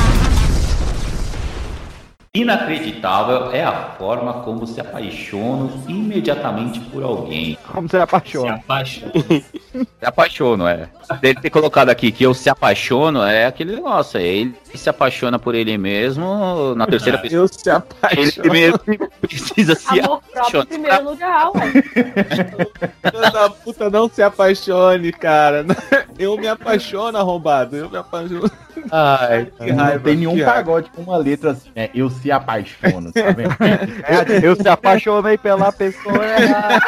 Inacreditável 2.38 3.52
é 3.52 3.64
a 3.64 3.72
forma 3.98 4.34
como 4.44 4.68
se 4.68 4.80
apaixono 4.80 5.84
imediatamente 5.88 6.80
por 6.82 7.02
alguém. 7.04 7.58
Como 7.72 7.90
você 7.90 7.98
apaixona? 7.98 8.58
Se 8.58 8.60
apaixona. 8.64 9.12
Se 10.00 10.06
apaixono, 10.06 10.68
é. 10.68 10.90
Dele 11.22 11.40
ter 11.40 11.50
colocado 11.52 11.90
aqui 11.90 12.12
que 12.12 12.24
eu 12.24 12.34
se 12.34 12.50
apaixono 12.50 13.22
é 13.22 13.46
aquele 13.46 13.76
negócio. 13.76 14.20
é 14.20 14.24
Ele 14.24 14.56
se 14.74 14.90
apaixona 14.90 15.38
por 15.38 15.54
ele 15.56 15.78
mesmo 15.78 16.74
na 16.76 16.86
terceira 16.88 17.18
pessoa. 17.20 17.42
Eu 17.44 17.48
se 17.48 17.70
apaixono. 17.70 18.32
Ele 18.38 18.50
mesmo 18.50 18.80
precisa 19.22 19.76
se 19.76 20.00
Amor 20.00 20.22
próprio 20.32 20.32
em 20.32 20.40
apaixonar. 20.40 20.66
primeiro 20.66 21.04
lugar, 21.10 21.52
ué. 21.56 23.32
Da 23.32 23.50
puta, 23.50 23.90
não 23.90 24.10
se 24.10 24.22
apaixone, 24.24 25.12
cara. 25.12 25.66
Eu 26.18 26.36
me 26.38 26.48
apaixono, 26.48 27.18
arrombado. 27.18 27.76
Eu 27.76 27.90
me 27.90 27.98
apaixono. 27.98 28.50
Ai, 28.92 29.48
que 29.58 29.72
Não 29.72 29.84
raiva. 29.84 30.04
tem 30.04 30.16
nenhum 30.16 30.44
pagode 30.44 30.90
com 30.96 31.02
uma 31.04 31.18
letra 31.18 31.52
assim, 31.52 31.70
né? 31.76 31.90
Eu 31.94 32.10
se 32.10 32.27
apaixono, 32.32 33.12
tá 33.12 33.32
vendo? 33.32 33.56
É, 34.08 34.46
eu 34.46 34.56
se 34.56 34.68
apaixonei 34.68 35.38
pela 35.38 35.72
pessoa 35.72 36.26
errada. 36.26 36.82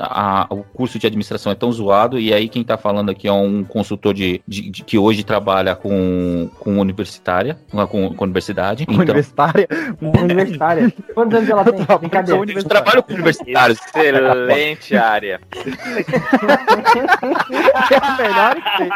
a- 0.00 0.46
o 0.50 0.62
curso 0.62 0.98
de 0.98 1.06
administração 1.06 1.52
é 1.52 1.54
tão 1.54 1.70
zoado, 1.72 2.18
e 2.18 2.32
aí 2.32 2.48
quem 2.48 2.62
tá 2.64 2.76
falando 2.76 3.10
aqui 3.10 3.28
é 3.28 3.32
um 3.32 3.62
consultor 3.64 4.14
de, 4.14 4.40
de- 4.46 4.70
de- 4.70 4.82
que 4.84 4.96
hoje 4.98 5.22
trabalha 5.24 5.74
com, 5.74 6.48
com 6.58 6.78
universitária, 6.78 7.58
com, 7.88 8.14
com 8.14 8.24
universidade. 8.24 8.84
Então, 8.84 8.94
Universitária? 8.96 9.68
Universitária. 10.00 10.92
Quantos 11.14 11.36
anos 11.38 11.48
ela 11.50 11.64
tem? 11.64 11.98
Brincadeira. 11.98 12.52
eu 12.52 12.64
trabalho 12.64 13.02
com 13.02 13.12
universitários. 13.14 13.78
Excelente 13.94 14.96
área. 14.96 15.40
É 17.90 17.96
a 17.96 18.16
melhor 18.16 18.56
que 18.56 18.78
tem. 18.78 18.90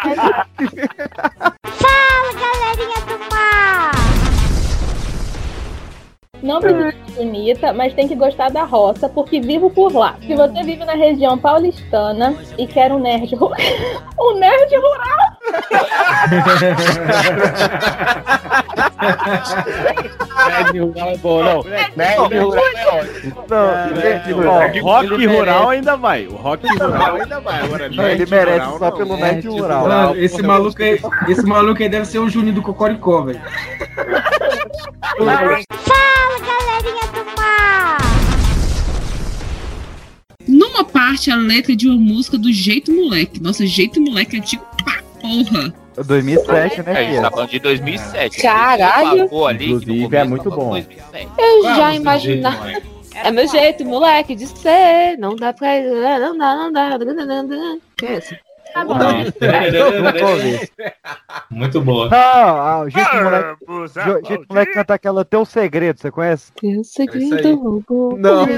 Fala, 1.74 2.32
galerinha 2.34 3.00
do 3.06 3.18
mar! 3.34 4.13
Não 6.44 6.60
precisa 6.60 6.92
ser 6.92 7.24
bonita, 7.24 7.72
mas 7.72 7.94
tem 7.94 8.06
que 8.06 8.14
gostar 8.14 8.50
da 8.50 8.64
roça, 8.64 9.08
porque 9.08 9.40
vivo 9.40 9.70
por 9.70 9.94
lá. 9.94 10.14
Se 10.20 10.34
você 10.34 10.62
vive 10.62 10.84
na 10.84 10.92
região 10.92 11.38
paulistana 11.38 12.36
e 12.58 12.66
quer 12.66 12.92
um 12.92 12.98
nerd 12.98 13.34
rural. 13.34 13.56
um 14.20 14.34
nerd 14.38 14.76
rural! 14.76 15.33
Nerd 20.48 20.78
rural 20.80 21.08
é 21.10 21.16
bom, 21.18 21.42
não. 21.44 21.62
Nerd 21.96 22.38
rural 22.38 22.64
é 22.76 22.86
ótimo. 22.86 23.46
Não, 23.48 24.82
rock 24.82 25.26
rural 25.26 25.68
ainda 25.70 25.96
vai. 25.96 26.26
O 26.26 26.34
rock 26.34 26.66
rural 26.66 27.16
ainda 27.16 27.40
vai. 27.40 27.60
Agora, 27.62 27.88
Não, 27.88 28.08
ele 28.08 28.26
merece 28.26 28.66
rural, 28.66 28.78
só 28.78 28.90
não. 28.90 28.96
pelo 28.96 29.16
nerd 29.16 29.48
rural. 29.48 29.88
Mano, 29.88 30.16
esse 30.16 30.42
maluco 30.42 30.82
aí, 30.82 31.00
esse 31.28 31.46
maluco 31.46 31.82
aí 31.82 31.88
deve 31.88 32.04
ser 32.06 32.18
o 32.18 32.28
Juninho 32.28 32.54
do 32.54 32.62
Cocoricó, 32.62 33.22
velho. 33.22 33.40
Fala, 35.18 35.60
galerinha 36.40 37.06
do 37.12 37.24
mar! 37.36 37.98
Numa 40.46 40.84
parte, 40.84 41.30
a 41.30 41.36
letra 41.36 41.74
de 41.76 41.88
uma 41.88 41.96
música 41.96 42.36
do 42.38 42.52
Jeito 42.52 42.92
Moleque. 42.92 43.42
Nossa, 43.42 43.66
Jeito 43.66 44.00
Moleque 44.00 44.36
é 44.36 44.38
antigo 44.40 44.64
pra 44.82 45.03
porra. 45.24 45.74
2007, 45.96 46.82
né, 46.82 46.92
É, 46.92 46.96
a 46.98 47.02
gente 47.04 47.22
tá 47.22 47.30
falando 47.30 47.50
de 47.50 47.58
2007. 47.60 48.42
Caralho. 48.42 49.46
Ali, 49.46 49.66
Inclusive, 49.66 50.16
é 50.16 50.24
muito 50.24 50.50
bom. 50.50 50.70
2007. 50.70 51.28
Eu 51.38 51.66
é 51.68 51.74
já 51.76 51.90
do 51.90 51.96
imaginava. 51.96 52.72
É 53.14 53.30
meu 53.30 53.46
jeito, 53.46 53.84
moleque, 53.84 54.34
de 54.34 54.46
ser. 54.46 55.16
Não 55.18 55.36
dá 55.36 55.52
pra. 55.52 55.68
Não 56.18 56.36
dá, 56.36 56.56
não 56.56 56.72
dá. 56.72 56.98
não 56.98 57.46
dá. 57.46 57.76
Que 57.96 58.06
é 58.06 58.18
isso? 58.18 58.36
Tá 58.74 58.84
bom. 58.84 58.94
Nunca 58.98 60.26
ouvi. 60.26 60.70
Muito 61.48 61.80
boa. 61.80 62.08
Não, 62.10 62.18
ah, 62.18 62.80
o 62.80 62.90
jeito 62.90 63.14
moleque, 63.14 63.64
jo- 63.66 64.26
jeito 64.26 64.46
moleque 64.48 64.72
canta 64.72 64.94
aquela 64.94 65.24
Teu 65.24 65.44
Segredo, 65.44 66.00
você 66.00 66.10
conhece? 66.10 66.50
Teu 66.60 66.82
segredo 66.82 67.54
roubou. 67.54 68.18
Não. 68.18 68.44
Não, 68.46 68.54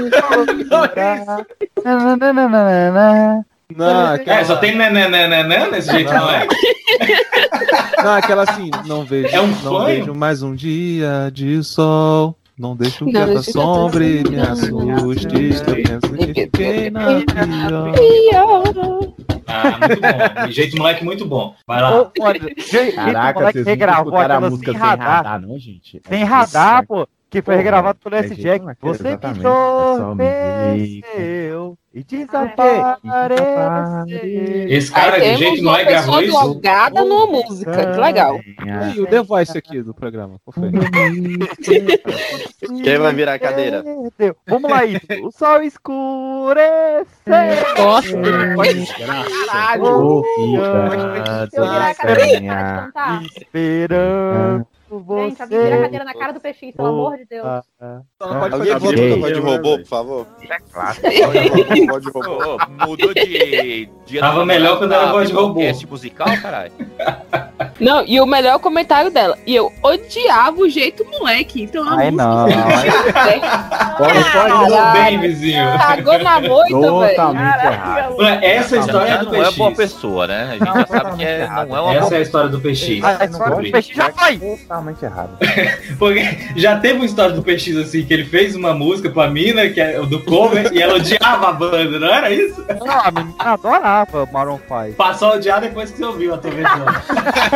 aquela... 3.71 4.39
É, 4.39 4.43
só 4.45 4.55
tem 4.57 4.75
nananana 4.75 5.67
nesse 5.69 5.91
jeito, 5.91 6.13
não 6.13 6.29
é? 6.29 6.47
Não, 8.03 8.13
aquela 8.13 8.43
assim, 8.43 8.69
não 8.85 9.03
vejo, 9.03 9.35
É 9.35 9.41
um 9.41 9.47
não 9.47 9.55
sonho? 9.55 9.85
vejo 9.85 10.15
mais 10.15 10.41
um 10.41 10.53
dia 10.55 11.29
de 11.33 11.61
sol. 11.63 12.37
Não 12.57 12.75
deixo 12.75 13.05
que 13.05 13.11
Não 13.11 13.23
a 13.23 13.25
deixo 13.25 13.43
que 13.43 13.49
a 13.49 13.53
sombra 13.53 13.99
me 14.05 14.39
assuste. 14.39 15.27
Eu 15.35 15.75
penso 15.75 16.13
que 16.13 16.33
fiquei 16.33 16.89
na 16.89 17.05
pior. 17.25 17.93
Ah, 19.47 19.77
muito 19.79 20.01
bom. 20.01 20.51
Jeito 20.51 20.77
moleque 20.77 21.03
muito 21.05 21.25
bom. 21.25 21.55
Vai 21.67 21.81
lá. 21.81 22.11
Olha, 22.19 22.39
jeito 22.57 22.95
Caraca, 22.95 23.39
moleque 23.39 23.63
regravou 23.63 24.03
escutaram 24.05 24.33
a 24.33 24.37
aquela 24.37 24.49
música 24.49 24.71
sem 24.71 24.79
sem 24.79 24.89
radar. 24.89 25.15
radar, 25.17 25.41
não, 25.41 25.59
gente? 25.59 26.01
Sem 26.07 26.23
radar, 26.23 26.87
pô. 26.87 27.07
Que 27.29 27.41
foi 27.41 27.55
regravado 27.55 27.99
pelo 27.99 28.15
é 28.15 28.19
S. 28.19 28.35
Jack. 28.35 28.61
moleque, 28.61 28.79
Você 28.81 29.03
me 29.03 29.09
exatamente, 29.09 29.39
é 29.39 29.43
só 29.43 30.13
entorpeceu 30.13 31.77
e 31.93 32.03
desapareceu. 32.03 33.07
Esse 34.69 34.91
cara 34.91 35.19
de 35.19 35.35
jeito 35.35 35.61
uma 35.61 35.71
moleque 35.71 35.89
gravou 35.89 36.19
pessoa 36.19 36.23
isso? 36.23 36.53
drogada 36.53 37.03
numa 37.03 37.27
música. 37.27 37.91
Que 37.91 37.99
legal. 37.99 38.39
E 38.95 39.01
o 39.01 39.07
The 39.07 39.23
Voice 39.23 39.57
aqui 39.57 39.81
do 39.81 39.93
programa? 39.93 40.39
Quem 42.83 42.97
vai 42.97 43.13
virar 43.13 43.33
a 43.33 43.39
cadeira? 43.39 43.83
Vamos 44.45 44.69
lá, 44.69 44.85
isso. 44.85 45.05
O 45.23 45.31
sol 45.31 45.61
escureceu. 45.63 47.03
Nossa, 47.77 48.15
Caralho. 49.05 49.85
Eu 49.85 50.23
virar 51.51 51.89
a 51.89 51.95
cadeira, 51.95 52.15
para 52.15 52.25
de 52.27 52.47
cantar. 52.47 53.23
Esperando 53.23 54.67
você. 54.89 55.29
Gente, 55.29 55.41
alguém 55.41 55.59
vira 55.59 55.75
a 55.75 55.81
cadeira 55.81 56.05
na 56.05 56.13
cara 56.13 56.33
do 56.33 56.39
peixinho, 56.39 56.73
pelo 56.73 56.87
amor 56.87 57.17
de 57.17 57.25
Deus. 57.25 57.45
Alguém 58.19 58.79
volta 58.79 59.01
Ei, 59.01 59.09
pro 59.09 59.19
voz 59.19 59.33
de 59.33 59.39
robô, 59.39 59.77
por 59.79 59.87
favor? 59.87 60.27
É 60.49 60.59
claro. 60.59 60.97
Voz 61.87 62.03
de 62.03 62.11
robô. 62.11 62.57
Mudou 62.87 63.13
de. 63.13 63.89
Tava 64.19 64.45
melhor 64.45 64.77
quando 64.77 64.93
era 64.93 65.11
voz 65.11 65.29
de 65.29 65.35
robô. 65.35 65.61
musical, 65.89 66.27
caralho. 66.41 66.71
Não, 67.79 68.03
e 68.05 68.19
o 68.19 68.25
melhor 68.25 68.59
comentário 68.59 69.09
dela. 69.11 69.37
E 69.45 69.55
eu 69.55 69.71
odiava 69.81 70.57
o 70.59 70.69
jeito 70.69 71.05
moleque. 71.05 71.63
Então 71.63 71.87
a 71.87 71.95
Ai, 71.97 72.11
música. 72.11 72.23
não. 72.25 72.47
Tudo 73.97 74.93
bem, 74.93 75.19
vizinho. 75.19 75.65
Cagou 75.77 76.19
na 76.19 76.39
moita, 76.41 76.79
velho. 76.79 77.09
Totalmente 77.09 77.65
errado. 77.65 78.15
Essa 78.41 78.75
é 78.75 78.79
a 78.79 78.81
história 78.81 79.07
já 79.07 79.23
do 79.23 79.31
não 79.31 79.43
é 79.43 79.51
boa 79.51 79.71
pessoa, 79.71 80.27
né? 80.27 80.43
A 80.43 80.51
gente 80.53 80.65
já 80.65 80.87
sabe 80.87 81.17
que 81.17 81.23
é, 81.25 81.47
não 81.47 81.77
é 81.77 81.81
uma 81.81 81.95
Essa 81.95 82.15
é 82.15 82.17
a 82.17 82.21
história 82.21 82.49
do 82.49 82.59
PX. 82.59 83.03
A 83.03 83.25
história 83.25 83.55
do 83.55 83.71
peixe 83.71 83.93
já 83.93 84.11
foi. 84.11 84.37
Totalmente 84.37 85.05
errado. 85.05 85.37
Porque 85.97 86.37
já 86.55 86.77
teve 86.79 86.95
uma 86.95 87.05
história 87.05 87.33
do 87.33 87.41
PX 87.43 87.75
assim, 87.77 88.03
que 88.05 88.13
ele 88.13 88.25
fez 88.25 88.55
uma 88.55 88.73
música 88.73 89.09
pra 89.09 89.27
mina, 89.29 89.69
que 89.69 89.81
é 89.81 89.99
o 89.99 90.05
do 90.05 90.23
cover, 90.23 90.71
e 90.73 90.81
ela 90.81 90.95
odiava 90.95 91.49
a 91.49 91.53
banda, 91.53 91.99
não 91.99 92.07
era 92.07 92.31
isso? 92.31 92.63
Não, 92.79 92.99
a 92.99 93.11
menina 93.11 93.35
adorava 93.39 94.27
Maroon 94.31 94.59
5. 94.67 94.95
Passou 94.95 95.31
a 95.31 95.35
odiar 95.35 95.61
depois 95.61 95.91
que 95.91 95.97
você 95.97 96.05
ouviu 96.05 96.33
a 96.33 96.37
tua 96.37 96.51
versão. 96.51 96.85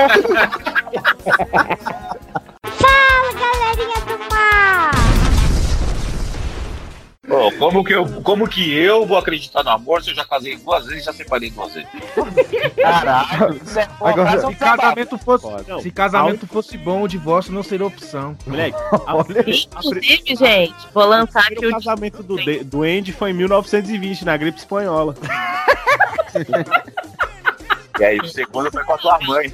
Fala, 2.63 3.33
galerinha 3.33 3.99
do 4.05 4.17
mar! 4.33 4.91
Pô, 7.27 7.51
como 7.57 7.83
que, 7.83 7.93
eu, 7.93 8.05
como 8.23 8.47
que 8.47 8.73
eu 8.73 9.05
vou 9.05 9.17
acreditar 9.17 9.63
no 9.63 9.69
amor 9.69 10.03
se 10.03 10.09
eu 10.09 10.15
já 10.15 10.25
casei 10.25 10.57
duas 10.57 10.85
vezes 10.85 11.03
e 11.03 11.05
já 11.05 11.13
separei 11.13 11.49
duas 11.49 11.73
vezes? 11.73 11.89
Caralho. 12.75 13.61
Agora, 14.01 14.41
Se 14.41 14.55
casamento 14.55 15.17
fosse, 15.17 15.47
Não. 15.67 15.79
se 15.79 15.91
casamento 15.91 16.45
fosse 16.45 16.77
bom, 16.77 17.03
o 17.03 17.07
divórcio 17.07 17.53
não 17.53 17.63
seria 17.63 17.85
opção. 17.85 18.37
Moleque, 18.45 18.77
Inclusive, 19.71 20.35
gente, 20.35 20.75
vou 20.93 21.05
lançar 21.05 21.43
aqui 21.43 21.65
o 21.65 21.69
o 21.69 21.71
casamento 21.71 22.21
do, 22.21 22.35
do 22.65 22.83
Andy 22.83 23.13
foi 23.13 23.31
em 23.31 23.33
1920, 23.33 24.25
na 24.25 24.35
gripe 24.35 24.59
espanhola. 24.59 25.15
E 28.01 28.03
aí, 28.03 28.17
o 28.17 28.27
segundo 28.27 28.71
foi 28.71 28.83
com 28.83 28.93
a 28.93 28.97
tua 28.97 29.19
mãe. 29.27 29.47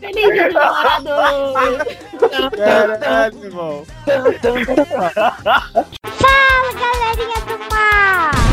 Feliz 0.00 0.32
dia 0.32 0.48
namorados! 0.54 1.86
Caralho, 2.56 3.44
irmão. 3.44 3.84
Fala, 6.16 6.72
galerinha 6.72 7.40
do 7.44 7.58
mar! 7.70 8.45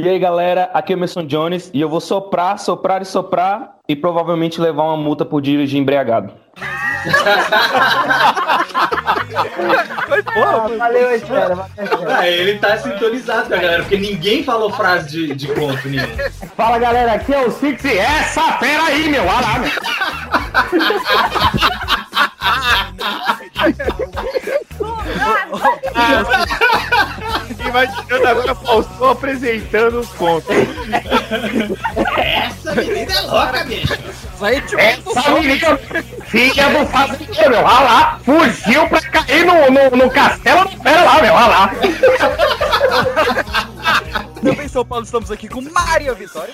E 0.00 0.08
aí 0.08 0.18
galera, 0.18 0.70
aqui 0.72 0.92
é 0.92 0.96
o 0.96 0.98
Emerson 0.98 1.26
Jones 1.26 1.70
e 1.72 1.80
eu 1.80 1.88
vou 1.88 2.00
soprar, 2.00 2.58
soprar 2.58 3.02
e 3.02 3.04
soprar 3.04 3.76
e 3.86 3.94
provavelmente 3.94 4.60
levar 4.60 4.84
uma 4.84 4.96
multa 4.96 5.24
por 5.24 5.40
dirigir 5.42 5.78
embriagado. 5.80 6.32
Ah, 10.34 10.66
valeu, 10.78 11.14
espera. 11.14 11.66
Ah, 12.08 12.28
ele 12.28 12.58
tá 12.58 12.76
sintonizado 12.76 13.48
com 13.48 13.54
a 13.54 13.58
galera, 13.58 13.82
porque 13.82 13.96
ninguém 13.96 14.44
falou 14.44 14.70
frase 14.70 15.10
de, 15.10 15.34
de 15.34 15.48
conto 15.48 15.88
nenhum. 15.88 16.06
Fala 16.56 16.78
galera, 16.78 17.14
aqui 17.14 17.34
é 17.34 17.40
o 17.40 17.50
Six. 17.50 17.84
Essa 17.84 18.52
fera 18.58 18.84
aí, 18.84 19.08
meu, 19.08 19.22
olha 19.22 19.40
lá, 19.40 19.58
meu. 19.58 19.70
Imaginando 27.66 28.28
agora 28.28 28.54
Faustão 28.54 29.10
apresentando 29.10 30.00
os 30.00 30.08
contos. 30.10 30.54
Essa 32.16 32.74
menina 32.74 33.12
é 33.12 33.20
louca, 33.22 33.64
bicho. 33.64 33.98
Aí, 34.40 34.60
tipo, 34.62 34.80
Essa 34.80 35.30
menina, 35.30 35.78
do 36.70 36.86
fazendeiro, 36.86 37.50
meu, 37.50 37.60
olha 37.60 37.80
lá, 37.80 38.20
fugiu 38.24 38.88
pra 38.88 39.00
cair 39.00 39.46
no, 39.46 39.70
no, 39.70 39.90
no 39.96 40.10
castelo 40.10 40.68
pera 40.82 41.04
lá, 41.04 41.22
meu, 41.22 41.34
olha 41.34 41.46
lá. 41.46 41.70
Também 44.42 44.66
em 44.66 44.68
São 44.68 44.84
Paulo 44.84 45.04
estamos 45.04 45.30
aqui 45.30 45.48
com 45.48 45.60
Maria 45.60 46.12
Vitória. 46.14 46.52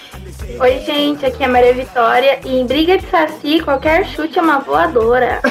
Oi, 0.60 0.78
gente, 0.80 1.24
aqui 1.24 1.42
é 1.42 1.46
a 1.46 1.48
Maria 1.48 1.72
Vitória 1.72 2.38
e 2.44 2.60
em 2.60 2.66
briga 2.66 2.98
de 2.98 3.08
saci, 3.08 3.60
qualquer 3.60 4.06
chute 4.06 4.38
é 4.38 4.42
uma 4.42 4.58
voadora. 4.58 5.40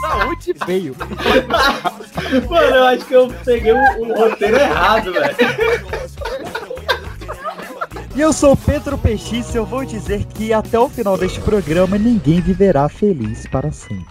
Saúde 0.00 0.54
veio. 0.66 0.96
Mano, 2.48 2.76
eu 2.76 2.84
acho 2.84 3.04
que 3.04 3.14
eu 3.14 3.28
peguei 3.44 3.72
o, 3.72 3.76
o 3.76 4.14
roteiro 4.14 4.56
errado, 4.56 5.12
velho. 5.12 5.36
E 8.14 8.20
eu 8.20 8.30
sou 8.32 8.52
o 8.52 8.56
Pedro 8.56 8.96
Peixice 8.98 9.54
e 9.54 9.56
eu 9.56 9.64
vou 9.64 9.86
dizer 9.86 10.26
que 10.26 10.52
até 10.52 10.78
o 10.78 10.88
final 10.88 11.16
deste 11.16 11.40
programa 11.40 11.96
ninguém 11.96 12.40
viverá 12.40 12.88
feliz 12.88 13.46
para 13.46 13.70
sempre. 13.72 14.04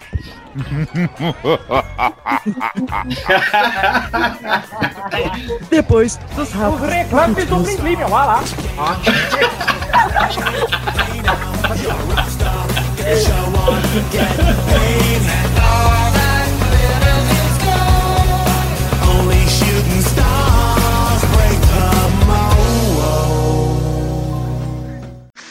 Depois 5.70 6.18
dos 6.34 6.50
rápidos. 6.50 6.88
Reclame 6.88 7.44
do 7.44 7.58
Blim, 7.58 7.96
vai 7.96 8.10
lá. 8.10 8.42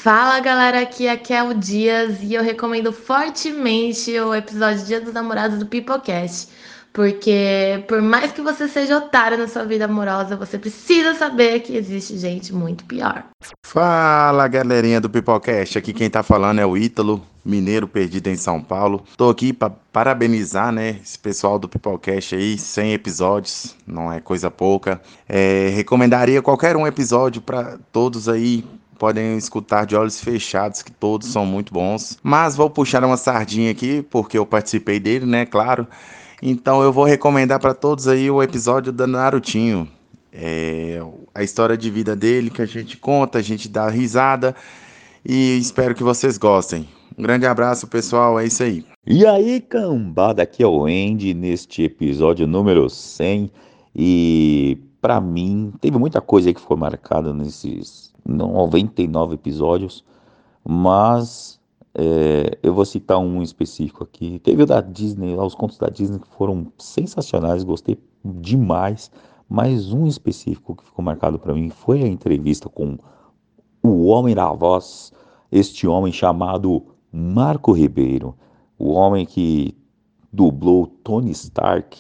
Fala 0.02 0.40
galera, 0.40 0.82
aqui 0.82 1.06
é 1.06 1.16
Kel 1.16 1.54
Dias 1.54 2.24
e 2.24 2.34
eu 2.34 2.42
recomendo 2.42 2.92
fortemente 2.92 4.20
o 4.20 4.34
episódio 4.34 4.84
Dia 4.84 5.00
dos 5.00 5.14
Namorados 5.14 5.60
do 5.60 5.66
Pipocast. 5.68 6.50
Porque 6.92 7.86
por 7.88 8.02
mais 8.02 8.32
que 8.32 8.42
você 8.42 8.68
seja 8.68 8.98
otário 8.98 9.38
na 9.38 9.48
sua 9.48 9.64
vida 9.64 9.86
amorosa, 9.86 10.36
você 10.36 10.58
precisa 10.58 11.14
saber 11.14 11.60
que 11.60 11.78
existe 11.78 12.18
gente 12.18 12.52
muito 12.52 12.84
pior. 12.86 13.26
Fala 13.64 14.48
galerinha 14.48 15.00
do 15.00 15.08
Pipocast, 15.08 15.78
aqui 15.78 15.94
quem 15.94 16.10
tá 16.10 16.24
falando 16.24 16.58
é 16.58 16.66
o 16.66 16.76
Ítalo, 16.76 17.22
mineiro 17.46 17.88
perdido 17.88 18.28
em 18.28 18.36
São 18.36 18.60
Paulo. 18.60 19.04
Tô 19.16 19.30
aqui 19.30 19.54
para 19.54 19.70
parabenizar, 19.70 20.72
né, 20.72 21.00
esse 21.04 21.20
pessoal 21.20 21.60
do 21.60 21.70
Pipocast 21.70 22.34
aí, 22.34 22.58
100 22.58 22.94
episódios, 22.94 23.76
não 23.86 24.12
é 24.12 24.20
coisa 24.20 24.50
pouca. 24.50 25.00
É, 25.30 25.70
recomendaria 25.76 26.42
qualquer 26.42 26.76
um 26.76 26.88
episódio 26.88 27.40
para 27.40 27.78
todos 27.92 28.28
aí, 28.28 28.66
podem 29.02 29.36
escutar 29.36 29.84
de 29.84 29.96
olhos 29.96 30.22
fechados, 30.22 30.84
que 30.84 30.92
todos 30.92 31.28
são 31.30 31.44
muito 31.44 31.74
bons. 31.74 32.20
Mas 32.22 32.56
vou 32.56 32.70
puxar 32.70 33.04
uma 33.04 33.18
sardinha 33.18 33.72
aqui, 33.72 34.04
porque 34.04 34.38
eu 34.38 34.46
participei 34.46 35.00
dele, 35.00 35.26
né, 35.26 35.44
claro. 35.44 35.88
Então 36.40 36.84
eu 36.84 36.94
vou 36.94 37.04
recomendar 37.04 37.60
para 37.60 37.74
todos 37.74 38.08
aí 38.08 38.30
o 38.30 38.44
episódio 38.44 38.92
da 38.92 39.08
Narutinho. 39.08 39.88
É, 40.32 41.02
a 41.34 41.42
história 41.42 41.76
de 41.76 41.90
vida 41.90 42.16
dele 42.16 42.52
que 42.52 42.62
a 42.62 42.66
gente 42.68 42.96
conta, 42.96 43.40
a 43.40 43.42
gente 43.42 43.68
dá 43.68 43.90
risada 43.90 44.56
e 45.26 45.58
espero 45.58 45.96
que 45.96 46.04
vocês 46.04 46.38
gostem. 46.38 46.88
Um 47.18 47.24
grande 47.24 47.48
abraço, 47.48 47.88
pessoal, 47.88 48.40
é 48.40 48.46
isso 48.46 48.62
aí. 48.62 48.86
E 49.08 49.26
aí, 49.26 49.62
cambada, 49.62 50.44
aqui 50.44 50.62
é 50.62 50.68
o 50.68 50.86
Andy 50.86 51.34
neste 51.34 51.82
episódio 51.82 52.46
número 52.46 52.88
100. 52.88 53.50
E 53.96 54.78
pra 55.02 55.20
mim, 55.20 55.74
teve 55.82 55.98
muita 55.98 56.22
coisa 56.22 56.50
aí 56.50 56.54
que 56.54 56.62
foi 56.62 56.78
marcada 56.78 57.34
nesses 57.34 58.11
99 58.26 59.36
episódios, 59.36 60.04
mas 60.64 61.60
é, 61.94 62.58
eu 62.64 62.74
vou 62.74 62.86
citar 62.86 63.18
um 63.18 63.42
específico 63.42 64.04
aqui. 64.04 64.40
Teve 64.40 64.64
o 64.64 64.66
da 64.66 64.82
Disney, 64.82 65.36
lá, 65.36 65.46
os 65.46 65.56
contos 65.56 65.78
da 65.78 65.88
Disney 65.88 66.20
que 66.20 66.28
foram 66.30 66.72
sensacionais, 66.78 67.64
gostei 67.64 67.98
demais. 68.24 69.12
Mas 69.50 69.92
um 69.92 70.08
específico 70.08 70.76
que 70.76 70.86
ficou 70.86 71.04
marcado 71.04 71.38
pra 71.38 71.54
mim 71.54 71.70
foi 71.70 72.02
a 72.04 72.08
entrevista 72.08 72.70
com 72.70 72.98
o 73.84 74.06
homem 74.06 74.34
da 74.34 74.50
voz, 74.54 75.12
este 75.52 75.86
homem 75.86 76.14
chamado 76.14 76.86
Marco 77.12 77.74
Ribeiro, 77.74 78.34
o 78.80 78.92
homem 78.92 79.26
que 79.26 79.76
dublou 80.32 80.88
Tony 80.88 81.32
Stark 81.32 81.98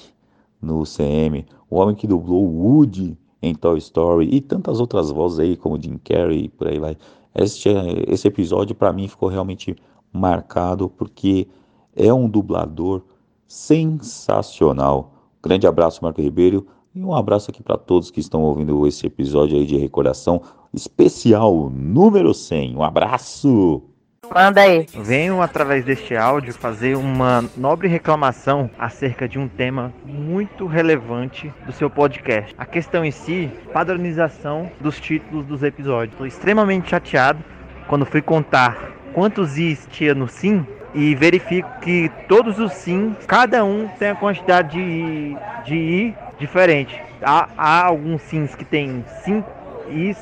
no 0.61 0.83
CM, 0.83 1.45
o 1.69 1.75
homem 1.75 1.95
que 1.95 2.07
dublou 2.07 2.45
Woody 2.45 3.17
em 3.41 3.55
Toy 3.55 3.77
Story 3.79 4.29
e 4.31 4.39
tantas 4.41 4.79
outras 4.79 5.09
vozes 5.09 5.39
aí 5.39 5.57
como 5.57 5.81
Jim 5.81 5.97
Carrey 6.03 6.45
e 6.45 6.49
por 6.49 6.67
aí 6.67 6.79
vai. 6.79 6.97
Este, 7.33 7.69
esse 8.07 8.27
episódio 8.27 8.75
para 8.75 8.93
mim 8.93 9.07
ficou 9.07 9.29
realmente 9.29 9.75
marcado 10.11 10.89
porque 10.89 11.47
é 11.95 12.13
um 12.13 12.29
dublador 12.29 13.01
sensacional. 13.47 15.13
Grande 15.41 15.65
abraço, 15.65 16.03
Marco 16.03 16.21
Ribeiro. 16.21 16.67
E 16.93 17.03
um 17.03 17.13
abraço 17.13 17.49
aqui 17.49 17.63
para 17.63 17.77
todos 17.77 18.11
que 18.11 18.19
estão 18.19 18.43
ouvindo 18.43 18.85
esse 18.85 19.07
episódio 19.07 19.57
aí 19.57 19.65
de 19.65 19.77
recordação 19.77 20.41
especial 20.73 21.69
número 21.69 22.33
100. 22.33 22.75
Um 22.75 22.83
abraço! 22.83 23.90
Manda 24.29 24.61
aí. 24.61 24.85
Venho 24.93 25.41
através 25.41 25.83
deste 25.83 26.15
áudio 26.15 26.53
fazer 26.53 26.95
uma 26.95 27.43
nobre 27.57 27.87
reclamação 27.87 28.69
acerca 28.77 29.27
de 29.27 29.39
um 29.39 29.47
tema 29.47 29.91
muito 30.05 30.67
relevante 30.67 31.51
do 31.65 31.73
seu 31.73 31.89
podcast. 31.89 32.53
A 32.57 32.65
questão 32.65 33.03
em 33.03 33.11
si, 33.11 33.51
padronização 33.73 34.71
dos 34.79 34.99
títulos 34.99 35.45
dos 35.47 35.63
episódios. 35.63 36.13
Estou 36.13 36.27
extremamente 36.27 36.89
chateado 36.89 37.43
quando 37.87 38.05
fui 38.05 38.21
contar 38.21 38.91
quantos 39.13 39.57
is 39.57 39.87
tinha 39.91 40.13
no 40.13 40.27
sim 40.27 40.65
e 40.93 41.15
verifico 41.15 41.69
que 41.81 42.09
todos 42.29 42.59
os 42.59 42.73
sims, 42.73 43.25
cada 43.25 43.65
um 43.65 43.87
tem 43.99 44.09
a 44.09 44.15
quantidade 44.15 44.77
de, 44.77 45.35
de 45.65 45.75
i 45.75 46.15
diferente. 46.39 47.01
Há, 47.21 47.49
há 47.57 47.85
alguns 47.85 48.21
sims 48.21 48.53
que 48.55 48.65
tem 48.65 49.03
5 49.23 49.49
is, 49.89 50.17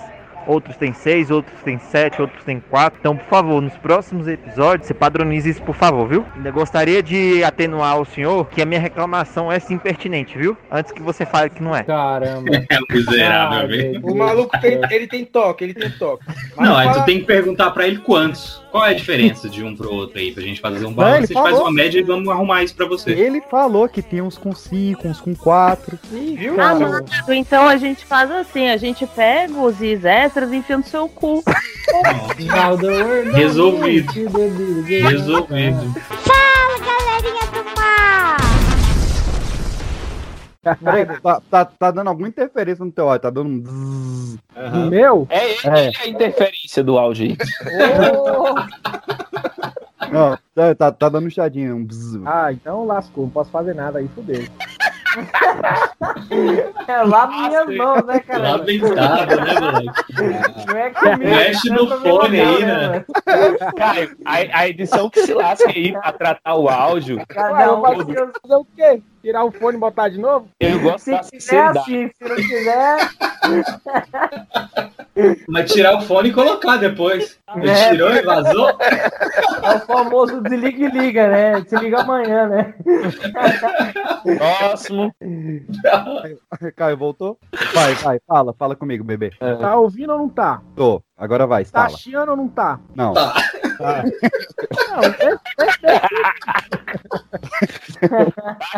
outros 0.47 0.75
tem 0.77 0.93
6, 0.93 1.31
outros 1.31 1.59
tem 1.63 1.77
7, 1.79 2.21
outros 2.21 2.43
tem 2.43 2.59
4. 2.59 2.99
Então, 2.99 3.15
por 3.15 3.25
favor, 3.25 3.61
nos 3.61 3.75
próximos 3.77 4.27
episódios, 4.27 4.87
você 4.87 4.93
padronize 4.93 5.49
isso, 5.49 5.61
por 5.61 5.75
favor, 5.75 6.07
viu? 6.07 6.25
Ainda 6.35 6.51
gostaria 6.51 7.01
de 7.03 7.43
atenuar 7.43 7.99
o 7.99 8.05
senhor 8.05 8.47
que 8.47 8.61
a 8.61 8.65
minha 8.65 8.79
reclamação 8.79 9.51
é 9.51 9.59
sim 9.59 9.77
pertinente, 9.77 10.37
viu? 10.37 10.57
Antes 10.71 10.91
que 10.91 11.01
você 11.01 11.25
fale 11.25 11.49
que 11.49 11.61
não 11.63 11.75
é. 11.75 11.83
Caramba. 11.83 12.49
É 12.69 12.93
miserável, 12.93 13.67
velho. 13.67 14.01
O 14.05 14.15
maluco 14.17 14.59
tem, 14.59 14.79
ele 14.91 15.07
tem 15.07 15.25
toque, 15.25 15.63
ele 15.63 15.73
tem 15.73 15.89
toque. 15.89 16.23
Mas 16.55 16.69
Não, 16.69 16.75
aí 16.77 16.87
fala- 16.87 17.01
tu 17.01 17.05
tem 17.05 17.19
que 17.19 17.25
perguntar 17.25 17.71
pra 17.71 17.87
ele 17.87 17.97
quantos. 17.99 18.63
Qual 18.71 18.85
é 18.85 18.89
a 18.91 18.93
diferença 18.93 19.49
de 19.49 19.63
um 19.63 19.75
pro 19.75 19.91
outro 19.91 20.19
aí, 20.19 20.31
pra 20.31 20.43
gente 20.43 20.61
fazer 20.61 20.85
um 20.85 20.93
balanço? 20.93 21.15
ele 21.17 21.23
A 21.23 21.27
gente 21.27 21.33
faz 21.33 21.49
falou. 21.55 21.63
uma 21.63 21.71
média 21.71 21.99
e 21.99 22.03
vamos 22.03 22.29
arrumar 22.29 22.63
isso 22.63 22.75
pra 22.75 22.85
você. 22.85 23.11
Ele 23.11 23.41
falou 23.49 23.89
que 23.89 24.01
tem 24.01 24.21
uns 24.21 24.37
com 24.37 24.53
5, 24.53 25.07
uns 25.07 25.19
com 25.19 25.33
4. 25.35 25.97
Viu? 26.11 26.61
Amado, 26.61 27.05
então 27.33 27.67
a 27.67 27.77
gente 27.77 28.05
faz 28.05 28.29
assim, 28.31 28.67
a 28.69 28.77
gente 28.77 29.07
pega 29.07 29.53
os 29.53 29.81
is 29.81 30.05
extras 30.29 30.51
e 30.51 30.57
enfia 30.57 30.77
no 30.77 30.83
seu 30.83 31.09
cu. 31.09 31.43
Resolvido. 33.33 34.13
Resolvido. 34.85 35.93
Fala, 35.99 36.79
galerinha 36.85 37.45
do 37.51 37.63
mar! 37.75 38.37
Peraí, 40.83 41.05
tá, 41.19 41.41
tá, 41.49 41.65
tá 41.65 41.91
dando 41.91 42.09
alguma 42.09 42.27
interferência 42.27 42.85
no 42.85 42.91
teu 42.91 43.09
áudio, 43.09 43.21
tá 43.21 43.29
dando 43.31 43.49
um 43.49 43.59
bzzz. 43.59 44.39
No 44.71 44.85
meu? 44.89 45.27
É, 45.29 45.51
é, 45.51 45.87
é 45.87 45.91
a 46.03 46.07
interferência 46.07 46.83
do 46.83 46.97
áudio 46.97 47.25
aí. 47.25 47.37
Não, 50.11 50.37
tá, 50.55 50.75
tá, 50.75 50.91
tá 50.91 51.09
dando 51.09 51.27
um 51.27 51.29
chadinho, 51.29 51.75
um. 51.75 51.87
Ah, 52.25 52.51
então 52.51 52.85
lascou, 52.85 53.25
não 53.25 53.31
posso 53.31 53.51
fazer 53.51 53.73
nada 53.73 53.99
aí, 53.99 54.07
fudeu. 54.13 54.43
É 56.87 57.03
lá 57.03 57.27
nas 57.27 57.47
minhas 57.47 57.77
mãos, 57.77 58.05
né, 58.05 58.19
cara? 58.19 58.57
Lamentável, 58.57 59.41
né, 59.41 59.59
moleque? 59.59 60.67
Não 60.67 60.77
é 60.77 60.89
comigo. 60.89 61.29
Mexe 61.29 61.69
né? 61.69 61.75
no 61.75 61.87
fone 61.99 62.41
aí, 62.41 62.65
né? 62.65 63.05
Caio, 63.75 64.17
a, 64.25 64.59
a 64.59 64.69
edição 64.69 65.09
que 65.09 65.21
se 65.25 65.33
lasca 65.33 65.69
aí 65.69 65.91
pra 65.93 66.11
tratar 66.11 66.55
o 66.55 66.69
áudio. 66.69 67.23
Cada 67.27 67.75
um 67.75 67.81
vai 67.81 67.95
fazer 67.95 68.55
o 68.55 68.65
quê? 68.75 69.01
Tirar 69.21 69.43
o 69.43 69.51
fone 69.51 69.75
e 69.77 69.79
botar 69.79 70.07
de 70.09 70.17
novo? 70.19 70.47
Eu 70.59 70.79
gosto 70.81 70.99
Se 71.05 71.11
da 71.11 71.19
quiser 71.19 71.65
assim, 71.67 72.09
se 72.09 72.23
não 72.29 72.35
quiser. 72.35 72.97
Mas 75.47 75.71
tirar 75.71 75.97
o 75.97 76.01
fone 76.01 76.29
e 76.29 76.33
colocar 76.33 76.77
depois. 76.77 77.37
Ele 77.55 77.69
É. 77.69 77.89
tirou 77.89 78.11
e 78.11 78.21
vazou? 78.21 78.69
É 78.69 79.75
o 79.75 79.79
famoso 79.81 80.41
desliga 80.41 80.85
e 80.85 80.87
liga, 80.91 81.27
né? 81.27 81.61
Se 81.67 81.75
liga 81.75 81.99
amanhã, 82.01 82.47
né? 82.47 82.73
Próximo. 84.37 85.13
Caio, 86.75 86.97
voltou? 86.97 87.37
Vai, 87.73 87.93
vai, 87.95 88.19
fala, 88.25 88.53
fala 88.53 88.75
comigo, 88.75 89.03
bebê. 89.03 89.31
Tá 89.59 89.75
ouvindo 89.75 90.13
ou 90.13 90.19
não 90.19 90.29
tá? 90.29 90.61
Tô, 90.75 91.01
agora 91.17 91.45
vai, 91.45 91.65
Tá 91.65 91.85
fala. 91.87 91.97
chiando 91.97 92.29
ou 92.29 92.37
não 92.37 92.47
tá? 92.47 92.79
Não. 92.95 93.13
Tá 93.13 93.33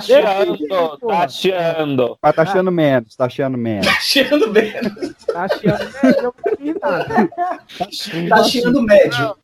chiando, 0.02 0.98
tá 1.08 1.28
chiando. 1.28 2.18
Mas 2.22 2.36
tá 2.36 2.42
achando 2.44 2.72
menos, 2.72 3.16
tá 3.16 3.26
achando 3.26 3.58
menos. 3.58 3.88
Chiando 4.02 4.50
menos. 4.52 5.16
Tá 5.26 5.48
chiando 5.48 5.90
menos, 6.04 6.18
eu 6.18 6.24
não 6.24 6.34
fiz 6.58 6.76
nada. 6.82 7.30
Tá 8.30 8.44
chiando 8.44 8.82
médio. 8.82 9.36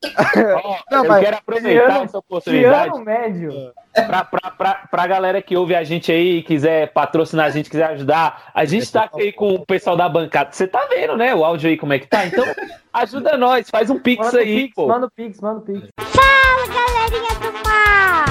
Não, 0.91 1.03
eu 1.03 1.09
mas- 1.09 1.23
quero 1.23 1.37
aproveitar 1.37 1.85
Chiando- 1.91 2.05
essa 2.05 2.17
oportunidade 2.17 2.89
Chiando 2.91 3.05
médio. 3.05 3.71
pra, 3.93 4.23
pra, 4.25 4.51
pra, 4.51 4.73
pra 4.89 5.07
galera 5.07 5.41
que 5.41 5.55
ouve 5.55 5.75
a 5.75 5.83
gente 5.83 6.11
aí, 6.11 6.43
quiser 6.43 6.91
patrocinar 6.91 7.45
a 7.45 7.49
gente, 7.49 7.69
quiser 7.69 7.85
ajudar. 7.91 8.51
A 8.53 8.65
gente 8.65 8.91
tá 8.91 9.03
aqui 9.03 9.31
com 9.31 9.53
o 9.55 9.65
pessoal 9.65 9.95
da 9.95 10.07
bancada. 10.09 10.49
Você 10.51 10.67
tá 10.67 10.85
vendo, 10.89 11.15
né? 11.17 11.33
O 11.35 11.43
áudio 11.43 11.69
aí 11.69 11.77
como 11.77 11.93
é 11.93 11.99
que 11.99 12.07
tá? 12.07 12.25
Então, 12.25 12.45
ajuda 12.93 13.37
nós, 13.37 13.69
faz 13.69 13.89
um 13.89 13.99
pix 13.99 14.25
Manda 14.25 14.39
aí, 14.39 14.55
pix, 14.63 14.75
pô. 14.75 14.87
manda 14.87 15.05
o 15.07 15.11
pix, 15.11 15.39
manda 15.41 15.59
o 15.59 15.61
pix. 15.61 15.87
Fala, 15.99 16.67
galerinha 16.67 17.33
do 17.39 17.51
mal! 17.67 18.25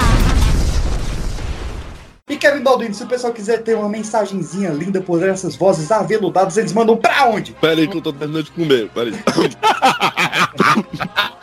E 2.29 2.35
Kevin 2.35 2.61
Baldwin, 2.61 2.91
se 2.91 3.03
o 3.03 3.07
pessoal 3.07 3.31
quiser 3.31 3.63
ter 3.63 3.75
uma 3.75 3.87
mensagenzinha 3.87 4.69
linda 4.71 4.99
por 5.01 5.23
essas 5.23 5.55
vozes 5.55 5.89
aveludadas, 5.91 6.57
eles 6.57 6.73
mandam 6.73 6.97
pra 6.97 7.25
onde? 7.27 7.53
Pera 7.53 7.79
aí 7.79 7.87
que 7.87 7.97
eu 7.97 8.01
tô 8.01 8.11
terminando 8.11 8.43
de 8.43 8.51
comer, 8.51 8.89
pera 8.89 9.09
aí. 9.09 9.15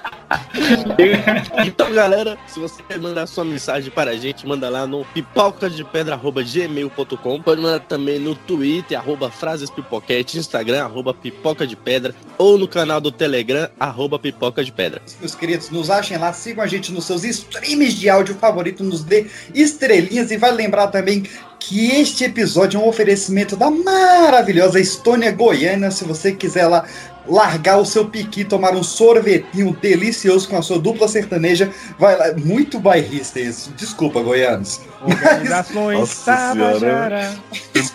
então, 1.67 1.93
galera, 1.93 2.39
se 2.47 2.61
você 2.61 2.83
quer 2.83 2.99
mandar 2.99 3.27
sua 3.27 3.45
mensagem 3.45 3.91
para 3.91 4.13
a 4.13 4.17
gente, 4.17 4.47
manda 4.47 4.69
lá 4.69 4.87
no 4.87 5.05
pipocadepedra.gmail.com. 5.07 7.43
Pode 7.43 7.61
mandar 7.61 7.81
também 7.81 8.19
no 8.19 8.35
Twitter, 8.35 8.99
arroba 8.99 9.31
frasespipoquete, 9.31 10.39
Instagram, 10.39 10.85
arroba 10.85 11.13
pipoca 11.13 11.67
de 11.67 11.77
pedra, 11.77 12.15
ou 12.39 12.57
no 12.57 12.67
canal 12.69 13.01
do 13.01 13.11
Telegram, 13.11 13.69
arroba 13.79 14.19
pipoca 14.19 14.65
de 14.65 14.73
pedra. 14.73 15.03
Meus 15.21 15.35
queridos, 15.35 15.69
nos 15.71 15.91
achem 15.91 16.17
lá, 16.19 16.33
sigam 16.33 16.63
a 16.63 16.67
gente 16.67 16.93
nos 16.93 17.05
seus 17.05 17.25
streams 17.25 17.95
de 17.95 18.09
áudio 18.09 18.37
favorito, 18.37 18.85
nos 18.85 19.03
dê 19.03 19.27
estrelinhas 19.55 20.31
e 20.31 20.37
vai 20.37 20.53
lembrar 20.53 20.89
também 20.89 21.25
que 21.67 21.91
este 21.93 22.25
episódio 22.25 22.79
é 22.79 22.83
um 22.83 22.89
oferecimento 22.89 23.57
da 23.57 23.71
maravilhosa 23.71 24.79
Estônia 24.79 25.33
Goiânia. 25.33 25.91
Se 25.91 26.05
você 26.05 26.33
quiser 26.33 26.67
lá 26.67 26.85
largar 27.27 27.79
o 27.79 27.85
seu 27.85 28.07
piqui, 28.07 28.45
tomar 28.45 28.75
um 28.75 28.83
sorvetinho 28.83 29.77
delicioso 29.81 30.49
com 30.49 30.57
a 30.57 30.63
sua 30.63 30.79
dupla 30.79 31.09
sertaneja, 31.09 31.71
vai 31.99 32.17
lá. 32.17 32.33
Muito 32.37 32.79
bairrista 32.79 33.41
isso. 33.41 33.73
Desculpa, 33.77 34.23
goianos. 34.23 34.81
Organizações 35.03 35.99
Nossa 35.99 36.37
Tabajara. 36.37 37.35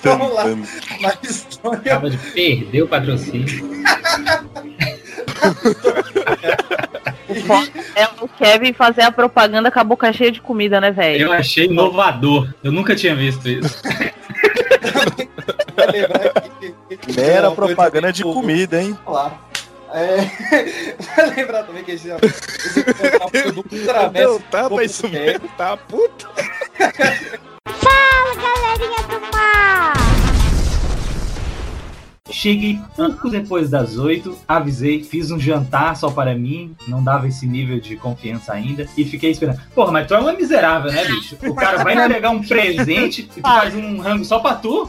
Vamos 0.03 0.33
lá. 0.33 0.45
Na 1.01 1.13
Estônia. 1.23 1.79
Acaba 1.79 2.09
de 2.09 2.17
perder 2.17 2.83
o 2.83 2.87
patrocínio. 2.87 3.69
O 7.29 7.35
foda 7.35 7.69
é 7.95 8.05
o 8.19 8.27
Kevin 8.27 8.73
fazer 8.73 9.03
a 9.03 9.11
propaganda 9.11 9.69
com 9.69 9.79
a 9.79 9.83
boca 9.83 10.11
cheia 10.11 10.31
de 10.31 10.41
comida, 10.41 10.81
né, 10.81 10.91
velho? 10.91 11.27
Eu 11.27 11.31
achei 11.31 11.65
inovador. 11.65 12.51
Eu 12.63 12.71
nunca 12.71 12.95
tinha 12.95 13.15
visto 13.15 13.47
isso. 13.47 13.79
Mera 17.15 17.51
propaganda 17.51 18.11
de 18.11 18.23
comida, 18.23 18.81
hein? 18.81 18.97
Claro. 19.05 19.33
É, 19.91 20.17
vai 21.15 21.35
lembrar 21.35 21.63
também 21.63 21.83
que 21.83 21.91
a 21.91 21.97
gente 21.97 22.13
esse 23.33 23.51
do 23.51 23.63
Travesso. 23.63 24.33
Não, 24.33 24.39
tá, 24.39 24.69
mas 24.69 24.91
isso 24.91 25.09
mesmo, 25.09 25.47
tá, 25.57 25.75
puta. 25.75 26.27
Fala, 27.65 28.35
galerinha 28.35 29.01
do 29.07 29.19
mal! 29.35 29.93
Cheguei 32.29 32.79
pouco 32.95 33.29
depois 33.31 33.71
das 33.71 33.97
oito, 33.97 34.37
avisei, 34.47 35.03
fiz 35.03 35.31
um 35.31 35.39
jantar 35.39 35.95
só 35.95 36.11
para 36.11 36.35
mim, 36.35 36.75
não 36.87 37.03
dava 37.03 37.27
esse 37.27 37.47
nível 37.47 37.79
de 37.79 37.95
confiança 37.95 38.53
ainda, 38.53 38.87
e 38.95 39.03
fiquei 39.03 39.31
esperando. 39.31 39.59
Porra, 39.73 39.91
mas 39.91 40.07
tu 40.07 40.13
é 40.13 40.19
uma 40.19 40.33
miserável, 40.33 40.91
né, 40.91 41.03
bicho? 41.05 41.35
O 41.41 41.55
cara 41.55 41.83
vai 41.83 41.95
entregar 42.05 42.29
um 42.29 42.43
presente 42.43 43.21
e 43.21 43.23
tu 43.23 43.41
faz 43.41 43.73
um 43.73 43.99
rango 43.99 44.23
só 44.23 44.37
pra 44.37 44.53
tu? 44.53 44.87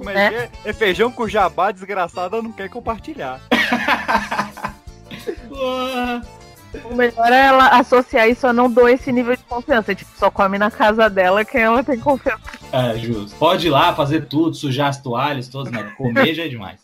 Como 0.00 0.08
é 0.08 0.30
que 0.30 0.34
é? 0.34 0.50
É 0.64 0.72
feijão 0.72 1.12
com 1.12 1.28
jabá, 1.28 1.70
desgraçada, 1.70 2.40
não 2.40 2.50
quer 2.50 2.70
compartilhar. 2.70 3.38
O 6.84 6.94
melhor 6.94 7.32
é 7.32 7.46
ela 7.46 7.68
associar 7.68 8.28
isso 8.28 8.46
a 8.46 8.52
não 8.52 8.70
dou 8.70 8.88
esse 8.88 9.10
nível 9.10 9.36
de 9.36 9.42
confiança. 9.44 9.94
Tipo, 9.94 10.10
só 10.16 10.30
come 10.30 10.58
na 10.58 10.70
casa 10.70 11.10
dela 11.10 11.44
quem 11.44 11.62
ela 11.62 11.82
tem 11.82 11.98
confiança. 11.98 12.40
É, 12.72 12.96
justo. 12.98 13.36
Pode 13.36 13.66
ir 13.66 13.70
lá 13.70 13.94
fazer 13.94 14.26
tudo, 14.26 14.54
sujar 14.54 14.88
as 14.88 15.00
toalhas 15.00 15.48
todas, 15.48 15.72
mas 15.72 15.92
comer 15.94 16.34
já 16.34 16.44
é 16.44 16.48
demais. 16.48 16.80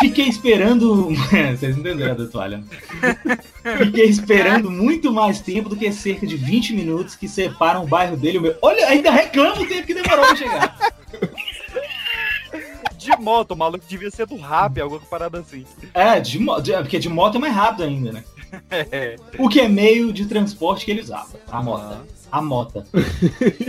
Fiquei 0.00 0.28
esperando. 0.28 1.08
Vocês 1.56 1.76
entenderam 1.76 2.16
da 2.16 2.26
toalha. 2.26 2.58
né? 2.58 3.28
Fiquei 3.78 4.06
esperando 4.06 4.70
muito 4.70 5.12
mais 5.12 5.40
tempo 5.40 5.68
do 5.68 5.76
que 5.76 5.90
cerca 5.92 6.26
de 6.26 6.36
20 6.36 6.74
minutos 6.74 7.16
que 7.16 7.28
separam 7.28 7.84
o 7.84 7.88
bairro 7.88 8.16
dele 8.16 8.36
e 8.36 8.38
o 8.38 8.42
meu. 8.42 8.56
Olha, 8.62 8.86
ainda 8.88 9.10
reclama 9.10 9.60
o 9.60 9.66
tempo 9.66 9.86
que 9.86 9.94
demorou 9.94 10.26
pra 10.26 10.36
chegar. 10.36 10.76
De 13.16 13.22
moto, 13.22 13.52
o 13.52 13.56
maluco 13.56 13.84
devia 13.88 14.10
ser 14.10 14.26
do 14.26 14.36
rap, 14.36 14.80
alguma 14.80 15.00
parada 15.00 15.40
assim. 15.40 15.64
É, 15.94 16.20
de 16.20 16.38
moto, 16.38 16.70
porque 16.72 16.98
de 16.98 17.08
moto 17.08 17.36
é 17.36 17.40
mais 17.40 17.54
rápido 17.54 17.84
ainda, 17.84 18.12
né? 18.12 18.24
O 19.38 19.48
que 19.48 19.60
é 19.60 19.68
meio 19.68 20.12
de 20.12 20.26
transporte 20.26 20.84
que 20.84 20.90
ele 20.90 21.02
usava. 21.02 21.28
A 21.50 21.62
moto. 21.62 21.98
A 22.30 22.40
mota. 22.40 22.86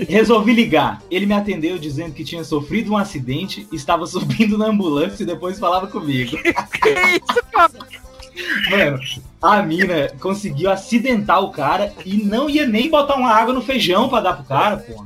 Resolvi 0.07 0.53
ligar. 0.53 1.01
Ele 1.09 1.25
me 1.25 1.33
atendeu 1.33 1.77
dizendo 1.77 2.13
que 2.13 2.23
tinha 2.23 2.43
sofrido 2.43 2.91
um 2.91 2.97
acidente, 2.97 3.67
estava 3.71 4.05
subindo 4.05 4.57
na 4.57 4.67
ambulância 4.67 5.23
e 5.23 5.25
depois 5.25 5.59
falava 5.59 5.87
comigo. 5.87 6.37
Que 6.81 6.89
isso, 6.89 7.43
cara? 7.51 7.71
Mano, 8.69 8.99
a 9.41 9.61
mina 9.61 10.09
conseguiu 10.19 10.71
acidentar 10.71 11.43
o 11.43 11.51
cara 11.51 11.93
e 12.05 12.17
não 12.17 12.49
ia 12.49 12.65
nem 12.65 12.89
botar 12.89 13.15
uma 13.15 13.31
água 13.31 13.53
no 13.53 13.61
feijão 13.61 14.09
pra 14.09 14.21
dar 14.21 14.33
pro 14.33 14.45
cara, 14.45 14.77
pô. 14.77 15.05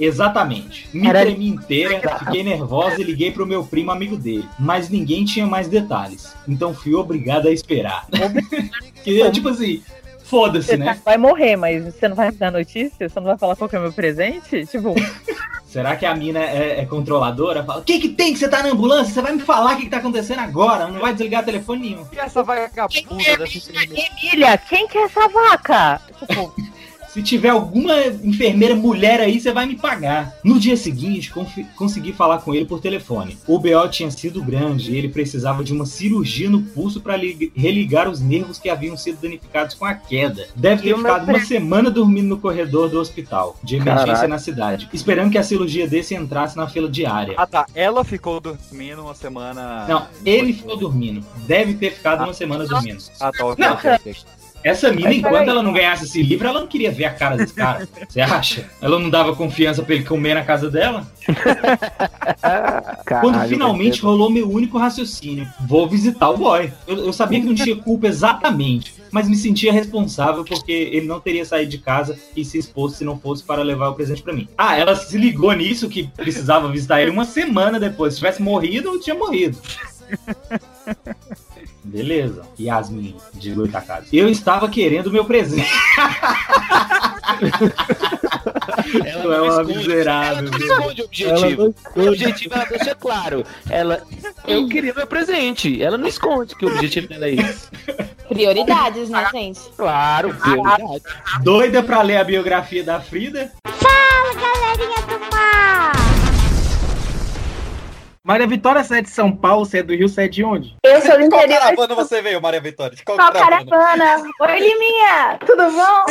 Exatamente. 0.00 0.88
Me 0.92 1.06
Era- 1.06 1.20
tremi 1.20 1.48
inteira, 1.48 2.18
fiquei 2.18 2.42
nervosa 2.42 3.00
e 3.00 3.04
liguei 3.04 3.30
pro 3.30 3.46
meu 3.46 3.62
primo 3.62 3.90
amigo 3.90 4.16
dele. 4.16 4.48
Mas 4.58 4.88
ninguém 4.88 5.24
tinha 5.24 5.46
mais 5.46 5.68
detalhes. 5.68 6.34
Então 6.48 6.74
fui 6.74 6.94
obrigado 6.94 7.46
a 7.46 7.52
esperar. 7.52 8.06
que, 9.04 9.30
tipo 9.30 9.50
assim, 9.50 9.82
foda-se, 10.24 10.76
né? 10.76 10.98
vai 11.04 11.18
morrer, 11.18 11.56
mas 11.56 11.84
você 11.84 12.08
não 12.08 12.16
vai 12.16 12.30
me 12.30 12.36
dar 12.36 12.50
notícia? 12.50 13.08
Você 13.08 13.20
não 13.20 13.26
vai 13.26 13.38
falar 13.38 13.56
qual 13.56 13.68
que 13.68 13.76
é 13.76 13.78
o 13.78 13.82
meu 13.82 13.92
presente? 13.92 14.64
Tipo, 14.66 14.94
Será 15.70 15.94
que 15.94 16.04
a 16.04 16.12
mina 16.16 16.40
é, 16.40 16.80
é 16.80 16.84
controladora? 16.84 17.62
Fala, 17.62 17.80
o 17.80 17.84
que 17.84 18.00
que 18.00 18.08
tem 18.08 18.32
que 18.32 18.40
você 18.40 18.48
tá 18.48 18.60
na 18.60 18.70
ambulância? 18.70 19.14
Você 19.14 19.22
vai 19.22 19.32
me 19.32 19.40
falar 19.40 19.74
o 19.74 19.76
que 19.76 19.84
que 19.84 19.90
tá 19.90 19.98
acontecendo 19.98 20.40
agora? 20.40 20.88
Não 20.88 20.98
vai 20.98 21.12
desligar 21.12 21.44
telefone 21.44 21.90
nenhum. 21.90 22.04
E 22.12 22.18
essa 22.18 22.42
vagabunda 22.42 23.36
dessa 23.38 23.56
enfermeira? 23.56 24.10
Emília, 24.20 24.58
quem 24.58 24.88
que 24.88 24.98
é 24.98 25.04
essa 25.04 25.28
vaca? 25.28 26.00
Tipo, 26.18 26.52
Se 27.12 27.20
tiver 27.22 27.48
alguma 27.48 28.06
enfermeira 28.22 28.76
mulher 28.76 29.20
aí, 29.20 29.40
você 29.40 29.52
vai 29.52 29.66
me 29.66 29.76
pagar. 29.76 30.36
No 30.44 30.60
dia 30.60 30.76
seguinte, 30.76 31.32
consegui 31.74 32.12
falar 32.12 32.38
com 32.38 32.54
ele 32.54 32.64
por 32.64 32.80
telefone. 32.80 33.36
O 33.48 33.58
BO 33.58 33.88
tinha 33.90 34.08
sido 34.12 34.40
grande 34.40 34.92
e 34.92 34.96
ele 34.96 35.08
precisava 35.08 35.64
de 35.64 35.72
uma 35.72 35.84
cirurgia 35.84 36.48
no 36.48 36.62
pulso 36.62 37.00
para 37.00 37.16
religar 37.16 38.08
os 38.08 38.20
nervos 38.20 38.60
que 38.60 38.68
haviam 38.68 38.96
sido 38.96 39.20
danificados 39.20 39.74
com 39.74 39.84
a 39.84 39.94
queda. 39.94 40.46
Deve 40.54 40.82
ter 40.82 40.96
ficado 40.96 41.28
uma 41.28 41.40
semana 41.40 41.90
dormindo 41.90 42.28
no 42.28 42.38
corredor 42.38 42.88
do 42.88 43.00
hospital, 43.00 43.58
de 43.62 43.76
emergência 43.76 44.06
Caraca. 44.06 44.28
na 44.28 44.38
cidade, 44.38 44.88
esperando 44.92 45.32
que 45.32 45.38
a 45.38 45.42
cirurgia 45.42 45.88
desse 45.88 46.14
entrasse 46.14 46.56
na 46.56 46.68
fila 46.68 46.88
diária. 46.88 47.34
Ah 47.36 47.46
tá, 47.46 47.66
ela 47.74 48.04
ficou 48.04 48.40
dormindo 48.40 49.02
uma 49.02 49.14
semana. 49.14 49.84
Não, 49.88 50.06
ele 50.24 50.52
ficou 50.52 50.76
dormindo. 50.76 51.26
Deve 51.46 51.74
ter 51.74 51.90
ficado 51.90 52.22
uma 52.22 52.34
semana 52.34 52.64
dormindo. 52.66 53.02
Ah 53.18 53.32
tá, 53.32 53.44
ok, 53.44 53.64
Não, 53.64 53.74
ok, 53.74 53.90
ok. 53.94 54.16
Essa 54.62 54.92
mina, 54.92 55.08
Mas 55.08 55.18
enquanto 55.18 55.48
ela 55.48 55.62
não 55.62 55.72
ganhasse 55.72 56.04
esse 56.04 56.22
livro, 56.22 56.46
ela 56.46 56.60
não 56.60 56.66
queria 56.66 56.90
ver 56.90 57.06
a 57.06 57.14
cara 57.14 57.36
desse 57.36 57.54
cara. 57.54 57.88
Você 58.08 58.20
acha? 58.20 58.68
Ela 58.80 58.98
não 58.98 59.08
dava 59.08 59.34
confiança 59.34 59.82
pra 59.82 59.94
ele 59.94 60.04
comer 60.04 60.34
na 60.34 60.44
casa 60.44 60.70
dela? 60.70 61.06
Quando 63.20 63.34
Caralho, 63.34 63.48
finalmente 63.48 64.02
rolou 64.02 64.30
meu 64.30 64.50
único 64.50 64.76
raciocínio, 64.78 65.48
vou 65.66 65.88
visitar 65.88 66.28
o 66.30 66.36
boy. 66.36 66.70
Eu, 66.86 66.98
eu 67.06 67.12
sabia 67.12 67.40
que 67.40 67.46
não 67.46 67.54
tinha 67.54 67.76
culpa 67.76 68.06
exatamente, 68.06 68.94
mas 69.10 69.28
me 69.28 69.36
sentia 69.36 69.72
responsável 69.72 70.44
porque 70.44 70.72
ele 70.72 71.06
não 71.06 71.20
teria 71.20 71.44
saído 71.44 71.70
de 71.70 71.78
casa 71.78 72.18
e 72.36 72.44
se 72.44 72.58
exposto 72.58 72.98
se 72.98 73.04
não 73.04 73.18
fosse 73.18 73.42
para 73.42 73.62
levar 73.62 73.88
o 73.88 73.94
presente 73.94 74.22
pra 74.22 74.32
mim. 74.32 74.46
Ah, 74.56 74.76
ela 74.76 74.94
se 74.94 75.16
ligou 75.16 75.52
nisso 75.52 75.88
que 75.88 76.06
precisava 76.08 76.70
visitar 76.70 77.00
ele 77.00 77.10
uma 77.10 77.24
semana 77.24 77.80
depois. 77.80 78.14
Se 78.14 78.20
tivesse 78.20 78.42
morrido, 78.42 78.88
eu 78.88 79.00
tinha 79.00 79.16
morrido. 79.16 79.58
Beleza. 81.82 82.42
Yasmin, 82.58 83.16
de 83.34 83.50
Goitacazes. 83.52 84.08
Eu 84.12 84.28
estava 84.28 84.68
querendo 84.68 85.10
meu 85.10 85.24
presente. 85.24 85.68
Ela 89.04 89.34
é 89.34 89.38
não 89.38 89.44
uma 89.44 89.62
esconde, 89.62 89.78
miserável. 89.78 90.38
ela 90.38 90.42
não 90.42 90.58
esconde 90.58 91.02
o 91.02 91.04
objetivo. 91.04 91.74
O 91.96 92.06
objetivo 92.06 92.54
ela 92.54 92.64
deixa 92.64 92.94
claro. 92.94 93.44
Ela, 93.68 94.02
eu 94.46 94.68
queria 94.68 94.94
meu 94.94 95.06
presente. 95.06 95.82
Ela 95.82 95.96
não 95.96 96.06
esconde 96.06 96.54
que 96.56 96.64
o 96.64 96.68
objetivo 96.68 97.08
dela 97.08 97.26
é 97.26 97.30
isso. 97.30 97.70
Prioridades, 98.28 99.08
né, 99.08 99.28
gente? 99.32 99.60
Claro, 99.76 100.34
prioridade. 100.34 101.02
Doida 101.42 101.82
pra 101.82 102.02
ler 102.02 102.18
a 102.18 102.24
biografia 102.24 102.84
da 102.84 103.00
Frida? 103.00 103.52
Fala, 103.66 104.34
galerinha 104.34 105.06
do 105.06 105.20
mal! 105.34 106.19
Maria 108.22 108.46
Vitória, 108.46 108.84
você 108.84 108.98
é 108.98 109.02
de 109.02 109.08
São 109.08 109.34
Paulo, 109.34 109.64
você 109.64 109.78
é 109.78 109.82
do 109.82 109.94
Rio, 109.94 110.06
você 110.08 110.24
é 110.24 110.28
de 110.28 110.44
onde? 110.44 110.76
Eu 110.84 111.00
sou 111.00 111.12
do 111.16 111.22
De 111.24 111.28
qual 111.30 111.40
interior. 111.42 111.58
caravana 111.60 111.94
você 111.94 112.20
veio, 112.20 112.40
Maria 112.40 112.60
Vitória? 112.60 112.94
De 112.94 113.02
qual, 113.02 113.16
Qual 113.16 113.32
caravana? 113.32 113.70
caravana? 113.70 114.30
Oi, 114.40 114.58
Liminha! 114.60 115.38
Tudo 115.46 115.70
bom? 115.72 116.04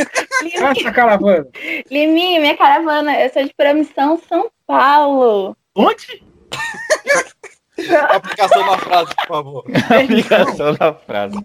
Essa 0.79 0.91
caravana. 0.91 1.47
Liminha, 1.91 2.39
minha 2.41 2.57
caravana, 2.57 3.19
eu 3.19 3.31
sou 3.31 3.43
de 3.43 3.53
Promissão, 3.55 4.19
São 4.27 4.49
Paulo. 4.65 5.55
Onde? 5.75 6.23
Aplicação 8.09 8.65
na 8.65 8.77
frase, 8.79 9.15
por 9.15 9.27
favor. 9.27 9.63
Aplicação 10.03 10.73
da 10.73 10.93
frase. 10.93 11.39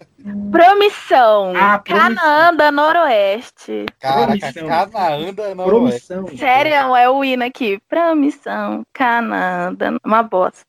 Promissão, 0.51 1.53
Ah, 1.55 1.79
Promissão. 1.79 2.15
Canaã 2.15 2.55
da 2.55 2.73
Noroeste. 2.73 3.85
Caraca, 4.01 4.53
Canaã 4.55 5.35
da 5.35 5.55
Noroeste. 5.55 6.07
Promissão. 6.15 6.39
Sério, 6.39 6.97
é 6.97 7.11
o 7.11 7.23
hino 7.23 7.45
aqui. 7.45 7.79
Promissão, 7.89 8.83
Canaã 8.95 9.75
da... 9.75 9.93
Uma 10.03 10.23
bosta. 10.23 10.65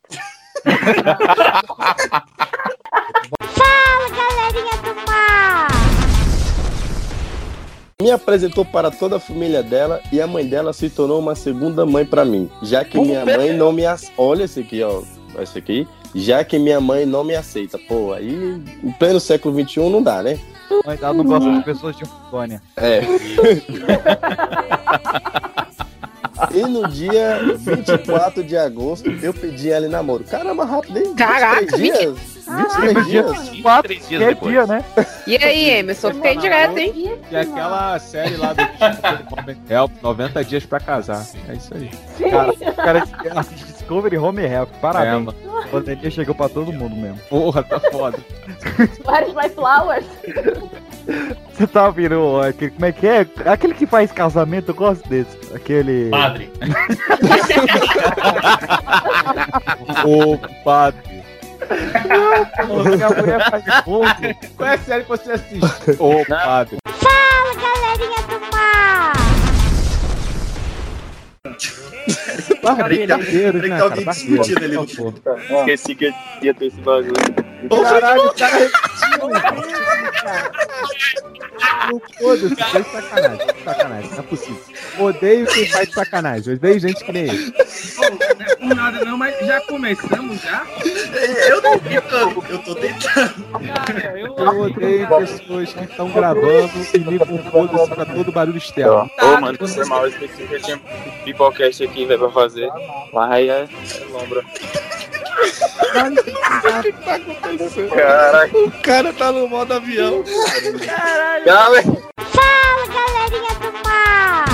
Fala, 3.39 4.09
galerinha 4.09 4.77
do 4.83 4.95
mar! 5.09 5.67
Me 8.01 8.11
apresentou 8.11 8.65
para 8.65 8.91
toda 8.91 9.15
a 9.15 9.19
família 9.21 9.63
dela 9.63 10.01
e 10.11 10.19
a 10.21 10.27
mãe 10.27 10.45
dela 10.45 10.73
se 10.73 10.89
tornou 10.89 11.17
uma 11.19 11.33
segunda 11.33 11.85
mãe 11.85 12.05
para 12.05 12.25
mim, 12.25 12.51
já 12.61 12.83
que 12.83 12.99
minha 12.99 13.25
mãe 13.25 13.53
não 13.53 13.71
me 13.71 13.85
ace... 13.85 14.11
Olha 14.17 14.43
esse 14.43 14.59
aqui, 14.59 14.83
ó. 14.83 15.01
Esse 15.41 15.57
aqui. 15.57 15.87
Já 16.13 16.43
que 16.43 16.57
minha 16.57 16.79
mãe 16.79 17.05
não 17.05 17.23
me 17.23 17.35
aceita. 17.35 17.77
Pô, 17.77 18.13
aí 18.13 18.61
em 18.83 18.91
pleno 18.93 19.19
século 19.19 19.59
XXI 19.67 19.89
não 19.89 20.01
dá, 20.01 20.23
né? 20.23 20.39
Mas 20.85 21.01
ela 21.01 21.13
não 21.13 21.23
gosta 21.23 21.51
de 21.51 21.63
pessoas 21.63 21.95
de 21.95 22.03
Rondônia. 22.03 22.61
É. 22.77 23.01
E 26.51 26.61
no 26.61 26.87
dia 26.89 27.39
24 27.57 28.43
de 28.43 28.57
agosto 28.57 29.09
eu 29.09 29.33
pedi 29.33 29.71
ela 29.71 29.85
em 29.85 29.89
namoro. 29.89 30.23
Caramba, 30.23 30.65
rápido, 30.65 30.99
hein? 30.99 31.13
Caraca, 31.15 31.77
23 31.77 31.99
dias. 31.99 32.19
23 32.45 33.05
dias. 33.07 33.49
Quatro, 33.61 33.93
dias 33.93 34.07
que 34.07 34.15
é 34.15 34.27
depois. 34.27 34.51
dia, 34.51 34.67
né? 34.67 34.83
E 35.25 35.37
aí, 35.37 35.69
Emerson? 35.69 36.13
Fiquei 36.13 36.37
direto, 36.37 36.77
hein? 36.77 37.17
E 37.31 37.35
aquela 37.35 37.97
série 37.99 38.35
lá 38.35 38.53
do 38.53 38.61
Help, 39.69 39.91
90 40.01 40.43
dias 40.43 40.65
pra 40.65 40.79
casar. 40.79 41.25
É 41.47 41.53
isso 41.53 41.73
aí. 41.73 41.89
Cara, 42.29 42.51
o 42.51 42.73
cara 42.73 42.99
de 42.99 43.73
Discovery 43.85 44.17
Home 44.17 44.41
Health, 44.41 44.69
É, 44.73 44.77
parabéns. 44.81 45.29
a 45.29 45.33
pandemia 45.67 46.09
chegou 46.09 46.33
pra 46.33 46.49
todo 46.49 46.73
mundo 46.73 46.95
mesmo. 46.95 47.19
Porra, 47.29 47.61
tá 47.63 47.79
foda. 47.79 48.17
Where's 49.05 49.31
my 49.35 49.47
flowers? 49.49 50.05
Você 51.53 51.67
tá 51.67 51.85
ouvindo 51.85 52.41
aquele, 52.41 52.71
como 52.71 52.85
é 52.85 52.91
que 52.91 53.05
é? 53.07 53.27
Aquele 53.45 53.75
que 53.75 53.85
faz 53.85 54.11
casamento, 54.11 54.71
eu 54.71 54.75
gosto 54.75 55.07
desse. 55.07 55.37
Aquele. 55.53 56.09
Padre. 56.09 56.51
Ô, 60.03 60.35
padre. 60.63 61.23
Não, 62.09 62.97
que 62.97 63.03
a 63.03 63.09
mulher 63.21 63.49
faz 63.51 63.63
fogo. 63.83 64.05
Qual 64.57 64.69
é 64.69 64.73
a 64.73 64.77
série 64.79 65.03
que 65.03 65.09
você 65.09 65.31
assiste? 65.33 65.91
Ô, 65.99 66.25
padre. 66.25 66.77
Fala, 66.87 67.53
galerinha 67.53 68.21
do 68.27 68.39
mar! 68.55 69.13
Que 72.65 73.07
né, 73.07 73.77
cara? 73.77 73.83
alguém 73.83 74.05
discutindo 74.05 74.63
ali 74.63 74.75
no 74.75 74.87
fundo. 74.87 75.21
Esqueci 75.59 75.95
que 75.95 76.13
ia 76.41 76.53
ter 76.53 76.65
esse 76.65 76.81
bagulho. 76.81 77.13
Caralho, 77.83 78.25
o 78.25 78.33
cara 78.33 78.57
repetindo. 78.57 79.95
Não, 81.91 82.01
Foda-se, 82.19 82.55
faz 82.55 82.87
sacanagem. 82.87 83.47
Sacanagem, 83.63 84.09
não 84.11 84.19
é 84.19 84.21
possível. 84.23 84.61
Odeio 84.99 85.47
quem 85.47 85.67
faz 85.69 85.91
sacanagem. 85.91 86.53
Odeio 86.55 86.79
gente 86.79 87.03
que 87.03 87.11
nem 87.11 87.23
ele. 87.29 87.53
Não 87.99 88.45
é 88.45 88.55
por 88.55 88.75
nada 88.75 89.05
não, 89.05 89.17
mas 89.17 89.37
já 89.45 89.61
começamos 89.61 90.41
já? 90.41 90.65
Eu 91.47 91.61
não 91.61 91.79
tentando, 91.79 92.43
eu 92.49 92.59
tô 92.59 92.75
tentando. 92.75 93.45
Eu 94.17 94.61
odeio 94.61 95.07
pessoas 95.07 95.73
que 95.73 95.83
estão 95.83 96.09
gravando 96.09 96.71
e 96.93 96.97
ligam 96.97 97.37
foda-se 97.51 97.89
pra 97.91 98.05
todo 98.05 98.31
barulho 98.31 98.57
externo. 98.57 99.09
Ô, 99.21 99.41
mano, 99.41 99.57
foi 99.67 99.85
mal, 99.85 100.03
eu 100.03 100.09
esqueci 100.09 100.43
que 100.43 100.53
eu 100.53 100.61
tinha 100.61 100.79
pipocast 101.23 101.83
aqui, 101.83 102.05
velho, 102.05 102.24
pra 102.29 102.41
fazer. 102.41 102.69
Mas 103.13 103.31
aí 103.31 103.49
é, 103.49 103.63
é 103.63 104.05
lombra. 104.11 104.43
O 106.05 106.81
que 106.81 106.91
tá 106.91 107.15
acontecendo? 107.15 107.89
Caraca. 107.89 108.57
O 108.57 108.71
cara 108.81 109.13
tá 109.13 109.31
no 109.31 109.47
modo 109.47 109.73
avião. 109.73 110.23
Galera. 111.45 111.83
Fala, 112.17 112.87
galerinha 112.87 113.53
do 113.59 113.71
mar! 113.87 114.45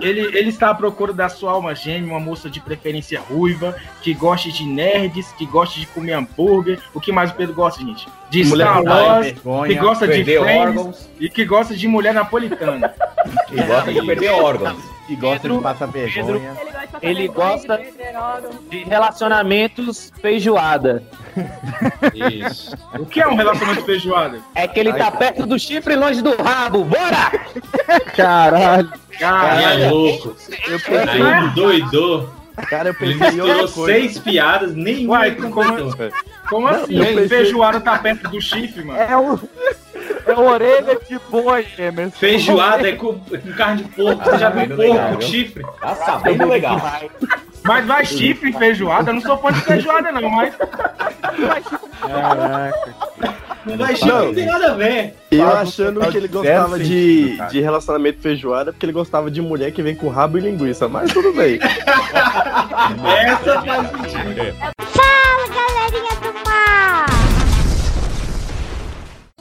Ele, 0.00 0.20
ele 0.38 0.48
está 0.48 0.70
à 0.70 0.74
procura 0.74 1.12
da 1.12 1.28
sua 1.28 1.52
alma 1.52 1.74
gêmea, 1.74 2.10
uma 2.10 2.20
moça 2.20 2.48
de 2.48 2.60
preferência 2.60 3.20
ruiva, 3.20 3.76
que 4.02 4.14
goste 4.14 4.50
de 4.52 4.64
nerds, 4.64 5.32
que 5.32 5.44
goste 5.44 5.80
de 5.80 5.86
comer 5.86 6.12
hambúrguer. 6.12 6.80
O 6.94 7.00
que 7.00 7.12
mais 7.12 7.30
o 7.30 7.34
Pedro 7.34 7.54
gosta, 7.54 7.80
gente? 7.80 8.06
De 8.30 8.44
Mulher 8.44 8.64
Star 8.66 8.82
Wars, 8.84 9.26
vergonha, 9.26 9.74
que 9.74 9.80
gosta 9.80 10.06
de 10.08 10.38
órgãos. 10.38 11.08
e 11.18 11.28
que 11.28 11.44
gosta 11.44 11.74
de 11.76 11.88
mulher 11.88 12.14
napolitana. 12.14 12.94
E 13.52 13.62
gosta 13.62 13.92
de 13.92 14.02
perder 14.06 14.30
órgãos. 14.30 14.78
E 15.08 15.16
gosta 15.16 15.48
de 15.48 15.58
passar 15.58 15.86
vergonha. 15.86 16.52
Ele 17.02 17.28
gosta 17.28 17.80
de 18.70 18.84
relacionamentos 18.84 20.12
feijoada. 20.22 21.02
Isso. 22.14 22.74
O 22.98 23.04
que 23.06 23.20
é 23.20 23.26
um 23.28 23.34
relacionamento 23.34 23.84
feijoada? 23.84 24.38
É 24.54 24.66
que 24.68 24.78
ele 24.80 24.92
tá 24.92 25.10
perto 25.10 25.46
do 25.46 25.58
chifre 25.58 25.94
e 25.94 25.96
longe 25.96 26.22
do 26.22 26.34
rabo. 26.40 26.84
Bora! 26.84 27.30
Caralho. 28.16 28.92
Aí 29.20 29.82
é 29.82 29.90
louco. 29.90 30.34
Eu 30.68 30.76
Aí 30.76 30.80
pensei, 30.80 31.48
doidou. 31.54 32.30
cara, 32.68 32.88
eu 32.90 32.96
Ele 33.00 33.14
pensei 33.18 33.28
em 33.28 33.32
misturou 33.32 33.60
outra 33.62 33.74
coisa. 33.74 33.92
seis 33.98 34.18
piadas, 34.18 34.74
nenhuma 34.74 35.18
Uai, 35.18 35.28
ele 35.28 35.36
como-. 36.50 36.68
Como 36.68 36.68
assim? 36.68 36.98
pensei- 36.98 37.28
Feijoada 37.28 37.80
tá 37.80 37.98
perto 37.98 38.28
do 38.28 38.40
chifre, 38.40 38.84
mano? 38.84 38.98
É 39.00 39.16
o. 39.16 39.38
É 40.26 40.34
orelha 40.34 40.98
de 41.08 41.18
boi, 41.30 41.66
Emerson. 41.78 42.16
Feijoada 42.18 42.88
é 42.88 42.92
com, 42.92 43.18
com 43.18 43.52
carne 43.56 43.84
de 43.84 43.90
porco. 43.90 44.22
Você 44.24 44.38
já 44.38 44.50
viu 44.50 44.60
Sabendo 44.60 44.76
porco 44.76 44.92
legal, 44.92 45.14
com 45.14 45.20
chifre? 45.22 45.66
Tá 45.80 45.94
sabendo 45.94 46.48
legal. 46.48 46.80
Mas 47.62 47.86
vai 47.86 48.04
chifre 48.04 48.50
e 48.50 48.52
feijoada? 48.52 49.10
Eu 49.10 49.14
não 49.14 49.20
sou 49.22 49.38
fã 49.38 49.52
de 49.52 49.60
feijoada, 49.62 50.12
não, 50.12 50.28
mas. 50.30 50.54
Caraca. 52.00 52.94
Não 53.64 53.76
vai 53.76 53.94
chifre, 53.94 54.10
não 54.10 54.34
tem 54.34 54.46
nada 54.46 54.72
a 54.72 54.74
ver. 54.74 55.14
Eu 55.30 55.44
Fala, 55.44 55.60
achando 55.60 56.00
que 56.00 56.16
ele 56.16 56.28
gostava 56.28 56.78
sentido, 56.78 57.30
de, 57.30 57.36
cara. 57.36 57.50
de 57.50 57.60
relacionamento 57.60 58.18
feijoada 58.20 58.72
porque 58.72 58.86
ele 58.86 58.92
gostava 58.92 59.30
de 59.30 59.42
mulher 59.42 59.70
que 59.72 59.82
vem 59.82 59.94
com 59.94 60.08
rabo 60.08 60.38
e 60.38 60.40
linguiça, 60.40 60.88
mas 60.88 61.12
tudo 61.12 61.32
bem. 61.32 61.58
Essa 63.20 63.62
faz 63.62 63.90
sentido. 63.90 64.54
Fala, 64.78 65.48
galerinha 65.48 66.14
do 66.22 66.32
mar! 66.48 67.06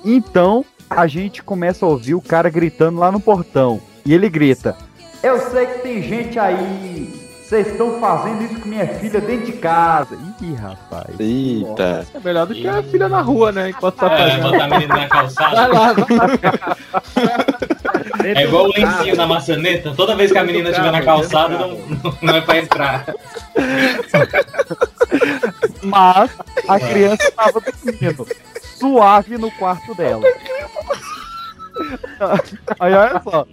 Então, 0.03 0.65
a 0.89 1.07
gente 1.07 1.41
começa 1.41 1.85
a 1.85 1.89
ouvir 1.89 2.15
o 2.15 2.21
cara 2.21 2.49
gritando 2.49 2.99
lá 2.99 3.11
no 3.11 3.19
portão. 3.19 3.81
E 4.05 4.13
ele 4.13 4.29
grita: 4.29 4.75
Eu 5.23 5.39
sei 5.49 5.65
que 5.65 5.79
tem 5.79 6.03
gente 6.03 6.37
aí. 6.39 7.18
Vocês 7.49 7.65
estão 7.65 7.99
fazendo 7.99 8.43
isso 8.43 8.59
com 8.59 8.69
minha 8.69 8.85
filha 8.85 9.19
dentro 9.19 9.47
de 9.47 9.53
casa. 9.53 10.15
Ih, 10.39 10.53
rapaz. 10.53 11.19
Eita. 11.19 12.05
É 12.13 12.19
melhor 12.19 12.45
do 12.45 12.53
que 12.53 12.67
a 12.67 12.83
filha 12.83 13.09
na 13.09 13.21
rua, 13.21 13.51
né? 13.51 13.69
Enquanto 13.71 13.95
tá 13.95 14.05
É, 14.05 14.17
fazendo. 14.19 14.51
botar 14.51 14.65
a 14.65 14.67
menina 14.67 14.95
na 14.95 15.07
calçada. 15.07 15.55
Vai 15.55 15.67
lá, 15.67 15.93
vai 15.93 16.05
lá. 16.05 16.77
É 18.23 18.43
igual 18.43 18.65
o 18.65 18.71
lencinho 18.71 19.15
na 19.15 19.25
maçaneta. 19.25 19.93
Toda 19.95 20.15
vez 20.15 20.31
que 20.31 20.37
a 20.37 20.43
menina 20.43 20.69
estiver 20.69 20.91
na 20.91 21.01
calçada, 21.01 21.57
não, 21.57 21.69
não, 21.79 22.17
não 22.21 22.35
é 22.35 22.41
pra 22.41 22.57
entrar. 22.59 23.05
Mas 25.81 26.29
a 26.67 26.79
criança 26.79 27.23
estava 27.29 27.59
dormindo 27.59 28.27
suave 28.77 29.39
no 29.39 29.49
quarto 29.51 29.95
dela. 29.95 30.23
Aí 32.79 32.93
olha 32.93 33.21
só. 33.21 33.47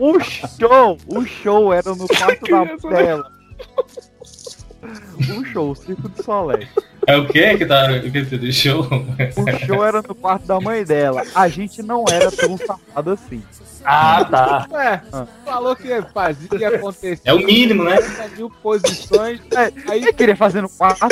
O 0.00 0.20
show, 0.20 0.98
o 1.06 1.24
show 1.24 1.72
era 1.72 1.94
no 1.94 2.06
quarto 2.08 2.50
da 2.50 2.64
dela. 2.90 3.30
O 5.38 5.44
show, 5.44 5.70
o 5.70 5.74
Circo 5.74 6.08
de 6.08 6.22
Solé. 6.22 6.68
É 7.06 7.16
o 7.16 7.26
que 7.26 7.56
que 7.56 7.66
tá 7.66 7.88
o 7.92 8.10
que 8.10 8.24
você 8.24 8.38
deixou? 8.38 8.82
O 8.82 9.66
show 9.66 9.84
era 9.84 10.02
no 10.02 10.14
quarto 10.14 10.46
da 10.46 10.60
mãe 10.60 10.84
dela. 10.84 11.22
A 11.34 11.48
gente 11.48 11.82
não 11.82 12.04
era 12.10 12.30
tão 12.30 12.56
safado 12.56 13.10
assim. 13.10 13.42
Ah, 13.84 14.24
tá. 14.24 14.68
Ué, 14.70 15.02
falou 15.44 15.74
que 15.74 16.02
fazia 16.14 16.68
acontecer. 16.68 17.20
É 17.24 17.34
o 17.34 17.38
mínimo, 17.38 17.84
né? 17.84 17.96
30 17.96 18.28
mil 18.36 18.50
posições. 18.62 19.40
Aí 19.88 20.02
você 20.02 20.12
queria 20.12 20.36
fazer 20.36 20.62
no 20.62 20.68
quarto. 20.68 21.06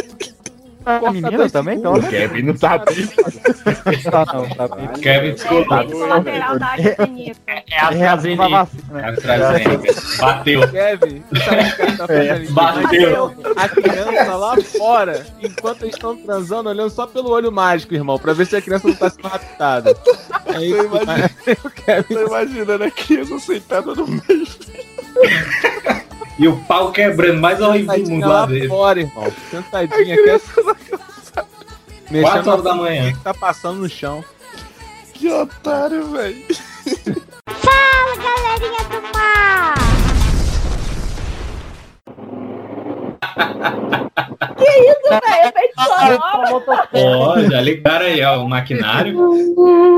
A 0.85 1.13
menina 1.13 1.49
também, 1.51 1.79
então, 1.79 1.97
né? 1.97 2.09
Kevin 2.09 2.43
não 2.43 2.55
tá 2.55 2.79
bem. 2.79 3.07
Tá 3.07 4.25
não, 4.33 4.49
tá 4.49 4.69
bem. 4.77 4.89
Kevin 5.03 5.33
descolado. 5.35 5.99
Lateral 5.99 6.59
da 6.59 6.75
AstraZeneca. 6.75 7.41
É 7.49 7.81
a 7.81 7.95
É 7.95 8.07
a 8.07 8.15
AstraZeneca. 8.15 8.69
AstraZeneca. 9.11 9.95
Bateu. 10.21 10.69
Kevin, 10.71 11.23
sabe 11.45 11.63
o 11.63 11.77
que 11.77 11.97
tá 11.97 12.07
fazendo? 12.07 12.53
Bateu. 12.53 13.35
A 13.57 13.69
criança 13.69 14.37
lá 14.37 14.57
fora, 14.63 15.27
enquanto 15.43 15.83
eles 15.83 15.95
estão 15.95 16.17
transando, 16.17 16.71
olhando 16.71 16.91
só 16.91 17.07
pelo 17.07 17.31
olho 17.31 17.53
mágico, 17.53 17.95
irmão, 17.95 18.19
pra 18.19 18.33
ver 18.33 18.47
se 18.47 18.57
a 18.57 18.63
criança 18.63 18.89
não 18.89 18.95
tá 18.95 19.11
sendo 19.11 19.29
raptada. 19.29 19.95
Aí, 20.55 20.73
Tô 20.73 20.85
imaginando, 20.85 21.31
o 21.65 21.71
Kevin 21.71 22.15
tô 22.15 22.27
imaginando 22.27 22.85
a 22.85 22.91
criança 22.91 23.39
sentada 23.39 23.95
no 23.95 24.07
meio. 24.07 24.47
E 26.41 26.49
o 26.49 26.57
pau 26.65 26.91
quebrando, 26.91 27.39
mais 27.41 27.61
horrível 27.61 28.03
do 28.03 28.11
mundo 28.11 28.27
lá 28.27 28.41
lá 28.41 28.47
dentro. 28.47 28.69
fora, 28.69 29.01
irmão. 29.01 29.31
Sentadinha, 29.51 30.17
quer... 30.17 30.41
Quatro 32.23 32.51
horas 32.51 32.65
da 32.65 32.75
manhã. 32.75 33.13
que 33.13 33.21
tá 33.21 33.35
passando 33.35 33.81
no 33.81 33.89
chão. 33.89 34.25
Que 35.13 35.31
otário, 35.31 36.07
velho. 36.09 36.43
Fala, 37.47 38.17
galerinha 38.17 38.85
do 38.89 39.03
mar! 39.15 39.75
Que 44.57 44.65
isso, 44.65 45.11
velho? 45.11 45.53
Sonoro. 45.79 46.65
Ó, 46.95 47.41
já 47.51 47.61
ligaram 47.61 48.07
aí, 48.07 48.23
ó, 48.25 48.43
o 48.43 48.49
maquinário. 48.49 49.19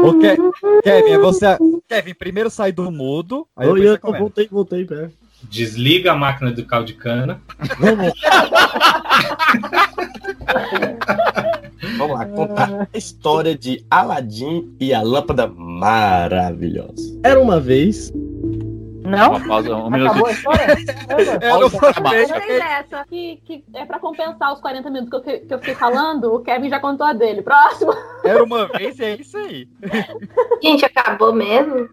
Ô, 0.05 0.19
Ke- 0.19 0.37
Kevin, 0.83 1.11
é 1.13 1.19
você. 1.19 1.57
Kevin, 1.89 2.15
primeiro 2.15 2.51
sai 2.51 2.73
do 2.73 2.91
mudo. 2.91 3.47
Aí 3.57 3.69
eu 3.69 3.99
começa. 3.99 4.19
voltei, 4.21 4.49
voltei, 4.51 4.85
pera. 4.85 5.11
Desliga 5.49 6.13
a 6.13 6.17
máquina 6.17 6.51
do 6.51 6.65
caldo 6.65 6.87
de 6.87 6.95
cana. 6.95 7.41
Vamos. 7.79 8.13
Vamos 11.99 12.19
lá, 12.19 12.27
contar 12.27 12.89
a 12.93 12.99
história 12.99 13.57
de 13.57 13.85
Aladim 13.91 14.75
e 14.81 14.95
a 14.95 15.03
lâmpada 15.03 15.47
maravilhosa. 15.47 17.21
Era 17.25 17.41
uma 17.41 17.61
vez. 17.61 18.13
Não? 19.05 19.31
Uma 19.31 19.47
pausa, 19.47 19.77
um 19.77 19.91
minuto. 19.91 20.11
Acabou 20.11 20.29
a 20.29 20.33
história? 20.33 20.67
Não 21.61 21.71
foi 21.71 21.93
bem. 21.93 22.21
Eu 22.21 22.29
sei 22.29 22.61
dessa, 22.61 23.05
que, 23.05 23.37
que 23.45 23.65
é 23.75 23.85
pra 23.85 23.99
compensar 23.99 24.53
os 24.53 24.61
40 24.61 24.91
minutos 24.91 25.11
que 25.11 25.31
eu, 25.31 25.41
que 25.41 25.55
eu 25.55 25.59
fiquei 25.59 25.75
falando, 25.75 26.35
o 26.35 26.41
Kevin 26.41 26.71
já 26.71 26.79
contou 26.79 27.07
a 27.07 27.13
dele. 27.13 27.43
Próximo. 27.43 27.93
Era 28.25 28.43
uma 28.43 28.67
vez 28.67 28.99
e 28.99 29.05
é 29.05 29.21
isso 29.21 29.37
aí. 29.37 29.69
Gente, 30.63 30.85
acabou 30.85 31.33
mesmo? 31.33 31.89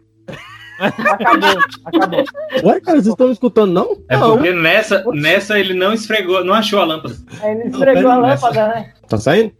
Acabou, 0.79 1.63
acabou. 1.85 2.23
Ué, 2.63 2.79
cara, 2.79 2.97
vocês 2.97 3.07
estão 3.07 3.27
me 3.27 3.33
escutando, 3.33 3.71
não? 3.71 3.97
É 4.07 4.17
porque 4.17 4.53
nessa, 4.53 5.03
nessa 5.13 5.59
ele 5.59 5.73
não 5.73 5.93
esfregou, 5.93 6.43
não 6.43 6.53
achou 6.53 6.79
a 6.79 6.85
lâmpada. 6.85 7.15
Ele 7.43 7.65
Não, 7.65 7.71
esfregou 7.71 8.03
pera 8.03 8.13
a 8.13 8.17
lâmpada, 8.17 8.67
né? 8.67 8.93
Tá 9.07 9.17
saindo? 9.17 9.51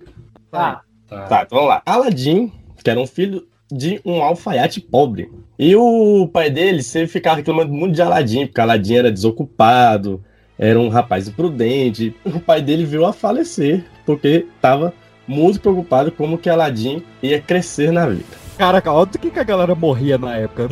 Tá. 0.51 0.81
Tá. 1.07 1.23
Tá, 1.25 1.43
então 1.43 1.57
vamos 1.57 1.69
lá. 1.69 1.81
Aladim, 1.85 2.51
que 2.83 2.89
era 2.89 2.99
um 2.99 3.07
filho 3.07 3.45
de 3.71 3.99
um 4.05 4.21
alfaiate 4.21 4.79
pobre. 4.79 5.31
E 5.57 5.75
o 5.75 6.27
pai 6.31 6.49
dele 6.49 6.81
sempre 6.81 7.07
ficava 7.09 7.37
reclamando 7.37 7.73
muito 7.73 7.95
de 7.95 8.01
Aladim, 8.01 8.45
porque 8.45 8.61
Aladim 8.61 8.95
era 8.95 9.11
desocupado, 9.11 10.23
era 10.57 10.79
um 10.79 10.89
rapaz 10.89 11.27
imprudente. 11.27 12.15
O 12.25 12.39
pai 12.39 12.61
dele 12.61 12.85
veio 12.85 13.05
a 13.05 13.13
falecer, 13.13 13.85
porque 14.05 14.45
estava 14.55 14.93
muito 15.27 15.59
preocupado 15.59 16.11
como 16.11 16.37
que 16.37 16.49
Aladim 16.49 17.03
ia 17.21 17.39
crescer 17.41 17.91
na 17.91 18.07
vida. 18.07 18.23
Caraca, 18.59 18.91
olha 18.91 19.05
do 19.05 19.17
que, 19.17 19.31
que 19.31 19.39
a 19.39 19.43
galera 19.45 19.73
morria 19.73 20.17
na 20.17 20.35
época. 20.35 20.67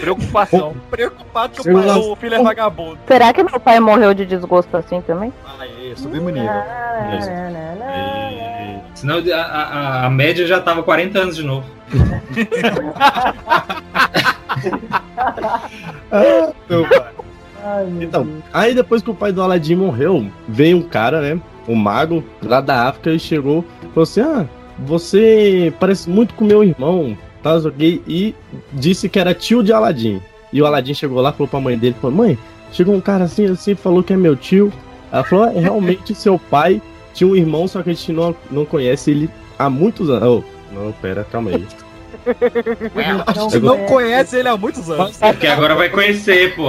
Preocupação. 0.00 0.76
Preocupado 0.88 1.60
que 1.60 1.68
o, 1.68 1.74
pai- 1.74 1.98
o 1.98 2.14
filho 2.14 2.34
é 2.36 2.42
vagabundo. 2.44 2.96
Será 3.08 3.32
que 3.32 3.42
meu 3.42 3.58
pai 3.58 3.80
morreu 3.80 4.14
de 4.14 4.24
desgosto 4.24 4.76
assim 4.76 5.00
também? 5.00 5.32
Aí, 5.58 5.92
subimos 5.96 6.28
o 6.30 6.30
nível. 6.32 6.62
Senão 8.94 9.16
a, 9.34 9.36
a, 9.40 10.06
a 10.06 10.10
média 10.10 10.46
já 10.46 10.60
tava 10.60 10.84
40 10.84 11.18
anos 11.18 11.34
de 11.34 11.42
novo. 11.42 11.66
Então, 18.00 18.26
aí 18.52 18.74
depois 18.74 19.02
que 19.02 19.10
o 19.10 19.14
pai 19.14 19.32
do 19.32 19.42
Aladim 19.42 19.74
morreu, 19.74 20.26
veio 20.48 20.76
um 20.78 20.82
cara, 20.82 21.20
né? 21.20 21.40
Um 21.66 21.74
mago 21.74 22.22
lá 22.42 22.60
da 22.60 22.86
África 22.88 23.10
e 23.10 23.18
chegou 23.18 23.64
e 23.82 23.86
falou 23.88 24.02
assim: 24.04 24.20
Ah, 24.20 24.46
você 24.78 25.72
parece 25.78 26.08
muito 26.08 26.34
com 26.34 26.44
meu 26.44 26.62
irmão, 26.62 27.16
tá? 27.42 27.56
ok?" 27.56 28.02
E 28.06 28.34
disse 28.72 29.08
que 29.08 29.18
era 29.18 29.34
tio 29.34 29.62
de 29.62 29.72
Aladim. 29.72 30.20
E 30.52 30.62
o 30.62 30.66
Aladim 30.66 30.94
chegou 30.94 31.20
lá, 31.20 31.32
falou 31.32 31.48
pra 31.48 31.60
mãe 31.60 31.76
dele: 31.76 31.96
falou, 32.00 32.16
Mãe, 32.16 32.38
chegou 32.72 32.94
um 32.94 33.00
cara 33.00 33.24
assim, 33.24 33.46
assim, 33.46 33.74
falou 33.74 34.02
que 34.02 34.12
é 34.12 34.16
meu 34.16 34.36
tio. 34.36 34.72
Ela 35.12 35.24
falou: 35.24 35.46
"É, 35.46 35.58
realmente 35.60 36.14
seu 36.14 36.38
pai 36.38 36.80
tinha 37.14 37.28
um 37.28 37.36
irmão, 37.36 37.66
só 37.66 37.82
que 37.82 37.90
a 37.90 37.92
gente 37.92 38.12
não, 38.12 38.34
não 38.50 38.64
conhece 38.64 39.10
ele 39.10 39.30
há 39.58 39.68
muitos 39.68 40.08
anos. 40.08 40.22
Oh, 40.22 40.74
não, 40.74 40.92
pera, 40.92 41.26
calma 41.30 41.50
aí. 41.50 41.66
A 43.26 43.32
gente 43.32 43.60
não 43.60 43.78
conhece 43.86 44.36
ele 44.36 44.48
há 44.48 44.56
muitos 44.56 44.90
anos. 44.90 45.16
Porque 45.16 45.46
agora 45.46 45.74
vai 45.74 45.88
conhecer, 45.88 46.54
pô. 46.54 46.68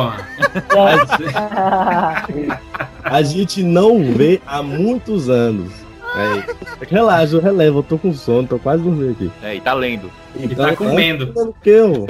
A 3.03 3.21
gente 3.21 3.61
não 3.63 4.03
vê 4.13 4.41
há 4.47 4.63
muitos 4.63 5.29
anos. 5.29 5.71
É, 6.15 6.85
relaxa, 6.89 7.35
eu 7.35 7.41
relevo, 7.41 7.79
eu 7.79 7.83
tô 7.83 7.97
com 7.97 8.11
sono, 8.13 8.47
tô 8.47 8.57
quase 8.59 8.81
dormindo 8.83 9.11
aqui. 9.11 9.31
É, 9.43 9.55
e 9.55 9.61
tá 9.61 9.73
lendo. 9.73 10.09
E 10.39 10.47
tá 10.55 10.75
comendo. 10.75 11.31
O 11.35 11.53
que 11.53 11.69
eu? 11.69 12.05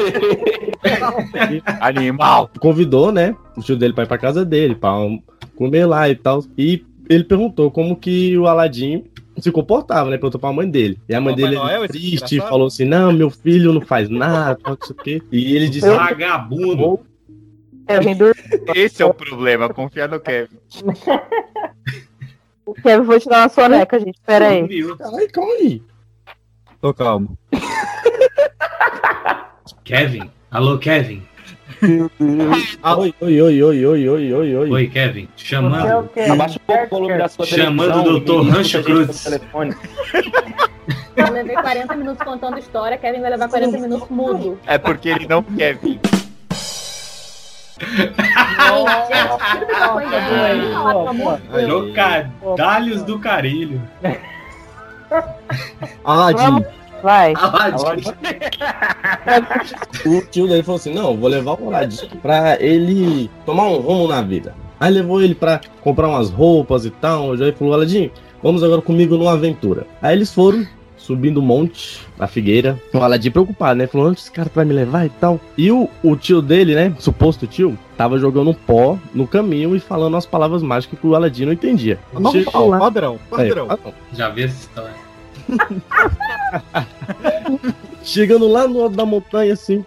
Animal. 1.82 2.50
Convidou, 2.60 3.12
né? 3.12 3.36
O 3.58 3.62
tio 3.62 3.76
dele 3.76 3.94
pra 3.94 4.04
ir 4.06 4.08
pra 4.08 4.18
casa 4.18 4.46
dele, 4.46 4.76
pra 4.76 4.94
um- 4.98 5.22
comer 5.56 5.86
lá 5.86 6.10
e 6.10 6.16
tal. 6.16 6.44
E 6.58 6.84
ele 7.10 7.24
perguntou 7.24 7.70
como 7.70 7.96
que 7.96 8.38
o 8.38 8.48
Aladim 8.48 9.04
se 9.38 9.52
comportava, 9.52 10.10
né? 10.10 10.18
Perguntou 10.18 10.40
pra 10.40 10.52
mãe 10.54 10.70
dele. 10.70 10.98
E 11.08 11.14
a 11.16 11.22
mãe 11.22 11.36
dele, 11.36 11.56
Noel, 11.56 11.84
esse 11.86 11.94
triste, 11.94 12.12
desgraçado? 12.22 12.50
falou 12.50 12.68
assim: 12.68 12.86
Não, 12.86 13.12
meu 13.12 13.30
filho 13.30 13.74
não 13.74 13.82
faz 13.82 14.10
nada, 14.10 14.58
não 14.66 14.78
sei 14.82 14.96
o 14.96 15.04
quê. 15.04 15.22
E 15.32 15.56
ele 15.56 15.70
disse: 15.70 15.90
Vagabundo. 15.90 17.00
Esse 18.76 19.02
é 19.02 19.06
o 19.06 19.14
problema, 19.14 19.68
confiar 19.70 20.08
no 20.10 20.20
Kevin. 20.20 20.58
O 22.70 22.74
Kevin 22.76 23.04
foi 23.04 23.20
tirar 23.20 23.42
uma 23.42 23.50
soneca, 23.50 24.00
gente. 24.00 24.20
Pera 24.24 24.50
aí. 24.50 24.62
Ai, 24.62 25.28
calma 25.28 25.54
aí. 25.54 25.82
Tô 26.80 26.94
calmo. 26.94 27.36
Kevin. 29.84 30.30
Alô, 30.52 30.78
Kevin. 30.78 31.24
Oi, 31.82 33.16
oi, 33.22 33.42
oi, 33.42 33.64
oi, 33.64 33.86
oi, 33.86 34.10
oi, 34.10 34.34
oi, 34.34 34.56
oi. 34.56 34.70
Oi, 34.70 34.88
Kevin. 34.88 35.28
Chamando. 35.36 36.12
Abaixa 36.32 36.60
um 36.60 36.66
pouco 36.68 36.84
o 36.84 36.90
volume 36.90 37.18
da 37.18 37.28
sua 37.28 37.46
Chamando 37.48 37.98
o 38.02 38.20
Dr. 38.20 38.32
ninguém 38.34 38.52
Rancho 38.52 38.84
Cruz. 38.84 39.26
Eu 41.16 41.34
levei 41.34 41.56
40 41.56 41.96
minutos 41.96 42.24
contando 42.24 42.60
história, 42.60 43.00
Kevin 43.00 43.22
vai 43.22 43.32
levar 43.32 43.50
40 43.50 43.80
minutos 43.80 44.10
mudo. 44.10 44.60
É 44.68 44.78
porque 44.78 45.10
ele 45.10 45.28
não 45.28 45.42
quer 45.42 45.76
vir. 45.76 46.00
Trocadalhos 51.66 53.04
do 53.04 53.20
carilho. 53.20 53.82
Aladim. 56.04 56.66
Vai. 57.02 57.34
Aladim. 57.36 58.10
O 60.06 60.22
tio 60.30 60.48
dele 60.48 60.64
falou 60.64 60.78
assim: 60.78 60.94
Não, 60.94 61.16
vou 61.16 61.30
levar 61.30 61.54
o 61.60 61.68
Aladim 61.74 62.10
pra 62.22 62.62
ele 62.62 63.30
tomar 63.46 63.68
um 63.68 63.78
rumo 63.78 64.08
na 64.08 64.22
vida. 64.22 64.54
Aí 64.80 64.94
levou 64.94 65.22
ele 65.22 65.36
pra 65.36 65.60
comprar 65.82 66.08
umas 66.08 66.30
roupas 66.30 66.86
e 66.86 66.90
tal. 66.90 67.36
Já 67.38 67.52
falou: 67.54 67.74
Aladim, 67.74 68.12
vamos 68.44 68.64
agora 68.64 68.82
comigo 68.82 69.18
numa 69.18 69.34
aventura. 69.34 69.88
Aí 70.02 70.16
eles 70.16 70.34
foram 70.34 70.66
subindo 71.10 71.38
o 71.38 71.42
monte, 71.42 72.02
a 72.20 72.28
figueira. 72.28 72.80
O 72.94 73.00
Aladim 73.00 73.32
preocupado, 73.32 73.80
né? 73.80 73.88
Falou: 73.88 74.10
Onde 74.10 74.20
esse 74.20 74.32
cara 74.32 74.50
vai 74.54 74.64
me 74.64 74.74
levar 74.76 75.08
e 75.08 75.10
tal. 75.10 75.40
E 75.58 75.72
o, 75.72 75.90
o 76.04 76.16
tio 76.16 76.40
dele, 76.40 76.76
né? 76.76 76.94
Suposto 77.00 77.48
tio, 77.48 77.76
tava 77.98 78.20
jogando 78.20 78.52
um 78.52 78.54
pó 78.54 78.96
no 79.12 79.26
caminho 79.26 79.76
e 79.76 79.80
falando 79.80 80.16
as 80.16 80.28
palavras 80.28 80.62
mágicas 80.62 81.00
que 81.00 81.08
o 81.08 81.16
Aladim 81.16 81.46
não 81.46 81.54
entendia. 81.54 81.98
Normal, 82.14 82.32
Chegou 82.32 82.70
lá- 82.70 82.78
padrão, 82.78 83.20
É, 83.32 83.36
padrão. 83.36 83.68
padrão. 83.68 83.94
Já 84.14 84.30
vi 84.30 84.44
essa 84.44 84.54
história. 84.56 84.94
Chegando 88.04 88.48
lá 88.48 88.68
no 88.68 88.82
alto 88.84 88.96
da 88.96 89.04
montanha, 89.06 89.54
assim. 89.54 89.84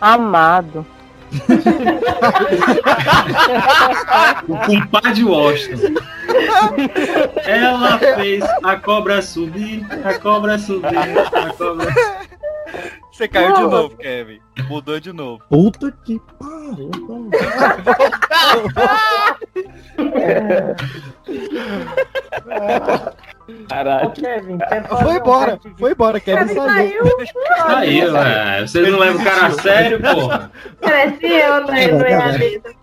Amado. 0.00 0.84
O 4.48 4.56
compadre 4.66 5.24
Washington. 5.24 5.94
Ela 7.44 7.98
fez 7.98 8.44
a 8.62 8.76
cobra 8.76 9.22
subir, 9.22 9.86
a 10.04 10.18
cobra 10.18 10.58
subir, 10.58 10.96
a 10.96 11.52
cobra. 11.52 11.92
Você 13.12 13.28
caiu 13.28 13.54
de 13.54 13.60
novo, 13.62 13.96
Kevin. 13.96 14.40
Mudou 14.68 14.98
de 14.98 15.12
novo. 15.12 15.42
Puta 15.48 15.92
que 16.04 16.20
pariu. 16.38 16.90
Caralho. 23.68 24.10
Kevin, 24.12 24.58
Foi 25.02 25.16
embora, 25.16 25.60
foi 25.78 25.92
embora, 25.92 26.20
Kevin 26.20 26.54
saiu. 26.54 27.02
Aí, 27.66 28.10
ué, 28.10 28.66
vocês 28.66 28.90
não 28.90 28.98
levam 28.98 29.20
o 29.20 29.24
cara 29.24 29.46
a 29.46 29.50
sério, 29.50 30.00
porra. 30.00 30.50
Parece 30.80 31.26
eu, 31.26 31.66
né? 31.66 31.84
Entrei 31.84 32.16
na 32.16 32.28
vida. 32.32 32.74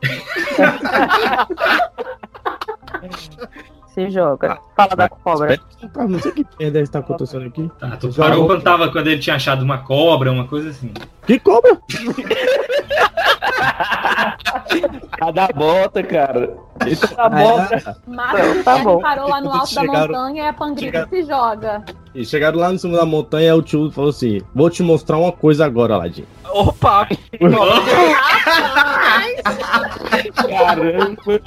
Se 3.94 4.10
joga. 4.10 4.58
Fala 4.76 4.96
da 4.96 5.10
cobra. 5.10 5.60
Ah, 5.98 6.08
não 6.08 6.18
sei 6.20 6.32
que 6.32 6.46
merda 6.60 6.80
está 6.80 7.00
acontecendo 7.00 7.46
aqui. 7.46 7.70
Tá, 7.80 7.98
tu 7.98 8.14
parou 8.14 8.46
quando, 8.48 8.62
tava, 8.62 8.90
quando 8.90 9.08
ele 9.08 9.20
tinha 9.20 9.36
achado 9.36 9.64
uma 9.64 9.80
cobra, 9.80 10.32
uma 10.32 10.48
coisa 10.48 10.70
assim. 10.70 10.94
Que 11.28 11.38
cobra? 11.40 11.78
Cada 15.18 15.48
bota, 15.50 16.02
cara. 16.04 16.56
Tá 17.16 17.30
bom. 17.30 17.58
Marcos 18.08 18.64
Tá 18.64 18.78
bom. 18.80 19.00
parou 19.02 19.28
lá 19.30 19.42
no 19.42 19.52
alto 19.52 19.76
da 19.76 19.82
Chegaram- 19.82 20.08
montanha 20.14 20.44
e 20.44 20.48
a 20.48 20.54
pangrita 20.54 21.08
chegaram- 21.08 21.10
se 21.10 21.24
joga. 21.24 21.84
E 22.16 22.26
chegaram 22.26 22.60
lá 22.60 22.72
no 22.72 22.80
cima 22.80 22.98
da 22.98 23.06
montanha, 23.06 23.56
o 23.56 23.62
tio 23.62 23.92
falou 23.92 24.10
assim: 24.10 24.42
Vou 24.56 24.70
te 24.70 24.82
mostrar 24.84 25.18
uma 25.18 25.32
coisa 25.32 25.66
agora, 25.66 25.96
Aladim. 25.96 26.26
Opa! 26.50 27.08
Caramba. 30.50 31.42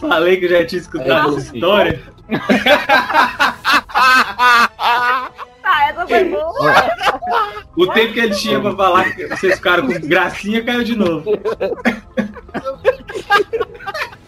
Falei 0.00 0.36
que 0.38 0.48
já 0.48 0.66
tinha 0.66 0.80
escutado 0.80 1.38
essa 1.38 1.54
história. 1.54 2.00
Ah, 5.64 5.88
essa 5.88 6.06
foi 6.06 6.24
boa. 6.24 6.74
O 7.76 7.86
tempo 7.86 8.12
que 8.12 8.20
ele 8.20 8.34
tinha 8.34 8.60
pra 8.60 8.74
falar 8.74 9.14
que 9.14 9.26
vocês 9.28 9.54
ficaram 9.54 9.86
com 9.86 9.92
gracinha 10.00 10.62
caiu 10.64 10.82
de 10.82 10.96
novo. 10.96 11.30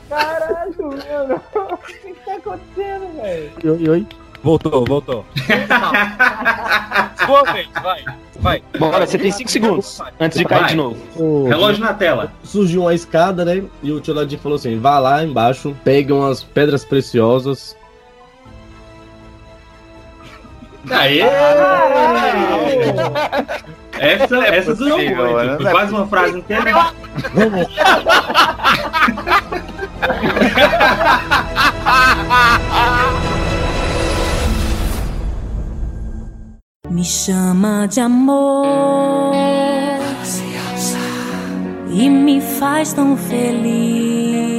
Caralho, 0.09 0.75
mano. 0.79 1.41
O 1.55 1.77
que 1.79 1.93
que 2.13 2.25
tá 2.25 2.35
acontecendo, 2.37 3.21
velho? 3.21 3.51
Oi, 3.65 3.89
oi. 3.89 4.07
Voltou, 4.45 4.85
voltou. 4.85 5.25
Sua 7.27 7.43
vez, 7.53 7.67
vai. 7.83 8.05
Vai. 8.41 8.63
Bora, 8.79 9.07
você 9.07 9.17
tem 9.17 9.33
5 9.33 9.51
segundos 9.51 10.03
antes 10.21 10.37
de 10.39 10.45
cair 10.45 10.61
Vai. 10.61 10.69
de 10.69 10.77
novo. 10.77 10.99
O- 11.17 11.49
Relógio 11.49 11.83
na 11.83 11.95
tela. 11.95 12.31
Surgiu 12.45 12.83
uma 12.83 12.93
escada, 12.93 13.43
né? 13.43 13.63
E 13.83 13.91
o 13.91 14.01
tio 14.01 14.13
Ladinho 14.13 14.39
falou 14.43 14.57
assim: 14.57 14.79
vá 14.79 14.99
lá 14.99 15.25
embaixo, 15.25 15.75
pegue 15.83 16.13
umas 16.13 16.43
pedras 16.43 16.85
preciosas. 16.85 17.75
Aê! 20.91 21.21
Essa, 23.99 24.37
essa 24.47 24.75
durou 24.75 24.99
muito. 24.99 25.23
né? 25.23 25.57
Foi 25.57 25.67
é 25.67 25.71
quase 25.71 25.93
uma 25.95 26.07
frase 26.07 26.39
inteira. 26.39 26.71
Me 36.95 37.03
chama 37.03 37.87
de 37.89 37.99
amor 38.01 39.33
e 41.91 42.09
me 42.09 42.41
faz 42.41 42.93
tão 42.93 43.17
feliz. 43.17 44.55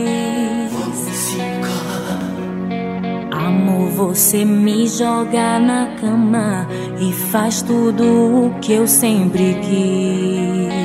Amor, 3.32 3.90
você 3.92 4.44
me 4.44 4.86
joga 4.86 5.60
na 5.60 5.96
cama 6.02 6.68
e 7.00 7.14
faz 7.14 7.62
tudo 7.62 8.04
o 8.04 8.60
que 8.60 8.74
eu 8.74 8.86
sempre 8.86 9.58
quis. 9.62 10.76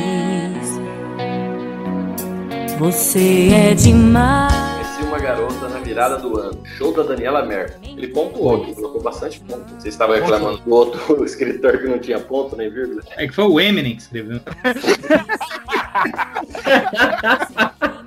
Você 2.79 3.49
é 3.53 3.75
demais. 3.75 4.55
Conheci 4.55 5.03
uma 5.03 5.19
garota 5.19 5.69
na 5.69 5.80
virada 5.91 6.19
do 6.19 6.39
ano. 6.39 6.63
Show 6.77 6.95
da 6.95 7.03
Daniela 7.03 7.45
Merkel. 7.45 7.81
Ele 7.83 8.07
pontuou 8.09 8.63
aqui, 8.63 8.75
colocou 8.75 9.03
bastante 9.03 9.41
ponto. 9.41 9.75
Você 9.75 9.89
estava 9.89 10.15
reclamando 10.15 10.59
do 10.59 10.73
outro 10.73 11.23
escritor 11.25 11.79
que 11.79 11.89
não 11.89 11.99
tinha 11.99 12.21
ponto 12.21 12.57
nem 12.57 12.71
vírgula. 12.71 13.03
É 13.17 13.27
que 13.27 13.35
foi 13.35 13.45
o 13.45 13.61
Eminem 13.61 13.97
que 13.97 14.03
escreveu. 14.03 14.41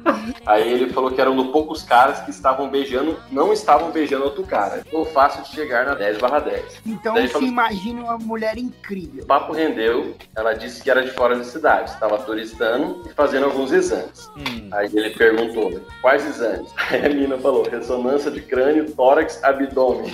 Aí 0.45 0.71
ele 0.71 0.91
falou 0.91 1.11
que 1.11 1.21
eram 1.21 1.37
um 1.37 1.51
poucos 1.51 1.83
caras 1.83 2.19
que 2.21 2.31
estavam 2.31 2.69
beijando, 2.69 3.17
não 3.31 3.53
estavam 3.53 3.91
beijando 3.91 4.25
outro 4.25 4.43
cara. 4.43 4.83
Ficou 4.83 5.05
fácil 5.05 5.43
de 5.43 5.49
chegar 5.49 5.85
na 5.85 5.93
10 5.93 6.17
barra 6.17 6.39
10. 6.39 6.81
Então 6.85 7.13
Daí 7.13 7.27
se 7.27 7.33
falou- 7.33 7.47
imagine 7.47 8.01
uma 8.01 8.17
mulher 8.17 8.57
incrível. 8.57 9.23
O 9.23 9.27
papo 9.27 9.53
rendeu, 9.53 10.15
ela 10.35 10.53
disse 10.53 10.81
que 10.83 10.89
era 10.91 11.01
de 11.01 11.11
fora 11.11 11.35
da 11.35 11.43
cidade, 11.43 11.91
estava 11.91 12.17
turistando 12.19 13.03
e 13.09 13.13
fazendo 13.13 13.45
alguns 13.45 13.71
exames. 13.71 14.29
Aí 14.71 14.89
ele 14.93 15.11
perguntou, 15.11 15.79
quais 16.01 16.25
exames? 16.25 16.71
Aí 16.89 17.05
a 17.05 17.09
menina 17.09 17.37
falou, 17.37 17.63
ressonância 17.69 18.29
de 18.31 18.41
crânio, 18.41 18.91
tórax, 18.91 19.43
abdômen. 19.43 20.13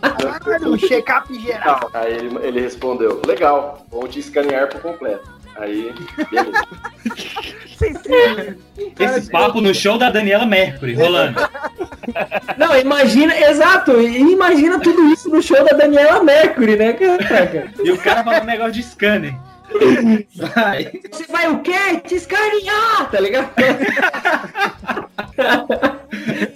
Caralho, 0.00 0.72
um 0.72 0.78
check-up 0.78 1.32
geral. 1.40 1.90
Aí 1.92 2.12
ele, 2.14 2.36
ele 2.46 2.60
respondeu, 2.60 3.20
legal, 3.26 3.84
vou 3.90 4.06
te 4.06 4.18
escanear 4.20 4.68
por 4.68 4.80
completo. 4.80 5.37
Aí, 5.58 5.92
beleza. 7.80 9.18
Esse 9.18 9.30
papo 9.30 9.60
no 9.60 9.74
show 9.74 9.98
da 9.98 10.10
Daniela 10.10 10.46
Mercury 10.46 10.94
rolando. 10.94 11.40
Não, 12.56 12.76
imagina, 12.76 13.36
exato, 13.38 14.00
imagina 14.00 14.78
tudo 14.80 15.12
isso 15.12 15.28
no 15.28 15.42
show 15.42 15.64
da 15.64 15.76
Daniela 15.76 16.22
Mercury, 16.22 16.76
né, 16.76 16.92
cara? 16.92 17.72
E 17.82 17.90
o 17.90 17.98
cara 17.98 18.24
falando 18.24 18.42
um 18.42 18.46
negócio 18.46 18.72
de 18.72 18.82
scanner. 18.82 19.34
Vai. 20.54 20.90
Você 21.10 21.26
vai 21.26 21.50
o 21.52 21.60
quê? 21.60 22.00
Te 22.06 22.16
escanear, 22.16 23.10
tá 23.10 23.20
ligado? 23.20 23.50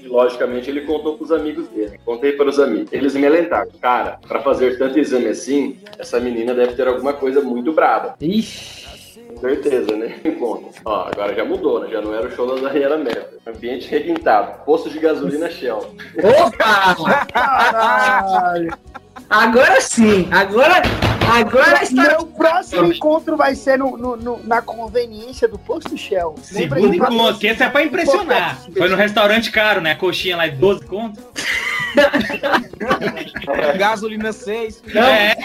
E, 0.03 0.09
logicamente 0.09 0.71
ele 0.71 0.83
contou 0.83 1.17
pros 1.17 1.31
amigos 1.33 1.69
dele. 1.69 1.99
Contei 2.05 2.33
para 2.33 2.49
os 2.49 2.59
amigos. 2.59 2.93
Eles 2.93 3.15
me 3.15 3.27
alentaram. 3.27 3.71
Cara, 3.81 4.19
pra 4.27 4.41
fazer 4.41 4.79
tanto 4.79 4.99
exame 4.99 5.29
assim, 5.29 5.79
essa 5.99 6.19
menina 6.21 6.55
deve 6.55 6.75
ter 6.75 6.89
alguma 6.89 7.13
coisa 7.13 7.41
muito 7.41 7.73
braba. 7.73 8.17
Ixi. 8.21 8.83
Com 9.29 9.41
certeza, 9.41 9.97
né? 9.97 10.21
Conta. 10.39 10.69
Ó, 10.85 11.09
agora 11.11 11.35
já 11.35 11.45
mudou, 11.45 11.81
né? 11.81 11.89
Já 11.91 12.01
não 12.01 12.15
era 12.15 12.27
o 12.27 12.31
show 12.31 12.47
da 12.47 12.69
Daniela 12.69 12.99
Mercury. 12.99 13.41
Ambiente 13.47 13.89
requintado. 13.89 14.65
Posto 14.65 14.91
de 14.91 14.99
gasolina 14.99 15.51
Shell. 15.51 15.95
Opa! 16.19 17.27
Caralho. 17.33 18.73
Agora 19.33 19.81
sim, 19.81 20.29
agora, 20.31 20.83
agora 21.35 21.83
está... 21.83 22.03
Meu 22.03 22.27
próximo 22.27 22.93
encontro 22.93 23.37
vai 23.37 23.55
ser 23.55 23.79
no, 23.79 23.97
no- 23.97 24.17
no- 24.17 24.41
na 24.45 24.61
conveniência 24.61 25.49
do 25.49 25.59
Posto 25.59 25.97
Shell. 25.97 26.35
Segundo 26.43 26.95
encontro, 26.95 27.39
que 27.39 27.47
esse 27.47 27.63
é 27.63 27.69
pra 27.71 27.83
impressionar. 27.83 28.59
Foi 28.77 28.89
no 28.91 28.97
restaurante 28.97 29.51
caro, 29.51 29.81
né? 29.81 29.93
A 29.93 29.97
coxinha 29.97 30.37
lá 30.37 30.47
de 30.47 30.57
12 30.57 30.85
conto. 30.85 31.19
Gasolina 33.79 34.33
6. 34.33 34.83
É. 34.95 35.33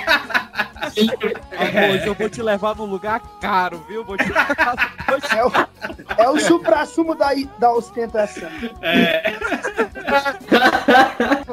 Amor, 1.58 1.90
hoje 1.96 2.08
eu 2.08 2.14
vou 2.14 2.30
te 2.30 2.42
levar 2.42 2.76
num 2.76 2.86
lugar 2.86 3.22
caro, 3.42 3.84
viu? 3.88 4.04
Vou 4.06 4.18
te 4.18 4.24
É 5.36 5.46
o, 5.46 5.52
é 6.18 6.30
o 6.30 6.40
supra-sumo 6.40 7.16
da, 7.16 7.30
da 7.60 7.74
ostentação. 7.74 8.50
É. 8.82 9.34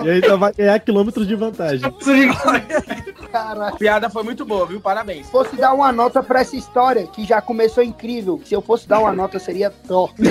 E 0.05 0.11
ainda 0.11 0.37
vai 0.37 0.53
ganhar 0.53 0.79
quilômetros 0.81 1.27
de 1.27 1.35
vantagem. 1.35 1.91
Cara, 3.33 3.69
A 3.69 3.73
piada 3.73 4.09
foi 4.09 4.23
muito 4.23 4.45
boa, 4.45 4.65
viu? 4.66 4.81
Parabéns. 4.81 5.27
se 5.27 5.33
fosse 5.33 5.57
dar 5.57 5.73
uma 5.73 5.91
nota 5.91 6.23
pra 6.23 6.41
essa 6.41 6.55
história, 6.55 7.07
que 7.09 7.25
já 7.25 7.41
começou 7.41 7.83
incrível, 7.83 8.41
se 8.45 8.55
eu 8.55 8.62
fosse 8.62 8.87
dar 8.89 9.01
uma 9.01 9.12
nota, 9.12 9.39
seria 9.41 9.71
Thor. 9.71 10.12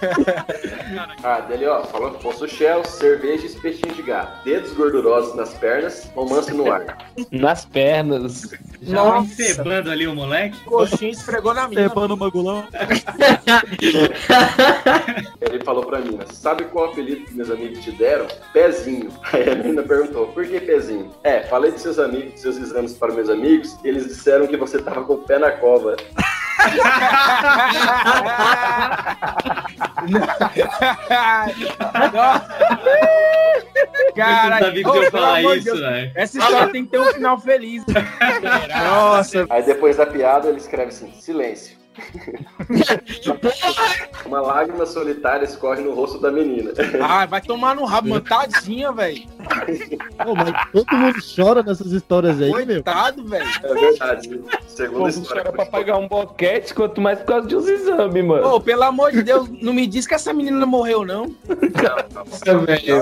Ah, 1.22 1.40
dele, 1.40 1.66
ó, 1.66 1.82
falou 1.84 2.12
posto 2.12 2.46
Shell, 2.46 2.84
cerveja 2.84 3.42
e 3.44 3.46
espetinho 3.46 3.94
de 3.94 4.02
gato. 4.02 4.44
Dedos 4.44 4.72
gordurosos 4.72 5.34
nas 5.34 5.52
pernas, 5.54 6.10
romance 6.14 6.52
no 6.52 6.70
ar. 6.70 7.10
Nas 7.30 7.64
pernas. 7.64 8.54
Já 8.82 9.18
encebando 9.18 9.90
ali 9.90 10.06
o 10.06 10.14
moleque. 10.14 10.58
Coxinha 10.60 11.10
esfregou 11.10 11.52
na 11.54 11.66
minha. 11.68 11.88
Tepando 11.88 12.14
o 12.14 12.16
magulão. 12.16 12.68
Ele 15.40 15.64
falou 15.64 15.84
pra 15.84 15.98
mim, 16.00 16.18
sabe 16.30 16.64
qual 16.66 16.92
apelido 16.92 17.24
que 17.26 17.34
meus 17.34 17.50
amigos 17.50 17.82
te 17.82 17.90
deram? 17.92 18.26
Pezinho. 18.52 19.10
Aí 19.32 19.50
a 19.50 19.54
menina 19.54 19.82
perguntou, 19.82 20.28
por 20.28 20.46
que 20.46 20.60
pezinho? 20.60 21.10
É, 21.24 21.40
falei 21.42 21.72
de 21.72 21.80
seus 21.80 21.98
amigos, 21.98 22.34
de 22.34 22.40
seus 22.40 22.56
exames 22.56 22.92
para 22.94 23.12
meus 23.12 23.28
amigos, 23.28 23.76
e 23.82 23.88
eles 23.88 24.06
disseram 24.06 24.46
que 24.46 24.56
você 24.56 24.80
tava 24.80 25.02
com 25.04 25.14
o 25.14 25.18
pé 25.18 25.38
na 25.38 25.50
cova. 25.52 25.96
Cara, 34.14 34.56
Eu 34.60 34.64
sabia 34.64 34.84
que 34.84 34.98
ia 34.98 35.10
falar 35.10 35.42
isso, 35.42 35.76
velho. 35.76 36.12
Essa 36.14 36.38
história 36.38 36.72
tem 36.72 36.84
que 36.84 36.90
ter 36.90 37.00
um 37.00 37.12
final 37.12 37.38
feliz. 37.38 37.84
Nossa. 38.84 39.46
Aí 39.50 39.62
depois 39.62 39.96
da 39.96 40.06
piada 40.06 40.48
ele 40.48 40.58
escreve 40.58 40.88
assim, 40.88 41.12
silêncio. 41.20 41.75
Uma 44.26 44.40
lágrima 44.40 44.84
solitária 44.86 45.44
escorre 45.44 45.82
no 45.82 45.94
rosto 45.94 46.18
da 46.18 46.30
menina. 46.30 46.72
Ah, 47.02 47.26
vai 47.26 47.40
tomar 47.40 47.74
no 47.76 47.84
rabo, 47.84 48.08
mano. 48.08 48.20
Tadinha, 48.20 48.90
velho. 48.92 49.22
Mas 49.38 50.72
todo 50.72 50.96
mundo 50.96 51.18
chora 51.34 51.62
nessas 51.62 51.92
histórias 51.92 52.40
aí, 52.40 52.50
meu. 52.50 52.66
Coitado, 52.82 53.24
velho. 53.26 53.46
É 53.62 53.74
verdade. 53.74 54.40
Segundo 54.66 54.98
Pô, 54.98 55.02
a 55.02 55.02
não 55.02 55.08
história. 55.08 55.42
chora 55.44 55.52
pra 55.52 55.66
pagar 55.66 55.96
um 55.98 56.08
boquete, 56.08 56.74
quanto 56.74 57.00
mais 57.00 57.18
por 57.20 57.26
causa 57.26 57.46
de 57.48 57.56
uns 57.56 57.68
exames, 57.68 58.24
mano. 58.24 58.42
Pô, 58.42 58.60
pelo 58.60 58.82
amor 58.82 59.12
de 59.12 59.22
Deus, 59.22 59.48
não 59.62 59.72
me 59.72 59.86
diz 59.86 60.06
que 60.06 60.14
essa 60.14 60.32
menina 60.32 60.66
morreu, 60.66 61.04
não. 61.04 61.34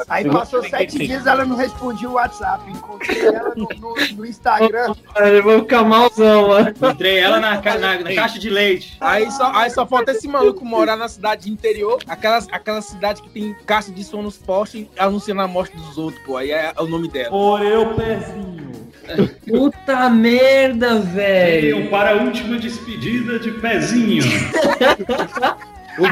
Aí 0.08 0.28
passou 0.30 0.62
sete 0.68 0.98
dias, 0.98 1.26
ela 1.26 1.44
não 1.44 1.56
respondia 1.56 2.08
o 2.08 2.12
WhatsApp. 2.14 2.70
Encontrei 2.70 3.26
ela 3.26 3.54
no, 3.56 3.68
no- 3.80 3.94
no 4.16 4.26
Instagram. 4.26 4.94
Eu 5.16 5.42
vou 5.42 5.60
ficar 5.60 5.82
malzão, 5.84 6.48
mano. 6.48 6.70
Encontrei 6.70 7.18
ela 7.18 7.40
na, 7.40 7.60
ca- 7.62 7.78
na- 7.78 7.98
na 8.00 8.14
caixa 8.14 8.38
de 8.38 8.50
leite. 8.50 8.83
Aí 9.00 9.30
só, 9.30 9.52
aí 9.52 9.70
só 9.70 9.86
falta 9.86 10.12
esse 10.12 10.26
maluco 10.28 10.64
morar 10.64 10.96
na 10.96 11.08
cidade 11.08 11.50
interior, 11.50 11.98
aquela, 12.06 12.38
aquela 12.50 12.80
cidade 12.80 13.22
que 13.22 13.28
tem 13.28 13.54
caixa 13.66 13.92
de 13.92 14.02
som 14.04 14.22
nos 14.22 14.36
postes 14.38 14.86
anunciando 14.98 15.42
a 15.42 15.48
morte 15.48 15.76
dos 15.76 15.98
outros, 15.98 16.22
pô. 16.24 16.36
Aí 16.36 16.50
é 16.50 16.72
o 16.78 16.86
nome 16.86 17.08
dela. 17.08 17.30
Por 17.30 17.62
eu, 17.62 17.94
pezinho. 17.94 18.74
Puta 19.46 20.08
merda, 20.08 20.98
velho. 21.00 21.90
Para 21.90 22.12
a 22.12 22.22
última 22.22 22.58
despedida 22.58 23.38
de 23.38 23.50
pezinho. 23.52 24.24
O, 25.96 26.04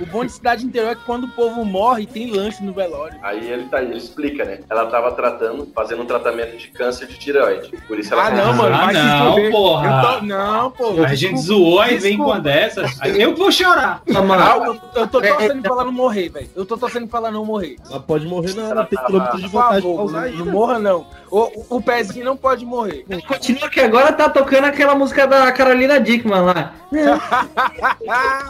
o 0.00 0.06
bom 0.06 0.24
de 0.24 0.32
cidade 0.32 0.64
interior 0.64 0.92
é 0.92 0.94
que 0.94 1.04
quando 1.04 1.24
o 1.24 1.28
povo 1.28 1.64
morre, 1.64 2.06
tem 2.06 2.30
lanche 2.30 2.62
no 2.64 2.72
velório. 2.72 3.16
Aí 3.22 3.50
ele, 3.50 3.64
tá, 3.66 3.82
ele 3.82 3.96
explica, 3.96 4.44
né? 4.44 4.60
Ela 4.68 4.86
tava 4.86 5.12
tratando, 5.12 5.68
fazendo 5.74 6.02
um 6.02 6.06
tratamento 6.06 6.56
de 6.56 6.68
câncer 6.68 7.06
de 7.06 7.18
tireoide. 7.18 7.70
Por 7.86 7.98
isso 7.98 8.12
ela 8.12 8.26
Ah, 8.26 8.30
não, 8.30 8.54
mano. 8.54 8.74
Ah, 8.74 8.92
não, 8.92 9.34
fuder. 9.34 9.50
porra. 9.50 9.88
Eu 9.88 10.18
tô- 10.20 10.26
Não, 10.26 10.70
pô. 10.70 11.04
A 11.04 11.14
gente 11.14 11.40
zoou 11.40 11.84
e 11.86 11.96
vem 11.98 12.16
com 12.16 12.24
uma 12.24 12.40
dessas. 12.40 12.98
Eu 13.04 13.34
vou 13.36 13.50
chorar. 13.52 14.02
Ah, 14.08 14.56
eu, 14.66 14.80
eu 15.02 15.06
tô 15.08 15.20
torcendo 15.20 15.62
pra 15.62 15.72
ela 15.72 15.84
não 15.84 15.92
morrer, 15.92 16.28
velho. 16.28 16.50
Eu 16.56 16.64
tô 16.64 16.76
torcendo 16.76 17.06
pra 17.08 17.18
ela 17.18 17.30
não 17.30 17.44
morrer. 17.44 17.76
Ela 17.88 18.00
pode 18.00 18.26
morrer, 18.26 18.54
não. 18.54 18.70
Ela 18.70 18.84
tem 18.84 18.98
Por 18.98 19.06
quilômetros 19.06 19.42
de 19.42 19.48
pra 19.50 19.62
favor, 19.62 20.00
usar 20.04 20.30
não, 20.30 20.44
não 20.44 20.52
morra, 20.52 20.78
não. 20.78 21.06
O, 21.30 21.76
o 21.76 21.82
pezinho 21.82 22.24
não 22.24 22.36
pode 22.36 22.64
morrer. 22.64 23.04
Continua 23.26 23.68
que 23.70 23.80
agora 23.80 24.12
tá 24.12 24.28
tocando 24.28 24.64
aquela 24.64 24.94
música 24.94 25.26
da 25.26 25.50
Carolina 25.52 25.98
Dickman 26.00 26.42
lá. 26.42 26.72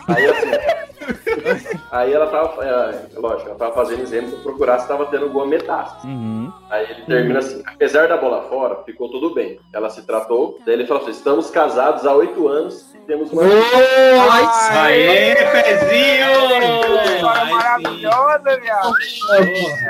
Aí 0.08 0.26
assim. 0.26 0.91
Aí 1.90 2.12
ela 2.12 2.26
tava. 2.26 2.64
é, 2.64 3.06
lógico, 3.14 3.48
ela 3.48 3.58
tava 3.58 3.72
fazendo 3.74 4.02
exame 4.02 4.30
pra 4.30 4.40
procurar 4.40 4.78
se 4.80 4.88
tava 4.88 5.06
tendo 5.06 5.24
alguma 5.24 5.46
metástase. 5.46 6.06
Aí 6.70 6.84
ele 6.90 7.02
termina 7.06 7.38
assim: 7.38 7.62
apesar 7.66 8.08
da 8.08 8.16
bola 8.16 8.42
fora, 8.48 8.82
ficou 8.84 9.10
tudo 9.10 9.34
bem. 9.34 9.58
Ela 9.72 9.90
se 9.90 10.02
tratou, 10.06 10.58
daí 10.64 10.74
ele 10.74 10.86
falou 10.86 11.02
assim: 11.02 11.12
estamos 11.12 11.50
casados 11.50 12.06
há 12.06 12.14
oito 12.14 12.48
anos 12.48 12.92
e 12.94 12.98
temos 13.00 13.32
uma. 13.32 13.42
Aê, 14.72 15.34
pezinho! 15.34 16.32
História 17.14 17.44
maravilhosa, 17.46 18.60
viado. 18.60 18.92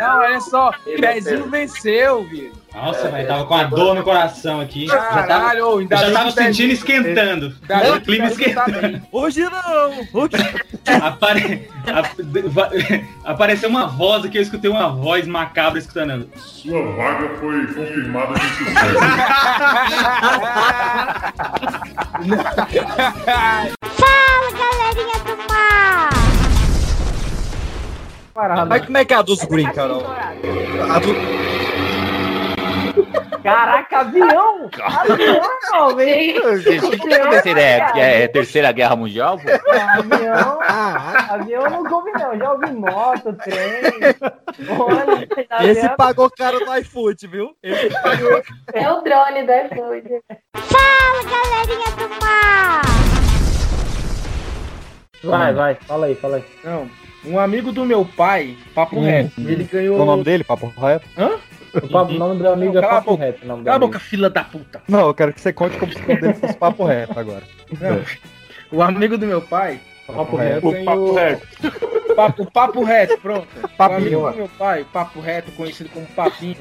Não, 0.01 0.19
olha 0.19 0.41
só. 0.41 0.71
Pezinho 0.85 1.45
venceu, 1.51 2.23
viu? 2.25 2.53
Nossa, 2.75 3.09
velho, 3.11 3.29
tava 3.29 3.45
com 3.45 3.55
a 3.55 3.65
dor 3.65 3.95
no 3.95 4.03
coração 4.03 4.61
aqui. 4.61 4.87
Caralho, 4.87 5.87
já 5.89 6.11
tava 6.11 6.31
o 6.31 6.33
Pezinho- 6.33 6.33
sentindo 6.33 6.73
esquentando. 6.73 7.55
Bem 7.67 7.91
O 7.93 8.01
clima 8.01 8.25
tá 8.25 8.31
esquentando. 8.33 9.03
Hoje 9.13 9.41
não! 9.43 10.09
Apare... 11.07 11.69
a- 11.87 12.03
va- 12.49 12.71
Apareceu 13.25 13.69
uma 13.69 13.87
voz 13.87 14.25
aqui, 14.25 14.39
eu 14.39 14.43
escutei 14.43 14.71
uma 14.71 14.89
voz 14.89 15.27
macabra 15.27 15.79
escutando. 15.79 16.29
Sua 16.37 16.83
vaga 16.97 17.29
foi 17.39 17.67
confirmada 17.67 18.35
de 18.35 18.65
Fala, 23.93 24.51
galerinha 24.59 25.19
do 25.25 25.37
mar! 25.53 26.11
Mas 28.69 28.85
como 28.87 28.97
é 28.99 29.05
que 29.05 29.13
é 29.15 29.17
a 29.17 29.23
dos 29.23 29.43
Green, 29.45 29.71
Carol? 29.73 30.05
A 30.91 30.99
do... 30.99 31.72
Caraca, 33.43 33.99
avião! 34.01 34.71
Avião, 34.81 35.97
velho! 35.97 36.43
Terceira, 36.63 37.61
é, 37.97 38.23
é 38.23 38.29
terceira 38.29 38.71
guerra 38.73 38.95
mundial, 38.97 39.39
pô? 39.39 39.49
Avião, 39.99 40.61
avião 41.31 41.63
eu 41.65 41.71
não 41.71 41.93
ouvi 41.93 42.13
não, 42.13 42.39
já 42.39 42.53
ouvi 42.53 42.71
moto, 42.73 43.33
trem. 43.43 43.59
Olha, 44.79 45.29
Esse 45.71 45.81
avião- 45.81 45.97
pagou 45.97 46.31
caro 46.31 46.61
no 46.65 46.77
iFood, 46.79 47.27
viu? 47.27 47.51
Esse 47.63 47.91
pagou. 48.03 48.43
É 48.73 48.91
o 48.93 49.01
drone 49.01 49.45
do 49.45 49.53
iFood. 49.53 50.23
Fala, 50.55 51.23
galerinha 51.25 51.91
do 51.97 52.09
mar! 52.25 52.83
Vai, 55.25 55.53
vai, 55.55 55.75
fala 55.87 56.07
aí, 56.07 56.15
fala 56.17 56.37
aí. 56.37 56.45
Não, 56.65 56.89
um 57.25 57.39
amigo 57.39 57.71
do 57.73 57.85
meu 57.85 58.05
pai, 58.17 58.57
papo 58.75 58.99
Hum. 58.99 59.03
reto, 59.05 59.33
ele 59.41 59.65
ganhou. 59.65 60.01
O 60.01 60.05
nome 60.05 60.25
dele, 60.25 60.43
papo 60.45 60.73
reto? 60.81 61.07
Hã? 61.17 61.31
O 61.75 61.89
papo- 61.89 62.13
o 62.13 62.19
nome 62.19 62.39
do 62.39 62.49
amigo 62.49 62.73
Não, 62.75 62.79
é 62.81 62.83
cala 62.83 62.93
a 62.93 62.97
Papo 62.97 63.11
boca. 63.13 63.25
Reto. 63.25 63.45
o 63.45 63.49
nome 63.49 63.65
Cala 63.65 63.75
a 63.75 63.77
amigo. 63.77 63.93
boca, 63.93 63.99
fila 64.05 64.29
da 64.31 64.45
puta. 64.45 64.83
Não, 64.89 65.07
eu 65.07 65.15
quero 65.15 65.33
que 65.33 65.41
você 65.41 65.53
conte 65.53 65.79
como 65.79 65.93
se 65.93 65.99
o 66.03 66.07
dele 66.07 66.35
fosse 66.35 66.55
papo 66.57 66.85
reto 66.85 67.19
agora. 67.19 67.43
Não. 67.81 68.03
O 68.79 68.83
amigo 68.83 69.17
do 69.19 69.27
meu 69.27 69.41
pai, 69.41 69.81
Papo 70.07 70.37
reto. 70.37 70.69
O 70.69 70.85
papo 70.85 71.13
reto. 71.15 71.47
Papo, 72.17 72.51
papo 72.51 72.85
reto, 72.85 73.19
pronto. 73.21 73.47
Papinho, 73.79 74.21
o 74.21 74.27
amigo 74.27 74.31
do 74.33 74.37
meu 74.37 74.49
pai, 74.59 74.85
papo 74.93 75.21
reto, 75.21 75.51
conhecido 75.53 75.89
como 75.91 76.05
Papinho, 76.09 76.57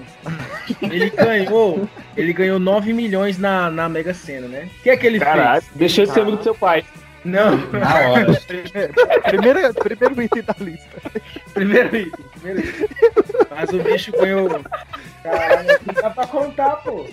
ele 0.82 1.10
ganhou, 1.10 1.88
ele 2.16 2.32
ganhou 2.32 2.60
9 2.60 2.94
milhões 2.94 3.38
na, 3.38 3.70
na 3.70 3.90
Mega 3.90 4.14
Sena, 4.14 4.48
né? 4.48 4.70
O 4.80 4.84
que 4.84 4.90
é 4.90 4.96
que 4.96 5.06
ele 5.08 5.20
Caralho, 5.20 5.62
fez? 5.62 5.76
deixou 5.76 6.06
de 6.06 6.12
ser 6.12 6.22
amigo 6.22 6.38
do 6.38 6.44
seu 6.44 6.56
pai. 6.56 6.86
Não. 7.23 7.57
Na 7.72 8.10
hora. 8.10 8.41
primeiro, 9.30 9.73
primeiro 9.76 10.22
item 10.22 10.43
da 10.43 10.56
lista. 10.60 11.02
Primeiro 11.53 11.95
item, 11.95 12.26
primeiro 12.39 12.68
item. 12.68 12.88
Mas 13.49 13.69
o 13.69 13.80
bicho 13.84 14.11
ganhou. 14.14 14.49
Caralho, 15.23 15.80
não 15.85 15.93
dá 16.02 16.10
pra 16.10 16.27
contar, 16.27 16.76
pô. 16.77 17.06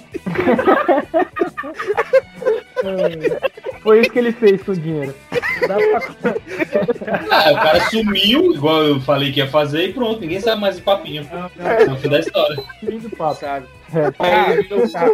Foi 3.83 4.01
isso 4.01 4.11
que 4.11 4.19
ele 4.19 4.33
fez 4.33 4.63
com 4.63 4.73
o 4.73 4.77
dinheiro. 4.77 5.15
Dá 5.67 5.75
pra 5.77 6.01
contar. 6.01 6.35
Ah, 7.31 7.53
o 7.53 7.55
cara 7.57 7.81
sumiu, 7.91 8.55
igual 8.55 8.83
eu 8.85 9.01
falei 9.01 9.31
que 9.33 9.41
ia 9.41 9.49
fazer, 9.49 9.89
e 9.89 9.93
pronto, 9.93 10.21
ninguém 10.21 10.41
sabe 10.41 10.61
mais 10.61 10.79
o 10.79 10.83
papinho. 10.83 11.29
No 11.89 11.97
fim 11.99 12.09
da 12.09 12.21
história. 12.21 12.57
Fim 12.81 12.99
do 12.99 13.11
papo. 13.11 13.41
Sabe? 13.41 13.67
É, 13.95 14.13
Ah, 14.19 14.55
então 14.59 14.89
tá. 14.91 15.11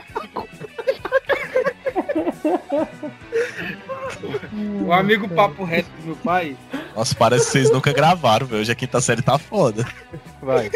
O 4.85 4.93
amigo 4.93 5.29
papo 5.29 5.65
reto 5.65 5.89
do 6.01 6.07
meu 6.07 6.17
pai. 6.17 6.57
Nossa, 6.95 7.15
parece 7.15 7.47
que 7.47 7.53
vocês 7.53 7.71
nunca 7.71 7.93
gravaram, 7.93 8.47
velho. 8.47 8.61
Hoje 8.61 8.73
a 8.73 8.75
quinta 8.75 9.01
série 9.01 9.23
tá 9.23 9.39
foda. 9.39 9.87
Vai. 10.43 10.71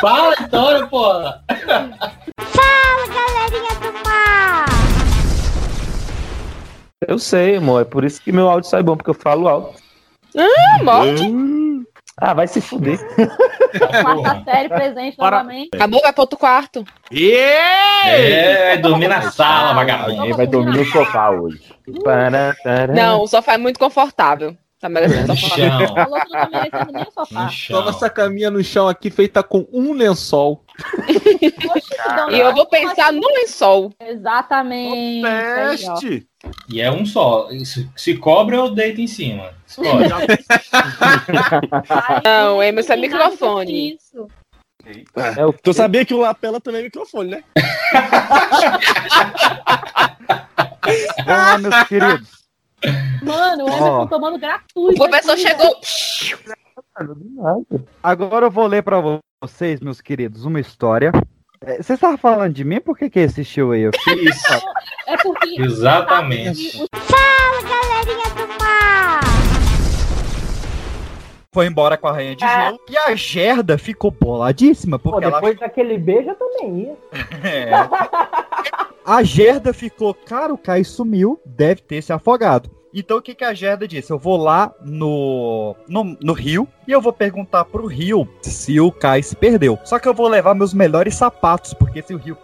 Fala 0.00 0.34
história, 0.34 0.86
porra! 0.86 1.42
Fala, 2.38 3.06
galerinha 3.08 3.74
do 3.80 3.92
mar! 4.04 4.66
Eu 7.08 7.18
sei, 7.18 7.56
amor. 7.56 7.82
É 7.82 7.84
por 7.84 8.04
isso 8.04 8.20
que 8.20 8.32
meu 8.32 8.48
áudio 8.48 8.68
sai 8.68 8.82
bom, 8.82 8.96
porque 8.96 9.10
eu 9.10 9.14
falo 9.14 9.48
alto. 9.48 9.80
Ah, 10.36 10.82
morte. 10.82 11.22
Ah, 12.18 12.32
vai 12.32 12.46
se 12.46 12.62
fuder. 12.62 12.98
Quarta 14.02 14.42
série 14.44 14.68
presente 14.70 15.18
novamente. 15.18 15.68
Acabou, 15.74 16.00
vai 16.00 16.12
pro 16.12 16.22
outro 16.22 16.38
quarto. 16.38 16.84
É, 17.12 18.68
vai 18.68 18.78
dormir 18.78 19.08
na 19.08 19.30
sala, 19.30 19.74
vagabundo. 19.74 20.20
Alguém 20.20 20.32
vai 20.34 20.46
dormir 20.46 20.78
no 20.78 20.84
sofá 20.86 21.30
hoje. 21.30 21.60
Não, 22.94 23.22
o 23.22 23.26
sofá 23.26 23.54
é 23.54 23.58
muito 23.58 23.78
confortável. 23.78 24.56
Tá 24.80 24.88
merecendo 24.90 25.28
No 25.28 25.36
sofá. 25.36 25.56
chão. 25.56 25.94
Falou 25.94 26.20
que 26.20 26.32
não 26.32 26.40
tá 26.40 26.48
merecendo 26.50 26.92
nem 26.92 27.02
o 27.02 27.10
sofá. 27.10 27.48
Toma 27.68 27.90
essa 27.90 28.10
caminha 28.10 28.50
no 28.50 28.62
chão 28.64 28.88
aqui 28.88 29.10
feita 29.10 29.42
com 29.42 29.66
um 29.72 29.92
lençol. 29.92 30.64
E 32.30 32.38
eu 32.38 32.54
vou 32.54 32.66
pensar 32.66 33.12
no 33.12 33.26
lençol. 33.28 33.92
Exatamente. 34.00 35.22
Teste! 35.22 36.26
E 36.68 36.80
é 36.80 36.90
um 36.90 37.06
só. 37.06 37.48
Se, 37.64 37.88
se 37.96 38.16
cobra, 38.16 38.56
eu 38.56 38.74
deito 38.74 39.00
em 39.00 39.06
cima. 39.06 39.54
Escolhe. 39.66 40.08
Não, 42.24 42.62
Emerson 42.62 42.92
é 42.92 42.96
microfone. 42.96 43.94
Isso. 43.94 44.28
É, 44.86 45.34
tu 45.62 45.72
sabia 45.72 46.04
que 46.04 46.14
o 46.14 46.20
lapela 46.20 46.60
também 46.60 46.80
é 46.82 46.84
microfone, 46.84 47.30
né? 47.30 47.44
Vamos 51.26 51.42
lá, 51.42 51.58
meus 51.58 51.82
queridos. 51.88 52.46
Mano, 53.22 53.64
o. 53.64 53.68
Emerson 53.68 54.06
tomando 54.06 54.38
gratuito. 54.38 55.02
O 55.02 55.08
professor 55.08 55.32
aqui. 55.32 55.42
chegou. 55.42 55.80
Agora 58.02 58.46
eu 58.46 58.50
vou 58.50 58.66
ler 58.66 58.82
pra 58.82 59.00
vocês, 59.42 59.80
meus 59.80 60.00
queridos, 60.00 60.44
uma 60.44 60.60
história. 60.60 61.10
É, 61.66 61.82
Você 61.82 61.94
estava 61.94 62.16
falando 62.16 62.52
de 62.54 62.64
mim? 62.64 62.80
Por 62.80 62.96
que, 62.96 63.10
que 63.10 63.20
assistiu 63.20 63.72
aí? 63.72 63.82
Eu 63.82 63.90
fiquei- 63.92 64.24
Isso. 64.30 64.62
É 65.06 65.16
porque. 65.18 65.60
Exatamente. 65.60 66.78
Fala, 66.94 67.62
galerinha 67.62 68.30
do 68.34 68.48
mar! 68.62 69.20
Foi 71.52 71.66
embora 71.66 71.96
com 71.96 72.06
a 72.06 72.12
rainha 72.12 72.36
de 72.36 72.44
É. 72.44 72.64
gelo. 72.66 72.78
E 72.88 72.96
a 72.98 73.14
Gerda 73.14 73.78
ficou 73.78 74.10
boladíssima, 74.10 74.98
Pô, 74.98 75.10
porque 75.12 75.24
ela 75.24 75.36
depois 75.36 75.58
daquele 75.58 75.96
beijo 75.98 76.28
eu 76.30 76.34
também 76.34 76.80
ia. 76.82 76.96
É. 77.42 77.70
A 79.04 79.22
Gerda 79.22 79.72
ficou, 79.72 80.12
cara, 80.12 80.52
o 80.52 80.58
Kai 80.58 80.82
sumiu, 80.84 81.40
deve 81.46 81.80
ter 81.80 82.02
se 82.02 82.12
afogado. 82.12 82.70
Então 82.98 83.18
o 83.18 83.22
que, 83.22 83.34
que 83.34 83.44
a 83.44 83.52
Gerda 83.52 83.86
disse? 83.86 84.10
Eu 84.10 84.18
vou 84.18 84.38
lá 84.38 84.72
no, 84.80 85.76
no, 85.86 86.16
no 86.18 86.32
rio 86.32 86.66
e 86.88 86.92
eu 86.92 87.00
vou 87.00 87.12
perguntar 87.12 87.66
pro 87.66 87.86
rio 87.86 88.26
se 88.40 88.80
o 88.80 88.90
Kai 88.90 89.22
se 89.22 89.36
perdeu. 89.36 89.78
Só 89.84 89.98
que 89.98 90.08
eu 90.08 90.14
vou 90.14 90.26
levar 90.26 90.54
meus 90.54 90.72
melhores 90.72 91.14
sapatos, 91.14 91.74
porque 91.74 92.00
se 92.00 92.14
o 92.14 92.16
rio 92.16 92.34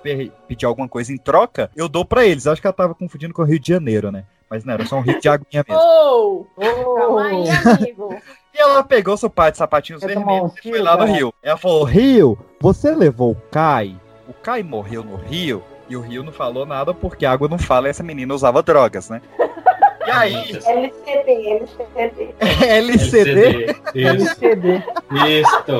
pedir 0.47 0.67
alguma 0.67 0.87
coisa 0.87 1.11
em 1.11 1.17
troca, 1.17 1.71
eu 1.75 1.89
dou 1.89 2.05
pra 2.05 2.27
eles. 2.27 2.47
Acho 2.47 2.61
que 2.61 2.67
ela 2.67 2.75
tava 2.75 2.95
confundindo 2.95 3.33
com 3.33 3.41
o 3.41 3.47
Rio 3.47 3.59
de 3.59 3.69
Janeiro, 3.69 4.13
né? 4.13 4.25
Mas 4.51 4.63
não, 4.63 4.75
era 4.75 4.85
só 4.85 4.97
um 4.97 5.01
rio 5.01 5.19
de 5.19 5.27
aguinha 5.27 5.65
mesmo. 5.67 5.83
Ô, 5.83 6.47
calma 6.55 7.25
aí, 7.25 7.45
amigo. 7.81 8.15
E 8.55 8.59
ela 8.59 8.85
pegou 8.85 9.17
seu 9.17 9.31
par 9.31 9.51
de 9.51 9.57
sapatinhos 9.57 10.03
vermelhos 10.03 10.53
um 10.53 10.55
e 10.55 10.71
foi 10.71 10.83
lá 10.83 10.99
no 10.99 11.07
rio. 11.07 11.33
Ela 11.43 11.57
falou, 11.57 11.85
Rio, 11.85 12.39
você 12.61 12.95
levou 12.95 13.31
o 13.33 13.43
Kai? 13.51 13.99
O 14.29 14.35
Kai 14.35 14.63
morreu 14.63 15.03
no 15.03 15.17
rio 15.17 15.63
e 15.89 15.97
o 15.97 16.03
rio 16.03 16.23
não 16.23 16.33
falou 16.33 16.67
nada 16.67 16.93
porque 16.93 17.25
a 17.25 17.33
água 17.33 17.49
não 17.49 17.59
fala 17.59 17.87
e 17.87 17.91
essa 17.91 18.03
menina 18.03 18.35
usava 18.35 18.63
drogas, 18.63 19.09
né? 19.09 19.23
E 20.07 20.11
aí, 20.11 20.35
LCD, 20.35 21.61
LCD. 21.61 22.35
LCD? 22.67 23.77
Isso. 23.95 24.45
LCD. 24.45 24.83
Isto. 25.41 25.75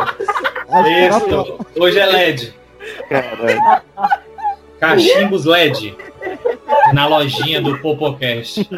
Isto. 1.09 1.67
Hoje 1.81 1.99
é 1.99 2.07
LED. 2.07 2.55
Cachimbos 4.81 5.45
LED. 5.45 5.97
na 6.93 7.07
lojinha 7.07 7.61
do 7.61 7.79
Popocast. 7.79 8.69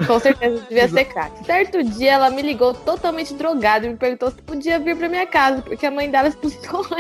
Com 0.07 0.19
certeza 0.21 0.65
devia 0.69 0.89
ser 0.89 1.05
crack. 1.07 1.45
Certo 1.45 1.83
dia 1.83 2.13
ela 2.13 2.31
me 2.31 2.43
ligou 2.43 2.73
totalmente 2.75 3.35
drogada 3.35 3.87
e 3.87 3.91
me 3.91 3.97
perguntou 3.97 4.31
se 4.31 4.37
podia 4.43 4.79
vir 4.79 4.97
pra 4.97 5.09
minha 5.09 5.27
casa, 5.27 5.63
porque 5.63 5.87
a 5.87 5.91
mãe 5.91 6.11
dela 6.11 6.29
expulsou 6.29 6.87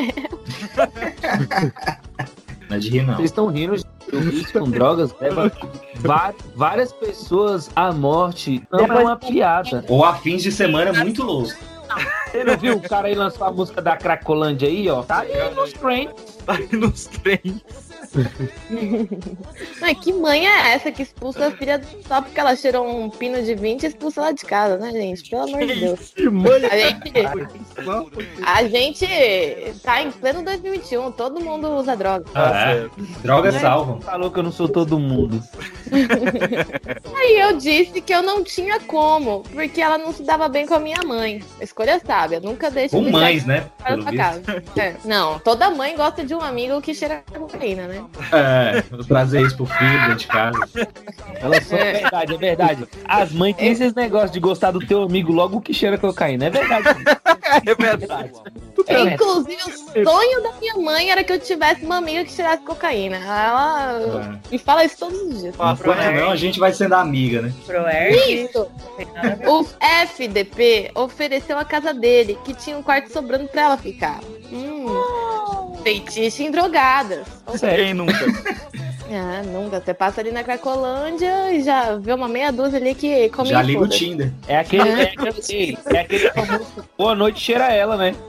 ela. 0.77 0.89
Não 2.69 2.77
é 2.77 2.79
de 2.79 2.91
rir, 2.91 3.03
não. 3.07 3.15
Vocês 3.17 3.31
estão 3.31 3.47
rindo, 3.49 3.77
gente. 3.77 3.89
o 4.13 4.21
vício 4.21 4.61
com 4.61 4.71
drogas 4.71 5.15
leva 5.21 5.51
va- 5.97 6.35
várias 6.55 6.93
pessoas 6.93 7.71
à 7.75 7.93
morte. 7.93 8.63
Não 8.71 8.81
é 8.81 9.03
uma 9.03 9.17
piada. 9.17 9.85
Ou 9.89 10.05
a 10.05 10.15
fins 10.15 10.43
de 10.43 10.53
semana 10.53 10.93
muito 10.93 11.23
louco. 11.25 11.51
Você 12.31 12.45
não 12.45 12.57
viu 12.57 12.77
o 12.77 12.81
cara 12.81 13.09
aí 13.09 13.15
lançou 13.17 13.45
a 13.47 13.51
música 13.51 13.83
da 13.83 13.97
Cracolândia 13.97 14.69
aí, 14.69 14.89
ó? 14.89 15.03
Tá 15.03 15.21
aí 15.21 15.55
nos 15.55 15.73
trem. 15.73 16.09
Tá 16.47 16.53
aí 16.55 16.69
nos 16.73 17.07
trem. 17.07 17.61
Ai, 19.83 19.95
que 19.95 20.13
mãe 20.13 20.47
é 20.47 20.73
essa 20.75 20.91
que 20.91 21.03
expulsa 21.03 21.47
a 21.47 21.51
filha 21.51 21.81
só 22.07 22.21
porque 22.21 22.39
ela 22.39 22.57
cheirou 22.57 22.87
um 22.87 23.11
pino 23.11 23.43
de 23.43 23.55
20 23.55 23.83
e 23.83 23.87
expulsa 23.87 24.21
ela 24.21 24.33
de 24.33 24.45
casa, 24.45 24.77
né, 24.79 24.91
gente? 24.93 25.29
Pelo 25.31 25.43
amor 25.43 25.67
de 25.67 25.75
Deus. 25.75 26.15
A 26.67 26.77
gente, 26.77 27.13
a 28.45 28.65
gente 28.65 29.81
tá 29.83 30.03
em 30.03 30.11
pleno 30.11 30.43
2021, 30.43 31.13
todo 31.13 31.41
mundo 31.41 31.69
usa 31.69 31.97
droga. 31.97 32.25
Ah, 32.35 32.73
é. 32.73 32.89
Drogas 33.23 33.55
salvam. 33.57 34.01
Falou 34.01 34.31
que 34.31 34.39
eu 34.39 34.43
não 34.43 34.53
sou 34.53 34.69
todo 34.69 34.99
mundo. 34.99 35.43
Aí 37.15 37.41
eu 37.41 37.57
disse 37.57 38.01
que 38.01 38.15
eu 38.15 38.23
não 38.23 38.43
tinha 38.43 38.81
como, 38.81 39.43
porque 39.53 39.81
ela 39.81 39.99
não 39.99 40.13
se 40.13 40.23
dava 40.23 40.49
bem 40.49 40.67
com 40.67 40.75
a 40.75 40.81
minha 40.81 41.01
mãe. 41.07 41.43
Escolha 41.61 42.01
sábia, 42.05 42.41
nunca 42.41 42.71
deixe 42.71 42.97
Com 42.97 43.11
mães, 43.11 43.45
né? 43.45 43.67
Casa. 44.17 44.43
É. 44.77 44.97
Não, 45.05 45.39
toda 45.39 45.71
mãe 45.71 45.97
gosta 45.97 46.25
de 46.25 46.35
um 46.35 46.41
amigo 46.41 46.81
que 46.81 46.95
cheira 46.95 47.23
cocaína, 47.37 47.87
né? 47.87 47.90
É, 48.33 48.83
vou 48.91 49.05
trazer 49.05 49.43
isso 49.43 49.57
pro 49.57 49.67
filho 49.67 50.01
dentro 50.01 50.17
de 50.17 50.27
casa. 50.27 50.69
Ela 51.41 51.61
só 51.61 51.77
é 51.77 51.93
verdade, 51.93 52.35
é 52.35 52.39
verdade. 52.39 52.89
As 53.05 53.33
mães 53.33 53.57
têm 53.57 53.69
esses 53.73 53.95
negócios 53.95 54.31
de 54.31 54.41
gostar 54.41 54.71
do 54.71 54.81
teu 54.81 55.03
amigo 55.03 55.33
logo 55.33 55.61
que 55.61 55.73
cheira 55.73 55.99
cocaína. 55.99 56.47
É 56.47 56.51
verdade. 56.51 56.89
é 57.67 57.75
verdade. 57.75 58.33
É, 58.87 59.15
Inclusive, 59.15 59.57
o 59.57 60.05
sonho 60.05 60.43
da 60.43 60.53
minha 60.61 60.75
mãe 60.77 61.11
era 61.11 61.23
que 61.23 61.33
eu 61.33 61.39
tivesse 61.39 61.85
uma 61.85 61.97
amiga 61.99 62.25
que 62.25 62.33
cheirasse 62.33 62.63
cocaína. 62.65 63.17
Ela 63.17 64.41
me 64.51 64.59
fala 64.59 64.85
isso 64.85 64.99
todos 64.99 65.21
os 65.21 65.41
dias. 65.41 65.55
Enquanto 65.55 65.87
não, 65.87 66.31
a 66.31 66.37
gente 66.37 66.59
vai 66.59 66.73
sendo 66.73 66.95
amiga, 66.95 67.43
né? 67.43 67.53
Isso! 68.29 68.67
O 69.47 69.67
FDP 69.81 70.91
ofereceu 70.95 71.59
a 71.59 71.65
casa 71.65 71.93
dele, 71.93 72.39
que 72.45 72.55
tinha 72.55 72.77
um 72.77 72.83
quarto 72.83 73.13
sobrando 73.13 73.49
pra 73.49 73.63
ela 73.63 73.77
ficar. 73.77 74.21
Hum, 74.53 74.87
feitiço 75.83 76.43
em 76.43 76.51
drogadas. 76.51 77.27
Quem 77.59 77.95
nunca? 77.95 78.13
Ah, 79.11 79.43
nunca. 79.51 79.81
Você 79.81 79.95
passa 79.95 80.21
ali 80.21 80.31
na 80.31 80.45
Cracolândia 80.45 81.53
e 81.53 81.63
já 81.63 81.97
vê 81.97 82.13
uma 82.13 82.29
meia 82.29 82.53
dúzia 82.53 82.79
ali 82.79 82.95
que 82.95 83.29
come 83.31 83.49
Já 83.49 83.63
liga 83.63 83.81
o. 83.81 83.89
Tinder. 83.89 84.33
É 84.47 84.59
aquele, 84.59 84.89
é 84.89 85.03
aquele, 85.03 85.79
é 85.87 85.99
aquele 85.99 86.31
famoso 86.31 86.67
boa 86.97 87.15
noite, 87.15 87.41
cheira 87.41 87.73
ela, 87.73 87.97
né? 87.97 88.15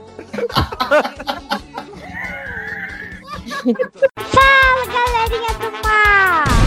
Fala, 4.16 4.86
galerinha 4.86 5.54
do 5.60 5.70
mar! 5.86 6.61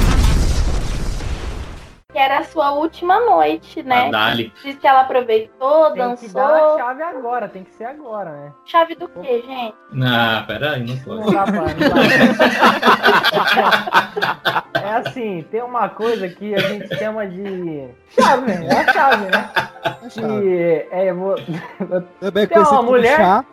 Que 2.15 2.19
era 2.19 2.37
a 2.39 2.43
sua 2.45 2.71
última 2.71 3.19
noite, 3.19 3.83
né? 3.83 4.07
A 4.07 4.09
Dali. 4.09 4.53
Diz 4.63 4.77
que 4.77 4.87
ela 4.87 5.01
aproveitou, 5.01 5.91
Tem 5.91 6.15
que 6.15 6.29
dar 6.29 6.45
a 6.45 6.59
dançou. 6.59 6.77
chave 6.77 7.03
agora, 7.03 7.49
tem 7.49 7.65
que 7.65 7.73
ser 7.73 7.83
agora, 7.83 8.31
né? 8.31 8.53
Chave 8.63 8.95
do 8.95 9.09
quê, 9.09 9.43
gente? 9.45 9.75
Ah, 10.01 10.41
peraí, 10.47 10.85
não 10.85 10.95
foi. 10.95 11.17
Não 11.17 11.33
dá 11.33 11.43
pra. 11.43 11.61
Não 11.61 11.73
dá. 14.45 14.63
É 14.81 14.89
assim, 14.95 15.45
tem 15.51 15.61
uma 15.61 15.89
coisa 15.89 16.29
que 16.29 16.55
a 16.55 16.59
gente 16.59 16.95
chama 16.97 17.27
de. 17.27 17.89
Chave, 18.17 18.51
é 18.63 18.71
a 18.79 18.93
chave, 18.93 19.25
né? 19.25 19.51
Que 20.09 20.87
é. 20.91 21.11
Vou... 21.13 21.35
Também 22.21 22.47
Tem 22.47 22.59
uma 22.59 22.65
como 22.69 22.91
mulher. 22.91 23.43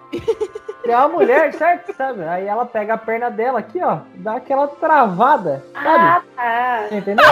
Tem 0.82 0.94
uma 0.94 1.08
mulher, 1.08 1.52
certo? 1.54 1.94
Sabe? 1.96 2.22
Aí 2.24 2.46
ela 2.46 2.64
pega 2.66 2.94
a 2.94 2.98
perna 2.98 3.30
dela 3.30 3.58
aqui, 3.60 3.80
ó, 3.82 3.98
dá 4.16 4.36
aquela 4.36 4.66
travada, 4.68 5.64
sabe? 5.72 5.86
Ah, 5.88 6.22
tá. 6.36 6.84
Entendeu? 6.90 7.24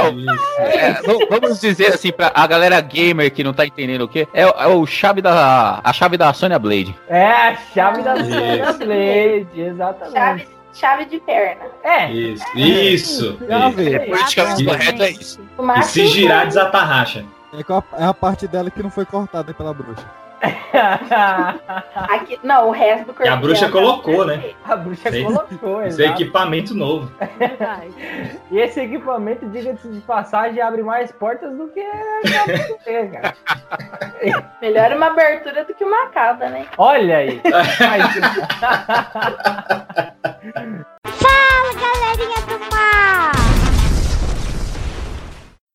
É, 0.59 0.93
vamos 1.28 1.60
dizer 1.60 1.89
assim, 1.94 2.12
pra 2.12 2.31
a 2.35 2.47
galera 2.47 2.81
gamer 2.81 3.31
que 3.32 3.43
não 3.43 3.52
tá 3.52 3.66
entendendo 3.66 4.02
o 4.02 4.09
que, 4.09 4.27
é, 4.32 4.47
o- 4.47 4.51
é 4.56 4.66
o 4.68 4.86
chave 4.86 5.20
da. 5.20 5.81
A 5.82 5.93
chave 5.93 6.16
da 6.16 6.32
Sonya 6.32 6.59
Blade. 6.59 6.94
É 7.09 7.27
a 7.27 7.56
chave 7.74 8.02
da 8.02 8.14
Isso. 8.16 8.31
Sonya 8.31 8.72
Blade, 8.74 9.60
exatamente. 9.60 10.12
Chave, 10.14 10.48
chave 10.72 11.05
de 11.06 11.18
perna. 11.20 11.62
É. 11.82 12.10
Isso, 12.10 12.44
isso. 12.56 13.39
Chave. 13.48 13.90
isso. 13.97 14.06
Politicamente 14.10 14.64
correto 14.64 15.02
é 15.02 15.10
isso. 15.10 15.40
E 15.78 15.82
se 15.82 16.06
girar, 16.06 16.47
desatarracha. 16.47 17.24
É, 17.52 17.72
a- 17.72 18.02
é 18.05 18.06
a 18.06 18.14
parte 18.14 18.47
dela 18.47 18.70
que 18.70 18.81
não 18.82 18.90
foi 18.90 19.05
cortada 19.05 19.52
pela 19.52 19.74
bruxa. 19.74 20.05
Aqui, 21.94 22.38
não, 22.42 22.68
o 22.68 22.70
resto 22.70 23.06
do 23.06 23.14
corpo. 23.14 23.24
E 23.24 23.28
a 23.28 23.36
bruxa 23.36 23.66
tá 23.66 23.72
colocou, 23.72 24.24
né? 24.24 24.54
A 24.64 24.76
bruxa 24.76 25.10
Sim. 25.10 25.24
colocou, 25.24 25.82
Esse 25.82 26.02
é 26.02 26.08
equipamento 26.08 26.74
novo. 26.74 27.10
E 28.50 28.58
esse 28.58 28.80
equipamento, 28.80 29.46
diga-se 29.48 29.86
de 29.88 30.00
passagem, 30.00 30.60
abre 30.60 30.82
mais 30.82 31.12
portas 31.12 31.56
do 31.56 31.68
que 31.68 31.80
a 31.80 33.06
cara. 33.10 33.36
Melhor 34.60 34.92
uma 34.92 35.06
abertura 35.06 35.64
do 35.64 35.72
que 35.72 35.84
uma 35.84 36.08
cauda, 36.08 36.48
né? 36.48 36.66
Olha 36.76 37.18
aí. 37.18 37.40
Fala, 41.04 41.74
galerinha 41.74 42.40
do 42.46 42.58
mar! 42.74 43.32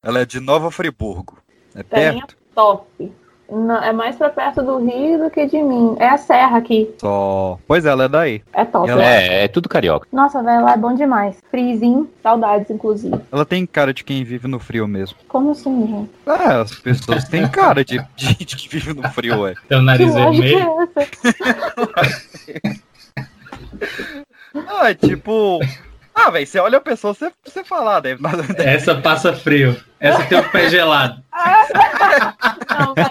Ela 0.04 0.20
é 0.20 0.26
de 0.26 0.40
Nova 0.42 0.70
Friburgo. 0.70 1.38
É 1.74 1.84
perto? 1.84 2.36
top. 2.56 3.14
Não, 3.50 3.76
é 3.84 3.94
mais 3.94 4.16
pra 4.16 4.30
perto 4.30 4.64
do 4.64 4.78
Rio 4.84 5.20
do 5.24 5.30
que 5.30 5.46
de 5.46 5.62
mim. 5.62 5.96
É 6.00 6.10
a 6.10 6.18
serra 6.18 6.58
aqui. 6.58 6.90
Só. 7.00 7.60
Pois 7.68 7.86
é, 7.86 7.90
ela 7.90 8.06
é 8.06 8.08
daí. 8.08 8.42
É 8.52 8.66
top. 8.66 8.88
E 8.88 8.92
ela- 8.92 9.04
É, 9.06 9.44
é 9.44 9.48
tudo 9.48 9.70
carioca. 9.70 10.08
Nossa, 10.12 10.42
velho, 10.42 10.64
lá 10.64 10.74
é 10.74 10.78
bom 10.78 10.94
demais. 10.96 11.38
Frizinho, 11.52 12.10
saudades, 12.24 12.70
inclusive. 12.72 13.16
Ela 13.32 13.46
tem 13.46 13.66
cara 13.66 13.94
de 13.94 14.04
quem 14.04 14.24
vive 14.24 14.48
no 14.48 14.60
frio 14.60 14.88
mesmo. 14.88 15.18
Como 15.28 15.52
assim, 15.52 15.88
gente? 15.88 16.10
É, 16.42 16.54
as 16.62 16.72
pessoas 16.80 17.26
têm 17.26 17.48
cara 17.48 17.86
de, 17.86 18.00
de 18.16 18.26
gente 18.26 18.58
que 18.58 18.68
vive 18.68 18.94
no 18.94 19.08
frio, 19.12 19.46
é. 19.46 19.54
Tem 19.70 19.78
o 19.78 19.82
nariz 19.82 20.08
que 20.12 20.20
vermelho. 20.20 20.60
é 20.96 21.02
essa? 21.02 22.86
Ah, 24.68 24.90
é 24.90 24.94
tipo. 24.96 25.60
Ah, 26.16 26.30
velho, 26.30 26.48
você 26.48 26.58
olha 26.60 26.78
a 26.78 26.82
pessoa, 26.82 27.14
você, 27.14 27.30
você 27.44 27.62
fala, 27.66 27.98
ah, 27.98 28.00
deve 28.00 28.22
nada. 28.22 28.46
Essa 28.64 28.96
passa 28.96 29.34
frio. 29.34 29.76
Essa 30.00 30.24
tem 30.24 30.40
o 30.40 30.50
pé 30.50 30.70
gelado. 30.70 31.22
Não, 32.80 32.94
velho. 32.94 33.10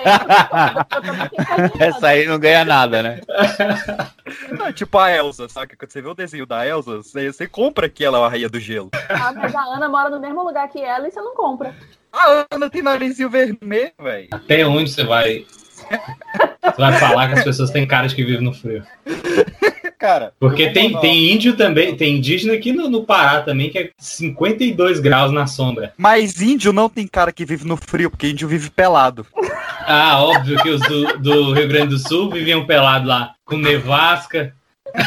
Essa 1.79 2.09
aí 2.09 2.27
não 2.27 2.39
ganha 2.39 2.65
nada, 2.65 3.03
né? 3.03 3.21
Não, 4.59 4.73
tipo 4.73 4.97
a 4.97 5.11
Elsa, 5.11 5.49
sabe? 5.49 5.77
Quando 5.77 5.91
você 5.91 6.01
vê 6.01 6.09
o 6.09 6.15
desenho 6.15 6.47
da 6.47 6.67
Elsa, 6.67 6.97
você, 6.97 7.31
você 7.31 7.47
compra 7.47 7.89
que 7.89 8.05
ela 8.05 8.19
é 8.19 8.25
a 8.25 8.29
rainha 8.29 8.49
do 8.49 8.59
gelo. 8.59 8.91
Ah, 9.11 9.33
mas 9.33 9.55
a 9.55 9.63
Ana 9.63 9.89
mora 9.89 10.09
no 10.09 10.19
mesmo 10.19 10.43
lugar 10.43 10.67
que 10.69 10.81
ela 10.81 11.07
e 11.07 11.11
você 11.11 11.21
não 11.21 11.35
compra. 11.35 11.75
A 12.13 12.47
Ana 12.51 12.71
tem 12.71 12.81
narizinho 12.81 13.29
vermelho, 13.29 13.93
velho. 14.01 14.29
Até 14.31 14.67
onde 14.67 14.91
você 14.91 15.05
vai. 15.05 15.45
Você 16.65 16.81
vai 16.81 16.93
falar 16.99 17.29
que 17.29 17.35
as 17.35 17.45
pessoas 17.45 17.71
têm 17.71 17.87
cara 17.87 18.07
de 18.09 18.15
que 18.15 18.25
vivem 18.25 18.43
no 18.43 18.53
frio. 18.53 18.83
Cara. 19.99 20.33
Porque 20.39 20.71
tem, 20.71 20.89
mandar- 20.89 21.01
tem 21.01 21.33
índio 21.33 21.57
também, 21.57 21.97
tem 21.97 22.17
indígena 22.17 22.53
aqui 22.55 22.73
no, 22.73 22.89
no 22.91 23.05
Pará 23.05 23.41
também, 23.41 23.71
que 23.71 23.79
é 23.79 23.91
52 23.99 25.01
graus 25.01 25.33
na 25.33 25.47
sombra. 25.47 25.93
Mas 25.97 26.41
índio 26.43 26.73
não 26.73 26.89
tem 26.91 27.07
cara 27.07 27.33
que 27.33 27.45
vive 27.45 27.67
no 27.67 27.77
frio, 27.77 28.11
porque 28.11 28.29
índio 28.29 28.49
vive 28.49 28.69
pelado. 28.71 29.27
Ah, 29.87 30.23
óbvio 30.23 30.61
que 30.63 30.69
os 30.69 30.81
do, 30.83 31.19
do 31.19 31.53
Rio 31.55 31.69
Grande 31.69 31.89
do 31.89 31.99
Sul 31.99 32.31
viviam 32.31 32.67
pelados 32.67 33.09
lá, 33.09 33.33
com 33.45 33.57
nevasca. 33.57 34.53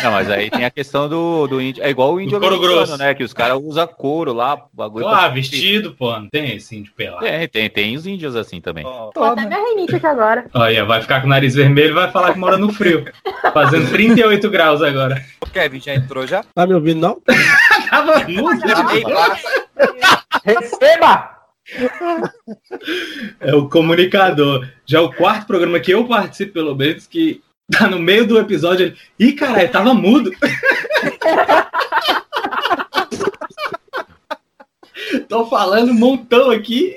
Não, 0.03 0.11
mas 0.11 0.30
aí 0.30 0.49
tem 0.49 0.65
a 0.65 0.69
questão 0.69 1.07
do, 1.07 1.47
do 1.47 1.61
índio. 1.61 1.81
É 1.84 1.89
igual 1.89 2.14
o 2.14 2.19
índio 2.19 2.39
couro 2.39 2.55
americano, 2.55 2.85
grosso. 2.85 2.97
né? 2.97 3.14
Que 3.14 3.23
os 3.23 3.34
caras 3.34 3.57
usam 3.61 3.88
couro 3.88 4.34
lá, 4.34 4.61
bagulho. 4.73 5.07
Ah, 5.07 5.30
vestido, 5.30 5.93
pô, 5.93 6.11
não 6.19 6.27
tem 6.27 6.55
esse 6.55 6.76
índio 6.76 6.91
pelado. 6.93 7.23
Tem, 7.23 7.47
tem, 7.47 7.69
tem 7.69 7.95
os 7.95 8.05
índios 8.05 8.35
assim 8.35 8.59
também. 8.59 8.84
Tô 9.14 9.23
até 9.23 9.45
minha 9.45 9.59
rinite 9.59 9.95
aqui 9.95 10.05
agora. 10.05 10.45
Olha, 10.53 10.84
vai 10.84 11.01
ficar 11.01 11.22
com 11.22 11.27
o 11.27 11.30
nariz 11.30 11.55
vermelho 11.55 11.91
e 11.91 11.93
vai 11.93 12.11
falar 12.11 12.34
que 12.34 12.39
mora 12.39 12.57
no 12.57 12.72
frio. 12.73 13.05
Fazendo 13.53 13.88
38 13.91 14.49
graus 14.49 14.81
agora. 14.81 15.23
O 15.41 15.49
Kevin 15.49 15.80
já 15.80 15.95
entrou 15.95 16.27
já? 16.27 16.43
Tá 16.53 16.68
me 16.68 16.73
ouvindo, 16.73 16.99
não? 16.99 17.22
Tava 17.89 18.27
mudo. 18.27 18.59
Receba! 20.43 21.38
É 23.39 23.53
o 23.55 23.68
comunicador. 23.69 24.68
Já 24.85 24.99
é 24.99 25.01
o 25.01 25.11
quarto 25.11 25.47
programa 25.47 25.80
que 25.80 25.91
eu 25.91 26.05
participo, 26.05 26.53
pelo 26.53 26.76
menos, 26.76 27.07
que 27.07 27.41
tá 27.72 27.88
no 27.88 27.99
meio 27.99 28.26
do 28.26 28.39
episódio. 28.39 28.88
Ele... 28.88 28.98
Ih, 29.19 29.34
caralho, 29.34 29.72
tava 29.72 29.94
mudo. 29.94 30.31
Tô 35.30 35.45
falando 35.48 35.91
um 35.91 35.95
montão 35.95 36.49
aqui. 36.52 36.95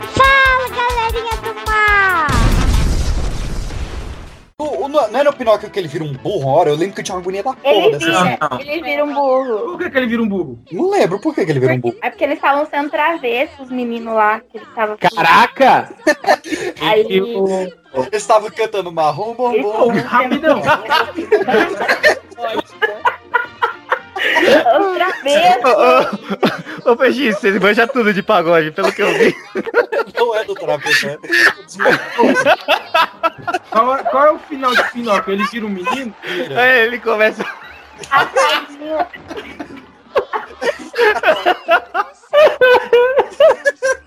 Fala, 0.00 0.68
galerinha 0.68 1.36
do 1.42 1.54
mar! 1.66 2.47
O- 4.60 4.86
o- 4.86 4.88
não 4.88 5.20
é 5.20 5.22
no 5.22 5.32
Pinóquio 5.32 5.70
que 5.70 5.78
ele 5.78 5.86
vira 5.86 6.02
um 6.02 6.12
burro 6.12 6.40
uma 6.40 6.52
hora? 6.58 6.70
Eu 6.70 6.74
lembro 6.76 6.92
que 6.96 7.00
eu 7.00 7.04
tinha 7.04 7.14
uma 7.14 7.20
agonia 7.22 7.44
da 7.44 7.52
porra 7.52 7.74
Ele 7.76 7.92
dessa 7.92 8.06
vira, 8.06 8.18
cena. 8.24 8.38
ele 8.60 8.82
vira 8.82 9.04
um 9.04 9.14
burro. 9.14 9.58
Por 9.70 9.78
que, 9.78 9.88
que 9.90 9.96
ele 9.98 10.06
vira 10.08 10.20
um 10.22 10.28
burro? 10.28 10.58
Não 10.72 10.90
lembro 10.90 11.20
por 11.20 11.32
que, 11.32 11.44
que 11.46 11.52
ele 11.52 11.60
vira 11.60 11.74
um 11.74 11.80
burro. 11.80 11.96
É 12.02 12.10
porque 12.10 12.24
eles 12.24 12.34
estavam 12.38 12.66
sendo 12.66 12.90
travessos, 12.90 13.60
os 13.60 13.70
meninos 13.70 14.12
lá, 14.12 14.40
que 14.40 14.56
ele 14.58 14.66
tava. 14.74 14.96
Caraca! 14.96 15.94
Aí. 16.80 17.06
Eles 17.08 17.72
estavam 18.14 18.50
cantando 18.50 18.90
marrom, 18.90 19.32
bom, 19.34 19.62
bom. 19.62 19.88
Rapidão. 19.92 20.60
Outra 24.80 25.12
vez. 25.22 25.56
Ô, 25.64 26.88
ô, 26.88 26.92
ô 26.92 26.96
Peixinho, 26.96 27.32
vocês 27.34 27.58
manjam 27.60 27.86
tudo 27.88 28.12
de 28.12 28.22
pagode, 28.22 28.70
pelo 28.72 28.92
que 28.92 29.02
eu 29.02 29.12
vi. 29.14 29.34
Não 30.16 30.34
é 30.34 30.44
do 30.44 30.54
travesso, 30.54 31.06
né? 31.06 31.18
Qual, 33.70 33.96
é- 33.96 34.02
qual 34.04 34.26
é 34.26 34.32
o 34.32 34.38
final 34.38 34.74
de 34.74 34.82
Pinóquio? 34.90 35.32
Ele 35.32 35.44
vira 35.44 35.66
um 35.66 35.70
menino? 35.70 36.14
É, 36.56 36.84
ele 36.84 36.98
começa. 36.98 37.44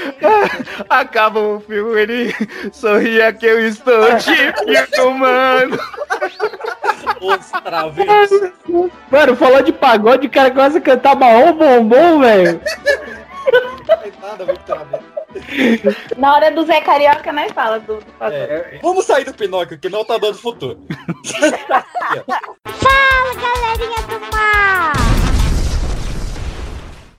Acaba 0.88 1.40
o 1.40 1.60
filme, 1.60 2.00
ele 2.00 2.34
sorria 2.72 3.32
que 3.32 3.46
eu 3.46 3.66
estou 3.66 4.16
te 4.16 4.52
filmando. 4.94 5.78
Os 7.20 7.50
travessos. 7.62 8.52
Mano, 9.10 9.36
falou 9.36 9.62
de 9.62 9.72
pagode, 9.72 10.26
o 10.26 10.30
cara 10.30 10.50
começa 10.50 10.78
a 10.78 10.80
cantar 10.80 11.16
marrom 11.16 11.52
bombom, 11.52 12.20
velho. 12.20 12.60
Nada, 14.20 14.44
muito 14.44 14.60
travesso. 14.64 15.04
Na 16.16 16.34
hora 16.34 16.50
do 16.50 16.64
Zé 16.64 16.80
Carioca, 16.80 17.32
nós 17.32 17.52
fala 17.52 17.80
do, 17.80 17.96
do 17.96 18.12
pagode. 18.12 18.36
É, 18.36 18.78
Vamos 18.82 19.04
sair 19.04 19.24
do 19.24 19.34
Pinóquio, 19.34 19.78
que 19.78 19.88
não 19.88 20.04
tá 20.04 20.16
dando 20.16 20.38
futuro. 20.38 20.78
Fala, 22.64 23.34
galerinha 23.34 24.02
do 24.08 24.20
mar! 24.34 25.13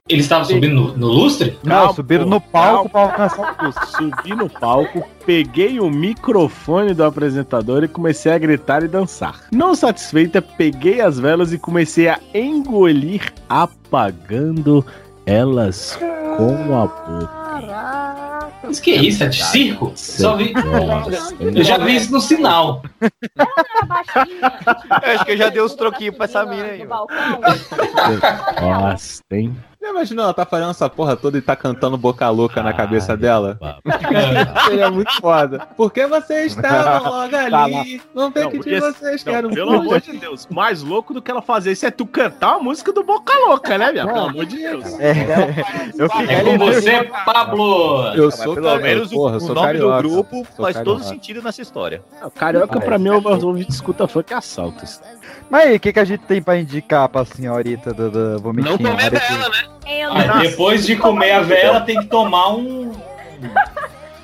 Eles 0.07 0.26
estavam 0.26 0.45
subindo 0.45 0.76
no, 0.76 0.95
no 0.95 1.07
lustre? 1.07 1.57
Não, 1.64 1.91
subiram 1.91 2.27
no 2.27 2.40
palco 2.40 2.88
pra 2.88 3.02
alcançar 3.02 3.57
o 3.60 3.65
Eu 3.65 3.72
subi 3.88 4.36
no 4.36 4.48
palco, 4.48 5.03
peguei 5.26 5.80
o 5.80 5.90
microfone 5.90 6.94
do 6.94 7.03
apresentador 7.03 7.84
e 7.84 7.88
comecei 7.88 8.32
a 8.32 8.38
gritar 8.38 8.84
e 8.84 8.88
dançar. 8.88 9.41
Não 9.52 9.73
satisfeita, 9.73 10.44
peguei 10.44 11.02
as 11.02 11.19
velas 11.19 11.52
e 11.53 11.57
comecei 11.57 12.07
a 12.07 12.19
engolir, 12.36 13.34
apagando 13.49 14.86
elas 15.26 15.98
com 16.38 16.76
a 16.76 16.86
boca. 16.86 17.45
Mas 18.64 18.80
que 18.80 18.94
isso? 18.94 19.23
É 19.23 19.27
de 19.27 19.44
circo? 19.44 19.91
Só 19.95 20.36
vi... 20.36 20.53
Eu 21.40 21.64
já 21.64 21.80
vi 21.80 21.95
isso 21.95 22.11
no 22.11 22.22
sinal. 22.22 22.84
Eu 23.02 23.10
acho 25.15 25.26
que 25.26 25.32
eu 25.32 25.38
já 25.38 25.49
dei 25.49 25.64
uns 25.64 25.73
troquinhos 25.73 26.15
pra 26.15 26.26
essa 26.26 26.45
mina 26.45 26.65
aí. 26.65 26.88
ó. 28.61 28.95
Já 29.85 29.91
imaginou 29.91 30.23
ela 30.25 30.33
tá 30.33 30.45
fazendo 30.47 30.71
essa 30.71 30.89
porra 30.89 31.15
toda 31.15 31.37
e 31.37 31.41
tá 31.41 31.55
cantando 31.55 31.95
boca 31.95 32.27
louca 32.29 32.63
na 32.63 32.73
cabeça 32.73 33.15
dela? 33.15 33.59
Seria 34.65 34.89
muito 34.89 35.13
foda. 35.21 35.59
Por 35.77 35.91
que 35.93 36.07
você 36.07 36.45
estava 36.45 37.07
logo 37.07 37.29
Tá 37.29 37.63
ali? 37.65 38.01
Não 38.15 38.31
tem 38.31 38.43
Não, 38.45 38.49
que 38.51 38.57
porque- 38.57 38.73
de 38.73 38.79
vocês, 38.79 39.23
não, 39.23 39.33
quero 39.33 39.49
Pelo 39.51 39.73
amor 39.75 40.01
de 40.01 40.17
Deus, 40.17 40.47
mais 40.49 40.81
louco 40.81 41.13
do 41.13 41.21
que 41.21 41.29
ela 41.29 41.41
fazer 41.41 41.71
isso 41.73 41.85
é 41.85 41.91
tu 41.91 42.05
cantar 42.07 42.55
a 42.55 42.59
música 42.59 42.91
do 42.91 43.03
Boca 43.03 43.31
Louca, 43.47 43.77
né, 43.77 43.91
minha? 43.91 44.07
Pelo 44.07 44.19
amor 44.25 44.45
de 44.47 44.57
Deus. 44.57 44.99
É, 44.99 45.63
eu 45.97 46.09
fiquei 46.09 46.35
É 46.35 46.43
com 46.43 46.57
você, 46.57 47.03
Pablo! 47.23 48.07
Eu 48.15 48.31
sou 48.31 48.55
pelo 48.55 48.75
menos 48.77 49.11
o, 49.11 49.15
porra, 49.15 49.37
o 49.37 49.39
sou 49.39 49.53
nome 49.53 49.67
carioca. 49.67 50.01
do 50.01 50.09
grupo 50.09 50.47
Sou 50.55 50.65
faz 50.65 50.75
todo 50.77 50.85
carioca. 50.97 51.03
sentido 51.03 51.41
nessa 51.43 51.61
história. 51.61 52.01
O 52.23 52.31
Carioca, 52.31 52.79
pra 52.81 52.97
mim, 52.97 53.09
é 53.09 53.11
o 53.13 53.21
meu 53.21 53.47
ouvido 53.47 53.69
escuta 53.69 54.07
funk 54.07 54.33
assaltos. 54.33 54.99
Mas 55.49 55.65
aí, 55.67 55.75
o 55.75 55.79
que, 55.79 55.93
que 55.93 55.99
a 55.99 56.05
gente 56.05 56.21
tem 56.21 56.41
pra 56.41 56.57
indicar 56.57 57.07
pra 57.07 57.23
senhorita 57.23 57.93
do, 57.93 58.09
do 58.09 58.39
vomitinho? 58.39 58.77
Não 58.79 58.97
vela, 58.97 59.17
aqui. 59.17 59.33
né? 59.33 59.74
Eu 59.88 60.11
Ah, 60.11 60.39
depois 60.41 60.85
de 60.85 60.95
comer 60.95 61.31
a 61.31 61.41
vela, 61.41 61.81
tem 61.81 61.99
que 61.99 62.06
tomar 62.07 62.49
um. 62.56 62.91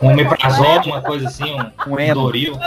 Um 0.02 0.08
omeprazol, 0.10 0.82
uma 0.86 1.02
coisa 1.02 1.28
assim, 1.28 1.52
um, 1.54 1.92
Um 1.92 1.94
um. 2.00 2.14
Doril. 2.14 2.58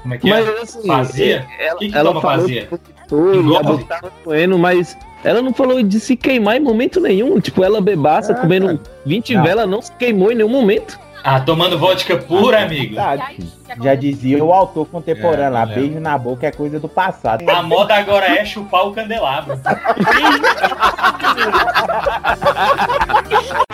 Como 0.00 0.14
é 0.14 0.18
que 0.18 0.28
Mas 0.28 0.48
é? 0.48 0.50
assim, 0.62 0.86
Fazia? 0.86 1.46
ela, 1.58 1.74
O 1.74 1.78
que 1.78 1.88
que 1.90 1.96
ela 1.96 2.08
toma 2.08 2.20
falou 2.20 2.40
fazia? 2.40 2.68
Ela 2.70 4.12
doendo, 4.24 4.58
mas 4.58 4.96
ela 5.22 5.42
não 5.42 5.52
falou 5.52 5.82
de 5.82 6.00
se 6.00 6.16
queimar 6.16 6.56
em 6.56 6.60
momento 6.60 6.98
nenhum. 7.00 7.38
Tipo, 7.40 7.62
ela 7.62 7.80
bebaça, 7.80 8.34
comendo 8.34 8.80
20 9.06 9.34
Não. 9.34 9.42
velas, 9.44 9.68
não 9.68 9.82
se 9.82 9.92
queimou 9.92 10.32
em 10.32 10.34
nenhum 10.34 10.48
momento. 10.48 10.98
Ah, 11.24 11.40
tomando 11.40 11.78
vodka 11.78 12.16
pura, 12.16 12.62
amigo. 12.64 12.96
Verdade. 12.96 13.52
Já 13.82 13.94
dizia 13.94 14.44
o 14.44 14.52
autor 14.52 14.86
contemporâneo 14.86 15.44
É, 15.44 15.48
lá, 15.48 15.62
é. 15.62 15.66
beijo 15.66 16.00
na 16.00 16.18
boca 16.18 16.46
é 16.46 16.50
coisa 16.52 16.78
do 16.80 16.88
passado. 16.88 17.48
A 17.48 17.62
moda 17.62 17.94
agora 17.94 18.26
é 18.26 18.44
chupar 18.44 18.86
o 18.86 18.92
candelabro. 18.92 19.56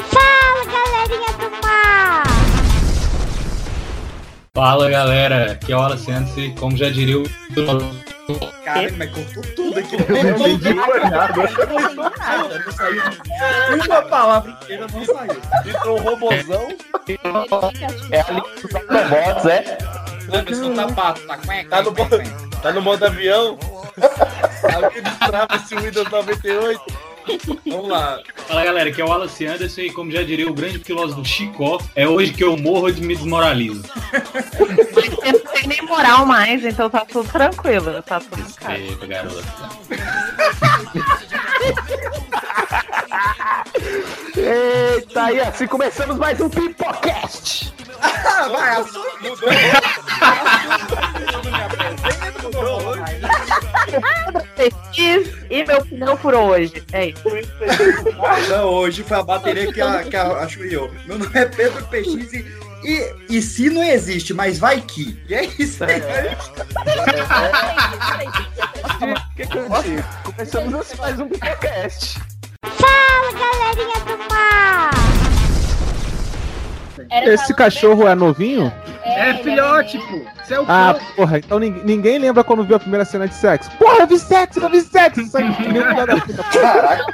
Fala, 0.09 0.65
galerinha 0.67 1.33
do 1.39 1.51
mar! 1.67 2.38
Fala 4.59 4.91
galera, 4.91 5.53
aqui 5.53 5.73
é 5.73 5.77
o 5.77 5.79
Wallace 5.79 6.11
Antes, 6.11 6.53
como 6.59 6.77
já 6.77 6.91
diria 6.91 7.17
o. 7.21 7.23
Caralho, 8.65 8.93
mas 8.99 9.09
cortou 9.13 9.43
tudo 9.55 9.79
aqui. 9.79 9.97
Não 9.97 10.31
entendi 10.31 10.75
foi 10.75 10.99
nada. 10.99 11.33
Nada, 12.19 12.59
não 12.67 12.73
saiu. 12.73 13.03
Uma 13.87 14.03
palavra 14.03 14.51
inteira 14.51 14.87
não 14.93 15.05
saiu. 15.05 15.41
Entrou 15.65 16.01
um 16.01 16.03
robôzão. 16.03 16.69
É 18.11 18.21
a 18.21 18.33
lista 18.33 18.67
dos 18.67 18.75
Autobots, 18.75 19.47
é? 19.47 19.79
Tá 20.75 20.93
pato, 20.93 21.21
tá 21.25 21.39
Tá 21.71 21.83
no, 21.83 21.93
modo- 21.93 22.23
tá 22.61 22.73
no 22.73 22.83
modo 22.83 23.07
avião? 23.07 23.57
Alguém 24.75 25.03
destrava 25.05 25.55
esse 25.55 25.77
Windows 25.77 26.11
98? 26.11 26.81
Vamos 27.67 27.89
lá. 27.89 28.21
Fala 28.47 28.65
galera, 28.65 28.91
aqui 28.91 29.01
é 29.01 29.05
o 29.05 29.09
Wallace 29.09 29.47
Anderson 29.47 29.81
e 29.83 29.93
como 29.93 30.11
já 30.11 30.23
diria 30.23 30.49
o 30.49 30.55
grande 30.55 30.79
filósofo 30.79 31.25
Chicó, 31.25 31.79
é 31.95 32.09
hoje 32.09 32.33
que 32.33 32.43
eu 32.43 32.57
morro 32.57 32.91
de 32.91 33.03
me 33.03 33.15
desmoralizo. 33.15 33.83
Você 34.93 35.33
não 35.33 35.53
tem 35.53 35.67
nem 35.67 35.83
moral 35.83 36.25
mais, 36.25 36.65
então 36.65 36.89
tá 36.89 37.05
tudo 37.05 37.29
tranquilo, 37.31 38.03
tá 38.03 38.21
tudo 38.21 38.41
em 38.41 38.53
casa. 38.53 38.79
Eita, 38.79 39.07
garota. 39.07 39.45
Eita, 44.37 45.33
e 45.33 45.41
assim 45.41 45.67
começamos 45.67 46.17
mais 46.17 46.41
um 46.41 46.49
Pipocast. 46.49 47.78
Ah, 48.01 48.49
vai, 48.49 48.85
mudou. 49.21 49.49
E 55.51 55.65
meu 55.65 55.85
pneu 55.85 56.17
furou 56.17 56.51
hoje. 56.51 56.85
É 56.93 57.07
isso. 57.07 57.23
Não, 58.49 58.67
hoje 58.67 59.03
foi 59.03 59.17
a 59.17 59.23
bateria 59.23 59.73
que 59.73 59.81
a, 59.81 60.05
que 60.05 60.17
a, 60.17 60.29
acho 60.39 60.63
eu. 60.65 60.93
Meu 61.07 61.19
nome 61.19 61.31
é 61.35 61.47
Pedro 61.47 61.85
PX 61.87 62.33
e, 62.33 62.47
e, 62.85 63.15
e 63.31 63.43
se 63.43 63.71
não 63.71 63.83
existe, 63.83 64.33
mas 64.35 64.59
vai 64.59 64.81
que. 64.81 65.21
E 65.29 65.35
é 65.35 65.45
isso 65.59 65.83
aí. 65.85 66.01
Começamos 70.25 70.75
assim 70.75 70.97
mais 70.97 71.19
um 71.19 71.29
Pipocast. 71.29 72.38
Esse 77.11 77.55
cachorro 77.55 78.07
é 78.07 78.15
novinho? 78.15 78.73
É 79.05 79.35
filhote, 79.35 79.99
pô. 79.99 80.21
Você 80.45 80.55
é 80.55 80.61
o 80.61 80.65
Ah, 80.69 80.97
porra, 81.15 81.39
então 81.39 81.59
ninguém, 81.59 81.85
ninguém 81.85 82.19
lembra 82.19 82.43
quando 82.45 82.65
viu 82.65 82.77
a 82.77 82.81
primeira 82.81 83.05
cena 83.05 83.29
de 83.29 83.35
sexo. 83.35 83.71
Porra, 83.73 83.99
eu 84.01 84.07
vi 84.07 84.19
sexo, 84.19 84.61
eu 84.61 84.71
vi 84.71 84.81
sexo! 84.81 85.23
Puta. 85.31 86.43
Caraca, 86.61 87.13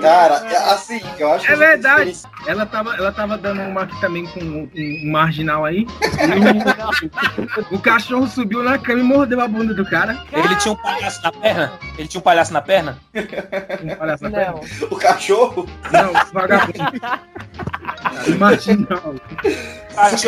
cara, 0.00 0.34
assim, 0.72 1.00
eu 1.18 1.32
acho 1.32 1.50
É 1.50 1.56
verdade. 1.56 2.16
Ela 2.46 2.66
tava, 2.66 2.94
ela 2.96 3.12
tava 3.12 3.36
dando 3.36 3.62
uma 3.62 3.82
aqui 3.82 4.00
também 4.00 4.26
com 4.26 4.40
um, 4.40 4.70
um 4.74 5.10
marginal 5.10 5.64
aí. 5.64 5.86
O, 7.70 7.74
o 7.76 7.78
cachorro 7.80 8.26
subiu 8.26 8.62
na 8.62 8.78
cama 8.78 9.00
e 9.00 9.02
mordeu 9.02 9.40
a 9.40 9.48
bunda 9.48 9.74
do 9.74 9.84
cara. 9.84 10.24
Ele 10.32 10.56
tinha 10.56 10.72
um 10.72 10.76
palhaço 10.76 11.22
na 11.22 11.32
perna? 11.32 11.72
Ele 11.98 12.08
tinha 12.08 12.20
um 12.20 12.22
palhaço 12.22 12.52
na 12.52 12.62
perna? 12.62 12.98
Um 13.82 13.96
palhaço 13.96 14.24
na 14.24 14.30
perna. 14.30 14.60
O 14.90 14.96
cachorro? 14.96 15.68
Não, 15.90 16.12
vagabundo. 16.32 16.78
Marginal. 18.38 19.14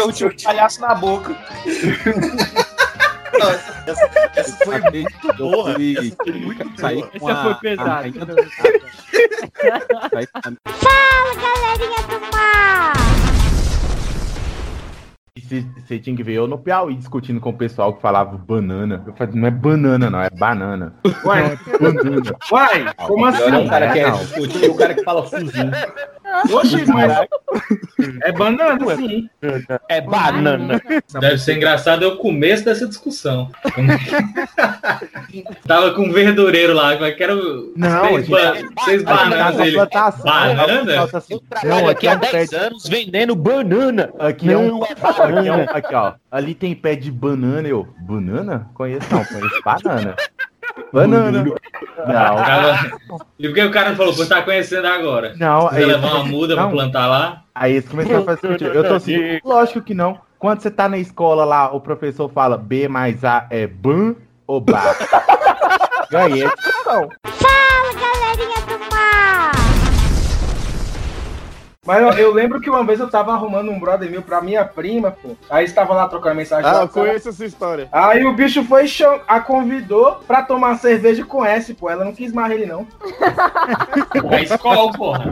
O 0.06 0.12
tinha 0.12 0.28
um 0.28 0.36
palhaço 0.42 0.80
na 0.80 0.94
boca. 0.94 1.36
Essa, 3.86 4.10
essa 4.36 4.64
foi 4.64 4.80
bem. 4.90 5.06
Saí 6.76 7.02
com 7.18 7.30
Essa 7.30 7.42
foi 7.42 7.54
pesada. 7.56 8.10
Fala, 10.66 11.34
galerinha 11.34 12.02
do 12.08 12.20
mar! 12.32 12.92
Você 15.84 15.98
tinha 15.98 16.14
que 16.14 16.22
ver 16.22 16.34
eu 16.34 16.46
no 16.46 16.58
Piauí 16.58 16.94
discutindo 16.94 17.40
com 17.40 17.50
o 17.50 17.56
pessoal 17.56 17.94
que 17.94 18.00
falava 18.00 18.36
banana. 18.36 19.02
Eu 19.04 19.12
falei, 19.14 19.34
não 19.34 19.48
é 19.48 19.50
banana, 19.50 20.08
não, 20.10 20.20
é 20.20 20.30
banana. 20.30 20.94
Ué, 21.24 21.58
banana. 21.80 22.36
Uai, 22.52 22.94
como 22.96 23.24
Olha 23.24 23.34
o 23.34 23.58
assim? 23.58 23.68
cara 23.68 23.92
que 23.92 23.98
é 23.98 24.10
Não. 24.10 24.70
o 24.70 24.76
cara 24.76 24.94
que 24.94 25.02
fala 25.02 25.24
fuzinho. 25.24 25.70
Oxi, 26.52 26.84
mas 26.86 27.12
é 28.22 28.32
banana, 28.32 28.96
sim. 28.96 29.28
É 29.88 30.00
banana. 30.00 30.80
Deve 31.20 31.38
ser 31.38 31.56
engraçado 31.56 32.04
é 32.04 32.08
o 32.08 32.16
começo 32.16 32.64
dessa 32.64 32.86
discussão. 32.86 33.50
Tava 35.66 35.92
com 35.92 36.02
um 36.02 36.12
verdureiro 36.12 36.72
lá, 36.72 36.96
mas 36.98 37.14
quero 37.16 37.72
Não, 37.76 38.04
seis, 38.08 38.28
ba- 38.28 38.54
seis 38.84 39.00
gente 39.00 39.04
bananas. 39.04 39.56
banana? 40.22 40.96
Não, 40.96 41.40
Trabalho 41.60 41.88
aqui 41.90 42.08
há 42.08 42.12
é 42.12 42.16
um 42.16 42.20
pé 42.20 42.30
10 42.32 42.50
de- 42.50 42.56
anos 42.56 42.88
vendendo 42.88 43.34
banana. 43.36 44.10
Aqui 44.18 44.50
é 44.52 44.56
um, 44.56 44.78
Não 44.78 44.86
é 44.86 44.92
aqui, 44.92 45.04
é 45.04 45.10
um- 45.10 45.32
banana. 45.32 45.62
aqui, 45.72 45.94
ó. 45.94 46.12
Ali 46.30 46.54
tem 46.54 46.74
pé 46.74 46.94
de 46.96 47.10
banana, 47.10 47.68
eu. 47.68 47.86
Banana? 48.00 48.68
Conheço 48.74 49.06
não, 49.12 49.24
conheço 49.24 49.60
banana. 49.64 50.14
Banana. 50.92 51.42
Não. 51.44 51.54
E 53.38 53.46
por 53.48 53.54
que 53.54 53.62
o 53.64 53.70
cara 53.70 53.90
não 53.90 53.96
falou, 53.96 54.14
pô, 54.14 54.24
tá 54.26 54.42
conhecendo 54.42 54.86
agora? 54.86 55.34
Não, 55.38 55.62
Você 55.68 55.76
aí- 55.76 55.84
levar 55.84 56.14
uma 56.14 56.24
muda 56.24 56.54
pra 56.54 56.64
não. 56.64 56.70
plantar 56.70 57.06
lá? 57.06 57.42
Aí 57.54 57.72
eles 57.72 57.88
começaram 57.88 58.22
a 58.22 58.24
fazer 58.24 58.40
sentido. 58.40 58.72
Eu 58.74 58.84
tô 58.86 58.94
assim, 58.94 59.38
lógico 59.44 59.82
que 59.82 59.94
não. 59.94 60.18
Quando 60.38 60.60
você 60.60 60.70
tá 60.70 60.88
na 60.88 60.96
escola 60.98 61.44
lá, 61.44 61.70
o 61.74 61.80
professor 61.80 62.28
fala 62.30 62.56
B 62.56 62.88
mais 62.88 63.24
A 63.24 63.46
é 63.50 63.66
ban 63.66 64.14
ou 64.46 64.60
ba? 64.60 64.82
Ganhei 66.10 66.44
a 66.44 66.54
discussão. 66.54 67.08
Mas 71.90 72.02
eu, 72.02 72.10
eu 72.26 72.32
lembro 72.32 72.60
que 72.60 72.70
uma 72.70 72.84
vez 72.84 73.00
eu 73.00 73.10
tava 73.10 73.32
arrumando 73.32 73.68
um 73.68 73.80
brother 73.80 74.08
meu 74.08 74.22
pra 74.22 74.40
minha 74.40 74.64
prima, 74.64 75.10
pô. 75.10 75.30
Aí 75.50 75.64
estava 75.64 75.92
lá 75.92 76.06
trocando 76.06 76.36
mensagem. 76.36 76.64
Ah, 76.64 76.68
eu 76.74 76.78
WhatsApp. 76.82 76.92
conheço 77.00 77.28
essa 77.30 77.44
história. 77.44 77.88
Aí 77.90 78.24
o 78.24 78.32
bicho 78.32 78.62
foi 78.62 78.84
e 78.84 78.88
cham- 78.88 79.18
a 79.26 79.40
convidou 79.40 80.20
pra 80.24 80.40
tomar 80.44 80.76
cerveja 80.78 81.24
com 81.24 81.44
S, 81.44 81.74
pô. 81.74 81.90
Ela 81.90 82.04
não 82.04 82.12
quis 82.12 82.32
mais 82.32 82.52
ele, 82.52 82.64
não. 82.64 82.86
É 84.30 84.42
escola, 84.44 84.92
porra. 84.92 85.24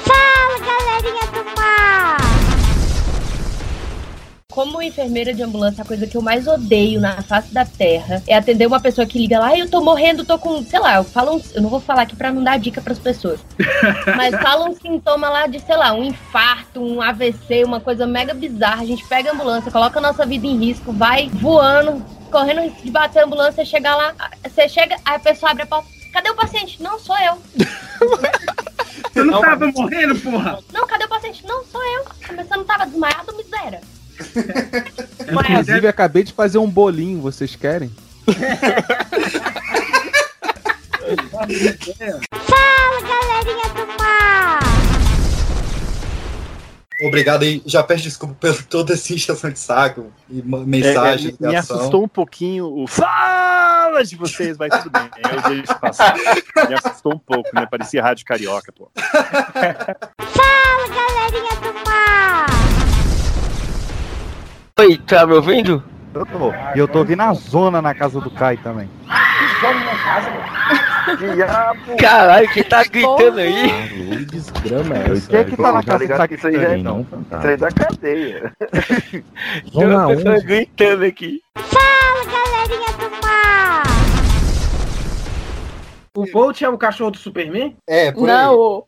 Fala, 0.00 0.58
galerinha 0.58 1.26
do 1.32 1.44
mar! 1.60 2.18
Como 4.58 4.82
enfermeira 4.82 5.32
de 5.32 5.40
ambulância, 5.40 5.82
a 5.82 5.86
coisa 5.86 6.04
que 6.04 6.16
eu 6.16 6.20
mais 6.20 6.48
odeio 6.48 7.00
na 7.00 7.22
face 7.22 7.54
da 7.54 7.64
terra 7.64 8.20
é 8.26 8.34
atender 8.34 8.66
uma 8.66 8.80
pessoa 8.80 9.06
que 9.06 9.16
liga 9.16 9.38
lá, 9.38 9.50
"Ai, 9.50 9.60
eu 9.60 9.70
tô 9.70 9.80
morrendo, 9.80 10.24
tô 10.24 10.36
com, 10.36 10.64
sei 10.64 10.80
lá, 10.80 10.96
eu 10.96 11.04
falo 11.04 11.36
um, 11.36 11.42
eu 11.54 11.62
não 11.62 11.70
vou 11.70 11.78
falar 11.78 12.02
aqui 12.02 12.16
pra 12.16 12.32
não 12.32 12.42
dar 12.42 12.58
dica 12.58 12.82
pras 12.82 12.98
pessoas. 12.98 13.38
Mas 14.16 14.34
fala 14.42 14.68
um 14.68 14.74
sintoma 14.74 15.28
lá 15.28 15.46
de, 15.46 15.60
sei 15.60 15.76
lá, 15.76 15.92
um 15.92 16.02
infarto, 16.02 16.82
um 16.82 17.00
AVC, 17.00 17.62
uma 17.64 17.78
coisa 17.78 18.04
mega 18.04 18.34
bizarra. 18.34 18.82
A 18.82 18.84
gente 18.84 19.06
pega 19.06 19.30
a 19.30 19.32
ambulância, 19.32 19.70
coloca 19.70 20.00
a 20.00 20.02
nossa 20.02 20.26
vida 20.26 20.48
em 20.48 20.58
risco, 20.58 20.92
vai 20.92 21.28
voando, 21.34 22.04
correndo 22.28 22.62
risco 22.62 22.82
de 22.82 22.90
bater 22.90 23.20
a 23.20 23.26
ambulância, 23.26 23.64
chegar 23.64 23.94
lá, 23.94 24.12
você 24.42 24.68
chega, 24.68 24.96
aí 25.04 25.14
a 25.14 25.20
pessoa 25.20 25.52
abre 25.52 25.62
a 25.62 25.66
porta. 25.66 25.88
Cadê 26.12 26.30
o 26.30 26.34
paciente? 26.34 26.82
Não, 26.82 26.98
sou 26.98 27.16
eu. 27.16 27.38
Você 29.14 29.22
não 29.22 29.40
tava 29.40 29.66
morrendo, 29.68 30.16
porra? 30.16 30.58
Não, 30.72 30.84
cadê 30.84 31.04
o 31.04 31.08
paciente? 31.08 31.46
Não, 31.46 31.64
sou 31.64 31.80
eu. 31.80 32.04
Você 32.36 32.56
não 32.56 32.64
tava 32.64 32.86
desmaiado, 32.86 33.36
miséria. 33.36 33.80
Inclusive, 35.32 35.88
acabei 35.88 36.24
de 36.24 36.32
fazer 36.32 36.58
um 36.58 36.68
bolinho, 36.68 37.20
vocês 37.20 37.54
querem? 37.56 37.90
Fala, 42.46 43.00
galerinha 43.00 43.68
do 43.74 43.86
mar! 43.98 44.58
Obrigado 47.00 47.44
aí. 47.44 47.62
Já 47.64 47.82
peço 47.82 48.02
desculpa 48.02 48.34
por 48.34 48.62
toda 48.64 48.92
essa 48.92 49.12
injeção 49.12 49.50
de 49.50 49.58
saco 49.58 50.12
e 50.28 50.42
mensagem, 50.42 51.36
É, 51.40 51.44
é, 51.44 51.48
me 51.48 51.56
assustou 51.56 52.04
um 52.04 52.08
pouquinho 52.08 52.66
o 52.66 52.86
fala 52.88 54.02
de 54.04 54.16
vocês, 54.16 54.56
mas 54.58 54.82
tudo 54.82 54.90
bem. 54.90 55.08
Eu 55.32 55.42
deixo 55.48 55.78
passar. 55.78 56.16
Me 56.68 56.74
assustou 56.74 57.14
um 57.14 57.18
pouco, 57.18 57.48
né? 57.54 57.66
Parecia 57.66 58.02
rádio 58.02 58.26
carioca, 58.26 58.72
pô. 58.72 58.90
Fala, 58.96 60.88
galerinha 60.88 61.54
do 61.60 61.67
Oi, 64.78 64.96
tá 64.98 65.26
me 65.26 65.34
ouvindo? 65.34 65.82
Eu 66.14 66.24
tô. 66.24 66.52
E 66.74 66.78
eu 66.78 66.86
tô 66.88 67.00
ouvindo 67.00 67.20
a 67.22 67.32
zona 67.34 67.82
na 67.82 67.94
casa 67.94 68.20
do 68.20 68.30
Kai 68.30 68.56
também. 68.58 68.88
Caralho, 71.98 72.48
quem 72.50 72.62
tá 72.62 72.84
gritando 72.84 73.40
aí? 73.40 73.88
Que 73.88 74.24
desgrama 74.26 74.96
é 74.96 75.12
O 75.12 75.20
que 75.20 75.36
é 75.36 75.44
que 75.44 75.56
tá 75.56 75.72
na 75.72 75.82
casa 75.82 75.98
do 75.98 76.02
ligado 76.02 76.18
Kai? 76.18 76.28
que 76.28 76.34
isso 76.34 76.46
aí 76.46 76.54
já 76.54 76.68
é 76.68 76.76
não. 76.76 77.04
Fantástico. 77.04 77.40
Trem 77.40 77.56
da 77.56 77.70
cadeia. 77.72 78.52
Zona 79.72 79.72
Tem 79.72 79.86
uma 79.96 80.06
pessoa 80.08 80.34
11. 80.34 80.46
gritando 80.46 81.04
aqui. 81.04 81.40
Fala, 81.56 82.24
galerinha 82.24 82.92
do 82.98 83.10
mar! 83.26 83.82
O 86.16 86.24
Bolt 86.32 86.62
é 86.62 86.68
o 86.68 86.78
cachorro 86.78 87.10
do 87.12 87.18
Superman? 87.18 87.76
É, 87.86 88.12
por 88.12 88.26
Não. 88.26 88.84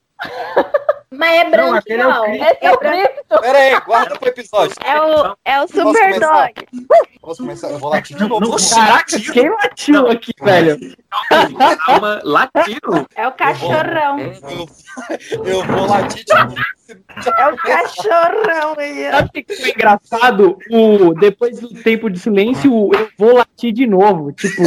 Mas 1.13 1.41
é 1.41 1.51
branco, 1.51 1.71
Não, 1.71 1.77
aquele 1.77 2.03
é 2.03 2.07
o 2.07 2.11
não. 2.11 2.27
Esse 2.27 2.59
é 2.61 2.71
o 2.71 2.79
branco. 2.79 3.03
Krypton. 3.03 3.39
Pera 3.41 3.59
aí, 3.59 3.81
guarda 3.81 4.17
pro 4.17 4.29
episódio. 4.29 4.77
É 4.85 5.01
o, 5.01 5.37
é 5.45 5.59
o 5.61 5.67
Posso 5.67 5.83
Super 5.83 6.01
começar? 6.03 6.47
Dog. 6.47 6.69
Posso 7.21 7.43
começar? 7.43 7.71
Eu 7.71 7.79
vou 7.79 7.91
latir 7.91 8.17
de 8.17 8.29
novo. 8.29 8.57
Caraca, 8.71 9.21
quem 9.33 9.51
latiu 9.51 10.09
aqui, 10.09 10.33
velho? 10.41 10.97
Calma, 11.85 12.21
latido. 12.23 13.07
É 13.17 13.27
o 13.27 13.33
cachorrão. 13.33 14.19
Eu 15.45 15.65
vou 15.65 15.87
latir 15.87 16.25
de 16.25 16.35
novo. 16.35 16.55
É 17.39 17.47
o 17.49 17.57
cachorrão 17.57 18.75
aí. 18.79 19.11
Sabe 19.11 19.29
o 19.29 19.33
que 19.33 19.43
que 19.43 19.57
foi 19.57 19.71
engraçado? 19.71 20.59
O, 20.71 21.13
depois 21.15 21.59
do 21.59 21.75
tempo 21.83 22.09
de 22.09 22.21
silêncio, 22.21 22.73
o 22.73 22.95
eu 22.95 23.09
vou 23.19 23.35
latir 23.35 23.73
de 23.73 23.87
novo. 23.87 24.33
Tipo, 24.33 24.63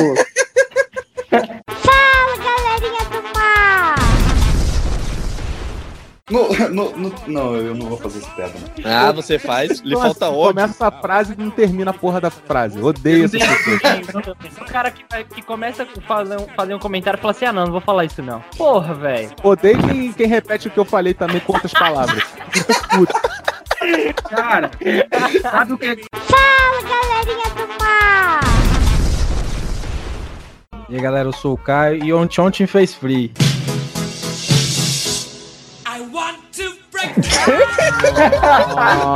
No, 6.34 6.50
no, 6.70 6.98
no- 6.98 7.14
não, 7.28 7.56
eu 7.56 7.76
não 7.76 7.88
vou 7.90 7.98
fazer 8.00 8.18
essa 8.20 8.30
piada. 8.32 8.54
não. 8.84 8.92
Ah, 8.92 9.12
você 9.12 9.38
faz. 9.38 9.80
Lhe 9.86 9.90
Então, 9.94 10.02
falta 10.02 10.30
ódio. 10.32 10.56
Começa 10.56 10.88
a 10.88 10.92
frase 10.92 11.34
e 11.38 11.42
não 11.42 11.52
termina 11.52 11.92
a 11.92 11.94
porra 11.94 12.20
da 12.20 12.32
frase. 12.32 12.82
Odeio 12.82 13.26
essa 13.26 13.38
pessoa. 13.38 14.36
O 14.62 14.66
cara 14.66 14.90
que, 14.90 15.04
que 15.36 15.42
começa 15.44 15.84
a 15.84 16.02
fazer 16.02 16.38
um, 16.40 16.48
fazer 16.56 16.74
um 16.74 16.80
comentário 16.80 17.18
e 17.20 17.22
fala 17.22 17.32
assim: 17.32 17.46
ah, 17.46 17.54
não, 17.54 17.66
não 17.66 17.72
vou 17.72 17.82
falar 17.82 18.06
isso 18.06 18.24
não. 18.24 18.42
Porra, 18.58 18.96
velho. 18.96 19.30
Odeio 19.44 19.78
quem, 19.84 20.12
quem 20.14 20.28
repete 20.28 20.68
o 20.68 20.72
que 20.72 20.80
eu 20.80 20.86
falei 20.86 21.14
também 21.14 21.40
com 21.40 21.54
outras 21.54 21.72
palavras. 21.72 22.24
Puta. 22.90 23.14
Cara, 24.30 24.72
sabe 25.42 25.74
o 25.74 25.78
que 25.78 25.86
é 25.86 25.96
Fala, 26.16 26.82
galerinha 26.82 27.50
do 27.56 27.68
mar! 27.84 28.40
E 30.90 30.96
aí, 30.96 31.02
galera, 31.02 31.28
eu 31.28 31.34
sou 31.34 31.54
o 31.54 31.58
Caio 31.58 32.04
e 32.04 32.12
ontem 32.14 32.42
ontem 32.42 32.66
fez 32.66 32.94
free. 32.96 33.32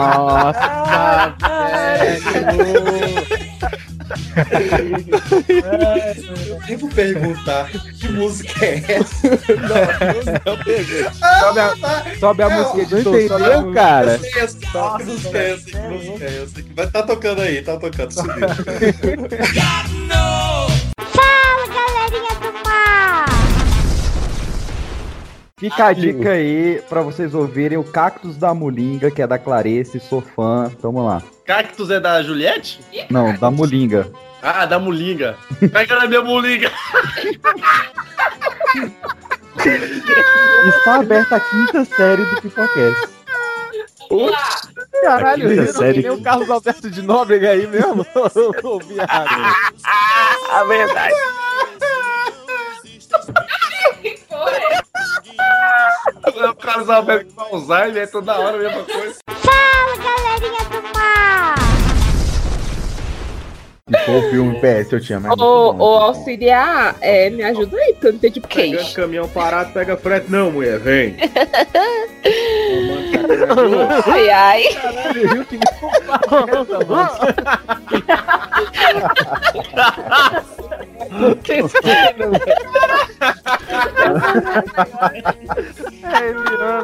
Nossa, 0.03 1.35
Eu 6.49 6.59
devo 6.67 6.89
perguntar 6.89 7.69
que 7.69 8.07
música 8.09 8.65
é 8.65 8.83
essa? 8.87 9.27
Sobe 11.39 11.59
a, 11.59 11.75
sobe 12.19 12.43
a 12.43 12.49
Não, 12.49 12.57
música 12.73 12.85
de 12.85 13.03
não 13.03 13.19
entendeu, 13.19 13.73
cara? 13.73 14.11
Eu 14.13 14.19
sei 14.19 14.31
é 14.31 14.39
essa? 14.39 14.57
Que 14.57 15.77
música 15.77 16.23
é 16.23 16.43
essa? 16.43 16.63
Vai 16.75 16.87
tá 16.87 17.03
tocando 17.03 17.41
aí, 17.41 17.61
tá 17.61 17.77
tocando. 17.77 18.11
subiu. 18.13 18.33
Fica 25.59 25.85
a 25.87 25.93
dica 25.93 26.33
aí 26.33 26.83
pra 26.87 27.01
vocês 27.01 27.33
ouvirem 27.33 27.79
o 27.79 27.83
Cactus 27.83 28.37
da 28.37 28.53
Mulinga, 28.53 29.09
que 29.09 29.23
é 29.23 29.27
da 29.27 29.39
Clarice, 29.39 29.99
sou 29.99 30.21
fã. 30.21 30.71
Tamo 30.79 31.03
lá. 31.03 31.23
Cactus 31.45 31.89
é 31.89 31.99
da 31.99 32.21
Juliette? 32.21 32.79
Não, 33.09 33.35
da 33.35 33.49
Mulinga. 33.49 34.11
Ah, 34.39 34.67
da 34.67 34.77
Mulinga. 34.77 35.35
Pega 35.73 35.95
na 35.95 36.05
minha 36.05 36.21
Mulinga. 36.21 36.71
Está 40.67 40.95
aberta 40.97 41.37
a 41.37 41.39
quinta 41.39 41.85
série 41.85 42.23
do 42.23 42.41
Pipocast. 42.41 43.07
Caralho, 45.01 45.47
Aqui, 45.47 45.55
riram 45.55 45.73
sério 45.73 45.93
que 46.03 46.07
nem 46.07 46.17
o 46.17 46.21
Carlos 46.21 46.49
Alberto 46.51 46.89
de 46.91 47.01
Nóbrega 47.01 47.49
aí 47.49 47.65
mesmo? 47.65 48.05
Ouvi 48.63 48.99
errado. 48.99 49.27
A 50.51 50.63
verdade. 50.65 51.15
O 56.07 56.91
Alberto 56.91 57.33
com 57.33 57.41
Alzheimer 57.55 58.03
é 58.03 58.07
toda 58.07 58.37
hora 58.39 58.55
a 58.55 58.59
mesma 58.59 58.83
coisa. 58.83 59.17
Fala, 59.27 59.97
galerinha 59.97 60.63
do 60.69 60.81
mar! 60.97 61.66
Se 63.89 63.97
for 64.05 64.15
o 64.15 64.29
filme 64.29 64.59
PS, 64.59 64.91
eu 64.91 64.99
tinha 64.99 65.17
mais. 65.19 65.39
Ô, 65.39 65.73
ô, 65.77 65.97
auxiliar, 65.97 66.95
é, 66.99 67.29
me 67.29 67.41
ajuda 67.41 67.77
aí, 67.77 67.93
porque 67.93 68.07
eu 68.07 68.11
não 68.11 68.17
entendi 68.17 68.41
por 68.41 68.49
que 68.49 68.61
Pegando 68.61 68.81
isso. 68.81 68.93
caminhão 68.93 69.29
parado, 69.29 69.71
pega 69.71 69.95
frete. 69.95 70.29
Não, 70.29 70.51
mulher, 70.51 70.77
vem. 70.79 71.15
Ai, 74.05 74.29
ai. 74.29 74.63
Caralho, 74.73 75.33
Rio 75.33 75.45
que 75.45 75.57
É, 86.03 86.29
Eliana. 86.29 86.83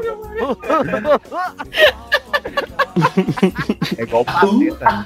É 3.98 4.04
igual 4.04 4.26
paceta. 4.26 5.04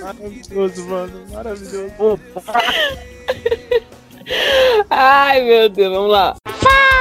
Maravilhoso, 0.00 0.88
mano. 0.88 1.26
Maravilhoso. 1.30 2.20
Ai, 4.90 5.42
meu 5.42 5.68
Deus, 5.68 5.92
vamos 5.92 6.10
lá. 6.10 6.36
Fala, 6.46 6.91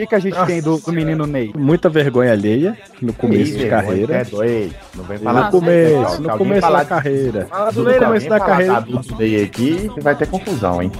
que, 0.00 0.06
que 0.06 0.14
a 0.14 0.18
gente 0.18 0.46
tem 0.46 0.62
do, 0.62 0.78
do 0.78 0.92
menino 0.92 1.26
Ney? 1.26 1.52
Muita 1.54 1.88
vergonha 1.88 2.32
alheia 2.32 2.76
no 3.02 3.12
começo 3.12 3.56
de 3.56 3.66
Ih, 3.66 3.68
carreira. 3.70 4.14
é 4.16 4.24
doido. 4.24 4.74
Não 4.94 5.04
vem 5.04 5.18
No 5.18 5.24
falar 5.24 5.50
começo, 5.50 6.16
Se 6.16 6.22
no 6.22 6.30
começo 6.38 6.60
da 6.72 6.82
de- 6.82 6.88
carreira. 6.88 7.46
Fala 7.50 7.72
do 7.72 7.82
No 7.82 7.90
Ney, 7.90 8.00
não. 8.00 8.06
começo 8.08 8.28
da 8.28 8.38
falar 8.38 8.50
carreira. 8.50 8.80
do 8.80 9.16
Ney 9.18 9.44
aqui, 9.44 9.90
vai 10.00 10.14
ter 10.14 10.26
confusão, 10.28 10.82
hein? 10.82 10.92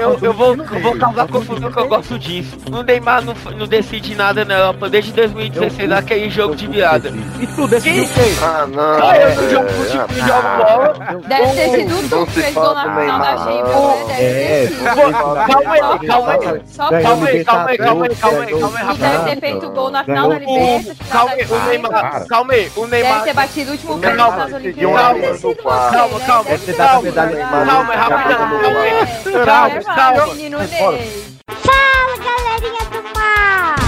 Eu, 0.00 0.18
eu 0.22 0.32
vou, 0.32 0.54
eu 0.56 0.80
vou 0.80 0.96
causar 0.98 1.28
confusão 1.28 1.70
que 1.70 1.78
eu 1.78 1.88
gosto 1.88 2.18
disso. 2.18 2.56
O 2.70 2.82
Neymar 2.82 3.22
não, 3.24 3.34
não 3.56 3.66
decide 3.66 4.14
nada 4.14 4.44
não, 4.44 4.72
desde 4.88 5.12
2016 5.12 5.88
naquele 5.88 6.30
jogo 6.30 6.54
de 6.56 6.66
viada. 6.66 7.12
E 7.40 7.46
tu 7.46 7.66
decidiu 7.68 8.04
o 8.04 8.08
quê? 8.08 8.20
Ah, 8.42 8.66
não. 8.66 8.80
Ah, 9.08 9.16
eu 9.16 9.28
é, 9.28 9.34
não 9.34 9.50
jogo 9.50 9.66
é, 9.66 9.70
futebol, 9.70 10.06
ah, 10.10 10.26
jogo 10.26 10.98
bola. 11.04 11.20
Deve 11.28 11.52
ter 11.54 11.70
sido 11.78 11.94
o 11.98 12.02
Não 12.02 12.10
Tu 12.10 12.26
que 12.26 12.32
fez 12.40 12.54
gol 12.54 12.74
na 12.74 13.00
final 13.00 13.18
da 13.18 13.36
Champions, 13.38 13.70
não. 13.70 14.06
né? 14.08 14.14
É, 14.20 14.66
ter 14.66 14.68
sido. 14.68 14.84
Calma 14.84 15.72
aí, 15.72 16.06
calma 16.06 16.32
aí. 16.32 16.40
Calma 17.02 17.26
aí, 17.26 17.44
calma 17.44 17.66
aí, 17.70 17.78
calma 18.00 18.06
aí, 18.06 18.16
calma 18.16 18.44
aí, 18.44 18.50
calma 18.50 18.78
aí, 18.90 18.98
deve 18.98 19.24
ter 19.30 19.40
feito 19.40 19.70
gol 19.70 19.90
na 19.90 20.04
final 20.04 20.28
da 20.28 20.38
Libertadores. 20.38 20.98
Calma 21.10 21.32
aí, 21.32 21.44
o 21.44 21.58
Neymar, 21.68 22.26
calma 22.26 22.52
aí, 22.52 22.72
o 22.76 22.86
Deve 22.86 23.02
Neymar. 23.02 23.22
ter 23.24 23.34
batido 23.34 23.70
o 23.70 23.72
último 23.72 23.98
Calma, 24.00 24.36
nas 24.36 24.52
Olimpíadas. 24.52 25.40
Deve. 25.40 25.54
Calma, 25.54 26.18
né? 26.18 26.26
calma, 26.26 26.44
Deve 26.50 26.72
calma, 26.74 27.12
calma, 27.12 27.34
calma, 27.90 28.86
É, 28.86 29.06
calma 29.44 29.84
Calma, 29.84 30.16
calma. 30.16 30.34
menino 30.34 30.58
Ney. 30.58 31.24
Fala, 31.48 32.16
galerinha 32.18 32.84
do 32.90 33.02
mal! 33.18 33.79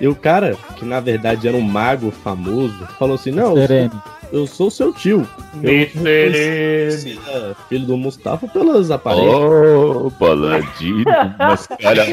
E 0.00 0.06
o 0.08 0.14
cara, 0.14 0.56
que 0.76 0.84
na 0.84 1.00
verdade 1.00 1.48
era 1.48 1.56
um 1.56 1.60
mago 1.62 2.10
famoso, 2.10 2.86
falou 2.98 3.14
assim: 3.14 3.30
Não, 3.30 3.54
Serene. 3.54 3.90
eu 4.32 4.46
sou 4.46 4.70
seu 4.70 4.92
tio. 4.92 5.26
Eu 5.62 5.88
Serene. 5.88 5.90
conhecia 5.94 7.56
filho 7.68 7.86
do 7.86 7.96
Mustafa 7.96 8.46
pelas 8.48 8.90
aparências. 8.90 9.34
Oh, 9.34 10.10
paladino 10.18 11.04
mascarado. 11.38 12.10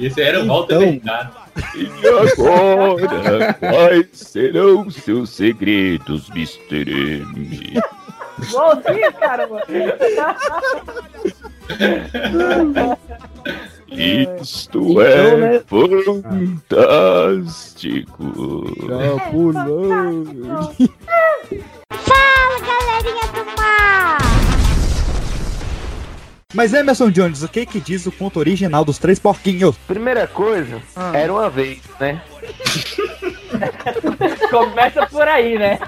Esse 0.00 0.22
era 0.22 0.42
o 0.42 0.46
Walter 0.46 0.74
Então- 0.76 0.90
Mercado. 0.92 1.30
E 1.74 1.90
agora, 2.06 3.54
quais 3.54 4.06
serão 4.12 4.90
seus 4.90 5.30
segredos, 5.30 6.28
Mr. 6.30 7.22
M? 7.22 7.82
Igualzinho, 8.42 9.12
caramba. 9.18 9.62
Isto 13.88 14.80
Então, 14.92 15.02
é 15.02 15.36
né? 15.36 15.60
fantástico. 17.26 18.24
Capulão. 18.86 20.24
Fala, 21.90 22.56
galerinha 22.60 23.26
do 23.32 23.44
mal! 23.56 24.18
Mas 26.54 26.72
Emerson 26.74 27.10
Jones, 27.10 27.42
o 27.42 27.48
que 27.48 27.64
que 27.66 27.80
diz 27.80 28.06
o 28.06 28.12
conto 28.12 28.38
original 28.38 28.84
dos 28.84 28.98
três 28.98 29.18
porquinhos? 29.18 29.76
Primeira 29.86 30.26
coisa, 30.26 30.80
era 31.12 31.32
uma 31.32 31.48
vez, 31.50 31.80
né? 32.00 32.20
Começa 34.50 35.06
por 35.06 35.26
aí, 35.26 35.58
né? 35.58 35.78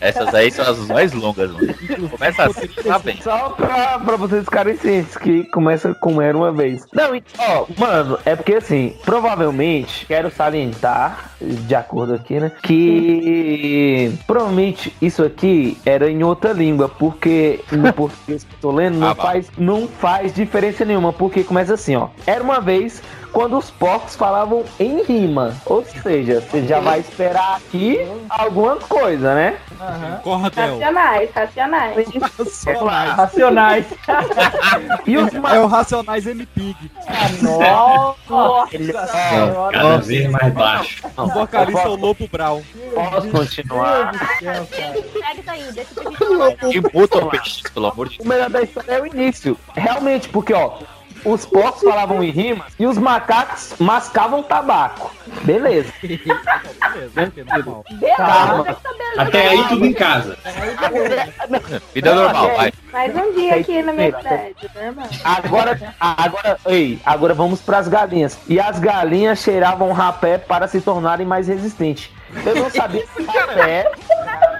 Essas 0.00 0.34
aí 0.34 0.50
são 0.50 0.64
as 0.68 0.78
mais 0.88 1.12
longas, 1.12 1.50
mano. 1.50 1.74
Começa 2.10 2.44
assim, 2.44 2.66
tá 2.68 2.98
bem. 2.98 3.18
Só 3.22 3.50
pra, 3.50 3.98
pra 3.98 4.16
vocês 4.16 4.44
ficarem 4.44 4.76
cientes 4.76 5.16
que 5.16 5.44
começa 5.44 5.94
com 5.94 6.20
era 6.20 6.36
uma 6.36 6.52
vez. 6.52 6.86
Não, 6.92 7.14
e- 7.14 7.22
ó, 7.38 7.66
mano, 7.76 8.18
é 8.24 8.34
porque 8.36 8.54
assim, 8.54 8.94
provavelmente, 9.04 10.06
quero 10.06 10.30
salientar, 10.30 11.30
de 11.40 11.74
acordo 11.74 12.14
aqui, 12.14 12.38
né? 12.40 12.52
Que 12.62 14.12
provavelmente 14.26 14.94
isso 15.00 15.22
aqui 15.24 15.78
era 15.84 16.10
em 16.10 16.22
outra 16.22 16.52
língua, 16.52 16.88
porque 16.88 17.60
no 17.72 17.90
português 17.92 18.44
que 18.44 18.54
eu 18.54 18.58
tô 18.60 18.70
lendo 18.72 18.98
não, 18.98 19.08
Ah, 19.08 19.14
faz, 19.14 19.50
não 19.56 19.88
faz 19.88 20.34
diferença 20.34 20.84
nenhuma, 20.84 21.12
porque 21.12 21.42
começa 21.44 21.74
assim, 21.74 21.96
ó. 21.96 22.08
Era 22.26 22.42
uma 22.42 22.60
vez 22.60 23.02
quando 23.32 23.56
os 23.56 23.70
porcos 23.70 24.16
falavam 24.16 24.64
em 24.78 25.02
rima. 25.02 25.54
Ou 25.66 25.84
seja, 25.84 26.40
você 26.40 26.66
já 26.66 26.80
vai 26.80 27.00
esperar 27.00 27.56
aqui 27.56 27.98
alguma 28.28 28.76
coisa, 28.76 29.34
né? 29.34 29.58
Cordel. 30.22 30.78
Racionais, 30.78 31.30
racionais. 31.34 32.08
Racionais. 33.16 33.86
E 35.06 35.16
os 35.16 35.32
É 35.34 35.60
o 35.60 35.66
Racionais 35.66 36.26
M-Pig. 36.26 36.90
Nossa 37.42 39.06
senhora. 39.06 39.78
Cada 39.78 39.96
vez 39.98 40.30
mais 40.30 40.52
baixo. 40.52 41.06
O 41.16 41.26
vocalista 41.28 41.82
é 41.82 41.88
o 41.88 41.96
Lobo 41.96 42.28
Brau. 42.28 42.62
Posso 42.94 43.28
continuar? 43.28 44.12
Segue 44.38 44.98
isso 44.98 45.50
aí, 45.50 45.72
deixa 45.72 45.88
peixe, 47.30 47.62
pelo 47.72 47.86
amor 47.86 48.08
de 48.08 48.20
O 48.20 48.26
melhor 48.26 48.50
da 48.50 48.62
história 48.62 48.92
é 48.92 49.02
o 49.02 49.06
início. 49.06 49.56
Realmente, 49.74 50.28
porque, 50.28 50.52
ó, 50.52 50.78
os 51.24 51.44
porcos 51.46 51.82
falavam 51.82 52.22
em 52.22 52.30
rimas 52.30 52.72
e 52.78 52.86
os 52.86 52.98
macacos 52.98 53.74
mascavam 53.78 54.42
tabaco. 54.42 55.12
Beleza. 55.42 55.92
Calma. 58.16 58.76
Até 59.16 59.48
aí 59.48 59.64
tudo 59.68 59.86
em 59.86 59.92
casa. 59.92 60.36
Vida 61.94 62.14
normal, 62.14 62.56
vai. 62.56 62.72
Mais 62.92 63.16
um 63.16 63.32
dia 63.34 63.56
aqui 63.56 63.82
na 63.82 63.92
minha 63.92 64.16
cidade, 64.16 64.54
normal. 64.74 65.08
Agora, 65.24 65.94
agora, 65.98 66.58
ei, 66.66 66.98
agora 67.04 67.34
vamos 67.34 67.60
pras 67.60 67.88
galinhas. 67.88 68.38
E 68.48 68.60
as 68.60 68.78
galinhas 68.78 69.40
cheiravam 69.40 69.92
rapé 69.92 70.38
para 70.38 70.68
se 70.68 70.80
tornarem 70.80 71.26
mais 71.26 71.48
resistentes. 71.48 72.10
Eu 72.44 72.54
não 72.56 72.70
sabia 72.70 73.04
que 73.16 73.22
rapé. 73.24 73.90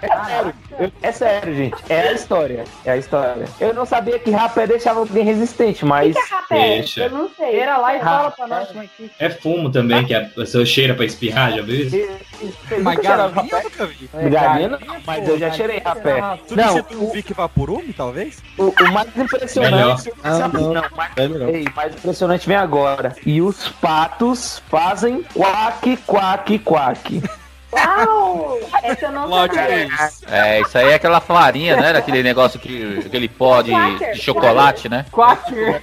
É 0.01 0.25
sério, 0.25 0.55
eu- 0.79 0.93
é 1.03 1.13
sério, 1.13 1.55
gente. 1.55 1.77
É 1.89 2.01
a 2.09 2.13
história. 2.13 2.65
É 2.85 2.91
a 2.93 2.97
história. 2.97 3.45
Eu 3.61 3.75
não 3.75 3.85
sabia 3.85 4.19
que 4.19 4.31
rapé 4.31 4.67
deixava 4.67 5.01
alguém 5.01 5.25
resistente, 5.25 5.85
mas. 5.85 6.15
que 6.15 6.21
é 6.21 6.25
rapé? 6.37 6.69
Deixa. 6.79 7.05
Eu 7.05 7.11
não 7.11 7.31
sei. 7.37 7.51
Cheira 7.51 7.77
lá 7.79 7.97
e 7.97 8.01
fala 8.01 8.31
pra 8.31 8.47
nós 8.47 8.69
como 8.69 8.83
é 8.83 8.87
que 8.87 9.11
É 9.19 9.31
fumo 9.31 9.71
também, 9.71 10.05
que 10.05 10.15
a 10.15 10.25
pessoa 10.27 10.65
cheira 10.65 10.95
pra 10.95 11.05
espirrar, 11.05 11.53
já 11.53 11.63
viu? 11.63 11.89
Vocês 11.91 12.83
Mas 12.83 12.99
galinha 13.01 13.25
eu 13.25 13.63
nunca 13.63 13.87
vi. 13.87 14.11
Galinha 14.31 14.69
não, 14.69 14.79
mas 15.07 15.29
eu 15.29 15.39
já 15.39 15.51
cheirei 15.51 15.79
rapé. 15.79 16.21
Não, 16.21 16.39
Substitui 16.69 16.97
o 17.05 17.11
Vic 17.13 17.33
Vaporume, 17.35 17.93
talvez? 17.93 18.39
o, 18.57 18.65
o 18.69 18.93
mais 18.93 19.09
impressionante. 19.17 20.13
Ah, 20.23 20.49
não. 20.53 20.73
não, 20.75 20.85
mais, 20.97 21.13
É 21.17 21.29
melhor. 21.29 21.49
ei, 21.49 21.67
mais 21.75 21.95
impressionante 21.95 22.47
vem 22.47 22.57
agora. 22.57 23.17
E 23.27 23.43
os 23.43 23.69
patos 23.69 24.63
fazem 24.69 25.23
quack, 25.35 25.97
quack, 26.07 26.59
quack. 26.61 27.23
Uau! 27.73 28.59
Essa 28.83 29.07
eu 29.07 29.13
não. 29.13 29.29
É, 30.27 30.61
isso 30.61 30.79
aí 30.79 30.91
é 30.91 30.95
aquela 30.95 31.21
farinha, 31.21 31.77
né? 31.77 31.93
Daquele 31.93 32.23
negócio 32.23 32.59
que. 32.59 33.03
aquele 33.05 33.29
pó 33.29 33.61
de, 33.61 33.73
de 34.15 34.21
chocolate, 34.21 34.89
né? 34.89 35.05
Quacker. 35.13 35.83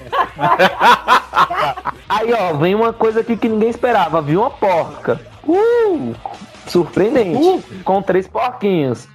Aí, 2.10 2.34
ó, 2.34 2.54
vem 2.54 2.76
uma 2.76 2.94
coisa 2.94 3.22
aqui 3.22 3.38
que 3.38 3.48
ninguém 3.48 3.70
esperava. 3.70 4.22
Viu 4.22 4.42
uma 4.42 4.50
porca. 4.50 5.20
Uh! 5.48 6.16
Surpreendente. 6.68 7.64
Com 7.84 8.02
três 8.02 8.28
porquinhos. 8.28 9.08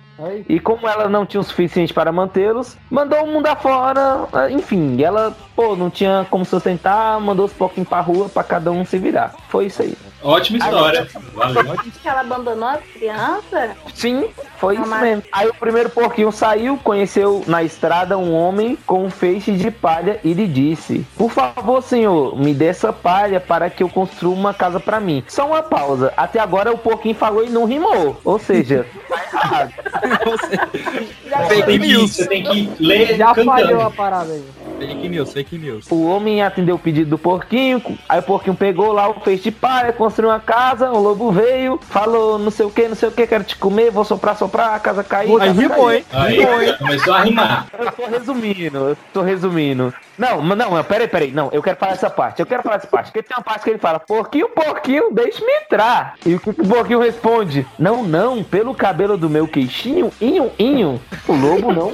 E 0.49 0.61
como 0.61 0.87
ela 0.87 1.09
não 1.09 1.25
tinha 1.25 1.41
o 1.41 1.45
suficiente 1.45 1.95
para 1.95 2.13
mantê-los, 2.13 2.77
mandou 2.91 3.25
o 3.25 3.27
mundo 3.27 3.47
afora. 3.47 4.29
Enfim, 4.51 5.03
ela, 5.03 5.35
pô, 5.57 5.75
não 5.75 5.89
tinha 5.89 6.27
como 6.31 6.45
sustentar, 6.45 7.19
mandou 7.21 7.47
os 7.47 7.53
porquinhos 7.53 7.89
pra 7.89 8.01
rua 8.01 8.29
pra 8.29 8.45
cada 8.45 8.71
um 8.71 8.85
se 8.85 8.99
virar. 8.99 9.35
Foi 9.49 9.67
isso 9.67 9.81
aí. 9.83 9.97
Ótima 10.23 10.59
história. 10.59 11.09
Valeu. 11.35 11.77
Que 12.03 12.09
ela 12.09 12.21
abandonou 12.21 12.69
as 12.69 12.81
crianças? 12.93 13.71
Sim, 13.95 14.29
foi 14.59 14.75
isso 14.75 14.87
Mas- 14.87 15.03
mesmo. 15.03 15.23
Aí 15.33 15.49
o 15.49 15.55
primeiro 15.55 15.89
porquinho 15.91 16.31
saiu, 16.31 16.79
conheceu 16.79 17.43
na 17.47 17.63
estrada 17.63 18.19
um 18.19 18.35
homem 18.35 18.77
com 18.87 19.05
um 19.05 19.11
feixe 19.11 19.53
de 19.53 19.71
palha 19.71 20.21
e 20.23 20.33
lhe 20.33 20.47
disse: 20.47 21.07
Por 21.17 21.31
favor, 21.31 21.83
senhor, 21.83 22.37
me 22.39 22.53
dê 22.53 22.67
essa 22.67 22.93
palha 22.93 23.41
para 23.41 23.71
que 23.71 23.83
eu 23.83 23.89
construa 23.89 24.35
uma 24.35 24.53
casa 24.53 24.79
pra 24.79 25.01
mim. 25.01 25.25
Só 25.29 25.47
uma 25.47 25.63
pausa. 25.63 26.13
Até 26.17 26.39
agora 26.39 26.73
o 26.73 26.79
porquinho 26.79 27.15
falou 27.15 27.45
e 27.45 27.49
não 27.51 27.65
rimou. 27.65 28.21
Ou 28.25 28.39
seja, 28.39 28.87
tá 29.09 29.25
errado. 29.45 29.73
Você 31.49 31.63
tem 31.63 31.81
que, 31.81 31.97
você 31.97 32.27
tem 32.27 32.43
que 32.43 32.73
ler 32.81 33.17
Já 33.17 33.35
falhou 33.35 33.81
a 33.83 33.91
parada 33.91 34.33
aí. 34.33 34.45
Fake 34.79 35.09
news, 35.09 35.33
fake 35.33 35.59
news. 35.59 35.87
O 35.91 36.07
homem 36.07 36.43
atendeu 36.43 36.77
o 36.77 36.79
pedido 36.79 37.11
do 37.11 37.19
porquinho, 37.19 37.83
aí 38.09 38.19
o 38.19 38.23
porquinho 38.23 38.57
pegou 38.57 38.93
lá 38.93 39.09
o 39.09 39.21
feixe 39.21 39.45
de 39.45 39.51
palha, 39.51 39.93
construiu 40.11 40.31
uma 40.31 40.41
casa, 40.41 40.91
o 40.91 40.99
lobo 40.99 41.31
veio, 41.31 41.79
falou 41.89 42.37
não 42.37 42.51
sei 42.51 42.67
o 42.67 42.71
que, 42.71 42.89
não 42.89 42.97
sei 42.97 43.09
o 43.09 43.13
que, 43.13 43.29
quero 43.29 43.45
te 43.45 43.57
comer, 43.57 43.93
vou 43.93 44.05
soprar, 44.05 44.37
soprar, 44.37 44.75
a 44.75 44.81
casa 44.81 45.05
caiu. 45.05 45.41
Aí 45.41 45.53
rimou, 45.53 45.93
hein? 45.93 46.05
Rimou, 46.11 46.63
hein? 46.63 46.75
Começou 46.79 47.15
a 47.15 47.21
rimar. 47.21 47.67
Eu 47.79 47.93
tô 47.93 48.07
resumindo, 48.07 48.79
eu 48.89 48.97
tô 49.13 49.23
resumindo. 49.23 49.95
Não, 50.19 50.43
mas 50.43 50.59
não, 50.59 50.83
peraí, 50.83 51.07
peraí, 51.07 51.31
não, 51.31 51.49
eu 51.53 51.63
quero 51.63 51.79
falar 51.79 51.93
essa 51.93 52.11
parte, 52.11 52.41
eu 52.41 52.47
quero 52.47 52.63
falar 52.63 52.77
essa 52.77 52.89
parte, 52.89 53.13
porque 53.13 53.23
tem 53.23 53.37
uma 53.37 53.45
parte 53.45 53.63
que 53.63 53.71
ele 53.71 53.79
fala, 53.79 54.01
porquinho, 54.01 54.49
porquinho, 54.49 55.13
deixe-me 55.13 55.53
entrar. 55.63 56.15
E 56.27 56.35
o 56.35 56.41
que 56.41 56.51
o 56.51 56.55
porquinho 56.55 57.01
responde? 57.01 57.65
Não, 57.79 58.03
não, 58.03 58.43
pelo 58.43 58.75
cabelo 58.75 59.17
do 59.17 59.31
meu 59.31 59.47
queixinho, 59.47 60.13
inho, 60.21 60.51
inho. 60.59 61.01
O 61.29 61.33
lobo 61.33 61.73
não. 61.73 61.93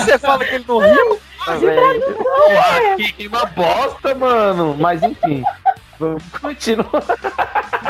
Você 0.00 0.18
fala 0.18 0.44
que 0.44 0.56
ele 0.56 0.64
não 0.66 0.78
riu? 0.78 1.20
Velho. 1.58 2.14
Porra, 2.14 2.96
que, 2.96 3.12
que 3.12 3.26
uma 3.26 3.44
bosta, 3.46 4.14
mano. 4.14 4.76
Mas 4.78 5.02
enfim. 5.02 5.42
Vamos 5.98 6.22
continuar. 6.40 7.02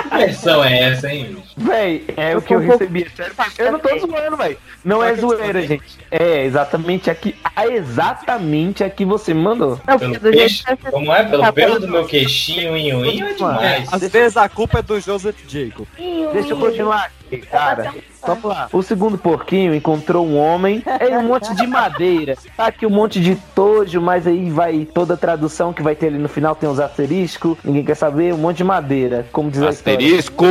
Que 0.03 0.17
versão 0.17 0.65
é 0.65 0.79
essa, 0.81 1.13
hein? 1.13 1.35
bicho? 1.35 1.43
Véi, 1.57 2.05
é 2.17 2.37
o 2.37 2.43
que 2.43 2.55
eu 2.55 2.59
recebi. 2.59 3.09
sério. 3.15 3.35
Eu 3.59 3.73
não 3.73 3.79
tô 3.79 3.99
zoando, 3.99 4.37
véi. 4.37 4.59
Não 4.85 5.03
é 5.03 5.15
zoeira, 5.15 5.63
gente. 5.63 5.99
É 6.11 6.45
exatamente 6.45 7.11
aqui. 7.11 7.35
Ah, 7.57 7.67
exatamente 7.67 8.85
aqui 8.85 9.05
você 9.05 9.33
mandou. 9.33 9.79
Pelo 9.99 10.21
peixe, 10.21 10.65
como 10.91 11.13
é? 11.13 11.25
Pelo 11.25 11.53
pelo 11.53 11.81
do 11.81 11.89
meu 11.89 12.05
queixinho, 12.05 12.77
inho, 12.77 13.05
inho 13.05 13.27
é 13.27 13.33
demais. 13.35 13.93
Às 13.93 14.03
vezes 14.03 14.37
a 14.37 14.49
culpa 14.49 14.81
é 14.81 14.83
do 14.83 15.01
Joseph 15.01 15.37
Jacob. 15.49 15.87
Deixa 16.33 16.51
eu 16.51 16.59
continuar 16.59 17.05
aqui, 17.05 17.22
cara. 17.39 17.95
Vamos 18.25 18.45
lá. 18.45 18.69
O 18.73 18.83
segundo 18.83 19.19
porquinho 19.19 19.75
encontrou 19.75 20.27
um 20.27 20.39
homem 20.39 20.83
em 21.01 21.17
um 21.17 21.23
monte 21.25 21.55
de 21.55 21.67
madeira. 21.67 22.37
Tá 22.57 22.67
aqui 22.67 22.87
um 22.87 22.91
monte 22.91 23.21
de 23.21 23.37
tojo, 23.55 24.01
mas 24.01 24.27
aí 24.27 24.51
vai 24.51 24.85
toda 24.85 25.15
a 25.15 25.17
tradução 25.17 25.73
que 25.73 25.83
vai 25.83 25.95
ter 25.95 26.07
ali 26.07 26.19
no 26.19 26.29
final, 26.29 26.55
tem 26.55 26.69
os 26.69 26.79
asteriscos. 26.79 27.59
Ninguém 27.65 27.85
quer 27.85 27.97
saber, 27.97 28.33
um 28.33 28.39
monte 28.39 28.59
de 28.59 28.65
madeira. 28.65 29.27
Como 29.33 29.51
diz 29.51 29.63
a 29.63 29.71
história. 29.71 29.99
Asterisco! 29.99 30.45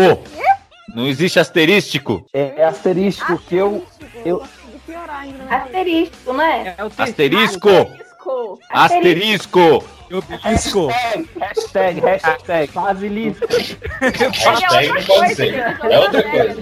Não 0.93 1.07
existe 1.07 1.39
asterístico. 1.39 2.25
É, 2.33 2.61
é 2.61 2.65
asterístico 2.65 3.37
que 3.37 3.55
eu. 3.55 3.85
eu 4.25 4.43
Asterisco, 5.49 6.33
né? 6.33 6.75
Asterisco! 6.97 7.69
Asterisco! 8.69 9.83
Obelisco! 10.13 10.87
Hashtag, 11.39 12.01
hashtag. 12.01 12.73
Basilisco. 12.73 13.45
Hashtag 14.01 14.87
não 14.89 15.03
pode 15.03 15.35
ser. 15.35 15.55
É 15.55 15.99
outra 15.99 16.23
coisa. 16.23 16.61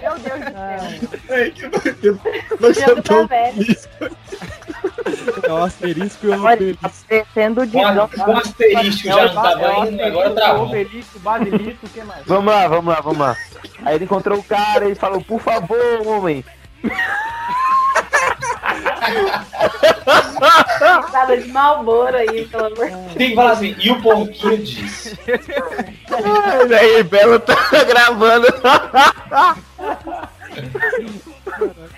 Nós 2.59 2.77
já 2.77 2.95
tá 2.95 2.99
estamos 2.99 3.88
É 5.43 5.51
o 5.51 5.57
asterisco 5.57 6.26
e 6.26 6.30
o 6.30 6.43
obelisco. 6.43 6.81
tá 6.81 6.91
descendo 7.09 7.65
de 7.65 7.77
com 7.77 8.38
asterisco 8.38 9.03
já 9.03 9.26
não 9.26 9.34
tava 9.41 9.88
indo, 9.89 10.03
agora 10.03 10.30
travou. 10.31 10.65
Obelisco, 10.67 11.19
basilisco, 11.19 11.85
o 11.85 11.89
que 11.89 12.01
mais? 12.03 12.26
Vamos 12.26 12.53
lá, 12.53 12.67
vamos 12.67 12.93
lá, 12.93 13.01
vamos 13.01 13.19
lá. 13.19 13.38
Aí 13.85 13.95
ele 13.95 14.05
encontrou 14.05 14.38
o 14.39 14.43
cara 14.43 14.89
e 14.89 14.95
falou, 14.95 15.21
por 15.21 15.39
favor, 15.41 16.05
homem. 16.05 16.43
Nada 21.11 21.38
de 21.38 21.47
Malboro 21.49 22.15
aí, 22.15 22.45
pelo 22.47 22.65
amor 22.65 22.89
de 22.89 22.95
Deus. 22.95 23.13
Tem 23.13 23.30
que 23.30 23.35
falar 23.35 23.51
assim, 23.51 23.76
e 23.80 23.91
o 23.91 24.01
porquinho 24.01 24.57
disse. 24.57 25.19
Ai, 26.11 26.73
aí, 26.73 27.03
Belo 27.03 27.39
tá 27.39 27.55
gravando. 27.88 28.47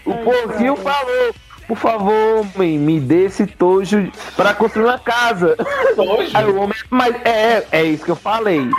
O 0.05 0.13
porquinho 0.13 0.75
falou. 0.75 1.33
Por 1.67 1.77
favor, 1.77 2.45
homem, 2.55 2.77
me 2.77 2.99
dê 2.99 3.25
esse 3.25 3.47
tojo 3.47 4.11
pra 4.35 4.53
construir 4.53 4.85
uma 4.85 4.99
casa. 4.99 5.55
Tojo? 5.95 6.31
Aí 6.33 6.45
o 6.45 6.57
homem, 6.57 6.75
mas 6.89 7.15
é, 7.23 7.65
é 7.71 7.83
isso 7.83 8.03
que 8.03 8.11
eu 8.11 8.15
falei. 8.15 8.69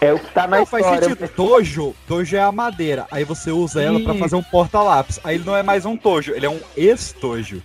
É 0.00 0.12
o 0.12 0.18
que 0.18 0.30
tá 0.32 0.46
na 0.46 0.58
Não, 0.58 0.66
faz 0.66 0.84
história. 0.84 1.08
sentido. 1.08 1.28
Tojo, 1.28 1.94
tojo 2.08 2.36
é 2.36 2.40
a 2.40 2.50
madeira. 2.52 3.06
Aí 3.10 3.24
você 3.24 3.50
usa 3.50 3.82
ela 3.82 4.00
pra 4.00 4.12
Isso. 4.12 4.20
fazer 4.22 4.36
um 4.36 4.42
porta-lápis. 4.42 5.20
Aí 5.22 5.36
ele 5.36 5.44
não 5.44 5.56
é 5.56 5.62
mais 5.62 5.84
um 5.84 5.96
tojo, 5.96 6.32
ele 6.32 6.46
é 6.46 6.50
um 6.50 6.60
estojo. 6.76 7.62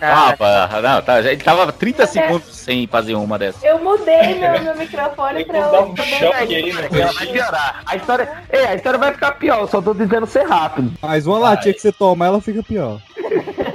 Ah, 0.00 0.34
pá, 0.38 0.80
não, 0.82 1.02
tá, 1.02 1.20
já- 1.22 1.32
ele 1.32 1.42
tava 1.42 1.70
30 1.72 2.06
segundos 2.06 2.54
sem 2.56 2.86
fazer 2.86 3.14
uma 3.14 3.38
dessas. 3.38 3.62
Eu 3.62 3.78
mudei 3.82 4.34
meu, 4.38 4.62
meu 4.62 4.76
microfone 4.76 5.44
pra 5.44 5.58
eu 5.58 5.82
um 5.84 5.96
choque 5.96 6.54
aí 6.54 6.70
Ela 6.70 7.12
vai 7.12 7.26
piorar. 7.26 7.82
A 7.84 7.96
história, 7.96 8.28
é, 8.48 8.66
a 8.66 8.74
história 8.74 8.98
vai 8.98 9.12
ficar 9.12 9.32
pior, 9.32 9.60
eu 9.60 9.68
só 9.68 9.82
tô 9.82 9.94
tentando 9.94 10.26
ser 10.26 10.44
rápido. 10.46 10.92
Mas 11.02 11.26
uma 11.26 11.38
latinha 11.38 11.74
que 11.74 11.80
você 11.80 11.92
toma, 11.92 12.26
ela 12.26 12.40
fica 12.40 12.62
pior. 12.62 13.00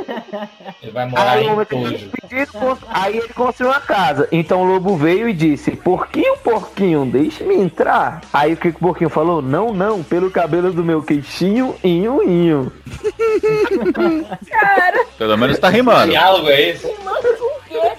Ele 0.81 0.91
vai 0.91 1.05
morar 1.07 1.31
Aí, 1.31 1.47
em 1.47 1.65
tojo. 1.65 2.09
aí 2.89 3.17
ele 3.17 3.29
construiu 3.29 3.71
uma 3.71 3.79
casa. 3.81 4.27
Então 4.31 4.61
o 4.61 4.65
lobo 4.65 4.95
veio 4.95 5.27
e 5.29 5.33
disse: 5.33 5.71
Porquinho, 5.71 6.37
porquinho, 6.37 7.05
deixe-me 7.05 7.55
entrar. 7.55 8.21
Aí 8.33 8.53
o 8.53 8.57
que, 8.57 8.69
o 8.69 8.73
porquinho 8.73 9.09
falou? 9.09 9.41
Não, 9.41 9.73
não, 9.73 10.01
pelo 10.03 10.31
cabelo 10.31 10.71
do 10.71 10.83
meu 10.83 11.01
queixinho, 11.03 11.75
inho, 11.83 12.23
inho. 12.23 12.71
Pelo 15.17 15.37
menos 15.37 15.59
tá 15.59 15.69
rimando. 15.69 16.05
Que 16.05 16.09
diálogo 16.11 16.49
é 16.49 16.61
esse? 16.61 16.87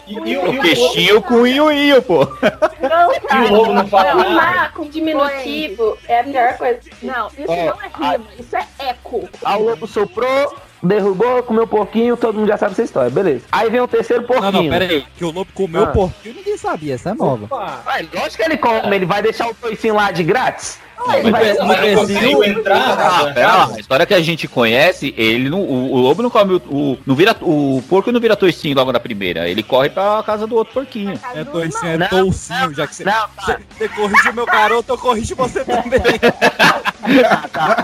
E, 0.07 0.15
e, 0.15 0.37
o- 0.37 0.61
queixinho 0.61 1.23
com 1.23 1.47
inho-inho, 1.47 2.03
pô. 2.03 2.27
Não, 2.27 3.13
E 3.13 3.51
o 3.51 3.55
lobo 3.55 3.73
não 3.73 3.87
fala 3.87 4.15
nada? 4.15 4.29
Rimar 4.29 4.73
com 4.75 4.85
diminutivo 4.89 5.97
é 6.07 6.21
a 6.21 6.23
melhor 6.25 6.57
coisa. 6.59 6.81
Não, 7.03 7.29
isso 7.29 7.51
É, 7.53 7.67
não 7.67 7.79
é 7.81 8.13
rima, 8.13 8.27
isso 8.39 8.57
é 8.57 8.67
eco. 8.91 9.29
Aí 9.45 9.61
o 9.61 9.65
lobo 9.71 9.87
soprou, 9.87 10.55
derrubou, 10.83 11.43
comeu 11.43 11.67
porquinho, 11.67 12.17
todo 12.17 12.39
mundo 12.39 12.49
já 12.49 12.57
sabe 12.57 12.73
essa 12.73 12.83
história, 12.83 13.11
beleza. 13.11 13.45
Aí 13.53 13.71
vem 13.71 13.81
o 13.81 13.89
terceiro 13.89 14.23
Não, 14.23 14.29
porquinho. 14.29 14.63
não, 14.65 14.71
pera 14.71 14.85
aí. 14.85 15.05
Que 15.17 15.25
o 15.25 15.31
lobo 15.31 15.51
comeu 15.55 15.85
Ah. 15.85 15.87
porquinho, 15.89 16.35
ninguém 16.35 16.57
sabia. 16.57 16.95
Essa 16.95 17.11
é 17.11 17.15
nova. 17.15 17.47
Vai, 17.85 18.09
lógico 18.15 18.37
que 18.37 18.43
ele 18.43 18.57
come, 18.59 18.97
ele 18.97 19.07
vai 19.07 19.23
deixar 19.23 19.49
o 19.49 19.55
toicinho 19.55 19.95
lá 19.95 20.11
de 20.11 20.23
grátis. 20.23 20.79
Vai- 21.07 21.23
Mas 21.23 21.59
não 21.59 21.97
conseguiu 22.01 22.45
entrar 22.45 22.77
Ah, 22.79 23.33
pera 23.35 23.47
lá, 23.49 23.57
casa? 23.59 23.77
a 23.77 23.81
história 23.81 24.07
que 24.07 24.15
a 24.15 24.21
gente 24.21 24.47
conhece, 24.49 25.15
ele 25.17 25.49
não, 25.51 25.61
o, 25.61 25.93
o 25.93 25.97
lobo 25.99 26.23
não 26.23 26.31
come 26.31 26.55
o, 26.55 26.63
o- 26.71 26.99
não 27.07 27.15
vira, 27.15 27.37
o 27.41 27.83
porco 27.89 28.13
não 28.13 28.21
vira 28.21 28.37
toicinho 28.37 28.77
logo 28.77 28.93
na 28.93 29.01
primeira, 29.01 29.49
ele 29.49 29.63
corre 29.63 29.89
pra 29.91 30.23
casa 30.25 30.47
do 30.47 30.55
outro 30.57 30.73
porquinho. 30.75 31.19
É 31.35 31.45
toicinho, 31.45 32.03
é 32.03 32.09
toucinho, 32.09 32.75
já 32.75 32.87
que 32.87 32.95
você. 32.95 33.05
Não, 33.05 33.27
você 33.71 33.89
corrigiu 33.89 34.33
meu 34.33 34.47
garoto, 34.47 34.93
eu 34.93 34.99
corrijo 34.99 35.35
você 35.35 35.65
também. 35.65 36.01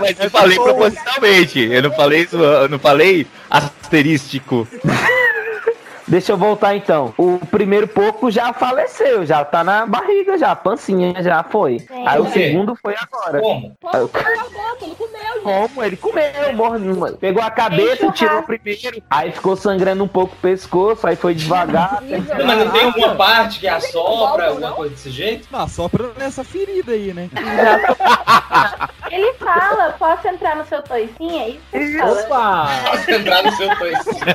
Mas 0.01 0.19
eu 0.19 0.29
falei 0.29 0.57
propositalmente, 0.57 1.59
eu 1.59 1.83
não 1.83 1.91
falei 1.91 2.21
isso, 2.21 2.37
eu 2.37 2.69
não 2.69 2.79
falei 2.79 3.27
asterístico. 3.49 4.67
Deixa 6.09 6.31
eu 6.31 6.37
voltar 6.37 6.75
então. 6.75 7.13
O 7.17 7.37
primeiro 7.51 7.87
porco 7.87 8.31
já 8.31 8.51
faleceu, 8.51 9.23
já 9.25 9.45
tá 9.45 9.63
na 9.63 9.85
barriga, 9.85 10.37
já, 10.39 10.55
pancinha 10.55 11.13
já 11.21 11.43
foi. 11.43 11.85
Aí 12.05 12.19
o 12.19 12.25
segundo 12.31 12.75
foi 12.75 12.95
agora. 12.99 13.39
Como? 13.39 13.77
Aí 13.93 14.01
o- 14.01 14.09
ele 14.81 14.95
comeu, 14.95 15.41
Como? 15.43 15.83
Ele 15.83 15.97
comeu, 15.97 16.53
morreu. 16.55 17.17
Pegou 17.17 17.43
a 17.43 17.51
cabeça, 17.51 18.11
tirou 18.11 18.41
primeiro. 18.41 19.01
Aí 19.09 19.31
ficou 19.31 19.55
sangrando 19.55 20.03
um 20.03 20.07
pouco 20.07 20.33
o 20.33 20.39
pescoço, 20.39 21.05
aí 21.05 21.15
foi 21.15 21.35
devagar. 21.35 22.01
Não, 22.01 22.45
mas 22.45 22.57
não 22.65 22.71
tem 22.71 22.85
alguma 22.85 23.15
parte 23.15 23.59
que 23.59 23.67
assopra, 23.67 24.47
alguma 24.47 24.71
coisa 24.71 24.95
desse 24.95 25.11
jeito? 25.11 25.47
Não, 25.51 25.67
sopra 25.67 26.11
nessa 26.17 26.43
ferida 26.43 26.91
aí, 26.91 27.13
né? 27.13 27.29
Ele 29.11 29.33
fala, 29.33 29.93
posso 29.97 30.27
entrar 30.27 30.55
no 30.55 30.65
seu 30.65 30.81
toicinho? 30.81 31.39
É 31.39 31.49
isso 31.49 31.59
que 31.71 31.77
ele 31.77 31.97
fala. 31.97 32.21
Opa! 32.21 32.69
Posso 32.91 33.11
entrar 33.11 33.43
no 33.43 33.51
seu 33.51 33.75
toicinho. 33.77 34.25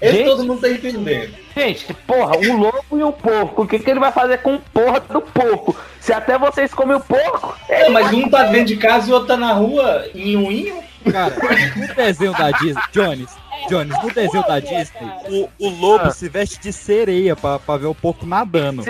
Esse 0.00 0.24
todo 0.24 0.44
mundo 0.44 0.60
tá 0.60 0.68
entendendo. 0.68 1.34
Gente, 1.54 1.94
porra, 2.06 2.36
um 2.36 2.56
lobo 2.58 2.84
e 2.92 3.02
um 3.02 3.12
porco. 3.12 3.62
O 3.62 3.66
que, 3.66 3.78
que 3.78 3.90
ele 3.90 4.00
vai 4.00 4.12
fazer 4.12 4.38
com 4.38 4.56
o 4.56 4.60
porra 4.60 5.00
do 5.00 5.20
porco? 5.22 5.76
Se 6.00 6.12
até 6.12 6.38
vocês 6.38 6.72
comem 6.72 6.96
o 6.96 7.00
porco. 7.00 7.56
É, 7.68 7.88
mas 7.88 8.12
um 8.12 8.28
tá 8.28 8.44
dentro 8.44 8.66
de 8.66 8.76
casa 8.76 9.08
e 9.08 9.10
o 9.10 9.14
outro 9.14 9.28
tá 9.28 9.36
na 9.36 9.52
rua, 9.52 10.06
inho, 10.14 10.50
inho. 10.50 10.82
Cara, 11.10 11.34
no 11.76 11.94
desenho 11.94 12.32
da 12.32 12.50
Disney, 12.50 12.82
Jones, 12.92 13.30
Jones, 13.68 14.02
no 14.02 14.10
desenho 14.10 14.44
da 14.46 14.58
Disney, 14.58 15.12
o, 15.28 15.48
o 15.58 15.68
lobo 15.68 16.10
se 16.10 16.28
veste 16.28 16.58
de 16.60 16.72
sereia 16.72 17.36
pra, 17.36 17.58
pra 17.58 17.76
ver 17.76 17.86
o 17.86 17.94
porco 17.94 18.26
nadando. 18.26 18.82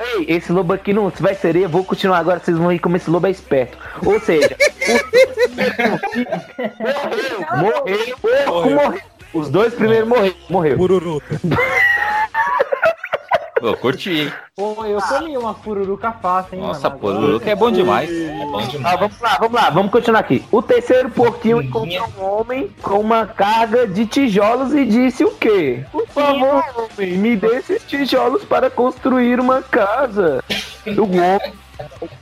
Ei, 0.00 0.26
esse 0.28 0.52
lobo 0.52 0.72
aqui 0.72 0.92
não 0.92 1.10
se 1.10 1.20
vai 1.20 1.34
sereia, 1.34 1.66
vou 1.68 1.84
continuar 1.84 2.18
agora, 2.18 2.38
vocês 2.38 2.56
vão 2.56 2.68
ver 2.68 2.78
como 2.78 2.96
esse 2.96 3.10
lobo 3.10 3.26
é 3.26 3.30
esperto. 3.30 3.76
Ou 4.04 4.20
seja, 4.20 4.56
o... 7.52 7.56
morreu, 7.56 7.84
morreu, 8.22 8.44
porco 8.46 8.70
morreu. 8.70 9.00
Os 9.34 9.50
dois 9.50 9.74
primeiros 9.74 10.08
morreram, 10.08 10.36
morreu. 10.48 10.76
Pururuca. 10.76 11.40
Pô, 13.60 13.76
curti, 13.76 14.10
hein? 14.10 14.32
Pô, 14.56 14.84
eu 14.84 15.00
comi 15.00 15.36
uma 15.36 15.54
pururuca 15.54 16.12
fácil, 16.12 16.56
hein, 16.56 16.60
Nossa, 16.62 16.88
mano. 16.88 17.00
pururuca 17.00 17.50
é 17.50 17.54
bom 17.54 17.70
demais. 17.70 18.10
É 18.10 18.44
bom 18.46 18.58
Ah, 18.58 18.66
demais. 18.66 19.00
vamos 19.00 19.20
lá, 19.20 19.36
vamos 19.40 19.52
lá, 19.54 19.70
vamos 19.70 19.92
continuar 19.92 20.20
aqui. 20.20 20.44
O 20.50 20.60
terceiro 20.62 21.10
porquinho 21.10 21.60
encontrou 21.62 22.08
um 22.18 22.24
homem 22.24 22.70
com 22.82 22.98
uma 23.00 23.26
carga 23.26 23.86
de 23.86 24.06
tijolos 24.06 24.72
e 24.74 24.84
disse 24.84 25.24
o 25.24 25.30
quê? 25.32 25.84
Por 25.92 26.06
favor, 26.08 26.62
homem, 26.76 27.12
me 27.18 27.36
dê 27.36 27.56
esses 27.56 27.82
tijolos 27.84 28.44
para 28.44 28.70
construir 28.70 29.40
uma 29.40 29.62
casa. 29.62 30.42
O 30.88 31.02
homem. 31.02 31.52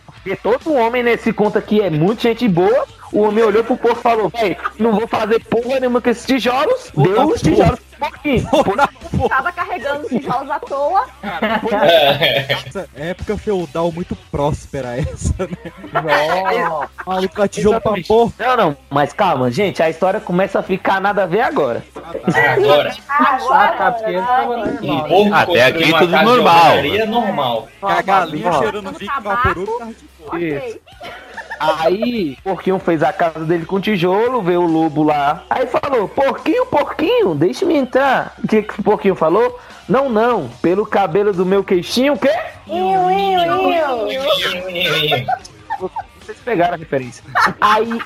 Porque 0.07 0.35
todo 0.35 0.75
homem 0.75 1.01
nesse 1.01 1.33
conto 1.33 1.57
aqui 1.57 1.81
é 1.81 1.89
muito 1.89 2.23
gente 2.23 2.49
boa. 2.49 2.85
O 3.17 3.23
homem 3.23 3.43
olhou 3.43 3.65
pro 3.65 3.79
porco 3.79 3.99
e 3.99 4.03
falou, 4.03 4.29
véi, 4.29 4.59
não 4.79 4.93
vou 4.93 5.09
fazer 5.09 5.43
porra 5.45 5.81
nenhuma 5.81 6.03
com 6.03 6.11
esses 6.11 6.27
tijolos. 6.27 6.93
Deu 6.95 7.27
os 7.29 7.41
tijolos 7.41 7.81
pro 7.81 8.11
porquinho. 8.11 8.47
Tava 9.27 9.51
carregando 9.53 10.03
os 10.03 10.09
tijolos 10.11 10.51
à 10.51 10.61
toa. 10.61 11.07
Essa 12.47 12.87
época 12.95 13.39
feudal 13.39 13.91
muito 13.91 14.15
próspera 14.31 14.99
essa, 14.99 15.33
né? 15.39 15.73
Nossa. 15.95 16.91
Maluco 17.07 17.49
tijolo 17.49 17.81
pra 17.81 17.95
porra. 18.07 18.33
Não, 18.39 18.57
não, 18.59 18.77
mas 18.91 19.15
calma, 19.15 19.51
gente, 19.51 19.83
a 19.83 19.89
história 19.89 20.21
começa 20.21 20.59
a 20.59 20.63
ficar 20.63 21.01
nada 21.01 21.23
a 21.23 21.27
ver 21.27 21.41
agora. 21.41 21.83
Agora. 22.55 22.95
Um 24.83 25.09
porco 25.09 25.35
Até 25.35 25.65
aqui 25.65 25.91
tudo 25.91 26.23
normal. 26.23 26.83
normal. 27.09 27.69
A 27.81 28.03
galinha 28.03 28.53
cheirando 28.53 28.93
Vic 28.93 29.11
Vaporub 29.23 29.71
tava 29.79 29.93
de 29.93 30.09
boa. 30.19 30.37
Aí, 31.59 32.37
o 32.45 32.51
porquinho 32.51 32.79
fez 32.79 33.03
a 33.03 33.13
casa 33.13 33.45
dele 33.45 33.65
com 33.65 33.81
tijolo, 33.81 34.43
veio 34.43 34.63
o 34.63 34.67
lobo 34.67 35.03
lá. 35.03 35.45
Aí 35.49 35.67
falou: 35.67 36.09
Porquinho, 36.09 36.67
porquinho, 36.67 37.35
deixa-me 37.35 37.77
entrar. 37.77 38.35
O 38.43 38.49
que, 38.49 38.63
que 38.63 38.81
o 38.81 38.83
porquinho 38.83 39.15
falou? 39.15 39.59
Não, 39.89 40.09
não, 40.09 40.49
pelo 40.61 40.85
cabelo 40.85 41.33
do 41.33 41.47
meu 41.47 41.63
queixinho, 41.63 42.15
o 42.15 42.19
quê? 42.19 42.35
Iu, 42.67 43.11
iu, 43.11 44.11
iu. 44.11 45.27
Vocês 46.21 46.39
pegaram 46.45 46.75
a 46.75 46.77
referência. 46.77 47.23
Aí, 47.61 48.01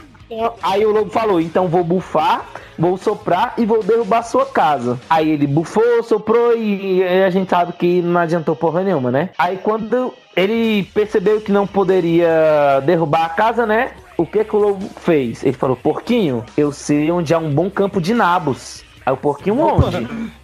aí 0.63 0.85
o 0.85 0.91
lobo 0.91 1.11
falou: 1.11 1.41
então 1.41 1.69
vou 1.69 1.85
bufar, 1.85 2.45
vou 2.79 2.97
soprar 2.97 3.55
e 3.59 3.65
vou 3.65 3.83
derrubar 3.83 4.23
sua 4.23 4.47
casa. 4.47 4.99
Aí 5.09 5.31
ele 5.31 5.47
bufou, 5.47 6.03
soprou 6.03 6.57
e 6.57 7.03
a 7.03 7.31
gente 7.31 7.51
sabe 7.51 7.73
que 7.73 8.01
não 8.03 8.21
adiantou 8.21 8.55
porra 8.57 8.83
nenhuma, 8.83 9.11
né? 9.11 9.31
Aí 9.39 9.59
quando 9.59 10.15
ele 10.37 10.85
percebeu 10.95 11.41
que 11.41 11.53
não 11.53 11.67
poderia 11.67 12.81
derrubar 12.85 13.27
a 13.27 13.31
casa, 13.31 13.67
né? 13.67 13.93
O 14.17 14.27
que 14.27 14.45
que 14.45 14.55
o 14.55 14.59
lobo 14.59 14.89
fez? 15.01 15.43
Ele 15.43 15.53
falou: 15.53 15.77
porquinho, 15.77 16.45
eu 16.57 16.73
sei 16.73 17.11
onde 17.11 17.35
há 17.35 17.39
um 17.39 17.51
bom 17.51 17.71
campo 17.71 18.01
de 18.01 18.15
nabos. 18.15 18.85
Aí 19.05 19.13
o 19.13 19.17
porquinho 19.17 19.59
onde? 19.59 20.09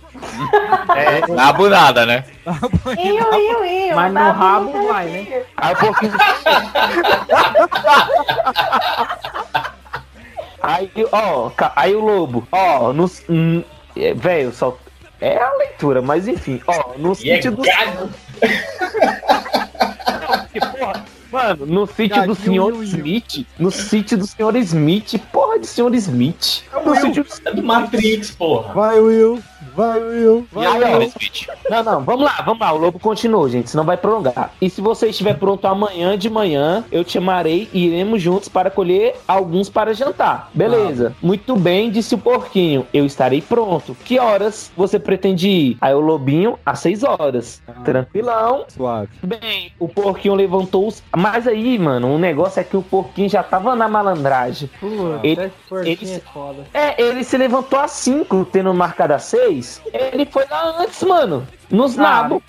É, 0.96 1.26
nabo 1.30 1.68
nada, 1.68 2.06
né? 2.06 2.24
Iu, 2.98 3.34
iu, 3.34 3.64
iu. 3.64 3.94
Mas 3.94 4.12
no 4.12 4.32
rabo 4.32 4.72
não 4.72 4.88
vai, 4.88 5.06
né? 5.06 5.42
Aí 5.56 5.74
o 5.74 5.76
porquinho. 5.76 6.12
Aí, 10.66 10.90
ó, 11.12 11.50
aí 11.76 11.94
o 11.94 12.00
lobo, 12.00 12.46
ó, 12.50 12.92
no. 12.92 13.10
hum, 13.28 13.62
é, 13.96 14.12
Velho, 14.14 14.52
só. 14.52 14.76
É 15.20 15.38
a 15.38 15.50
leitura, 15.54 16.02
mas 16.02 16.28
enfim, 16.28 16.60
ó, 16.66 16.92
no 16.98 17.16
E 17.22 17.30
é 17.30 17.36
sítio 17.36 17.52
do. 17.52 17.62
gago. 17.62 18.10
Porque, 20.42 20.60
porra, 20.60 21.04
Mano, 21.32 21.66
no 21.66 21.86
sítio 21.86 22.26
do 22.26 22.34
senhor 22.34 22.70
iu, 22.72 22.76
iu. 22.76 22.82
Smith. 22.84 23.46
No 23.58 23.70
sítio 23.70 24.16
do 24.18 24.26
senhor 24.26 24.54
Smith. 24.56 25.18
Porra 25.32 25.58
de 25.58 25.66
senhor 25.66 25.94
Smith. 25.94 26.62
No 26.84 26.96
sítio 26.96 27.26
É 27.44 27.52
do 27.52 27.62
Matrix, 27.62 28.30
porra. 28.30 28.72
Vai, 28.72 29.00
Will. 29.00 29.42
Ó, 29.76 29.92
Will. 29.98 30.46
Não, 31.70 31.82
não, 31.82 32.04
vamos 32.04 32.24
lá, 32.24 32.42
vamos 32.44 32.60
lá. 32.60 32.72
O 32.72 32.76
lobo 32.78 32.98
continuou, 32.98 33.48
gente, 33.48 33.70
senão 33.70 33.84
vai 33.84 33.96
prolongar. 33.96 34.52
E 34.60 34.70
se 34.70 34.80
você 34.80 35.08
estiver 35.08 35.34
pronto 35.38 35.66
amanhã 35.66 36.16
de 36.16 36.30
manhã, 36.30 36.84
eu 36.90 37.04
te 37.04 37.12
chamarei 37.12 37.68
e 37.72 37.86
iremos 37.86 38.20
juntos 38.22 38.48
para 38.48 38.70
colher 38.70 39.16
alguns 39.26 39.68
para 39.68 39.92
jantar. 39.94 40.50
Beleza. 40.54 41.14
Muito 41.22 41.56
bem, 41.56 41.90
disse 41.90 42.14
o 42.14 42.18
porquinho. 42.18 42.86
Eu 42.92 43.04
estarei 43.04 43.40
pronto. 43.42 43.96
Que 44.04 44.18
horas 44.18 44.70
você 44.76 44.98
pretende 44.98 45.48
ir? 45.48 45.76
Aí 45.80 45.94
o 45.94 46.00
lobinho, 46.00 46.58
às 46.64 46.78
seis 46.80 47.02
horas. 47.02 47.60
Tranquilão. 47.84 48.64
Suave. 48.68 49.08
Bem, 49.22 49.72
o 49.78 49.88
porquinho 49.88 50.34
levantou 50.34 50.86
os. 50.88 51.02
Mas 51.16 51.46
aí, 51.46 51.78
mano, 51.78 52.14
o 52.14 52.18
negócio 52.18 52.60
é 52.60 52.64
que 52.64 52.76
o 52.76 52.82
porquinho 52.82 53.28
já 53.28 53.42
tava 53.42 53.74
na 53.74 53.88
malandragem. 53.88 54.70
Puta, 54.80 55.20
Ele- 55.22 55.52
ele- 55.84 56.12
é 56.12 56.20
foda. 56.32 56.64
É, 56.72 57.00
ele 57.02 57.24
se 57.24 57.36
levantou 57.36 57.78
às 57.78 57.90
5, 57.92 58.44
tendo 58.50 58.72
marcado 58.74 59.14
às 59.14 59.22
6. 59.66 59.82
Ele 60.12 60.26
foi 60.26 60.44
lá 60.50 60.76
antes, 60.80 61.02
mano. 61.02 61.46
Nos 61.70 61.98
Ah, 61.98 62.02
nabos. 62.02 62.42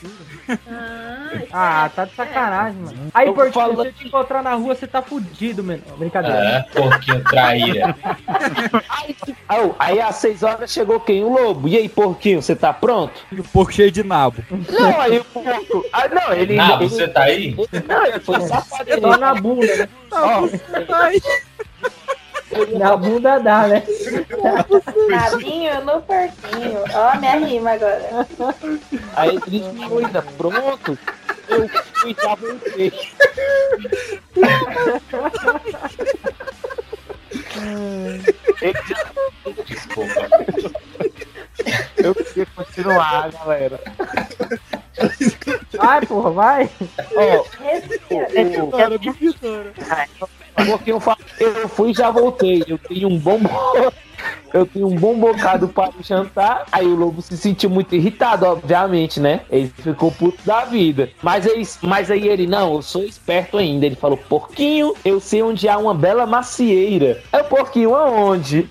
Ah, 1.51 1.89
tá 1.93 2.05
de 2.05 2.15
sacanagem, 2.15 2.79
mano. 2.81 2.97
Aí, 3.13 3.27
Eu 3.27 3.33
Portinho, 3.33 3.53
falo- 3.53 3.81
se 3.81 3.87
eu 3.87 3.93
te 3.93 4.07
encontrar 4.07 4.41
na 4.43 4.53
rua, 4.53 4.75
você 4.75 4.87
tá 4.87 5.01
fudido, 5.01 5.63
mano. 5.63 5.81
Brincadeira. 5.97 6.37
É, 6.37 6.61
porquinho 6.79 7.23
traíra. 7.23 7.95
Aí, 8.89 9.15
aí, 9.49 9.71
aí 9.79 10.01
às 10.01 10.15
6 10.17 10.43
horas 10.43 10.71
chegou 10.71 10.99
quem? 10.99 11.23
O 11.23 11.29
lobo. 11.29 11.67
E 11.67 11.75
aí, 11.77 11.89
porquinho, 11.89 12.41
você 12.41 12.55
tá 12.55 12.71
pronto? 12.71 13.13
E 13.31 13.39
o 13.39 13.43
porco 13.43 13.73
cheio 13.73 13.91
de 13.91 14.03
nabo. 14.03 14.41
Não, 14.69 15.01
aí 15.01 15.19
o 15.19 15.25
porco. 15.25 15.85
Ah, 15.91 16.07
não, 16.07 16.33
ele. 16.33 16.55
Nabo, 16.55 16.83
ele- 16.83 16.89
você 16.89 17.07
tá 17.07 17.23
aí? 17.23 17.55
Não, 17.87 18.05
ele 18.05 18.19
foi 18.19 18.39
safado. 18.41 18.89
ele- 18.89 19.01
Só 19.01 19.17
na 19.17 19.33
bunda, 19.35 19.75
né? 19.75 19.89
Ó, 20.11 20.47
Na 22.77 22.97
bunda 22.97 23.39
dá, 23.39 23.67
né? 23.67 23.83
Nabinho 25.09 25.85
no 25.85 26.01
porquinho. 26.01 26.83
Ó, 26.93 27.17
minha 27.19 27.39
rima 27.39 27.71
agora. 27.71 28.27
aí 29.15 29.29
ele 29.29 29.41
disse, 29.47 29.69
ainda 29.83 30.21
pronto. 30.21 30.97
Eu 31.49 31.69
fui 31.95 32.15
já 32.21 32.35
voltei. 32.35 32.91
Desculpa. 39.65 40.27
Eu 41.97 42.13
queria 42.15 42.47
continuar, 42.55 43.29
galera. 43.31 43.79
Vai, 45.77 46.05
porra, 46.05 46.31
vai. 46.31 46.69
Ó. 47.15 47.43
Cara, 48.77 48.97
do 48.97 49.11
Vitória. 49.13 49.73
Porque 50.65 50.91
eu, 50.91 51.01
eu 51.39 51.69
fui 51.69 51.91
e 51.91 51.93
já 51.93 52.09
voltei. 52.09 52.63
Eu 52.67 52.77
tenho 52.79 53.07
um 53.07 53.17
bom. 53.19 53.39
bo- 53.39 53.93
Eu 54.53 54.65
tenho 54.65 54.87
um 54.87 54.95
bom 54.95 55.13
bocado 55.15 55.67
para 55.67 55.91
jantar. 56.01 56.65
Aí 56.71 56.87
o 56.87 56.95
lobo 56.95 57.21
se 57.21 57.37
sentiu 57.37 57.69
muito 57.69 57.93
irritado, 57.95 58.45
obviamente, 58.47 59.19
né? 59.19 59.41
Ele 59.51 59.67
ficou 59.77 60.11
puto 60.11 60.39
da 60.43 60.65
vida. 60.65 61.09
Mas 61.21 61.45
aí, 61.45 61.61
mas 61.83 62.09
aí 62.09 62.27
ele, 62.27 62.47
não, 62.47 62.73
eu 62.73 62.81
sou 62.81 63.03
esperto 63.03 63.57
ainda. 63.57 63.85
Ele 63.85 63.95
falou, 63.95 64.17
porquinho, 64.17 64.95
eu 65.05 65.19
sei 65.19 65.43
onde 65.43 65.69
há 65.69 65.77
uma 65.77 65.93
bela 65.93 66.25
macieira. 66.25 67.21
É 67.31 67.37
o 67.41 67.43
porquinho 67.43 67.93
aonde? 67.93 68.67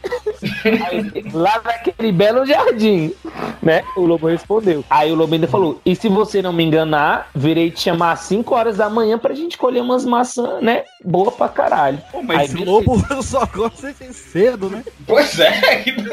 Aí, 0.65 1.25
lá 1.33 1.61
naquele 1.65 2.13
belo 2.13 2.45
jardim, 2.47 3.13
né? 3.63 3.83
O 3.97 4.03
lobo 4.07 4.27
respondeu. 4.29 4.85
Aí 4.89 5.11
o 5.13 5.15
lobo 5.15 5.35
ainda 5.35 5.47
falou: 5.49 5.81
E 5.85 5.95
se 5.97 6.09
você 6.09 6.41
não 6.43 6.53
me 6.53 6.65
enganar, 6.65 7.29
virei 7.35 7.71
te 7.71 7.81
chamar 7.81 8.13
às 8.13 8.21
5 8.21 8.55
horas 8.55 8.77
da 8.77 8.89
manhã 8.89 9.19
pra 9.19 9.35
gente 9.35 9.57
colher 9.59 9.83
umas 9.83 10.05
maçãs, 10.05 10.63
né? 10.63 10.85
Boa 11.05 11.31
pra 11.33 11.49
caralho. 11.49 11.99
Pô, 12.11 12.23
mas 12.23 12.39
Aí, 12.39 12.45
esse 12.47 12.55
beleza. 12.55 12.71
lobo 12.71 13.03
só 13.23 13.47
gosta 13.47 13.93
de 13.93 14.13
cedo, 14.13 14.69
né? 14.71 14.85
Pois 15.07 15.39
é. 15.39 15.77
que- 15.83 15.97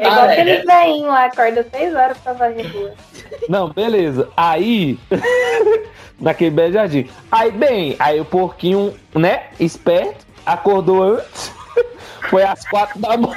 É 0.00 0.06
igual 0.06 0.20
Ah, 0.20 0.26
é. 0.26 0.40
aqueles 0.40 0.64
veinhos 0.64 1.08
lá, 1.08 1.24
acorda 1.26 1.66
seis 1.70 1.94
horas 1.94 2.16
pra 2.18 2.32
varrer 2.32 2.66
rua. 2.72 2.92
Não, 3.48 3.68
beleza. 3.70 4.28
Aí. 4.36 4.98
naquele 6.20 6.50
belo 6.50 6.72
jardim. 6.72 7.08
Aí, 7.30 7.50
bem, 7.50 7.96
aí 7.98 8.20
o 8.20 8.24
porquinho, 8.24 8.94
né? 9.14 9.44
Esperto, 9.58 10.24
acordou 10.44 11.02
antes. 11.02 11.52
Foi 12.28 12.42
às 12.44 12.66
quatro 12.68 12.98
da 12.98 13.16
manhã. 13.16 13.36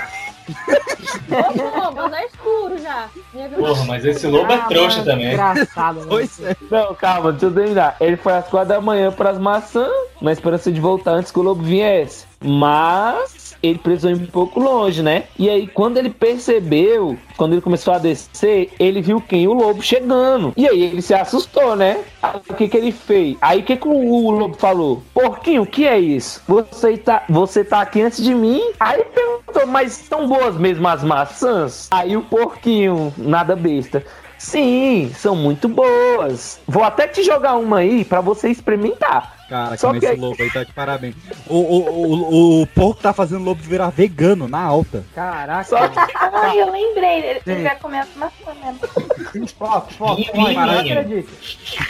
Ô, 1.30 1.92
mas 1.92 2.14
é 2.14 2.26
escuro 2.26 2.78
já. 2.78 3.10
Porra, 3.58 3.86
mas 3.86 4.06
esse 4.06 4.28
lobo 4.28 4.52
é 4.52 4.58
trouxa 4.68 5.04
também. 5.04 5.34
Engraçado, 5.34 6.00
né? 6.02 6.06
Pois 6.08 6.40
é. 6.42 6.56
Não, 6.70 6.94
calma, 6.96 7.32
deixa 7.32 7.46
eu 7.48 7.54
terminar. 7.54 7.96
Ele 8.00 8.18
foi 8.18 8.34
às 8.34 8.48
quatro 8.48 8.70
da 8.70 8.82
manhã 8.82 9.12
pras 9.12 9.38
maçãs, 9.38 9.92
na 10.22 10.32
esperança 10.32 10.72
de 10.72 10.80
voltar 10.80 11.12
antes 11.12 11.32
que 11.32 11.40
o 11.40 11.44
lobo 11.44 11.64
viesse. 11.64 12.26
Mas 12.44 13.43
ele 13.64 13.80
precisou 13.80 14.12
ir 14.12 14.16
um 14.16 14.26
pouco 14.26 14.60
longe, 14.60 15.02
né? 15.02 15.24
E 15.40 15.50
aí, 15.50 15.66
quando 15.66 15.98
ele 15.98 16.10
percebeu, 16.10 17.18
quando 17.38 17.54
ele 17.54 17.62
começou 17.62 17.94
a 17.94 17.98
descer, 17.98 18.70
ele 18.78 19.02
viu 19.02 19.22
quem? 19.22 19.48
O 19.48 19.54
lobo 19.54 19.82
chegando. 19.82 20.54
E 20.58 20.68
aí 20.68 20.84
ele 20.84 21.02
se 21.02 21.14
assustou, 21.14 21.74
né? 21.76 22.02
Aí, 22.22 22.42
o 22.50 22.54
que 22.54 22.68
que 22.68 22.78
ele 22.78 22.92
fez? 22.92 23.38
Aí 23.42 23.62
o 23.62 23.64
que, 23.64 23.78
que 23.78 23.88
o, 23.88 23.92
o 23.92 24.32
lobo 24.32 24.56
falou? 24.56 25.02
Porquinho, 25.14 25.62
o 25.62 25.66
que 25.66 25.88
é 25.88 25.98
isso? 25.98 26.44
Você 26.46 26.98
tá, 26.98 27.24
você 27.30 27.64
tá 27.64 27.82
aqui 27.82 28.02
antes 28.02 28.22
de 28.22 28.36
mim? 28.36 28.62
Aí 28.80 29.04
perguntou, 29.06 29.66
mas 29.66 29.94
são 29.94 30.28
boas 30.28 30.58
mesmo 30.58 30.86
as 30.88 31.04
maçãs? 31.04 31.88
Aí 31.90 32.18
o 32.18 32.22
porquinho, 32.22 33.14
nada 33.18 33.56
besta. 33.56 34.04
Sim, 34.44 35.10
são 35.16 35.38
muito 35.38 35.70
boas. 35.70 36.60
Vou 36.68 36.84
até 36.84 37.08
te 37.08 37.24
jogar 37.24 37.56
uma 37.56 37.78
aí 37.78 38.04
pra 38.04 38.20
você 38.20 38.50
experimentar. 38.50 39.33
Cara, 39.50 39.78
Só 39.78 39.88
como 39.90 40.00
que 40.00 40.06
esse 40.06 40.16
lobo 40.20 40.42
aí 40.42 40.50
tá 40.50 40.64
de 40.64 40.74
parabéns. 40.74 41.16
O, 41.48 41.56
o, 41.58 41.90
o, 41.90 42.62
o 42.62 42.68
porco 42.68 43.02
tá 43.02 43.14
fazendo 43.14 43.42
o 43.42 43.44
lobo 43.44 43.62
virar 43.62 43.90
vegano 43.90 44.48
na 44.48 44.62
alta. 44.62 45.04
Caraca. 45.14 45.64
Só 45.64 45.88
que 45.88 46.00
Ai, 46.16 46.62
eu 46.62 46.72
lembrei. 46.72 47.20
Ele 47.20 47.42
ele 47.46 47.64
já 47.64 47.76
começa 47.76 48.10
maçã 48.16 48.54
mesmo. 48.64 49.48
Foco, 49.58 49.94
foco. 49.94 50.22
Não 50.34 50.44
menino. 50.44 50.80
acredito. 50.80 51.32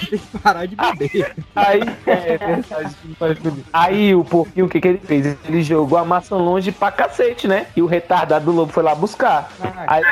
Tem 0.10 0.20
que 0.20 0.38
parar 0.40 0.66
de 0.66 0.76
beber. 0.76 1.36
Aí, 1.56 1.82
é, 2.08 2.38
verdade, 2.38 2.64
faz 2.64 3.38
sentido. 3.40 3.66
Aí 3.72 4.16
o 4.16 4.24
porquinho, 4.26 4.66
o 4.66 4.70
que, 4.70 4.82
que 4.82 4.88
ele 4.88 4.98
fez? 5.00 5.38
Ele 5.46 5.64
jogou 5.64 5.98
a 5.98 6.06
maçã 6.06 6.36
longe 6.36 6.72
pra 6.72 6.92
cacete, 6.92 7.48
né? 7.48 7.68
E 7.76 7.82
o 7.82 7.86
retardado 7.86 8.46
do 8.46 8.52
lobo 8.52 8.72
foi 8.74 8.84
lá 8.84 8.96
buscar. 8.96 9.50
Aí, 9.88 10.04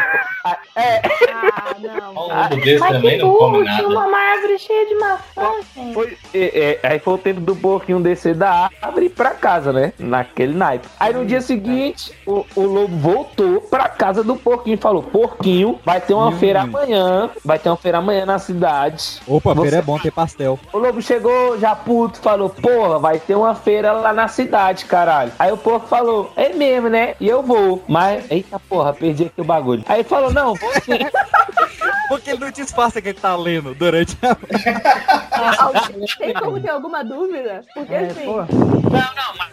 Ah, 0.44 0.58
não. 1.80 2.12
Um 2.12 2.14
lobo 2.14 2.56
desse 2.58 2.80
Mas 2.80 2.92
também 2.92 3.18
não 3.18 3.36
come 3.36 3.64
tinha 3.64 3.88
uma 3.88 4.18
árvore 4.18 4.60
cheia 4.60 4.86
de 4.88 4.96
maçã, 4.96 5.52
gente. 5.76 5.94
Foi, 5.94 6.18
é, 6.34 6.80
é, 6.84 6.88
aí 6.88 7.00
foi 7.00 7.14
o 7.14 7.18
tempo 7.34 7.42
do 7.42 7.56
porquinho 7.56 8.00
descer 8.00 8.36
da 8.36 8.70
árvore 8.82 9.10
pra 9.10 9.32
casa, 9.32 9.72
né? 9.72 9.94
Naquele 9.98 10.54
naipe. 10.54 10.88
Aí 11.00 11.14
no 11.14 11.26
dia 11.26 11.42
seguinte, 11.42 12.12
o, 12.26 12.46
o 12.56 12.62
lobo 12.62 12.96
voltou 12.98 13.62
pra 13.62 13.88
casa 13.88 14.24
do 14.24 14.36
porquinho 14.36 14.74
e 14.76 14.78
falou: 14.78 15.02
Porquinho, 15.04 15.80
vai 15.86 16.02
ter 16.02 16.14
uma 16.14 16.32
feira 16.34 16.62
amanhã. 16.62 17.30
Vai 17.44 17.58
ter 17.58 17.70
uma 17.70 17.78
feira 17.78 17.98
amanhã 18.00 18.26
na 18.26 18.40
cidade. 18.40 19.22
Opa, 19.28 19.54
Você- 19.54 19.62
feira 19.62 19.78
é 19.78 19.82
bom 19.82 19.98
ter 19.98 20.12
pastel. 20.12 20.60
O 20.74 20.78
lobo 20.78 21.02
chegou 21.02 21.58
já 21.60 21.76
puto, 21.76 22.20
falou: 22.20 22.50
Porra, 22.50 23.00
vai 23.00 23.20
ter 23.20 23.36
uma 23.36 23.56
feira 23.56 23.92
lá 23.94 24.12
na 24.14 24.28
cidade, 24.28 24.86
caralho. 24.86 25.32
Aí 25.40 25.52
o 25.52 25.58
porco 25.58 25.88
falou: 25.88 26.32
É 26.36 26.50
mesmo, 26.50 26.90
né? 26.90 27.16
E 27.20 27.28
eu 27.28 27.42
vou. 27.42 27.82
Mas, 27.88 28.30
eita 28.30 28.60
porra, 28.60 28.94
perdi 28.94 29.26
aqui 29.26 29.40
o 29.42 29.46
bagulho. 29.46 29.84
Aí 29.88 30.04
falou: 30.04 30.32
Não, 30.34 30.54
vou 30.56 30.72
sim. 30.74 31.00
Porque 32.08 32.32
ele 32.32 32.40
não 32.40 32.52
disfarça 32.52 33.02
que 33.02 33.10
ele 33.10 33.20
tá 33.20 33.36
lendo 33.36 33.74
durante 33.74 34.18
a. 34.22 34.36
Tem 36.18 36.34
como 36.34 36.60
ter 36.60 36.70
alguma 36.70 37.04
dúvida? 37.04 37.64
Porque 37.74 37.96
assim. 37.96 38.26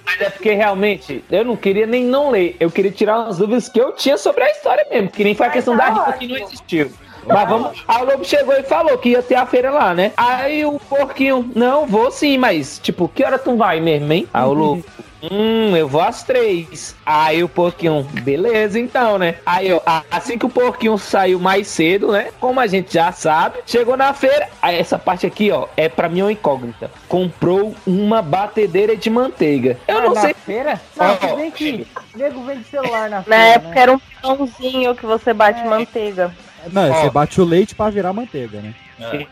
Mas 0.05 0.21
é 0.21 0.31
porque 0.31 0.53
realmente 0.53 1.25
eu 1.31 1.45
não 1.45 1.57
queria 1.57 1.87
nem 1.87 2.05
não 2.05 2.31
ler. 2.31 2.57
Eu 2.59 2.71
queria 2.71 2.91
tirar 2.91 3.21
umas 3.21 3.39
dúvidas 3.39 3.69
que 3.69 3.81
eu 3.81 3.93
tinha 3.93 4.19
sobre 4.19 4.45
a 4.45 4.51
história 4.51 4.87
mesmo. 4.91 5.11
Que 5.11 5.25
nem 5.25 5.35
foi 5.35 5.47
a 5.47 5.51
questão 5.51 5.77
da 5.77 5.89
rifa 5.89 6.13
que 6.15 6.27
não 6.27 6.37
existiu. 6.37 6.93
Mas 7.27 7.49
vamos. 7.49 7.85
Aí 7.87 8.03
o 8.03 8.07
lobo 8.07 8.25
chegou 8.25 8.55
e 8.55 8.63
falou 8.63 8.97
que 8.99 9.11
ia 9.11 9.23
ter 9.23 9.35
a 9.35 9.47
feira 9.47 9.71
lá, 9.71 9.95
né? 9.95 10.13
Aí 10.17 10.65
o 10.65 10.79
porquinho, 10.79 11.51
não, 11.55 11.87
vou 11.87 12.11
sim, 12.11 12.39
mas 12.39 12.79
tipo, 12.79 13.09
que 13.09 13.23
hora 13.23 13.39
tu 13.39 13.57
vai 13.57 13.81
mesmo, 13.81 14.13
hein? 14.13 14.27
Aí 14.33 14.45
o 14.45 14.53
lobo. 14.53 14.85
Hum, 15.23 15.77
eu 15.77 15.89
vou 15.89 16.01
às 16.01 16.23
três. 16.23 16.95
Aí 17.05 17.43
o 17.43 17.49
porquinho, 17.49 18.03
beleza 18.23 18.79
então, 18.79 19.19
né? 19.19 19.37
Aí, 19.45 19.73
ó, 19.73 19.81
assim 20.11 20.39
que 20.39 20.47
o 20.47 20.49
porquinho 20.49 20.97
saiu 20.97 21.41
mais 21.41 21.67
cedo, 21.67 22.13
né? 22.13 22.29
Como 22.41 22.61
a 22.61 22.67
gente 22.67 22.95
já 22.95 23.11
sabe, 23.11 23.59
chegou 23.67 23.97
na 23.97 24.15
feira. 24.15 24.49
Aí 24.63 24.79
essa 24.79 24.99
parte 24.99 25.27
aqui, 25.27 25.51
ó, 25.51 25.67
é 25.77 25.89
pra 25.89 26.09
mim 26.09 26.23
uma 26.23 26.33
incógnita. 26.33 26.91
Comprou 27.09 27.75
uma 27.87 28.23
batedeira 28.23 28.97
de 28.97 29.11
manteiga. 29.11 29.77
Eu 29.89 29.99
Ah, 29.99 30.03
não 30.03 30.15
na 30.15 30.21
sei. 30.21 30.35
feira? 30.35 30.81
Não, 30.97 31.37
bem 31.37 31.51
que 31.51 31.87
nego 32.15 32.43
vende 32.45 32.65
celular 32.65 33.11
na 33.11 33.17
Na 33.19 33.23
feira. 33.25 33.45
época 33.45 33.75
né? 33.75 33.81
era 33.83 33.93
um 33.93 34.01
pãozinho 34.23 34.95
que 34.95 35.05
você 35.07 35.33
bate 35.35 35.65
manteiga. 35.65 36.33
Não, 36.73 36.91
Ó. 36.91 36.95
você 36.95 37.11
bate 37.11 37.41
o 37.41 37.45
leite 37.45 37.75
pra 37.75 37.91
virar 37.91 38.13
manteiga, 38.13 38.61
né? 38.61 38.75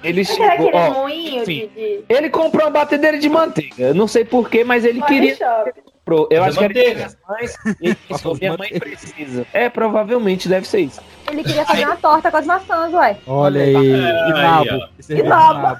Ele 0.02 0.22
Mas 0.22 0.30
era 0.38 0.50
chegou, 0.50 0.68
aquele 0.68 0.76
ó, 0.76 0.90
moinho 0.94 1.42
enfim, 1.42 1.70
de. 1.74 2.04
Ele 2.08 2.30
comprou 2.30 2.64
uma 2.64 2.70
batedeira 2.70 3.18
de 3.18 3.28
manteiga. 3.28 3.74
Eu 3.88 3.94
não 3.94 4.06
sei 4.06 4.24
porquê, 4.24 4.62
mas 4.64 4.84
ele 4.84 5.00
Body 5.00 5.12
queria. 5.12 5.36
Comprou. 6.06 6.28
Eu 6.30 6.44
acho 6.44 6.58
que 6.58 6.64
era 6.64 6.72
de 6.74 6.80
manteiga. 6.80 6.98
minhas 6.98 7.18
mães. 7.28 7.56
E 7.80 7.86
ele 7.86 7.94
pensou, 8.08 8.36
minha 8.36 8.56
mãe 8.58 8.68
precisa. 8.78 9.46
É, 9.52 9.68
provavelmente 9.68 10.48
deve 10.48 10.66
ser 10.68 10.80
isso. 10.80 11.00
Ele 11.30 11.42
queria 11.42 11.64
fazer 11.64 11.84
uma 11.86 11.96
torta 11.96 12.30
com 12.30 12.36
as 12.36 12.46
maçãs, 12.46 12.92
ué. 12.94 13.16
Olha 13.26 13.62
aí, 13.62 13.76
Aí, 13.76 14.30
e 14.30 14.32
nabo. 14.32 14.88
Esse 14.98 15.14
E 15.14 15.22
nabo. 15.22 15.76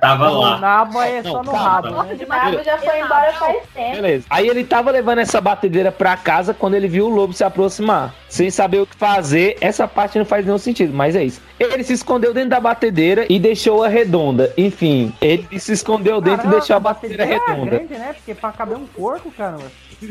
Tava 0.00 0.30
O 0.30 0.40
lá. 0.40 0.58
nabo 0.58 1.00
é 1.00 1.22
Não, 1.22 1.32
só 1.32 1.42
no 1.42 1.52
rabo, 1.52 1.88
calma. 1.88 2.04
né? 2.04 2.18
O 2.24 2.28
nabo 2.28 2.62
já 2.64 2.78
foi 2.78 3.00
embora 3.00 3.32
faz 3.32 3.56
tempo. 3.74 3.96
Beleza. 3.96 4.26
Aí 4.30 4.48
ele 4.48 4.64
tava 4.64 4.90
levando 4.90 5.18
essa 5.18 5.40
batedeira 5.40 5.90
pra 5.90 6.16
casa 6.16 6.52
quando 6.54 6.74
ele 6.74 6.88
viu 6.88 7.06
o 7.06 7.10
lobo 7.10 7.32
se 7.32 7.42
aproximar. 7.42 8.14
Sem 8.28 8.50
saber 8.50 8.78
o 8.80 8.86
que 8.86 8.96
fazer, 8.96 9.56
essa 9.60 9.86
parte 9.88 10.18
não 10.18 10.24
faz 10.24 10.44
nenhum 10.44 10.58
sentido, 10.58 10.92
mas 10.94 11.16
é 11.16 11.24
isso. 11.24 11.40
Ele 11.58 11.82
se 11.84 11.92
escondeu 11.92 12.32
dentro 12.34 12.50
da 12.50 12.60
batedeira 12.60 13.26
e 13.28 13.38
deixou 13.38 13.82
a 13.84 13.88
redonda. 13.88 14.52
Enfim, 14.56 15.12
ele 15.20 15.46
se 15.58 15.72
escondeu 15.72 16.20
dentro 16.20 16.38
Caramba, 16.38 16.56
e 16.56 16.58
deixou 16.58 16.74
a 16.74 16.76
a 16.76 16.80
batedeira 16.80 17.24
batedeira 17.26 17.44
é 17.50 17.54
redonda. 17.54 17.70
grande, 17.76 17.94
né? 17.94 18.12
Porque 18.14 18.34
pra 18.34 18.52
caber 18.52 18.76
um 18.76 18.86
porco, 18.86 19.30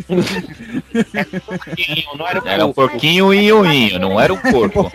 caramba. 0.08 1.58
Não 2.18 2.28
era 2.28 2.42
Era 2.46 2.66
um 2.66 2.74
porquinho 2.74 3.34
e 3.34 3.52
um 3.54 3.66
inho, 3.66 4.00
não 4.00 4.20
era 4.20 4.34
um 4.34 4.38
porco. 4.38 4.92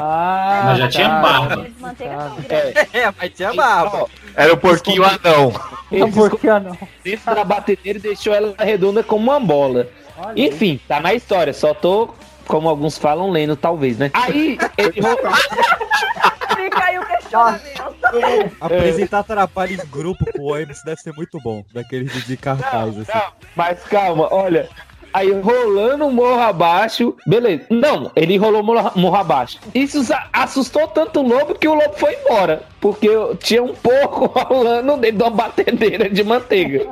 Ah, 0.00 0.62
Mas 0.66 0.78
já 0.78 0.88
tinha 0.88 1.08
barba. 1.08 1.62
De 1.64 1.80
manteiga 1.80 2.16
não, 2.16 2.36
É, 2.92 3.12
mas 3.18 3.30
tinha 3.34 3.54
barba. 3.54 4.06
Era 4.34 4.54
um 4.54 4.56
porquinho 4.56 5.04
anão. 5.04 5.52
Ele 5.90 6.00
Não, 6.00 6.08
se 6.08 6.14
por 6.14 6.38
que 6.40 6.46
não? 6.46 6.78
dentro 7.04 7.34
da 7.34 7.44
batedeira 7.44 7.98
e 7.98 8.02
deixou 8.02 8.34
ela 8.34 8.54
redonda 8.58 9.02
como 9.02 9.30
uma 9.30 9.40
bola. 9.40 9.88
Olha. 10.18 10.46
Enfim, 10.46 10.80
tá 10.88 11.00
na 11.00 11.14
história, 11.14 11.52
só 11.52 11.74
tô, 11.74 12.14
como 12.46 12.68
alguns 12.68 12.96
falam, 12.98 13.30
lendo, 13.30 13.56
talvez, 13.56 13.98
né? 13.98 14.10
Aí, 14.14 14.58
ele 14.78 14.92
Fica 16.56 16.84
aí 16.84 16.98
o 16.98 17.06
questionamento. 17.06 17.96
Apresentar 18.60 19.22
trabalho 19.24 19.74
em 19.74 19.86
grupo 19.90 20.24
com 20.32 20.42
o 20.42 20.56
Emerson 20.56 20.82
deve 20.84 21.00
ser 21.00 21.12
muito 21.12 21.38
bom. 21.42 21.64
Daqueles 21.72 22.12
de- 22.26 22.36
cartaz, 22.36 22.96
assim. 22.98 23.12
Não, 23.12 23.32
mas 23.54 23.82
calma, 23.84 24.28
olha. 24.32 24.68
Aí 25.16 25.32
rolando 25.40 26.06
o 26.06 26.12
morro 26.12 26.42
abaixo. 26.42 27.14
Beleza. 27.26 27.62
Não, 27.70 28.10
ele 28.14 28.36
rolou 28.36 28.60
o 28.60 28.64
morro, 28.64 28.90
morro 28.94 29.16
abaixo. 29.16 29.58
Isso 29.74 30.02
assustou 30.32 30.86
tanto 30.88 31.20
o 31.20 31.26
lobo 31.26 31.54
que 31.54 31.66
o 31.66 31.72
lobo 31.74 31.94
foi 31.96 32.14
embora. 32.16 32.62
Porque 32.80 33.08
tinha 33.40 33.62
um 33.62 33.74
porco 33.74 34.26
rolando 34.38 34.98
dentro 34.98 35.16
de 35.16 35.22
uma 35.24 35.30
batedeira 35.30 36.08
de 36.10 36.22
manteiga. 36.22 36.88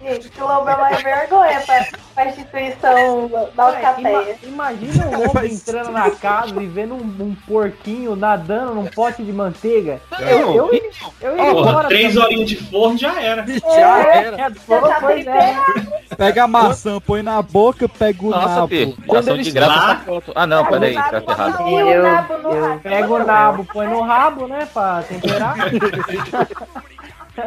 Gente, 0.00 0.30
o 0.40 0.46
lobo 0.46 0.68
é 0.68 0.74
uma 0.76 0.90
vergonha 0.90 1.60
pra, 1.66 1.86
pra 2.14 2.26
instituição 2.26 3.30
da 3.54 3.62
alcateia. 3.64 4.36
ima- 4.44 4.70
imagina 4.72 5.06
um 5.08 5.26
lobo 5.26 5.44
entrando 5.44 5.90
na 5.90 6.10
casa 6.12 6.62
e 6.62 6.66
vendo 6.66 6.94
um, 6.94 6.98
um 7.24 7.34
porquinho 7.46 8.14
nadando 8.14 8.74
num 8.76 8.86
pote 8.86 9.22
de 9.24 9.32
manteiga. 9.32 10.00
Eu, 10.20 10.28
eu, 10.28 10.54
eu, 10.54 10.92
eu 11.20 11.36
ia 11.36 11.52
Porra, 11.52 11.70
embora. 11.70 11.88
três 11.88 12.16
horinhas 12.16 12.48
de 12.48 12.56
forno 12.70 12.96
já 12.96 13.20
era. 13.20 13.44
Já 13.46 13.98
era. 14.14 14.36
É, 14.42 14.50
pois 15.00 15.26
é. 15.26 15.56
Pega 16.16 16.44
a 16.44 16.48
maçã, 16.48 17.00
põe 17.00 17.22
na 17.22 17.42
boca, 17.42 17.55
pega 17.98 18.24
o 18.24 18.30
Nossa, 18.30 18.48
nabo. 18.48 18.68
Pi, 18.68 18.96
Quando 19.06 19.28
ele 19.28 19.42
de 19.42 19.50
graça 19.50 19.72
lá-. 20.06 20.22
Ah, 20.34 20.46
não, 20.46 20.64
peraí, 20.66 20.94
tá 20.94 21.22
errado. 21.26 21.68
E 21.68 21.74
o 21.98 22.02
nabo 22.02 22.38
no 22.38 22.50
Eu 22.52 22.64
rato. 22.68 22.80
pego 22.80 23.14
o 23.16 23.24
nabo, 23.24 23.64
põe 23.72 23.86
no 23.86 24.00
rabo, 24.02 24.46
né? 24.46 24.68
Pra 24.72 25.02
temperar. 25.02 25.56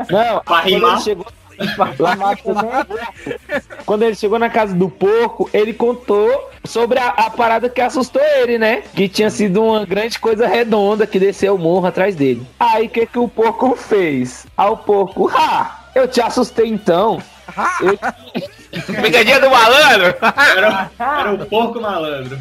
Não, 0.10 0.40
Pra 0.42 0.62
quando 0.62 0.64
rimar. 0.66 0.92
ele 0.94 1.02
chegou. 1.02 1.26
pra 1.76 1.88
tomar 1.98 2.38
também. 2.38 2.72
Quando 3.86 4.04
ele 4.04 4.16
chegou 4.16 4.38
na 4.38 4.50
casa 4.50 4.74
do 4.76 4.88
porco, 4.90 5.50
ele 5.52 5.74
contou 5.74 6.50
sobre 6.64 7.00
a, 7.00 7.08
a 7.10 7.30
parada 7.32 7.68
que 7.70 7.82
assustou 7.82 8.22
ele, 8.22 8.58
né? 8.60 8.84
Que 8.94 9.10
tinha 9.10 9.30
sido 9.32 9.64
uma 9.64 9.86
grande 9.86 10.20
coisa 10.20 10.48
redonda 10.48 11.08
que 11.08 11.18
desceu 11.20 11.56
o 11.56 11.58
morro 11.58 11.88
atrás 11.88 12.16
dele. 12.16 12.46
Aí 12.60 12.86
o 12.86 12.90
que, 12.90 13.06
que 13.08 13.18
o 13.20 13.28
porco 13.28 13.76
fez? 13.76 14.46
Ao 14.56 14.78
porco, 14.78 15.30
ah, 15.34 15.80
eu 15.96 16.08
te 16.08 16.22
assustei 16.22 16.68
então. 16.70 17.20
Eu- 17.82 17.98
Pegadinha 19.02 19.40
do 19.40 19.50
malandro! 19.50 20.16
Era, 20.58 20.92
era 21.00 21.34
o 21.34 21.46
porco 21.46 21.82
malandro. 21.82 22.40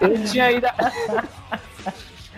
Eu 0.00 0.24
tinha 0.24 0.50
ido. 0.52 0.66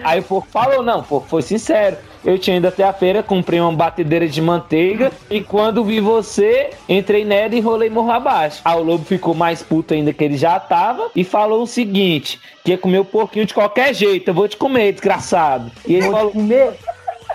Aí 0.03 0.21
o 0.21 0.23
porco 0.23 0.49
falou, 0.51 0.83
não, 0.83 1.01
o 1.01 1.03
porco 1.03 1.29
foi 1.29 1.43
sincero. 1.43 1.97
Eu 2.25 2.39
tinha 2.39 2.57
ido 2.57 2.67
até 2.67 2.83
a 2.83 2.93
feira, 2.93 3.23
comprei 3.23 3.61
uma 3.61 3.73
batedeira 3.73 4.27
de 4.27 4.41
manteiga 4.41 5.13
e 5.31 5.41
quando 5.41 5.85
vi 5.85 6.01
você, 6.01 6.71
entrei 6.89 7.25
nela 7.25 7.55
e 7.55 7.61
rolei 7.61 7.91
morro 7.91 8.11
abaixo. 8.11 8.61
Aí 8.65 8.77
o 8.77 8.83
lobo 8.83 9.05
ficou 9.05 9.35
mais 9.35 9.63
puto 9.63 9.95
ainda 9.95 10.13
que 10.13 10.25
ele 10.25 10.37
já 10.37 10.59
tava 10.59 11.11
e 11.15 11.23
falou 11.23 11.63
o 11.63 11.67
seguinte: 11.67 12.41
que 12.65 12.73
ia 12.73 12.79
comer 12.79 12.99
o 12.99 13.05
porquinho 13.05 13.47
de 13.47 13.55
qualquer 13.55 13.95
jeito, 13.95 14.29
eu 14.29 14.35
vou 14.35 14.49
te 14.49 14.57
comer, 14.57 14.93
desgraçado. 14.93 15.71
E 15.87 15.95
ele 15.95 16.11
falou: 16.11 16.33
Comer 16.33 16.75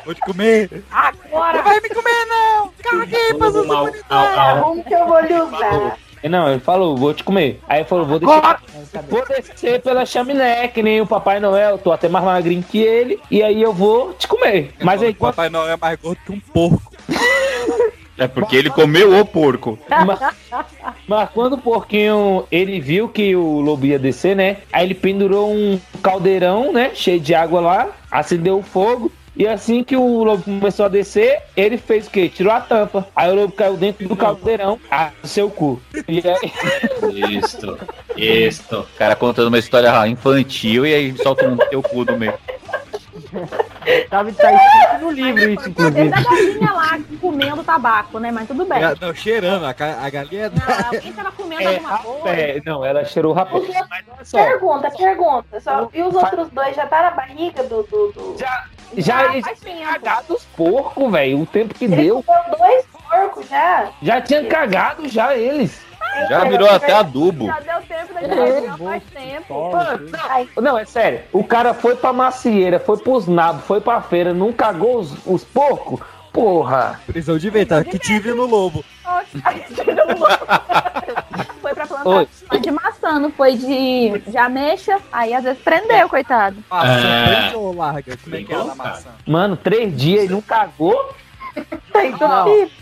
Vou 0.05 0.13
te 0.13 0.21
comer. 0.21 0.83
agora! 0.91 1.57
Não 1.57 1.63
vai 1.63 1.79
me 1.79 1.89
comer, 1.89 2.25
não! 2.25 2.71
Caguei 2.81 3.33
pra 3.33 3.47
ao, 3.47 4.57
ao, 4.57 4.63
Como 4.63 4.83
que 4.83 4.93
eu 4.93 5.07
vou 5.07 5.19
lhe 5.21 5.33
usar? 5.33 5.97
Não, 6.23 6.49
ele 6.49 6.59
falou, 6.59 6.97
vou 6.97 7.13
te 7.13 7.23
comer. 7.23 7.61
Aí 7.67 7.79
ele 7.79 7.87
falou, 7.87 8.05
vou 8.05 8.19
deixar. 8.19 8.59
Vou 9.07 9.25
descer 9.25 9.81
pela 9.81 10.05
chaminé, 10.05 10.67
que 10.67 10.83
nem 10.83 10.99
o 10.99 11.07
Papai 11.07 11.39
Noel, 11.39 11.77
tô 11.77 11.91
até 11.91 12.09
mais 12.09 12.25
magrinho 12.25 12.63
que 12.63 12.79
ele, 12.79 13.19
e 13.31 13.41
aí 13.41 13.61
eu 13.61 13.73
vou 13.73 14.13
te 14.13 14.27
comer. 14.27 14.73
Mas 14.81 15.01
aí 15.01 15.11
o 15.11 15.15
Papai 15.15 15.49
Noel 15.49 15.73
é 15.73 15.77
mais 15.77 15.97
gordo 15.99 16.19
que 16.25 16.31
um 16.31 16.39
porco. 16.39 16.91
É 18.17 18.27
porque 18.27 18.57
ele 18.57 18.69
comeu 18.69 19.17
o 19.17 19.25
porco. 19.25 19.79
Mas, 19.87 20.19
mas 21.07 21.29
quando 21.29 21.53
o 21.53 21.57
porquinho 21.57 22.45
ele 22.51 22.81
viu 22.81 23.07
que 23.07 23.33
o 23.33 23.61
lobo 23.61 23.85
ia 23.85 23.97
descer, 23.97 24.35
né? 24.35 24.57
Aí 24.73 24.85
ele 24.85 24.93
pendurou 24.93 25.49
um 25.49 25.79
caldeirão, 26.03 26.73
né? 26.73 26.91
Cheio 26.93 27.19
de 27.19 27.33
água 27.33 27.61
lá, 27.61 27.87
acendeu 28.11 28.57
o 28.57 28.63
fogo. 28.63 29.09
E 29.39 29.47
assim 29.47 29.85
que 29.85 29.95
o 29.95 30.21
lobo 30.21 30.43
começou 30.43 30.85
a 30.85 30.89
descer, 30.89 31.41
ele 31.55 31.77
fez 31.77 32.07
o 32.07 32.09
quê? 32.09 32.27
Tirou 32.27 32.51
a 32.51 32.59
tampa. 32.59 33.07
Aí 33.15 33.31
o 33.31 33.35
lobo 33.35 33.53
caiu 33.53 33.77
dentro 33.77 34.05
do 34.05 34.13
caldeirão, 34.13 34.77
ah, 34.91 35.11
seu 35.23 35.49
cu. 35.49 35.81
E 36.09 36.21
aí. 36.27 36.51
O 38.69 38.97
cara 38.97 39.15
contando 39.15 39.47
uma 39.47 39.57
história 39.57 40.05
infantil 40.09 40.85
e 40.85 40.93
aí 40.93 41.17
solta 41.17 41.47
um 41.47 41.55
teu 41.55 41.81
cu 41.81 42.03
do 42.03 42.17
meio. 42.17 42.33
Tava 44.09 44.31
tá 44.31 44.53
escrito 44.53 45.01
no 45.01 45.11
livro 45.11 45.49
isso, 45.49 45.69
inclusive. 45.69 46.09
Desde 46.09 46.13
a 46.13 46.21
galinha 46.21 46.71
lá 46.71 46.99
comendo 47.19 47.63
tabaco, 47.63 48.19
né? 48.19 48.31
Mas 48.31 48.47
tudo 48.47 48.65
bem. 48.65 48.79
Não, 48.99 49.13
cheirando. 49.13 49.65
A, 49.65 49.69
a 49.69 50.09
galinha. 50.09 50.49
Não, 50.49 50.87
alguém 50.87 51.13
tava 51.13 51.31
comendo 51.31 51.63
é, 51.63 51.75
alguma 51.75 51.97
coisa. 51.99 52.29
é, 52.29 52.61
não, 52.65 52.85
ela 52.85 53.05
cheirou 53.05 53.35
só, 54.23 54.37
Pergunta, 54.37 54.91
pergunta. 54.91 55.59
Só, 55.59 55.89
e 55.93 56.01
os 56.01 56.13
outros 56.13 56.49
dois 56.49 56.75
já 56.75 56.85
tá 56.85 57.03
na 57.03 57.11
barriga 57.11 57.63
do. 57.63 57.83
do, 57.83 58.11
do... 58.11 58.35
já, 58.37 58.65
já 58.97 59.39
já 59.39 59.55
tempo. 59.55 59.83
cagado 59.83 60.33
os 60.33 60.43
porcos, 60.45 61.11
velho. 61.11 61.41
O 61.41 61.45
tempo 61.45 61.73
que 61.73 61.85
Ele 61.85 61.95
deu. 61.95 62.25
dois 62.57 62.85
porcos 62.85 63.47
já. 63.47 63.89
Já 64.01 64.21
tinha 64.21 64.45
cagado 64.45 65.07
já 65.07 65.35
eles. 65.35 65.88
Já 66.29 66.43
virou 66.45 66.69
até 66.69 66.93
adubo. 66.93 67.45
Já 67.47 67.59
deu 67.59 67.81
tempo 67.87 68.13
da 68.13 68.21
É, 68.21 68.61
gente 68.61 68.77
faz 68.83 69.03
tempo. 69.13 69.71
Não, 70.55 70.63
não, 70.63 70.77
é 70.77 70.85
sério. 70.85 71.21
O 71.31 71.43
cara 71.43 71.73
foi 71.73 71.95
pra 71.95 72.11
macieira, 72.13 72.79
foi 72.79 72.97
pros 72.97 73.27
nabos, 73.27 73.63
foi 73.65 73.79
pra 73.81 74.01
feira, 74.01 74.33
não 74.33 74.51
cagou 74.53 74.99
os, 74.99 75.15
os 75.25 75.43
porcos? 75.43 75.99
Porra. 76.31 76.99
Prisão 77.07 77.37
de 77.37 77.49
ventre, 77.49 77.83
que 77.85 77.97
tive 77.97 78.31
no 78.33 78.45
lobo. 78.45 78.85
Foi 81.61 81.73
pra 81.73 81.83
Oi. 82.05 82.27
plantar 82.47 82.59
de 82.61 82.71
maçã, 82.71 83.19
não 83.19 83.31
foi 83.31 83.55
de, 83.57 84.19
de 84.19 84.37
ameixa. 84.37 84.97
Aí 85.11 85.33
às 85.33 85.43
vezes 85.43 85.61
prendeu, 85.61 86.07
coitado. 86.07 86.57
Maçã 86.69 87.07
É. 87.07 87.25
preta 87.41 87.57
ou 87.57 87.75
larga? 87.75 88.17
Como 88.23 88.35
é 88.35 88.43
que 88.43 88.53
é 88.53 88.55
a 88.55 88.63
da 88.63 88.75
maçã? 88.75 89.09
Mano, 89.27 89.57
três 89.57 89.95
dias 89.95 90.25
e 90.25 90.29
não 90.29 90.41
cagou? 90.41 91.13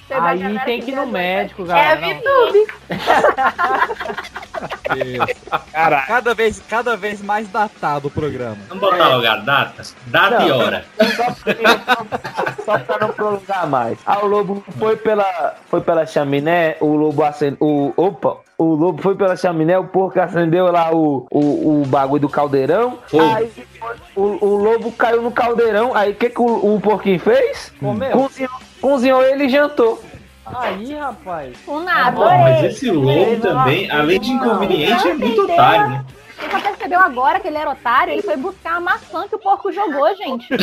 Vai 0.09 0.41
aí 0.43 0.59
tem 0.65 0.81
que 0.81 0.91
ir 0.91 0.95
no 0.95 1.05
médico, 1.05 1.63
É 1.63 1.65
galera. 1.65 1.99
não. 2.01 2.47
VTube. 2.47 2.67
Cada 6.07 6.33
vez, 6.33 6.61
cada 6.69 6.95
vez 6.95 7.21
mais 7.21 7.47
datado 7.49 8.07
o 8.07 8.11
programa. 8.11 8.57
Vamos 8.69 8.81
botar 8.81 9.07
logo 9.09 9.27
a 9.27 9.35
data? 9.37 9.83
Data 10.07 10.43
e 10.43 10.51
hora. 10.51 10.85
Só 12.65 12.79
pra 12.79 12.99
não 12.99 13.09
prolongar 13.09 13.67
mais. 13.67 13.97
Ah, 14.05 14.19
o 14.23 14.27
lobo 14.27 14.63
foi 14.79 14.95
pela, 14.95 15.55
foi 15.69 15.81
pela 15.81 16.05
chaminé, 16.05 16.77
o 16.79 16.95
lobo 16.95 17.23
acendeu. 17.23 17.57
O, 17.59 17.93
opa! 17.97 18.37
O 18.57 18.73
lobo 18.73 18.99
foi 19.03 19.13
pela 19.15 19.35
chaminé, 19.35 19.77
o 19.77 19.83
porco 19.83 20.19
acendeu 20.19 20.71
lá 20.71 20.91
o, 20.91 21.27
o, 21.29 21.81
o 21.81 21.85
bagulho 21.85 22.21
do 22.21 22.29
caldeirão. 22.29 22.97
Aí 23.35 23.51
o, 24.15 24.21
o 24.45 24.55
lobo 24.55 24.91
caiu 24.93 25.21
no 25.21 25.31
caldeirão. 25.31 25.93
Aí 25.95 26.11
o 26.11 26.15
que, 26.15 26.29
que 26.31 26.41
o, 26.41 26.75
o 26.75 26.81
porquinho 26.81 27.19
fez? 27.19 27.71
Comeu. 27.79 28.09
Cozinhou, 28.11 28.49
cozinhou 28.81 29.21
ele 29.23 29.45
e 29.45 29.49
jantou. 29.49 30.01
Aí, 30.45 30.93
rapaz. 30.95 31.57
Com 31.65 31.79
Ah, 31.79 31.83
nada. 31.83 32.11
bom, 32.11 32.37
mas 32.37 32.63
esse 32.63 32.89
lobo 32.89 33.41
também, 33.41 33.91
além 33.91 34.19
de 34.19 34.31
inconveniente, 34.31 35.07
é 35.09 35.13
muito 35.13 35.41
otário, 35.43 35.89
né? 35.89 36.05
Você 36.39 36.51
só 36.51 36.59
percebeu 36.59 36.99
agora 36.99 37.39
que 37.39 37.47
ele 37.47 37.57
era 37.57 37.71
otário? 37.71 38.13
Ele 38.13 38.21
foi 38.21 38.37
buscar 38.37 38.75
a 38.77 38.79
maçã 38.79 39.27
que 39.27 39.35
o 39.35 39.39
porco 39.39 39.71
jogou, 39.71 40.15
gente. 40.15 40.47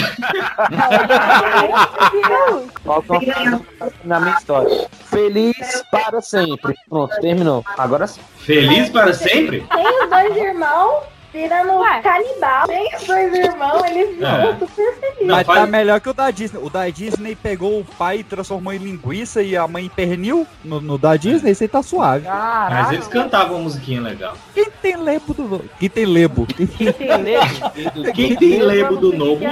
Na 4.04 4.20
minha 4.20 4.36
história. 4.36 4.86
Feliz 5.06 5.82
para 5.90 6.20
sempre. 6.20 6.74
Pronto, 6.88 7.14
terminou. 7.20 7.64
Agora 7.76 8.06
sim. 8.06 8.20
Feliz 8.38 8.88
para 8.90 9.12
sempre? 9.12 9.66
Tem 9.74 10.02
os 10.04 10.10
dois 10.10 10.36
irmãos 10.36 11.02
virando 11.34 11.82
canibal. 12.02 12.66
Tem 12.66 12.94
os 12.96 13.02
dois 13.04 13.34
irmãos, 13.34 13.84
eles 13.90 14.22
É. 14.22 14.52
ficam 14.52 14.68
super 14.68 14.94
felizes. 15.00 15.26
Mas 15.26 15.46
tá 15.46 15.66
melhor 15.66 16.00
que 16.00 16.08
o 16.08 16.14
da 16.14 16.30
Disney. 16.30 16.60
O 16.62 16.70
da 16.70 16.88
Disney 16.88 17.34
pegou 17.34 17.80
o 17.80 17.84
pai 17.84 18.18
e 18.18 18.24
transformou 18.24 18.72
em 18.72 18.78
linguiça 18.78 19.42
e 19.42 19.56
a 19.56 19.66
mãe 19.66 19.86
em 19.86 19.88
pernil. 19.88 20.46
No, 20.64 20.80
no 20.80 20.96
da 20.96 21.16
Disney, 21.16 21.50
esse 21.50 21.64
aí 21.64 21.68
tá 21.68 21.82
suave. 21.82 22.26
Mas 22.28 22.92
eles 22.92 23.08
cantavam 23.08 23.56
uma 23.56 23.64
musiquinha 23.64 24.00
legal. 24.00 24.36
Quem 24.54 24.66
tem 24.80 24.96
lebo 24.96 25.34
do. 25.34 25.64
Quem 25.78 25.90
tem 25.90 26.06
lebo? 26.06 26.46
Quem 26.46 26.66
tem 26.66 27.16
lebo? 27.16 27.72
Quem 28.14 28.36
tem 28.36 28.62
lebo 28.62 28.96
do 28.96 29.12
Novo 29.12 29.44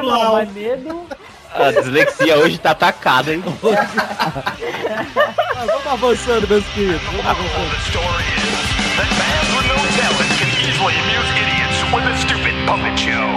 medo. 0.55 1.02
A 1.55 1.70
dislexia 1.70 2.39
hoje 2.39 2.57
tá 2.57 2.70
atacada, 2.70 3.35
hein? 3.35 3.43
Mas 5.55 5.67
vamos 5.67 5.86
avançando, 5.86 6.49
meus 6.49 6.65
queridos. 6.69 7.02
Vamos 7.02 7.27
avançando. 7.27 8.62
With 11.92 12.04
a 12.04 12.16
stupid 12.16 12.54
puppet 12.66 12.98
show. 12.98 13.28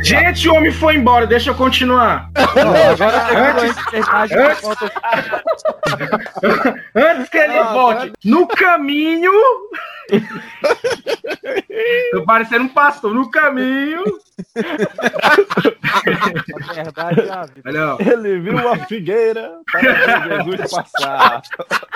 Gente, 0.00 0.48
o 0.48 0.54
homem 0.54 0.70
foi 0.70 0.94
embora, 0.94 1.26
deixa 1.26 1.50
eu 1.50 1.56
continuar. 1.56 2.30
agora 2.34 3.62
antes, 3.62 3.76
antes, 6.94 7.28
que 7.28 7.36
ele 7.36 7.58
Ah, 7.58 7.72
volte. 7.72 8.12
No 8.24 8.46
caminho. 8.46 9.32
Tô 12.12 12.22
parecendo 12.24 12.64
um 12.66 12.68
pastor. 12.68 13.12
No 13.12 13.28
caminho. 13.28 14.04
A 15.22 16.72
verdade 16.74 17.20
é 17.20 17.32
a 17.32 17.44
vida. 17.46 17.96
Ele 17.98 18.38
viu 18.38 18.52
uma 18.56 18.76
figueira 18.86 19.50
para 19.70 20.42
Jesus 20.44 20.70
passar. 20.70 21.42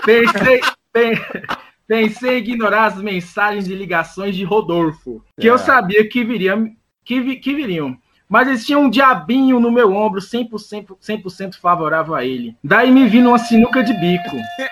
Pensei, 0.05 0.61
pen- 0.61 0.73
pensei 0.93 2.35
em 2.35 2.39
ignorar 2.43 2.87
as 2.87 2.97
mensagens 2.97 3.67
e 3.69 3.75
ligações 3.75 4.35
de 4.37 4.45
Rodolfo, 4.45 5.25
que 5.41 5.47
eu 5.47 5.55
É. 5.55 5.59
sabia 5.59 6.09
que 6.09 6.25
viriam, 6.25 6.71
que, 7.05 7.21
vi- 7.21 7.37
que 7.37 7.55
viriam. 7.55 7.97
Mas 8.29 8.49
existia 8.49 8.79
um 8.79 8.89
diabinho 8.89 9.61
no 9.61 9.71
meu 9.71 9.95
ombro 9.95 10.19
100%, 10.21 10.97
100 10.99 11.53
favorável 11.61 12.15
a 12.15 12.25
ele. 12.25 12.57
Daí 12.65 12.91
me 12.91 13.07
vi 13.07 13.21
numa 13.21 13.39
sinuca 13.39 13.83
de 13.85 13.93
bico. 13.93 14.37
É. 14.59 14.71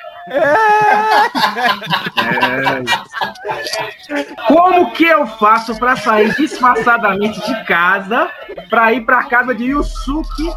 Como 4.48 4.92
que 4.92 5.04
eu 5.04 5.26
faço 5.26 5.78
para 5.78 5.96
sair 5.96 6.34
disfarçadamente 6.36 7.40
de 7.44 7.64
casa 7.64 8.30
para 8.68 8.92
ir 8.92 9.02
para 9.02 9.24
casa 9.24 9.54
de 9.54 9.64
Yusuke 9.66 10.48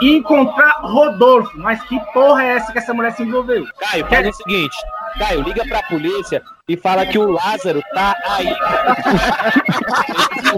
e 0.00 0.16
encontrar 0.16 0.80
Rodolfo? 0.82 1.58
Mas 1.58 1.82
que 1.84 2.00
porra 2.12 2.42
é 2.42 2.56
essa 2.56 2.72
que 2.72 2.78
essa 2.78 2.94
mulher 2.94 3.12
se 3.12 3.22
envolveu? 3.22 3.66
Caio, 3.78 4.06
faz 4.06 4.28
o 4.28 4.32
seguinte. 4.32 4.76
Caio, 5.18 5.42
liga 5.42 5.64
pra 5.66 5.82
polícia 5.84 6.42
e 6.68 6.76
fala 6.76 7.06
que 7.06 7.18
o 7.18 7.32
Lázaro 7.32 7.82
tá 7.94 8.14
aí. 8.28 8.46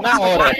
Na 0.02 0.20
hora. 0.20 0.52